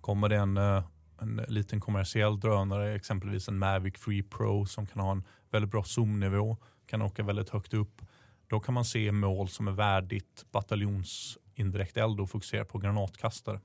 Kommer 0.00 0.28
det 0.28 0.36
en 0.36 0.56
eh, 0.56 0.84
en 1.20 1.44
liten 1.48 1.80
kommersiell 1.80 2.40
drönare, 2.40 2.94
exempelvis 2.94 3.48
en 3.48 3.58
Mavic 3.58 3.94
Free 3.98 4.22
Pro 4.22 4.66
som 4.66 4.86
kan 4.86 5.02
ha 5.02 5.12
en 5.12 5.24
väldigt 5.50 5.70
bra 5.70 5.84
zoomnivå, 5.84 6.56
kan 6.86 7.02
åka 7.02 7.22
väldigt 7.22 7.48
högt 7.48 7.74
upp. 7.74 8.02
Då 8.46 8.60
kan 8.60 8.74
man 8.74 8.84
se 8.84 9.12
mål 9.12 9.48
som 9.48 9.68
är 9.68 9.72
värdigt 9.72 10.44
bataljons 10.50 11.38
indirekt 11.54 11.96
eld 11.96 12.20
och 12.20 12.30
fokusera 12.30 12.64
på 12.64 12.78
granatkastare 12.78 13.60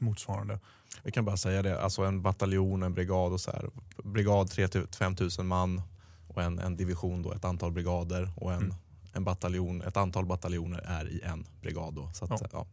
motsvarande. 0.00 0.60
Vi 1.02 1.12
kan 1.12 1.24
bara 1.24 1.36
säga 1.36 1.62
det, 1.62 1.80
alltså 1.80 2.02
en 2.02 2.22
bataljon, 2.22 2.82
en 2.82 2.94
brigad 2.94 3.32
och 3.32 3.40
så 3.40 3.50
här. 3.50 3.70
Brigad 4.04 4.46
3-5 4.46 5.16
tusen 5.16 5.46
man 5.46 5.82
och 6.28 6.42
en, 6.42 6.58
en 6.58 6.76
division 6.76 7.22
då, 7.22 7.32
ett 7.32 7.44
antal 7.44 7.72
brigader 7.72 8.32
och 8.36 8.52
en, 8.52 8.62
mm. 8.62 8.74
en 9.12 9.24
bataljon, 9.24 9.82
ett 9.82 9.96
antal 9.96 10.26
bataljoner 10.26 10.78
är 10.78 11.08
i 11.08 11.20
en 11.22 11.46
brigad. 11.60 11.94
Då, 11.94 12.10
så 12.14 12.24
att, 12.24 12.40
ja. 12.40 12.48
Ja. 12.52 12.66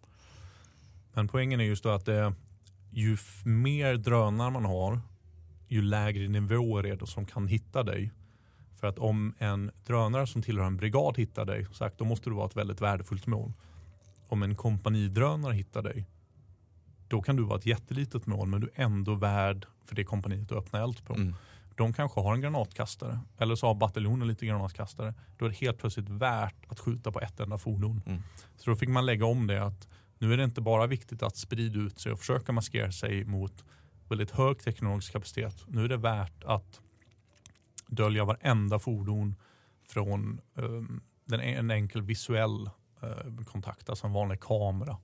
Men 1.13 1.27
poängen 1.27 1.59
är 1.59 1.63
just 1.63 1.83
då 1.83 1.89
att 1.89 2.05
det, 2.05 2.33
ju 2.89 3.17
mer 3.45 3.95
drönare 3.95 4.51
man 4.51 4.65
har, 4.65 5.01
ju 5.67 5.81
lägre 5.81 6.27
nivåer 6.27 6.85
är 6.85 6.95
det 6.95 7.07
som 7.07 7.25
kan 7.25 7.47
hitta 7.47 7.83
dig. 7.83 8.11
För 8.79 8.87
att 8.87 8.99
om 8.99 9.33
en 9.37 9.71
drönare 9.85 10.27
som 10.27 10.41
tillhör 10.41 10.65
en 10.65 10.77
brigad 10.77 11.17
hittar 11.17 11.45
dig, 11.45 11.67
sagt, 11.73 11.97
då 11.97 12.05
måste 12.05 12.29
det 12.29 12.35
vara 12.35 12.45
ett 12.45 12.55
väldigt 12.55 12.81
värdefullt 12.81 13.27
mål. 13.27 13.53
Om 14.27 14.43
en 14.43 14.55
kompanidrönare 14.55 15.53
hittar 15.53 15.81
dig, 15.81 16.05
då 17.07 17.21
kan 17.21 17.35
du 17.35 17.43
vara 17.43 17.57
ett 17.57 17.65
jättelitet 17.65 18.25
mål 18.25 18.47
men 18.47 18.61
du 18.61 18.69
är 18.75 18.83
ändå 18.83 19.15
värd 19.15 19.65
för 19.85 19.95
det 19.95 20.03
kompaniet 20.03 20.51
att 20.51 20.57
öppna 20.57 20.83
eld 20.83 21.05
på. 21.05 21.13
Mm. 21.13 21.35
De 21.75 21.93
kanske 21.93 22.21
har 22.21 22.33
en 22.33 22.41
granatkastare 22.41 23.19
eller 23.37 23.55
så 23.55 23.67
har 23.67 23.75
bataljonen 23.75 24.27
lite 24.27 24.45
granatkastare. 24.45 25.13
Då 25.37 25.45
är 25.45 25.49
det 25.49 25.55
helt 25.55 25.77
plötsligt 25.77 26.09
värt 26.09 26.65
att 26.67 26.79
skjuta 26.79 27.11
på 27.11 27.19
ett 27.19 27.39
enda 27.39 27.57
fordon. 27.57 28.01
Mm. 28.05 28.21
Så 28.57 28.69
då 28.69 28.75
fick 28.75 28.89
man 28.89 29.05
lägga 29.05 29.25
om 29.25 29.47
det 29.47 29.63
att 29.63 29.87
nu 30.19 30.33
är 30.33 30.37
det 30.37 30.43
inte 30.43 30.61
bara 30.61 30.87
viktigt 30.87 31.23
att 31.23 31.37
sprida 31.37 31.79
ut 31.79 31.99
sig 31.99 32.11
och 32.11 32.19
försöka 32.19 32.51
maskera 32.51 32.91
sig 32.91 33.25
mot 33.25 33.63
väldigt 34.09 34.31
hög 34.31 34.59
teknologisk 34.59 35.11
kapacitet. 35.11 35.63
Nu 35.67 35.83
är 35.85 35.89
det 35.89 35.97
värt 35.97 36.43
att 36.43 36.81
dölja 37.87 38.25
varenda 38.25 38.79
fordon 38.79 39.35
från 39.83 40.41
um, 40.53 41.01
den, 41.25 41.39
en 41.39 41.71
enkel 41.71 42.01
visuell 42.01 42.69
uh, 43.03 43.43
kontakt, 43.45 43.89
alltså 43.89 44.07
en 44.07 44.13
vanlig 44.13 44.39
kamera. 44.39 44.97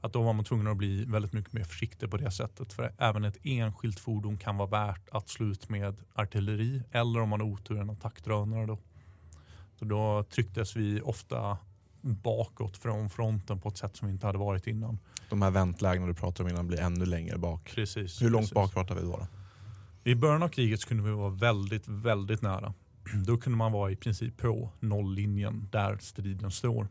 Att 0.00 0.12
då 0.12 0.22
var 0.22 0.32
man 0.32 0.44
tvungen 0.44 0.66
att 0.66 0.76
bli 0.76 1.04
väldigt 1.04 1.32
mycket 1.32 1.52
mer 1.52 1.64
försiktig 1.64 2.10
på 2.10 2.16
det 2.16 2.30
sättet. 2.30 2.72
För 2.72 2.92
även 2.98 3.24
ett 3.24 3.36
enskilt 3.42 4.00
fordon 4.00 4.38
kan 4.38 4.56
vara 4.56 4.68
värt 4.68 5.08
att 5.10 5.28
slå 5.28 5.46
ut 5.46 5.68
med 5.68 6.00
artilleri 6.14 6.82
eller 6.90 7.20
om 7.20 7.28
man 7.28 7.40
har 7.40 7.48
otur 7.48 7.80
en 7.80 7.90
attackdrönare. 7.90 8.66
Då. 8.66 8.78
Så 9.78 9.84
då 9.84 10.24
trycktes 10.24 10.76
vi 10.76 11.00
ofta 11.00 11.58
bakåt 12.02 12.76
från 12.76 13.10
fronten 13.10 13.60
på 13.60 13.68
ett 13.68 13.76
sätt 13.76 13.96
som 13.96 14.08
vi 14.08 14.14
inte 14.14 14.26
hade 14.26 14.38
varit 14.38 14.66
innan. 14.66 14.98
De 15.30 15.42
här 15.42 15.50
väntlägena 15.50 16.06
du 16.06 16.14
pratar 16.14 16.44
om 16.44 16.50
innan 16.50 16.66
blir 16.66 16.80
ännu 16.80 17.06
längre 17.06 17.38
bak. 17.38 17.72
Precis. 17.74 18.22
Hur 18.22 18.30
långt 18.30 18.42
precis. 18.42 18.54
bak 18.54 18.72
pratar 18.72 18.94
vi 18.94 19.00
då, 19.00 19.16
då? 19.16 19.26
I 20.04 20.14
början 20.14 20.42
av 20.42 20.48
kriget 20.48 20.84
kunde 20.84 21.02
vi 21.02 21.10
vara 21.10 21.30
väldigt, 21.30 21.88
väldigt 21.88 22.42
nära. 22.42 22.74
Då 23.26 23.36
kunde 23.36 23.56
man 23.56 23.72
vara 23.72 23.90
i 23.90 23.96
princip 23.96 24.36
på 24.36 24.70
nolllinjen 24.80 25.68
där 25.72 25.98
striden 26.00 26.50
står. 26.50 26.88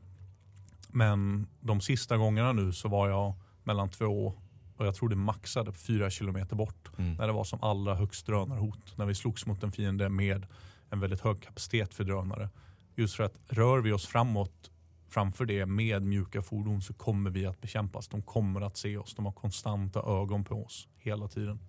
Men 0.88 1.48
de 1.60 1.82
sista 1.82 2.18
gångerna 2.18 2.54
nu 2.54 2.74
så 2.74 2.88
var 2.88 3.10
jag 3.10 3.34
mellan 3.64 3.90
två 3.90 4.34
och 4.78 4.88
jag 4.88 4.96
tror 4.96 5.10
det 5.10 5.16
maxade 5.16 5.74
fyra 5.74 6.10
kilometer 6.10 6.56
bort. 6.56 6.90
Mm. 6.98 7.14
När 7.14 7.28
det 7.28 7.34
var 7.34 7.44
som 7.44 7.64
allra 7.64 7.96
högst 7.96 8.26
drönarhot. 8.26 8.98
När 8.98 9.06
vi 9.06 9.16
slogs 9.16 9.46
mot 9.46 9.64
en 9.64 9.72
fiende 9.72 10.10
med 10.10 10.48
en 10.90 11.00
väldigt 11.00 11.22
hög 11.22 11.42
kapacitet 11.42 11.94
för 11.94 12.04
drönare. 12.04 12.50
Just 12.96 13.16
för 13.16 13.24
att 13.24 13.40
rör 13.48 13.80
vi 13.80 13.92
oss 13.92 14.08
framåt 14.08 14.72
framför 15.12 15.46
det 15.46 15.66
med 15.66 16.04
mjuka 16.04 16.42
fordon 16.42 16.82
så 16.82 16.94
kommer 16.94 17.30
vi 17.30 17.46
att 17.46 17.62
bekämpas. 17.62 18.08
De 18.08 18.22
kommer 18.22 18.62
att 18.62 18.78
se 18.78 18.98
oss. 18.98 19.16
De 19.16 19.26
har 19.26 19.32
konstanta 19.34 20.00
ögon 20.00 20.44
på 20.44 20.64
oss 20.66 20.88
hela 20.98 21.28
tiden. 21.28 21.60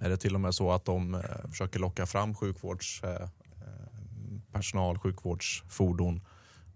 Är 0.00 0.08
det 0.10 0.16
till 0.16 0.34
och 0.34 0.40
med 0.40 0.54
så 0.54 0.72
att 0.72 0.84
de 0.84 1.14
eh, 1.14 1.20
försöker 1.50 1.78
locka 1.80 2.06
fram 2.06 2.34
sjukvårdspersonal 2.34 3.28
personal, 4.52 4.98
sjukvårdsfordon 4.98 6.20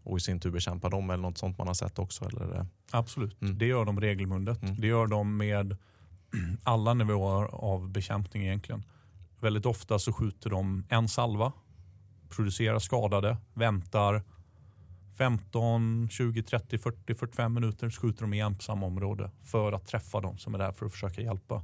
och 0.03 0.17
i 0.17 0.21
sin 0.21 0.41
tur 0.41 0.51
bekämpa 0.51 0.89
dem 0.89 1.11
eller 1.11 1.23
något 1.23 1.39
sånt 1.39 1.59
man 1.59 1.67
har 1.67 1.75
sett 1.75 1.99
också? 1.99 2.25
Eller? 2.25 2.67
Absolut, 2.91 3.43
Mm. 3.43 3.59
det 3.59 3.67
gör 3.67 3.85
de 3.85 4.01
regelbundet. 4.01 4.63
Mm. 4.63 4.81
Det 4.81 4.87
gör 4.87 5.07
de 5.07 5.37
med 5.37 5.77
alla 6.63 6.95
nivåer 6.95 7.45
av 7.55 7.89
bekämpning 7.89 8.43
egentligen. 8.43 8.85
Väldigt 9.41 9.67
ofta 9.67 9.99
så 9.99 10.13
skjuter 10.13 10.51
de 10.51 10.85
en 10.89 11.09
salva, 11.09 11.53
producerar 12.29 12.79
skadade, 12.79 13.37
väntar 13.55 14.23
15, 15.21 16.09
20, 16.11 16.43
30, 16.43 16.79
40, 16.79 17.15
45 17.15 17.55
minuter 17.55 17.91
så 17.91 18.01
skjuter 18.01 18.23
de 18.23 18.35
igen 18.35 18.57
på 18.57 18.63
samma 18.63 18.87
område 18.87 19.31
för 19.43 19.73
att 19.73 19.87
träffa 19.87 20.21
dem 20.21 20.39
som 20.39 20.55
är 20.55 20.59
där 20.59 20.73
för 20.73 20.87
att 20.87 20.93
försöka 20.93 21.21
hjälpa. 21.21 21.63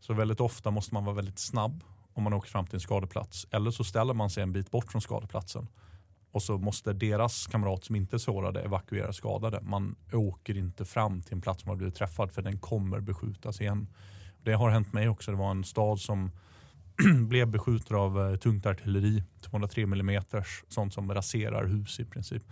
Så 0.00 0.14
väldigt 0.14 0.40
ofta 0.40 0.70
måste 0.70 0.94
man 0.94 1.04
vara 1.04 1.16
väldigt 1.16 1.38
snabb 1.38 1.84
om 2.12 2.22
man 2.22 2.32
åker 2.32 2.50
fram 2.50 2.66
till 2.66 2.74
en 2.74 2.80
skadeplats. 2.80 3.46
Eller 3.50 3.70
så 3.70 3.84
ställer 3.84 4.14
man 4.14 4.30
sig 4.30 4.42
en 4.42 4.52
bit 4.52 4.70
bort 4.70 4.92
från 4.92 5.02
skadeplatsen 5.02 5.68
och 6.30 6.42
så 6.42 6.58
måste 6.58 6.92
deras 6.92 7.46
kamrat 7.46 7.84
som 7.84 7.96
inte 7.96 8.16
är 8.16 8.18
sårade 8.18 8.60
evakuera 8.62 9.12
skadade. 9.12 9.60
Man 9.62 9.96
åker 10.12 10.56
inte 10.56 10.84
fram 10.84 11.22
till 11.22 11.34
en 11.34 11.40
plats 11.40 11.62
som 11.62 11.68
har 11.68 11.76
blivit 11.76 11.94
träffad 11.94 12.32
för 12.32 12.42
den 12.42 12.58
kommer 12.58 13.00
beskjutas 13.00 13.60
igen. 13.60 13.88
Det 14.42 14.52
har 14.52 14.70
hänt 14.70 14.92
mig 14.92 15.08
också. 15.08 15.30
Det 15.30 15.36
var 15.36 15.50
en 15.50 15.64
stad 15.64 16.00
som 16.00 16.30
blev 17.28 17.48
beskjuten 17.48 17.96
av 17.96 18.30
eh, 18.30 18.36
tungt 18.36 18.66
artilleri, 18.66 19.22
203 19.40 19.82
mm, 19.82 20.22
sånt 20.68 20.94
som 20.94 21.14
raserar 21.14 21.64
hus 21.64 22.00
i 22.00 22.04
princip. 22.04 22.42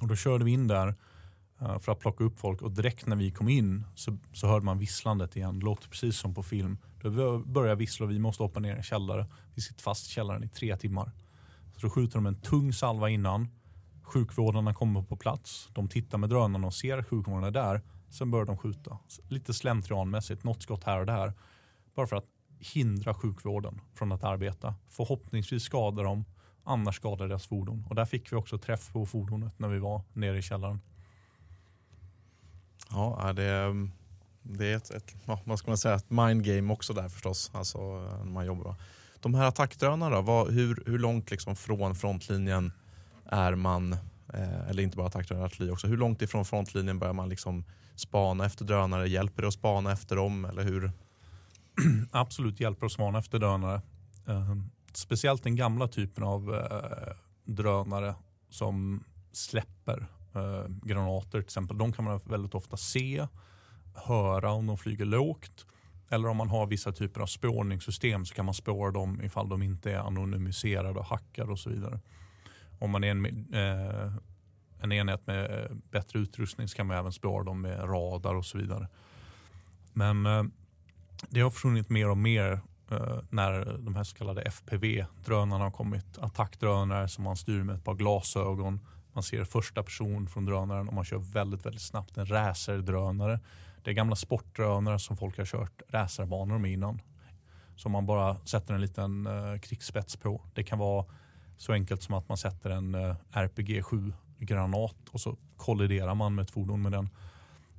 Och 0.00 0.08
då 0.08 0.16
körde 0.16 0.44
vi 0.44 0.50
in 0.50 0.66
där 0.66 0.94
eh, 1.60 1.78
för 1.78 1.92
att 1.92 1.98
plocka 1.98 2.24
upp 2.24 2.38
folk 2.38 2.62
och 2.62 2.72
direkt 2.72 3.06
när 3.06 3.16
vi 3.16 3.30
kom 3.30 3.48
in 3.48 3.84
så, 3.94 4.18
så 4.32 4.46
hörde 4.46 4.64
man 4.64 4.78
visslandet 4.78 5.36
igen. 5.36 5.58
Det 5.58 5.64
låter 5.64 5.88
precis 5.88 6.16
som 6.16 6.34
på 6.34 6.42
film. 6.42 6.78
Då 7.02 7.38
börjar 7.38 7.76
vissla 7.76 8.06
och 8.06 8.12
vi 8.12 8.18
måste 8.18 8.42
hoppa 8.42 8.60
ner 8.60 8.74
i 8.74 8.76
en 8.76 8.82
källare. 8.82 9.26
Vi 9.54 9.62
sitter 9.62 9.82
fast 9.82 10.06
i 10.06 10.10
källaren 10.10 10.44
i 10.44 10.48
tre 10.48 10.76
timmar. 10.76 11.12
Så 11.74 11.86
då 11.86 11.90
skjuter 11.90 12.14
de 12.14 12.26
en 12.26 12.40
tung 12.40 12.72
salva 12.72 13.10
innan. 13.10 13.48
Sjukvårdarna 14.02 14.74
kommer 14.74 15.02
på 15.02 15.16
plats. 15.16 15.68
De 15.72 15.88
tittar 15.88 16.18
med 16.18 16.30
drönarna 16.30 16.66
och 16.66 16.74
ser 16.74 16.98
att 16.98 17.08
sjukvårdarna 17.08 17.46
är 17.46 17.50
där. 17.50 17.82
Sen 18.10 18.30
börjar 18.30 18.46
de 18.46 18.56
skjuta. 18.56 18.98
Lite 19.28 19.54
slentrianmässigt, 19.54 20.44
något 20.44 20.62
skott 20.62 20.84
här 20.84 21.00
och 21.00 21.06
där. 21.06 21.32
Bara 21.94 22.06
för 22.06 22.16
att 22.16 22.26
hindra 22.58 23.14
sjukvården 23.14 23.80
från 23.94 24.12
att 24.12 24.24
arbeta. 24.24 24.74
Förhoppningsvis 24.88 25.62
skadar 25.62 26.04
de, 26.04 26.24
annars 26.66 26.96
skadar 26.96 27.28
deras 27.28 27.46
fordon. 27.46 27.86
Och 27.88 27.94
där 27.94 28.04
fick 28.04 28.32
vi 28.32 28.36
också 28.36 28.58
träff 28.58 28.92
på 28.92 29.06
fordonet 29.06 29.58
när 29.58 29.68
vi 29.68 29.78
var 29.78 30.02
nere 30.12 30.38
i 30.38 30.42
källaren. 30.42 30.80
Ja, 32.90 33.32
det, 33.32 33.74
det 34.42 34.72
är 34.72 34.76
ett, 34.76 34.90
ett 34.90 35.14
vad 35.44 35.58
ska 35.58 35.70
man 35.70 35.78
säga, 35.78 35.94
ett 35.94 36.10
mind 36.10 36.44
game 36.44 36.72
också 36.72 36.92
där 36.92 37.08
förstås. 37.08 37.50
Alltså, 37.54 37.78
när 38.00 38.32
man 38.32 38.46
jobbar. 38.46 38.74
De 39.20 39.34
här 39.34 39.44
attackdrönarna, 39.44 40.20
vad, 40.20 40.50
hur, 40.50 40.82
hur 40.86 40.98
långt 40.98 41.30
liksom 41.30 41.56
från 41.56 41.94
frontlinjen 41.94 42.72
är 43.24 43.54
man, 43.54 43.92
eh, 44.34 44.68
eller 44.68 44.82
inte 44.82 44.96
bara 44.96 45.06
attackdrönare, 45.06 45.46
artilleri 45.46 45.70
också, 45.70 45.86
hur 45.86 45.96
långt 45.96 46.22
ifrån 46.22 46.44
frontlinjen 46.44 46.98
börjar 46.98 47.14
man 47.14 47.28
liksom 47.28 47.64
spana 47.94 48.46
efter 48.46 48.64
drönare? 48.64 49.08
Hjälper 49.08 49.42
det 49.42 49.48
att 49.48 49.54
spana 49.54 49.92
efter 49.92 50.16
dem? 50.16 50.44
Eller 50.44 50.62
hur? 50.62 50.92
Absolut 52.10 52.60
hjälper 52.60 52.86
att 52.86 52.92
spana 52.92 53.18
efter 53.18 53.38
drönare. 53.38 53.80
Speciellt 54.96 55.42
den 55.42 55.56
gamla 55.56 55.88
typen 55.88 56.24
av 56.24 56.54
eh, 56.54 57.14
drönare 57.44 58.14
som 58.50 59.04
släpper 59.32 60.06
eh, 60.34 60.68
granater 60.82 61.30
till 61.30 61.40
exempel. 61.40 61.78
De 61.78 61.92
kan 61.92 62.04
man 62.04 62.20
väldigt 62.24 62.54
ofta 62.54 62.76
se, 62.76 63.26
höra 63.94 64.50
om 64.50 64.66
de 64.66 64.78
flyger 64.78 65.04
lågt. 65.04 65.66
Eller 66.10 66.28
om 66.28 66.36
man 66.36 66.48
har 66.48 66.66
vissa 66.66 66.92
typer 66.92 67.20
av 67.20 67.26
spårningssystem 67.26 68.24
så 68.24 68.34
kan 68.34 68.44
man 68.44 68.54
spåra 68.54 68.90
dem 68.90 69.20
ifall 69.22 69.48
de 69.48 69.62
inte 69.62 69.92
är 69.92 69.98
anonymiserade 69.98 70.98
och 70.98 71.06
hackade 71.06 71.52
och 71.52 71.58
så 71.58 71.70
vidare. 71.70 72.00
Om 72.78 72.90
man 72.90 73.04
är 73.04 73.10
en, 73.10 73.26
eh, 73.54 74.12
en 74.80 74.92
enhet 74.92 75.26
med 75.26 75.70
bättre 75.90 76.18
utrustning 76.18 76.68
så 76.68 76.76
kan 76.76 76.86
man 76.86 76.96
även 76.96 77.12
spåra 77.12 77.44
dem 77.44 77.60
med 77.60 77.88
radar 77.88 78.34
och 78.34 78.46
så 78.46 78.58
vidare. 78.58 78.88
Men 79.92 80.26
eh, 80.26 80.42
det 81.28 81.40
har 81.40 81.50
försvunnit 81.50 81.90
mer 81.90 82.08
och 82.08 82.18
mer 82.18 82.60
Eh, 82.90 83.18
när 83.30 83.78
de 83.78 83.94
här 83.94 84.04
så 84.04 84.16
kallade 84.16 84.42
FPV-drönarna 84.42 85.64
har 85.64 85.70
kommit. 85.70 86.18
Attackdrönare 86.18 87.08
som 87.08 87.24
man 87.24 87.36
styr 87.36 87.62
med 87.62 87.76
ett 87.76 87.84
par 87.84 87.94
glasögon. 87.94 88.80
Man 89.12 89.22
ser 89.22 89.44
första 89.44 89.82
person 89.82 90.28
från 90.28 90.44
drönaren 90.44 90.88
och 90.88 90.94
man 90.94 91.04
kör 91.04 91.18
väldigt, 91.18 91.66
väldigt 91.66 91.82
snabbt. 91.82 92.16
En 92.16 92.26
racerdrönare. 92.26 93.40
Det 93.84 93.90
är 93.90 93.94
gamla 93.94 94.16
sportdrönare 94.16 94.98
som 94.98 95.16
folk 95.16 95.38
har 95.38 95.44
kört 95.44 95.82
racerbanor 95.88 96.58
med 96.58 96.72
innan. 96.72 97.00
Som 97.76 97.92
man 97.92 98.06
bara 98.06 98.36
sätter 98.36 98.74
en 98.74 98.80
liten 98.80 99.26
eh, 99.26 99.58
krigsspets 99.60 100.16
på. 100.16 100.42
Det 100.54 100.64
kan 100.64 100.78
vara 100.78 101.06
så 101.56 101.72
enkelt 101.72 102.02
som 102.02 102.14
att 102.14 102.28
man 102.28 102.38
sätter 102.38 102.70
en 102.70 102.94
eh, 102.94 103.16
RPG 103.30 103.82
7-granat 103.82 104.96
och 105.10 105.20
så 105.20 105.36
kolliderar 105.56 106.14
man 106.14 106.34
med 106.34 106.42
ett 106.42 106.50
fordon 106.50 106.82
med 106.82 106.92
den. 106.92 107.08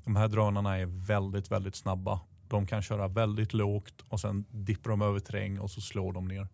De 0.04 0.16
här 0.16 0.28
drönarna 0.28 0.78
är 0.78 0.86
väldigt, 0.86 1.52
väldigt 1.52 1.76
snabba. 1.76 2.20
De 2.48 2.68
kan 2.68 2.82
köra 2.82 3.08
väldigt 3.08 3.54
lågt 3.54 4.02
och 4.10 4.20
sen 4.20 4.46
dippar 4.50 4.90
de 4.90 5.02
över 5.02 5.20
terräng 5.20 5.60
och 5.60 5.72
så 5.72 5.82
slår 5.82 6.14
de 6.14 6.28
ner. 6.28 6.48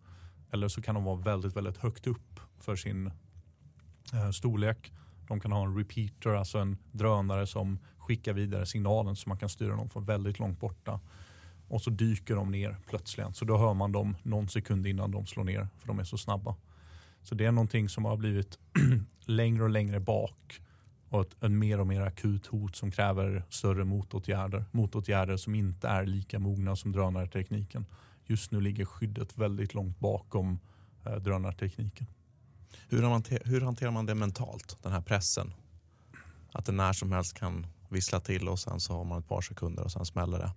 Eller 0.50 0.68
så 0.68 0.82
kan 0.82 0.94
de 0.94 1.04
vara 1.04 1.16
väldigt, 1.16 1.56
väldigt 1.56 1.76
högt 1.76 2.06
upp 2.06 2.40
för 2.58 2.76
sin 2.76 3.06
eh, 4.12 4.30
storlek. 4.30 4.92
De 5.28 5.40
kan 5.40 5.52
ha 5.52 5.64
en 5.64 5.76
repeater, 5.76 6.30
alltså 6.30 6.58
en 6.58 6.76
drönare 6.92 7.46
som 7.46 7.78
skickar 7.98 8.32
vidare 8.32 8.66
signalen 8.66 9.16
så 9.16 9.28
man 9.28 9.38
kan 9.38 9.48
styra 9.48 9.76
dem 9.76 9.88
från 9.88 10.04
väldigt 10.04 10.38
långt 10.38 10.60
borta. 10.60 11.00
Och 11.68 11.82
så 11.82 11.90
dyker 11.90 12.34
de 12.34 12.50
ner 12.50 12.76
plötsligt. 12.88 13.36
Så 13.36 13.44
då 13.44 13.58
hör 13.58 13.74
man 13.74 13.92
dem 13.92 14.16
någon 14.22 14.48
sekund 14.48 14.86
innan 14.86 15.10
de 15.10 15.26
slår 15.26 15.44
ner 15.44 15.68
för 15.78 15.88
de 15.88 15.98
är 15.98 16.04
så 16.04 16.18
snabba. 16.18 16.56
Så 17.22 17.34
det 17.34 17.44
är 17.44 17.52
någonting 17.52 17.88
som 17.88 18.04
har 18.04 18.16
blivit 18.16 18.58
längre 19.24 19.62
och 19.62 19.70
längre 19.70 20.00
bak 20.00 20.60
och 21.08 21.20
ett, 21.20 21.42
en 21.42 21.58
mer 21.58 21.80
och 21.80 21.86
mer 21.86 22.00
akut 22.00 22.46
hot 22.46 22.76
som 22.76 22.90
kräver 22.90 23.44
större 23.50 23.84
motåtgärder. 23.84 24.64
Motåtgärder 24.70 25.36
som 25.36 25.54
inte 25.54 25.88
är 25.88 26.06
lika 26.06 26.38
mogna 26.38 26.76
som 26.76 26.92
drönartekniken. 26.92 27.86
Just 28.26 28.50
nu 28.50 28.60
ligger 28.60 28.84
skyddet 28.84 29.38
väldigt 29.38 29.74
långt 29.74 29.98
bakom 29.98 30.58
eh, 31.06 31.14
drönartekniken. 31.14 32.06
Hur, 32.88 33.02
hanter, 33.02 33.42
hur 33.44 33.60
hanterar 33.60 33.90
man 33.90 34.06
det 34.06 34.14
mentalt, 34.14 34.78
den 34.82 34.92
här 34.92 35.00
pressen? 35.00 35.54
Att 36.52 36.66
det 36.66 36.72
när 36.72 36.92
som 36.92 37.12
helst 37.12 37.38
kan 37.38 37.66
vissla 37.88 38.20
till 38.20 38.48
och 38.48 38.58
sen 38.58 38.80
så 38.80 38.92
har 38.92 39.04
man 39.04 39.18
ett 39.18 39.28
par 39.28 39.40
sekunder 39.40 39.84
och 39.84 39.92
sen 39.92 40.04
smäller 40.04 40.38
det. 40.38 40.52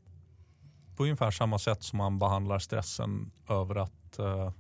På 0.96 1.04
ungefär 1.04 1.32
samma 1.32 1.60
sätt 1.60 1.84
som 1.84 1.98
man 1.98 2.20
behandlar 2.20 2.60
stressen 2.60 3.32
över 3.50 3.76
att 3.76 4.20
eh, 4.20 4.52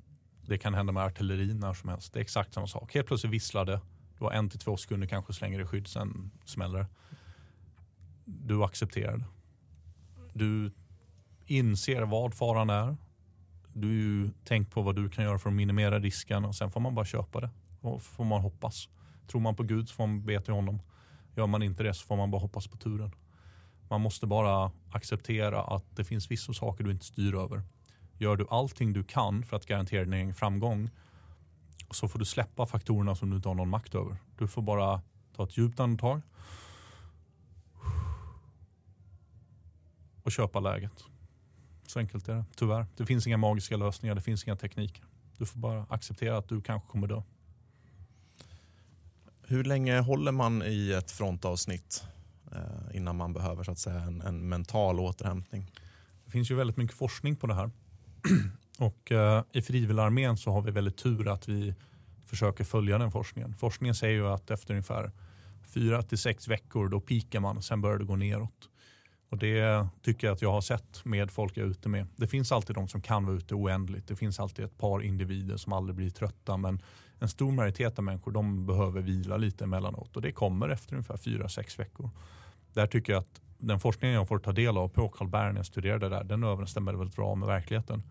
det 0.46 0.58
kan 0.58 0.74
hända 0.74 0.94
med 0.94 1.04
artilleri 1.04 1.54
när 1.54 1.74
som 1.74 1.90
helst. 1.90 2.14
Det 2.14 2.20
är 2.20 2.22
exakt 2.22 2.54
samma 2.54 2.68
sak. 2.68 2.94
Helt 2.94 3.08
plötsligt 3.08 3.34
visslar 3.34 3.66
det. 3.66 3.82
Du 4.20 4.26
har 4.26 4.32
en 4.32 4.50
till 4.50 4.60
två 4.60 4.78
sekunder 4.78 5.08
kanske 5.08 5.34
slänger 5.34 5.60
i 5.60 5.66
skydd, 5.66 5.88
sen 5.88 6.32
smäller 6.46 6.80
det. 6.80 6.88
Du 8.26 8.64
accepterar 8.64 9.18
det. 9.18 9.26
Du 10.34 10.72
inser 11.46 12.02
vad 12.02 12.34
faran 12.34 12.70
är. 12.70 12.98
Du 13.74 14.30
tänker 14.44 14.72
på 14.72 14.82
vad 14.82 14.96
du 14.96 15.10
kan 15.10 15.24
göra 15.24 15.40
för 15.40 15.50
att 15.50 15.56
minimera 15.56 16.00
risken 16.00 16.46
och 16.46 16.56
sen 16.56 16.72
får 16.72 16.80
man 16.80 16.96
bara 16.96 17.06
köpa 17.06 17.40
det. 17.40 17.50
Och 17.82 18.02
får 18.02 18.26
man 18.26 18.42
hoppas. 18.42 18.90
Tror 19.28 19.42
man 19.42 19.56
på 19.56 19.64
Gud 19.64 19.90
så 19.90 19.96
får 19.96 20.08
man 20.08 20.26
be 20.26 20.42
till 20.42 20.54
honom. 20.54 20.82
Gör 21.36 21.48
man 21.48 21.64
inte 21.64 21.84
det 21.84 21.94
så 21.94 22.06
får 22.06 22.18
man 22.18 22.32
bara 22.32 22.42
hoppas 22.42 22.68
på 22.68 22.78
turen. 22.78 23.12
Man 23.90 24.02
måste 24.02 24.28
bara 24.28 24.72
acceptera 24.92 25.64
att 25.64 25.96
det 25.96 26.04
finns 26.04 26.32
vissa 26.32 26.54
saker 26.54 26.84
du 26.84 26.92
inte 26.92 27.06
styr 27.06 27.36
över. 27.36 27.64
Gör 28.18 28.36
du 28.36 28.46
allting 28.50 28.94
du 28.94 29.04
kan 29.04 29.44
för 29.44 29.58
att 29.58 29.66
garantera 29.66 30.04
din 30.04 30.14
egen 30.14 30.34
framgång 30.34 30.90
så 31.92 32.08
får 32.08 32.20
du 32.20 32.26
släppa 32.26 32.66
faktorerna 32.66 33.16
som 33.16 33.30
du 33.30 33.36
inte 33.36 33.50
har 33.50 33.56
någon 33.56 33.70
makt 33.70 33.96
över. 33.96 34.18
Du 34.38 34.48
får 34.48 34.62
bara 34.62 35.02
ta 35.36 35.44
ett 35.44 35.58
djupt 35.58 35.80
andetag 35.80 36.22
och 40.24 40.32
köpa 40.32 40.60
läget. 40.60 41.04
Så 41.86 42.00
enkelt 42.00 42.30
är 42.30 42.36
det, 42.36 42.46
tyvärr. 42.56 42.86
Det 42.98 43.06
finns 43.06 43.28
inga 43.28 43.38
magiska 43.38 43.78
lösningar, 43.78 44.16
det 44.16 44.22
finns 44.22 44.44
inga 44.48 44.56
tekniker. 44.56 45.04
Du 45.38 45.46
får 45.46 45.60
bara 45.60 45.86
acceptera 45.90 46.38
att 46.38 46.50
du 46.50 46.62
kanske 46.62 46.88
kommer 46.92 47.08
dö. 47.08 47.22
Hur 49.42 49.64
länge 49.64 50.00
håller 50.00 50.32
man 50.32 50.64
i 50.64 50.92
ett 50.92 51.12
frontavsnitt 51.12 52.04
eh, 52.52 52.96
innan 52.98 53.16
man 53.16 53.34
behöver 53.34 53.64
så 53.64 53.72
att 53.72 53.80
säga, 53.80 54.00
en, 54.00 54.22
en 54.22 54.50
mental 54.50 55.00
återhämtning? 55.00 55.72
Det 56.26 56.32
finns 56.32 56.52
ju 56.52 56.56
väldigt 56.56 56.78
mycket 56.78 56.98
forskning 56.98 57.36
på 57.36 57.48
det 57.48 57.54
här. 57.54 57.72
Och 58.78 59.12
eh, 59.12 59.44
I 59.52 59.62
frivilligarmén 59.62 60.38
så 60.38 60.52
har 60.52 60.62
vi 60.62 60.72
väldigt 60.72 60.98
tur 60.98 61.28
att 61.34 61.48
vi 61.48 61.76
försöker 62.26 62.64
följa 62.64 62.98
den 62.98 63.12
forskningen. 63.12 63.56
Forskningen 63.56 63.96
säger 63.96 64.16
ju 64.16 64.28
att 64.28 64.52
efter 64.52 64.74
ungefär 64.74 65.12
fyra 65.74 66.02
till 66.02 66.18
sex 66.18 66.48
veckor 66.48 66.90
då 66.90 67.00
pikar 67.00 67.40
man, 67.40 67.62
sen 67.62 67.82
börjar 67.82 67.98
det 67.98 68.06
gå 68.06 68.16
neråt. 68.16 68.70
Och 69.30 69.38
Det 69.38 69.88
tycker 70.02 70.28
jag 70.28 70.34
att 70.34 70.42
jag 70.42 70.52
har 70.52 70.62
sett 70.62 71.06
med 71.06 71.32
folk 71.32 71.58
jag 71.58 71.66
är 71.66 71.70
ute 71.70 71.90
med. 71.90 72.08
Det 72.16 72.28
finns 72.28 72.52
alltid 72.52 72.76
de 72.76 72.88
som 72.88 73.02
kan 73.02 73.26
vara 73.26 73.36
ute 73.36 73.56
oändligt. 73.56 74.08
Det 74.08 74.16
finns 74.16 74.40
alltid 74.40 74.66
ett 74.66 74.78
par 74.78 75.02
individer 75.02 75.58
som 75.58 75.74
aldrig 75.74 75.96
blir 75.96 76.10
trötta. 76.10 76.58
Men 76.58 76.82
en 77.20 77.30
stor 77.30 77.52
majoritet 77.52 77.98
av 77.98 78.04
människor 78.04 78.32
de 78.32 78.66
behöver 78.66 79.02
vila 79.02 79.38
lite 79.38 79.64
emellanåt. 79.64 80.16
Och 80.16 80.22
det 80.22 80.32
kommer 80.32 80.70
efter 80.70 80.94
ungefär 80.94 81.18
fyra, 81.18 81.50
sex 81.50 81.80
veckor. 81.80 82.10
Där 82.74 82.88
tycker 82.88 83.14
jag 83.14 83.20
att 83.20 83.42
den 83.58 83.80
forskningen 83.80 84.16
jag 84.16 84.28
får 84.28 84.40
ta 84.40 84.52
del 84.52 84.78
av 84.78 84.90
på 84.90 85.10
Karlberg 85.10 85.52
när 85.52 85.60
jag 85.60 85.66
studerade 85.66 86.10
där, 86.10 86.24
den 86.24 86.44
överensstämmer 86.44 86.94
väldigt 86.94 87.16
bra 87.16 87.36
med 87.36 87.48
verkligheten. 87.48 88.04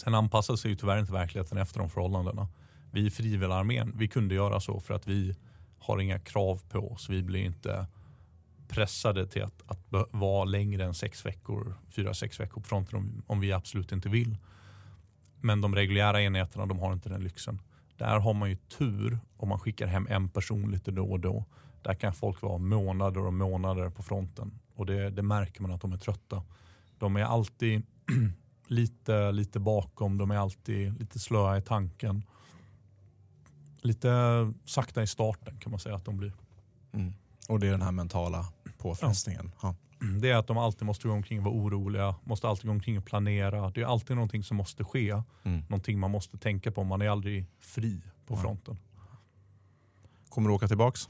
Sen 0.00 0.14
anpassar 0.14 0.56
sig 0.56 0.70
ju 0.70 0.76
tyvärr 0.76 0.98
inte 0.98 1.12
verkligheten 1.12 1.58
efter 1.58 1.78
de 1.78 1.90
förhållandena. 1.90 2.48
Vi 2.90 3.06
i 3.06 3.10
frivilligarmén, 3.10 3.92
vi 3.96 4.08
kunde 4.08 4.34
göra 4.34 4.60
så 4.60 4.80
för 4.80 4.94
att 4.94 5.06
vi 5.06 5.36
har 5.78 5.98
inga 5.98 6.18
krav 6.18 6.62
på 6.68 6.92
oss. 6.92 7.08
Vi 7.08 7.22
blir 7.22 7.40
inte 7.40 7.86
pressade 8.68 9.26
till 9.26 9.42
att, 9.42 9.62
att 9.66 10.10
vara 10.10 10.44
längre 10.44 10.84
än 10.84 10.94
sex 10.94 11.26
veckor, 11.26 11.74
fyra, 11.88 12.14
sex 12.14 12.40
veckor 12.40 12.60
på 12.60 12.68
fronten 12.68 12.98
om, 12.98 13.22
om 13.26 13.40
vi 13.40 13.52
absolut 13.52 13.92
inte 13.92 14.08
vill. 14.08 14.36
Men 15.40 15.60
de 15.60 15.74
reguljära 15.74 16.22
enheterna 16.22 16.66
de 16.66 16.78
har 16.78 16.92
inte 16.92 17.08
den 17.08 17.22
lyxen. 17.22 17.60
Där 17.96 18.18
har 18.18 18.34
man 18.34 18.50
ju 18.50 18.56
tur 18.56 19.18
om 19.36 19.48
man 19.48 19.58
skickar 19.58 19.86
hem 19.86 20.06
en 20.10 20.28
person 20.28 20.70
lite 20.70 20.90
då 20.90 21.10
och 21.10 21.20
då. 21.20 21.44
Där 21.82 21.94
kan 21.94 22.14
folk 22.14 22.42
vara 22.42 22.58
månader 22.58 23.26
och 23.26 23.34
månader 23.34 23.90
på 23.90 24.02
fronten 24.02 24.58
och 24.74 24.86
det, 24.86 25.10
det 25.10 25.22
märker 25.22 25.62
man 25.62 25.72
att 25.72 25.80
de 25.80 25.92
är 25.92 25.98
trötta. 25.98 26.42
De 26.98 27.16
är 27.16 27.24
alltid 27.24 27.82
lite, 28.70 29.32
lite 29.32 29.60
bakom, 29.60 30.18
de 30.18 30.30
är 30.30 30.36
alltid 30.36 30.98
lite 31.00 31.18
slöa 31.18 31.58
i 31.58 31.62
tanken. 31.62 32.24
Lite 33.80 34.08
sakta 34.64 35.02
i 35.02 35.06
starten 35.06 35.58
kan 35.58 35.70
man 35.70 35.80
säga 35.80 35.94
att 35.94 36.04
de 36.04 36.16
blir. 36.16 36.32
Mm. 36.92 37.12
Och 37.48 37.60
det 37.60 37.66
är 37.66 37.70
den 37.70 37.82
här 37.82 37.92
mentala 37.92 38.46
påfrestningen. 38.78 39.52
Ja. 39.62 39.74
Det 40.20 40.30
är 40.30 40.36
att 40.36 40.46
de 40.46 40.58
alltid 40.58 40.86
måste 40.86 41.08
gå 41.08 41.14
omkring 41.14 41.38
och 41.38 41.44
vara 41.44 41.54
oroliga, 41.54 42.14
måste 42.24 42.48
alltid 42.48 42.66
gå 42.66 42.72
omkring 42.72 42.98
och 42.98 43.04
planera. 43.04 43.70
Det 43.70 43.80
är 43.80 43.86
alltid 43.86 44.16
någonting 44.16 44.44
som 44.44 44.56
måste 44.56 44.84
ske. 44.84 45.22
Mm. 45.42 45.60
Någonting 45.60 45.98
man 45.98 46.10
måste 46.10 46.38
tänka 46.38 46.72
på. 46.72 46.84
Man 46.84 47.02
är 47.02 47.08
aldrig 47.08 47.46
fri 47.60 48.02
på 48.26 48.36
fronten. 48.36 48.78
Kommer 50.28 50.48
du 50.48 50.54
åka 50.54 50.68
tillbaks? 50.68 51.08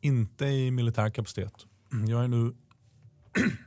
Inte 0.00 0.46
i 0.46 0.70
militär 0.70 1.10
kapacitet. 1.10 1.66
Jag 2.08 2.24
är 2.24 2.28
nu 2.28 2.54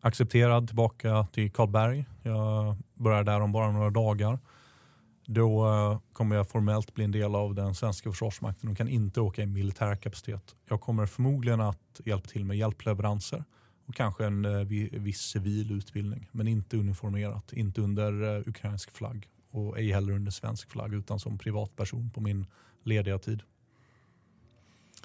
accepterad 0.00 0.66
tillbaka 0.66 1.26
till 1.32 1.52
Karlberg. 1.52 2.04
Jag 2.22 2.76
börjar 2.94 3.24
där 3.24 3.40
om 3.40 3.52
bara 3.52 3.72
några 3.72 3.90
dagar. 3.90 4.38
Då 5.26 5.66
eh, 5.66 5.98
kommer 6.12 6.36
jag 6.36 6.48
formellt 6.48 6.94
bli 6.94 7.04
en 7.04 7.10
del 7.10 7.34
av 7.34 7.54
den 7.54 7.74
svenska 7.74 8.10
försvarsmakten 8.10 8.70
och 8.70 8.76
kan 8.76 8.88
inte 8.88 9.20
åka 9.20 9.42
i 9.42 9.46
militär 9.46 9.96
kapacitet. 9.96 10.54
Jag 10.68 10.80
kommer 10.80 11.06
förmodligen 11.06 11.60
att 11.60 12.00
hjälpa 12.04 12.28
till 12.28 12.44
med 12.44 12.56
hjälpleveranser 12.56 13.44
och 13.86 13.94
kanske 13.94 14.26
en 14.26 14.44
eh, 14.44 14.64
viss 14.92 15.20
civil 15.20 15.72
utbildning, 15.72 16.28
men 16.32 16.48
inte 16.48 16.76
uniformerat, 16.76 17.52
inte 17.52 17.80
under 17.80 18.36
eh, 18.36 18.48
ukrainsk 18.48 18.90
flagg 18.90 19.28
och 19.50 19.78
ej 19.78 19.92
heller 19.92 20.12
under 20.12 20.30
svensk 20.30 20.70
flagg 20.70 20.94
utan 20.94 21.20
som 21.20 21.38
privatperson 21.38 22.10
på 22.10 22.20
min 22.20 22.46
lediga 22.84 23.18
tid. 23.18 23.42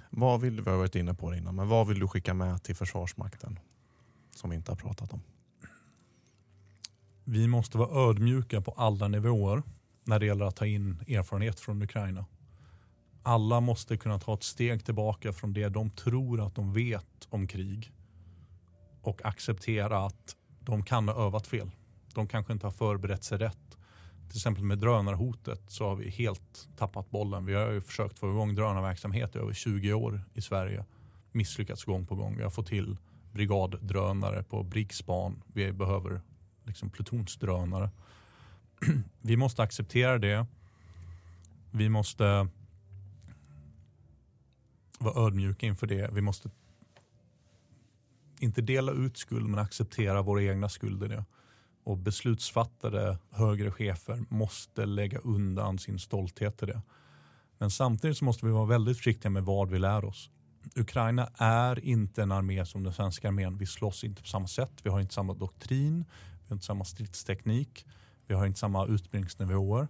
Vad 0.10 0.42
vill, 0.42 0.56
du, 0.56 0.64
vi 0.64 0.70
har 0.70 0.78
varit 0.78 0.96
inne 0.96 1.14
på 1.14 1.32
det 1.32 1.38
innan, 1.38 1.56
men 1.56 1.68
vad 1.68 1.88
vill 1.88 2.00
du 2.00 2.08
skicka 2.08 2.34
med 2.34 2.64
till 2.64 2.76
Försvarsmakten 2.76 3.60
som 4.36 4.50
vi 4.50 4.56
inte 4.56 4.72
har 4.72 4.76
pratat 4.76 5.14
om? 5.14 5.22
Vi 7.24 7.48
måste 7.48 7.78
vara 7.78 8.10
ödmjuka 8.10 8.62
på 8.62 8.72
alla 8.72 9.08
nivåer 9.08 9.64
när 10.04 10.20
det 10.20 10.26
gäller 10.26 10.46
att 10.46 10.56
ta 10.56 10.66
in 10.66 11.00
erfarenhet 11.08 11.60
från 11.60 11.82
Ukraina. 11.82 12.26
Alla 13.24 13.60
måste 13.60 13.98
kunna 13.98 14.20
ta 14.20 14.34
ett 14.34 14.44
steg 14.44 14.86
tillbaka 14.86 15.34
från 15.34 15.54
det 15.54 15.70
de 15.70 15.90
tror 15.90 16.42
att 16.42 16.56
de 16.56 16.74
vet 16.74 17.28
om 17.30 17.48
krig 17.48 17.92
och 19.02 19.26
acceptera 19.26 20.06
att 20.06 20.36
de 20.60 20.84
kan 20.84 21.08
ha 21.08 21.26
övat 21.26 21.48
fel. 21.48 21.72
De 22.14 22.28
kanske 22.28 22.54
inte 22.54 22.68
har 22.68 22.72
förberett 22.72 23.24
sig 23.24 23.38
rätt. 23.38 23.78
Till 24.30 24.38
exempel 24.38 24.64
med 24.64 24.78
drönarhotet 24.78 25.62
så 25.68 25.88
har 25.88 25.96
vi 25.96 26.10
helt 26.10 26.70
tappat 26.78 27.10
bollen. 27.10 27.46
Vi 27.46 27.54
har 27.54 27.72
ju 27.72 27.82
försökt 27.82 28.20
få 28.20 28.30
igång 28.30 28.56
drönarverksamhet 28.56 29.36
i 29.36 29.40
över 29.40 29.54
20 29.54 29.94
år 29.94 30.22
i 30.34 30.42
Sverige. 30.42 30.86
Misslyckats 31.32 31.84
gång 31.84 32.06
på 32.06 32.16
gång. 32.16 32.38
Vi 32.38 32.44
har 32.44 32.50
fått 32.50 32.68
till 32.68 32.98
brigaddrönare 33.34 34.44
på 34.44 34.64
Briggspan. 34.64 35.44
Vi 35.48 35.72
behöver 35.72 36.22
liksom 36.64 36.90
plutonsdrönare. 36.90 37.90
vi 39.22 39.38
måste 39.38 39.64
acceptera 39.64 40.18
det. 40.18 40.46
Vi 41.72 41.90
måste 41.90 42.48
vara 45.00 45.28
ödmjuka 45.28 45.66
inför 45.66 45.88
det. 45.88 46.10
Vi 46.14 46.22
måste 46.22 46.50
inte 48.40 48.62
dela 48.62 48.92
ut 48.92 49.18
skuld 49.18 49.50
men 49.50 49.60
acceptera 49.60 50.22
våra 50.22 50.44
egna 50.44 50.70
skulder. 50.70 51.08
Det. 51.08 51.26
Och 51.84 51.98
beslutsfattare, 51.98 53.18
högre 53.30 53.72
chefer 53.72 54.26
måste 54.30 54.86
lägga 54.86 55.20
undan 55.20 55.80
sin 55.80 56.00
stolthet 56.00 56.64
i 56.64 56.66
det. 56.66 56.82
Men 57.58 57.72
samtidigt 57.72 58.18
så 58.18 58.26
måste 58.26 58.46
vi 58.46 58.52
vara 58.52 58.66
väldigt 58.66 58.98
försiktiga 58.98 59.30
med 59.30 59.44
vad 59.44 59.70
vi 59.70 59.80
lär 59.80 60.06
oss. 60.06 60.30
Ukraina 60.76 61.30
är 61.38 61.86
inte 61.86 62.24
en 62.24 62.32
armé 62.32 62.66
som 62.66 62.84
den 62.84 62.94
svenska 62.94 63.28
armén. 63.28 63.58
Vi 63.58 63.66
slåss 63.66 64.04
inte 64.04 64.22
på 64.22 64.28
samma 64.28 64.48
sätt. 64.48 64.72
Vi 64.84 64.90
har 64.90 65.00
inte 65.00 65.14
samma 65.14 65.34
doktrin. 65.34 66.06
Vi 66.40 66.50
har 66.50 66.56
inte 66.56 66.66
samma 66.66 66.86
stridsteknik. 66.86 67.86
Vi 68.28 68.34
har 68.34 68.46
inte 68.46 68.60
samma 68.60 68.86
utbildningsnivåer. 68.86 69.88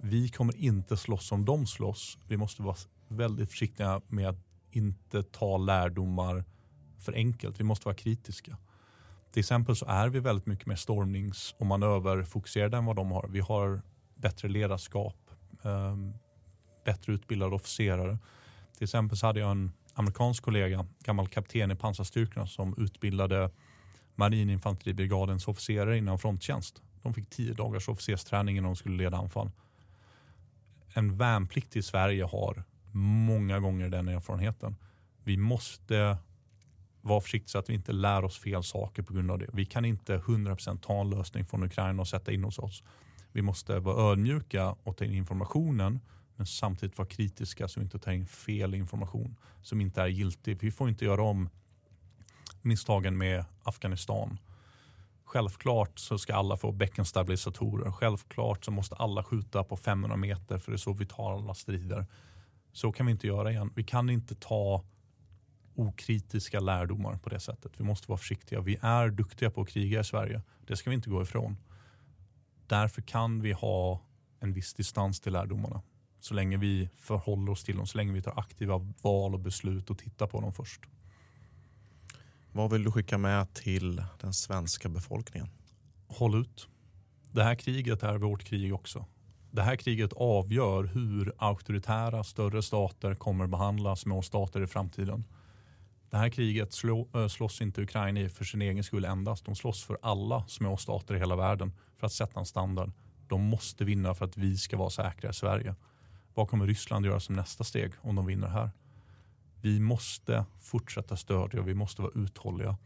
Vi 0.00 0.28
kommer 0.28 0.56
inte 0.56 0.96
slåss 0.96 1.26
som 1.26 1.44
de 1.44 1.66
slåss. 1.66 2.18
Vi 2.26 2.36
måste 2.36 2.62
vara 2.62 2.76
väldigt 3.08 3.50
försiktiga 3.50 4.00
med 4.08 4.28
att 4.28 4.44
inte 4.70 5.22
ta 5.22 5.56
lärdomar 5.56 6.44
för 6.98 7.12
enkelt. 7.12 7.60
Vi 7.60 7.64
måste 7.64 7.84
vara 7.84 7.96
kritiska. 7.96 8.56
Till 9.32 9.40
exempel 9.40 9.76
så 9.76 9.86
är 9.86 10.08
vi 10.08 10.20
väldigt 10.20 10.46
mycket 10.46 10.66
mer 10.66 10.76
stormnings 10.76 11.54
och 11.58 11.66
manöverfokuserade 11.66 12.76
än 12.76 12.84
vad 12.84 12.96
de 12.96 13.10
har. 13.10 13.28
Vi 13.28 13.40
har 13.40 13.82
bättre 14.14 14.48
ledarskap, 14.48 15.30
ehm, 15.62 16.12
bättre 16.84 17.12
utbildade 17.12 17.54
officerare. 17.54 18.18
Till 18.74 18.84
exempel 18.84 19.18
så 19.18 19.26
hade 19.26 19.40
jag 19.40 19.50
en 19.50 19.72
amerikansk 19.98 20.44
kollega, 20.44 20.86
gammal 21.04 21.28
kapten 21.28 21.70
i 21.70 21.74
pansarstyrkorna 21.74 22.46
som 22.46 22.74
utbildade 22.78 23.50
marininfanteribrigadens 24.14 25.48
officerare 25.48 25.98
innan 25.98 26.18
fronttjänst. 26.18 26.82
De 27.02 27.14
fick 27.14 27.30
tio 27.30 27.54
dagars 27.54 27.88
officersträning 27.88 28.56
innan 28.56 28.68
de 28.68 28.76
skulle 28.76 28.96
leda 28.96 29.16
anfall. 29.16 29.50
En 30.94 31.16
värnpliktig 31.16 31.80
i 31.80 31.82
Sverige 31.82 32.24
har 32.24 32.64
många 32.92 33.60
gånger 33.60 33.88
den 33.88 34.08
erfarenheten. 34.08 34.76
Vi 35.24 35.36
måste 35.36 36.18
vara 37.00 37.20
försiktiga 37.20 37.48
så 37.48 37.58
att 37.58 37.70
vi 37.70 37.74
inte 37.74 37.92
lär 37.92 38.24
oss 38.24 38.38
fel 38.38 38.62
saker 38.62 39.02
på 39.02 39.12
grund 39.12 39.30
av 39.30 39.38
det. 39.38 39.46
Vi 39.52 39.66
kan 39.66 39.84
inte 39.84 40.16
100% 40.18 40.80
ta 40.80 41.00
en 41.00 41.10
lösning 41.10 41.44
från 41.44 41.62
Ukraina 41.62 42.00
och 42.02 42.08
sätta 42.08 42.32
in 42.32 42.44
hos 42.44 42.58
oss. 42.58 42.82
Vi 43.32 43.42
måste 43.42 43.78
vara 43.78 44.12
ödmjuka 44.12 44.76
och 44.82 44.96
ta 44.96 45.04
in 45.04 45.14
informationen 45.14 46.00
men 46.38 46.46
samtidigt 46.46 46.98
vara 46.98 47.08
kritiska 47.08 47.68
så 47.68 47.80
vi 47.80 47.84
inte 47.84 47.98
tar 47.98 48.12
in 48.12 48.26
fel 48.26 48.74
information 48.74 49.36
som 49.62 49.80
inte 49.80 50.02
är 50.02 50.06
giltig. 50.06 50.58
Vi 50.60 50.70
får 50.70 50.88
inte 50.88 51.04
göra 51.04 51.22
om 51.22 51.48
misstagen 52.62 53.18
med 53.18 53.44
Afghanistan. 53.62 54.38
Självklart 55.24 55.98
så 55.98 56.18
ska 56.18 56.34
alla 56.34 56.56
få 56.56 56.72
bäckenstabilisatorer. 56.72 57.90
Självklart 57.90 58.64
så 58.64 58.70
måste 58.70 58.94
alla 58.94 59.24
skjuta 59.24 59.64
på 59.64 59.76
500 59.76 60.16
meter 60.16 60.58
för 60.58 60.72
det 60.72 60.76
är 60.76 60.78
så 60.78 60.92
vi 60.92 61.06
tar 61.06 61.32
alla 61.32 61.54
strider. 61.54 62.06
Så 62.72 62.92
kan 62.92 63.06
vi 63.06 63.12
inte 63.12 63.26
göra 63.26 63.50
igen. 63.50 63.72
Vi 63.76 63.84
kan 63.84 64.10
inte 64.10 64.34
ta 64.34 64.84
okritiska 65.74 66.60
lärdomar 66.60 67.16
på 67.16 67.28
det 67.28 67.40
sättet. 67.40 67.72
Vi 67.76 67.84
måste 67.84 68.08
vara 68.08 68.18
försiktiga. 68.18 68.60
Vi 68.60 68.78
är 68.80 69.08
duktiga 69.08 69.50
på 69.50 69.60
att 69.60 69.68
kriga 69.68 70.00
i 70.00 70.04
Sverige. 70.04 70.42
Det 70.66 70.76
ska 70.76 70.90
vi 70.90 70.96
inte 70.96 71.10
gå 71.10 71.22
ifrån. 71.22 71.56
Därför 72.66 73.02
kan 73.02 73.40
vi 73.40 73.52
ha 73.52 74.00
en 74.40 74.52
viss 74.52 74.74
distans 74.74 75.20
till 75.20 75.32
lärdomarna. 75.32 75.82
Så 76.20 76.34
länge 76.34 76.56
vi 76.56 76.88
förhåller 77.00 77.52
oss 77.52 77.64
till 77.64 77.76
dem, 77.76 77.86
så 77.86 77.98
länge 77.98 78.12
vi 78.12 78.22
tar 78.22 78.38
aktiva 78.38 78.78
val 79.02 79.34
och 79.34 79.40
beslut 79.40 79.90
och 79.90 79.98
tittar 79.98 80.26
på 80.26 80.40
dem 80.40 80.52
först. 80.52 80.80
Vad 82.52 82.72
vill 82.72 82.84
du 82.84 82.92
skicka 82.92 83.18
med 83.18 83.54
till 83.54 84.02
den 84.20 84.34
svenska 84.34 84.88
befolkningen? 84.88 85.48
Håll 86.06 86.40
ut. 86.40 86.68
Det 87.32 87.44
här 87.44 87.54
kriget 87.54 88.02
är 88.02 88.18
vårt 88.18 88.44
krig 88.44 88.74
också. 88.74 89.06
Det 89.50 89.62
här 89.62 89.76
kriget 89.76 90.12
avgör 90.12 90.84
hur 90.84 91.32
auktoritära 91.38 92.24
större 92.24 92.62
stater 92.62 93.14
kommer 93.14 93.46
behandla 93.46 93.96
små 93.96 94.22
stater 94.22 94.60
i 94.60 94.66
framtiden. 94.66 95.24
Det 96.10 96.16
här 96.16 96.28
kriget 96.28 96.72
slå, 96.72 97.08
slåss 97.28 97.60
inte 97.60 97.82
Ukraina 97.82 98.20
i 98.20 98.28
för 98.28 98.44
sin 98.44 98.62
egen 98.62 98.84
skull 98.84 99.04
endast. 99.04 99.44
De 99.44 99.54
slåss 99.54 99.84
för 99.84 99.98
alla 100.02 100.46
små 100.46 100.76
stater 100.76 101.14
i 101.14 101.18
hela 101.18 101.36
världen 101.36 101.72
för 101.96 102.06
att 102.06 102.12
sätta 102.12 102.40
en 102.40 102.46
standard. 102.46 102.92
De 103.28 103.42
måste 103.42 103.84
vinna 103.84 104.14
för 104.14 104.24
att 104.24 104.36
vi 104.36 104.56
ska 104.56 104.76
vara 104.76 104.90
säkra 104.90 105.30
i 105.30 105.34
Sverige. 105.34 105.74
Vad 106.38 106.48
kommer 106.48 106.66
Ryssland 106.66 107.06
göra 107.06 107.20
som 107.20 107.34
nästa 107.34 107.64
steg 107.64 107.92
om 108.00 108.16
de 108.16 108.26
vinner 108.26 108.48
här? 108.48 108.70
Vi 109.60 109.80
måste 109.80 110.44
fortsätta 110.60 111.16
stödja 111.16 111.60
och 111.60 111.68
vi 111.68 111.74
måste 111.74 112.02
vara 112.02 112.12
uthålliga. 112.14 112.76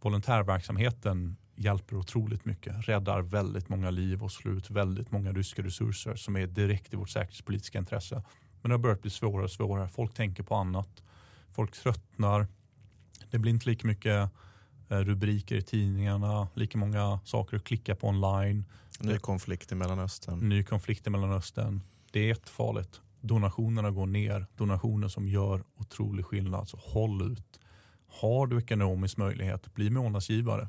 Volontärverksamheten 0.00 1.36
hjälper 1.54 1.96
otroligt 1.96 2.44
mycket, 2.44 2.88
räddar 2.88 3.22
väldigt 3.22 3.68
många 3.68 3.90
liv 3.90 4.22
och 4.22 4.32
slår 4.32 4.54
ut 4.54 4.70
väldigt 4.70 5.10
många 5.10 5.32
ryska 5.32 5.62
resurser 5.62 6.14
som 6.14 6.36
är 6.36 6.46
direkt 6.46 6.92
i 6.92 6.96
vårt 6.96 7.10
säkerhetspolitiska 7.10 7.78
intresse. 7.78 8.22
Men 8.62 8.68
det 8.68 8.74
har 8.74 8.78
börjat 8.78 9.02
bli 9.02 9.10
svårare 9.10 9.44
och 9.44 9.50
svårare. 9.50 9.88
Folk 9.88 10.14
tänker 10.14 10.42
på 10.42 10.54
annat. 10.54 11.02
Folk 11.50 11.72
tröttnar. 11.72 12.46
Det 13.30 13.38
blir 13.38 13.52
inte 13.52 13.70
lika 13.70 13.86
mycket 13.86 14.30
eh, 14.88 14.98
rubriker 14.98 15.56
i 15.56 15.62
tidningarna, 15.62 16.48
lika 16.54 16.78
många 16.78 17.20
saker 17.24 17.56
att 17.56 17.64
klicka 17.64 17.94
på 17.94 18.08
online. 18.08 18.64
Ny 19.00 19.18
konflikt 19.18 19.72
i 19.72 19.74
Mellanöstern. 19.74 20.48
Ny 20.48 20.64
konflikt 20.64 21.06
i 21.06 21.10
Mellanöstern. 21.10 21.82
Det 22.16 22.20
är 22.20 22.26
jättefarligt 22.26 23.00
donationerna 23.20 23.90
går 23.90 24.06
ner. 24.06 24.46
Donationer 24.56 25.08
som 25.08 25.28
gör 25.28 25.64
otrolig 25.76 26.24
skillnad. 26.24 26.68
Så 26.68 26.76
håll 26.76 27.32
ut. 27.32 27.60
Har 28.06 28.46
du 28.46 28.58
ekonomisk 28.58 29.16
möjlighet, 29.16 29.74
bli 29.74 29.90
månadsgivare. 29.90 30.68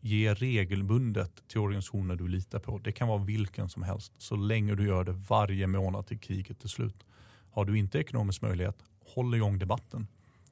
ge 0.00 0.34
regelbundet 0.34 1.48
till 1.48 1.60
organisationer 1.60 2.16
du 2.16 2.28
litar 2.28 2.58
på. 2.58 2.78
Det 2.78 2.92
kan 2.92 3.08
vara 3.08 3.24
vilken 3.24 3.68
som 3.68 3.82
helst 3.82 4.12
så 4.18 4.36
länge 4.36 4.74
du 4.74 4.86
gör 4.86 5.04
det 5.04 5.12
varje 5.12 5.66
månad 5.66 6.06
till 6.06 6.18
kriget 6.18 6.64
är 6.64 6.68
slut. 6.68 7.06
Har 7.50 7.64
du 7.64 7.78
inte 7.78 7.98
ekonomisk 7.98 8.42
möjlighet, 8.42 8.84
håll 9.14 9.34
igång 9.34 9.58
debatten. 9.58 10.06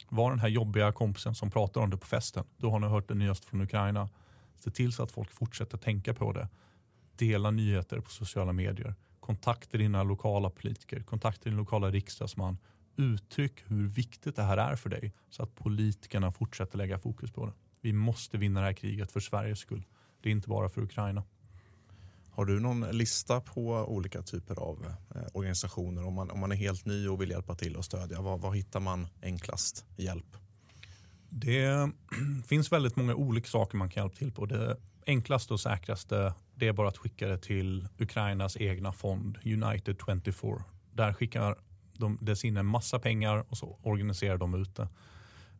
Var 0.08 0.30
den 0.30 0.40
här 0.40 0.48
jobbiga 0.48 0.92
kompisen 0.92 1.34
som 1.34 1.50
pratar 1.50 1.80
om 1.80 1.90
det 1.90 1.96
på 1.96 2.06
festen. 2.06 2.44
Då 2.56 2.70
har 2.70 2.78
ni 2.78 2.86
hört 2.86 3.08
det 3.08 3.14
nyaste 3.14 3.46
från 3.46 3.60
Ukraina. 3.60 4.08
Se 4.58 4.70
till 4.70 4.92
så 4.92 5.02
att 5.02 5.12
folk 5.12 5.30
fortsätter 5.30 5.78
tänka 5.78 6.14
på 6.14 6.32
det. 6.32 6.48
Dela 7.16 7.50
nyheter 7.50 8.00
på 8.00 8.10
sociala 8.10 8.52
medier. 8.52 8.94
Kontakta 9.26 9.78
dina 9.78 10.02
lokala 10.02 10.50
politiker. 10.50 11.02
Kontakta 11.02 11.50
din 11.50 11.56
lokala 11.56 11.90
riksdagsman. 11.90 12.58
Uttryck 12.96 13.62
hur 13.66 13.88
viktigt 13.88 14.36
det 14.36 14.42
här 14.42 14.56
är 14.56 14.76
för 14.76 14.90
dig 14.90 15.12
så 15.30 15.42
att 15.42 15.54
politikerna 15.54 16.32
fortsätter 16.32 16.78
lägga 16.78 16.98
fokus 16.98 17.30
på 17.30 17.46
det. 17.46 17.52
Vi 17.80 17.92
måste 17.92 18.38
vinna 18.38 18.60
det 18.60 18.66
här 18.66 18.72
kriget 18.72 19.12
för 19.12 19.20
Sveriges 19.20 19.58
skull. 19.58 19.84
Det 20.20 20.28
är 20.28 20.32
inte 20.32 20.48
bara 20.48 20.68
för 20.68 20.82
Ukraina. 20.82 21.22
Har 22.30 22.44
du 22.44 22.60
någon 22.60 22.80
lista 22.80 23.40
på 23.40 23.70
olika 23.70 24.22
typer 24.22 24.60
av 24.60 24.86
eh, 25.14 25.22
organisationer 25.32 26.06
om 26.06 26.14
man, 26.14 26.30
om 26.30 26.40
man 26.40 26.52
är 26.52 26.56
helt 26.56 26.84
ny 26.84 27.08
och 27.08 27.20
vill 27.20 27.30
hjälpa 27.30 27.54
till 27.54 27.76
och 27.76 27.84
stödja? 27.84 28.20
Var, 28.20 28.38
var 28.38 28.52
hittar 28.52 28.80
man 28.80 29.06
enklast 29.22 29.84
hjälp? 29.96 30.36
Det 31.28 31.90
finns 32.46 32.72
väldigt 32.72 32.96
många 32.96 33.14
olika 33.14 33.48
saker 33.48 33.76
man 33.76 33.90
kan 33.90 34.02
hjälpa 34.02 34.16
till 34.16 34.32
på. 34.32 34.46
Det 34.46 34.76
enklaste 35.06 35.52
och 35.52 35.60
säkraste 35.60 36.34
det 36.58 36.68
är 36.68 36.72
bara 36.72 36.88
att 36.88 36.96
skicka 36.96 37.28
det 37.28 37.38
till 37.38 37.88
Ukrainas 37.98 38.56
egna 38.56 38.92
fond 38.92 39.38
United 39.44 39.96
24. 40.06 40.64
Där 40.92 41.12
skickar 41.12 41.56
de 41.92 42.18
dess 42.20 42.44
in 42.44 42.56
en 42.56 42.66
massa 42.66 42.98
pengar 42.98 43.44
och 43.48 43.58
så 43.58 43.78
organiserar 43.82 44.38
de 44.38 44.54
ut 44.54 44.76
det. 44.76 44.88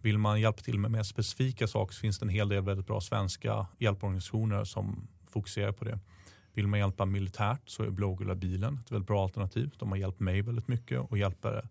Vill 0.01 0.19
man 0.19 0.41
hjälpa 0.41 0.63
till 0.63 0.79
med 0.79 0.91
mer 0.91 1.03
specifika 1.03 1.67
saker 1.67 1.95
så 1.95 2.01
finns 2.01 2.19
det 2.19 2.25
en 2.25 2.29
hel 2.29 2.49
del 2.49 2.63
väldigt 2.63 2.87
bra 2.87 3.01
svenska 3.01 3.67
hjälporganisationer 3.79 4.65
som 4.65 5.09
fokuserar 5.31 5.73
på 5.73 5.85
det. 5.85 5.99
Vill 6.53 6.67
man 6.67 6.79
hjälpa 6.79 7.05
militärt 7.05 7.69
så 7.69 7.83
är 7.83 7.91
Blågula 7.91 8.35
bilen 8.35 8.81
ett 8.85 8.93
väldigt 8.93 9.09
bra 9.09 9.23
alternativ. 9.23 9.75
De 9.79 9.91
har 9.91 9.99
hjälpt 9.99 10.21
mig 10.21 10.43
väldigt 10.43 10.69
mycket 10.69 11.01
och 11.01 11.19
hjälper 11.19 11.69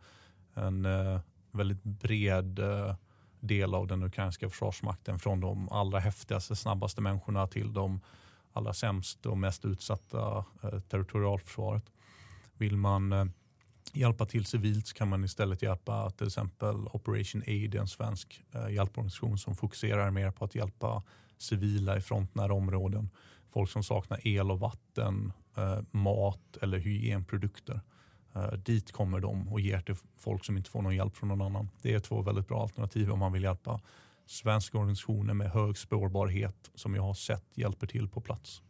en 0.53 0.85
eh, 0.85 1.19
väldigt 1.51 1.83
bred 1.83 2.59
eh, 2.59 2.95
del 3.39 3.73
av 3.73 3.87
den 3.87 4.03
ukrainska 4.03 4.49
försvarsmakten 4.49 5.19
från 5.19 5.39
de 5.39 5.69
allra 5.69 5.99
häftigaste, 5.99 6.55
snabbaste 6.55 7.01
människorna 7.01 7.47
till 7.47 7.73
de 7.73 8.01
allra 8.57 8.73
sämst 8.73 9.25
och 9.25 9.37
mest 9.37 9.65
utsatta 9.65 10.45
eh, 10.63 10.79
territorialförsvaret. 10.79 11.91
Vill 12.57 12.77
man 12.77 13.11
eh, 13.11 13.25
hjälpa 13.93 14.25
till 14.25 14.45
civilt 14.45 14.87
så 14.87 14.95
kan 14.95 15.09
man 15.09 15.23
istället 15.23 15.61
hjälpa 15.61 16.09
till 16.09 16.27
exempel 16.27 16.75
Operation 16.75 17.43
Aid, 17.47 17.75
en 17.75 17.87
svensk 17.87 18.43
eh, 18.51 18.69
hjälporganisation 18.69 19.37
som 19.37 19.55
fokuserar 19.55 20.11
mer 20.11 20.31
på 20.31 20.45
att 20.45 20.55
hjälpa 20.55 21.03
civila 21.37 21.97
i 21.97 22.01
frontnära 22.01 22.53
områden. 22.53 23.09
Folk 23.49 23.69
som 23.69 23.83
saknar 23.83 24.27
el 24.27 24.51
och 24.51 24.59
vatten, 24.59 25.33
eh, 25.57 25.79
mat 25.91 26.57
eller 26.61 26.77
hygienprodukter. 26.77 27.81
Eh, 28.35 28.51
dit 28.53 28.91
kommer 28.91 29.19
de 29.19 29.47
och 29.47 29.59
ger 29.59 29.81
till 29.81 29.95
folk 30.17 30.45
som 30.45 30.57
inte 30.57 30.69
får 30.69 30.81
någon 30.81 30.95
hjälp 30.95 31.15
från 31.15 31.29
någon 31.29 31.41
annan. 31.41 31.69
Det 31.81 31.93
är 31.93 31.99
två 31.99 32.21
väldigt 32.21 32.47
bra 32.47 32.61
alternativ 32.61 33.11
om 33.11 33.19
man 33.19 33.33
vill 33.33 33.43
hjälpa 33.43 33.81
svenska 34.25 34.77
organisationer 34.77 35.33
med 35.33 35.51
hög 35.51 35.77
spårbarhet 35.77 36.71
som 36.75 36.95
jag 36.95 37.03
har 37.03 37.13
sett 37.13 37.45
hjälper 37.53 37.87
till 37.87 38.09
på 38.09 38.21
plats. 38.21 38.61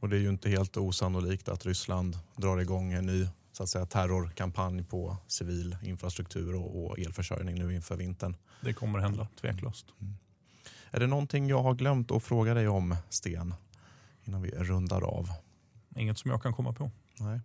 Och 0.00 0.08
det 0.08 0.16
är 0.16 0.20
ju 0.20 0.28
inte 0.28 0.50
helt 0.50 0.76
osannolikt 0.76 1.48
att 1.48 1.66
Ryssland 1.66 2.18
drar 2.36 2.58
igång 2.58 2.92
en 2.92 3.06
ny 3.06 3.28
så 3.52 3.62
att 3.62 3.68
säga, 3.68 3.86
terrorkampanj 3.86 4.84
på 4.84 5.16
civil 5.26 5.76
infrastruktur 5.82 6.54
och, 6.54 6.84
och 6.84 6.98
elförsörjning 6.98 7.58
nu 7.58 7.74
inför 7.74 7.96
vintern. 7.96 8.36
Det 8.60 8.72
kommer 8.72 8.98
hända, 8.98 9.28
tveklöst. 9.40 9.86
Mm. 10.00 10.14
Är 10.90 11.00
det 11.00 11.06
någonting 11.06 11.48
jag 11.48 11.62
har 11.62 11.74
glömt 11.74 12.10
att 12.10 12.22
fråga 12.22 12.54
dig 12.54 12.68
om, 12.68 12.96
Sten, 13.08 13.54
innan 14.24 14.42
vi 14.42 14.50
rundar 14.50 15.02
av? 15.02 15.28
Inget 15.96 16.18
som 16.18 16.30
jag 16.30 16.42
kan 16.42 16.52
komma 16.52 16.72
på. 16.72 16.90
Nej. 17.18 17.40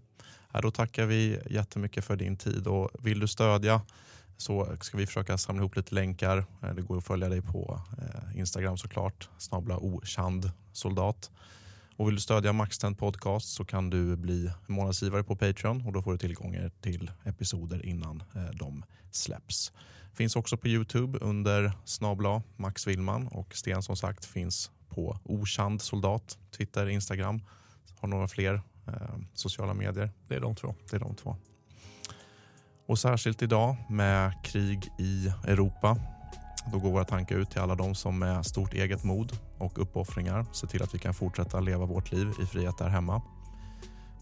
Ja, 0.52 0.62
då 0.62 0.72
tackar 0.72 1.06
vi 1.06 1.40
jättemycket 1.50 2.06
för 2.06 2.16
din 2.16 2.38
tid 2.38 2.68
och 2.68 2.90
vill 3.00 3.20
du 3.20 3.28
stödja 3.28 3.82
så 4.40 4.78
ska 4.82 4.98
vi 4.98 5.06
försöka 5.06 5.38
samla 5.38 5.62
ihop 5.62 5.76
lite 5.76 5.96
länkar. 5.96 6.46
Eh, 6.64 6.74
det 6.74 6.82
går 6.82 6.98
att 6.98 7.06
följa 7.06 7.30
dig 7.30 7.42
på 7.42 7.82
eh, 7.98 8.40
Instagram 8.40 8.78
såklart, 8.78 9.30
snabla 9.38 9.78
okänd 9.78 10.52
soldat. 10.72 11.32
Och 11.96 12.08
vill 12.08 12.16
du 12.16 12.22
stödja 12.22 12.54
Maxtent 12.54 13.00
Podcast 13.00 13.54
så 13.54 13.66
kan 13.66 13.90
du 13.90 14.16
bli 14.16 14.52
månadsgivare 14.68 15.24
på 15.24 15.36
Patreon 15.36 15.86
och 15.86 15.94
då 15.94 16.02
får 16.02 16.12
du 16.12 16.18
tillgång 16.18 16.70
till 16.82 17.12
episoder 17.24 17.86
innan 17.86 18.24
eh, 18.36 18.44
de 18.44 18.86
släpps. 19.12 19.72
Finns 20.14 20.36
också 20.36 20.58
på 20.58 20.68
Youtube 20.68 21.20
under 21.22 21.72
snabla 21.86 22.42
Max 22.58 22.88
Willman 22.88 23.28
och 23.28 23.56
Sten 23.56 23.84
som 23.84 23.96
sagt 23.96 24.26
finns 24.26 24.72
på 24.90 25.20
Okänd 25.24 25.82
soldat, 25.82 26.38
Twitter, 26.58 26.90
Instagram. 26.90 27.42
Har 28.00 28.08
några 28.08 28.28
fler 28.28 28.62
eh, 28.88 28.94
sociala 29.34 29.74
medier. 29.74 30.12
Det 30.28 30.36
är 30.36 30.40
de 30.40 30.56
två. 30.56 30.76
Det 30.90 30.96
är 30.96 31.00
de 31.00 31.16
två. 31.16 31.36
Och 32.90 33.00
särskilt 33.00 33.42
idag 33.42 33.76
med 33.90 34.34
krig 34.44 34.92
i 34.98 35.32
Europa 35.48 35.98
då 36.72 36.80
går 36.80 36.92
våra 36.92 37.04
tankar 37.04 37.36
ut 37.36 37.50
till 37.50 37.62
alla 37.62 37.76
de 37.76 37.96
som 37.96 38.20
med 38.20 38.46
stort 38.46 38.74
eget 38.74 39.04
mod 39.04 39.38
och 39.58 39.82
uppoffringar 39.82 40.46
ser 40.54 40.68
till 40.68 40.84
att 40.84 40.96
vi 40.96 41.00
kan 41.00 41.14
fortsätta 41.14 41.60
leva 41.60 41.86
vårt 41.86 42.12
liv 42.12 42.34
i 42.44 42.46
frihet 42.46 42.78
där 42.78 42.90
hemma. 42.90 43.22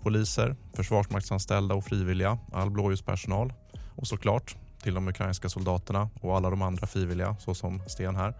Poliser, 0.03 0.55
försvarsmaktsanställda 0.73 1.75
och 1.75 1.83
frivilliga, 1.83 2.37
all 2.53 2.69
blåljuspersonal 2.69 3.53
och 3.95 4.07
såklart 4.07 4.55
till 4.83 4.93
de 4.93 5.07
ukrainska 5.07 5.49
soldaterna 5.49 6.09
och 6.21 6.35
alla 6.35 6.49
de 6.49 6.61
andra 6.61 6.87
frivilliga 6.87 7.35
såsom 7.39 7.81
Sten 7.87 8.15
här 8.15 8.33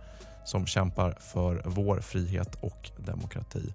som 0.46 0.66
kämpar 0.66 1.18
för 1.20 1.64
vår 1.66 2.02
frihet 2.02 2.56
och 2.62 2.92
demokrati. 2.98 3.74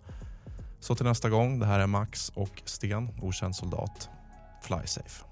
Så 0.80 0.94
till 0.94 1.06
nästa 1.06 1.30
gång, 1.30 1.58
det 1.58 1.66
här 1.66 1.80
är 1.80 1.86
Max 1.86 2.28
och 2.28 2.62
Sten, 2.64 3.08
okänd 3.20 3.56
soldat. 3.56 4.10
Fly 4.62 4.86
safe. 4.86 5.31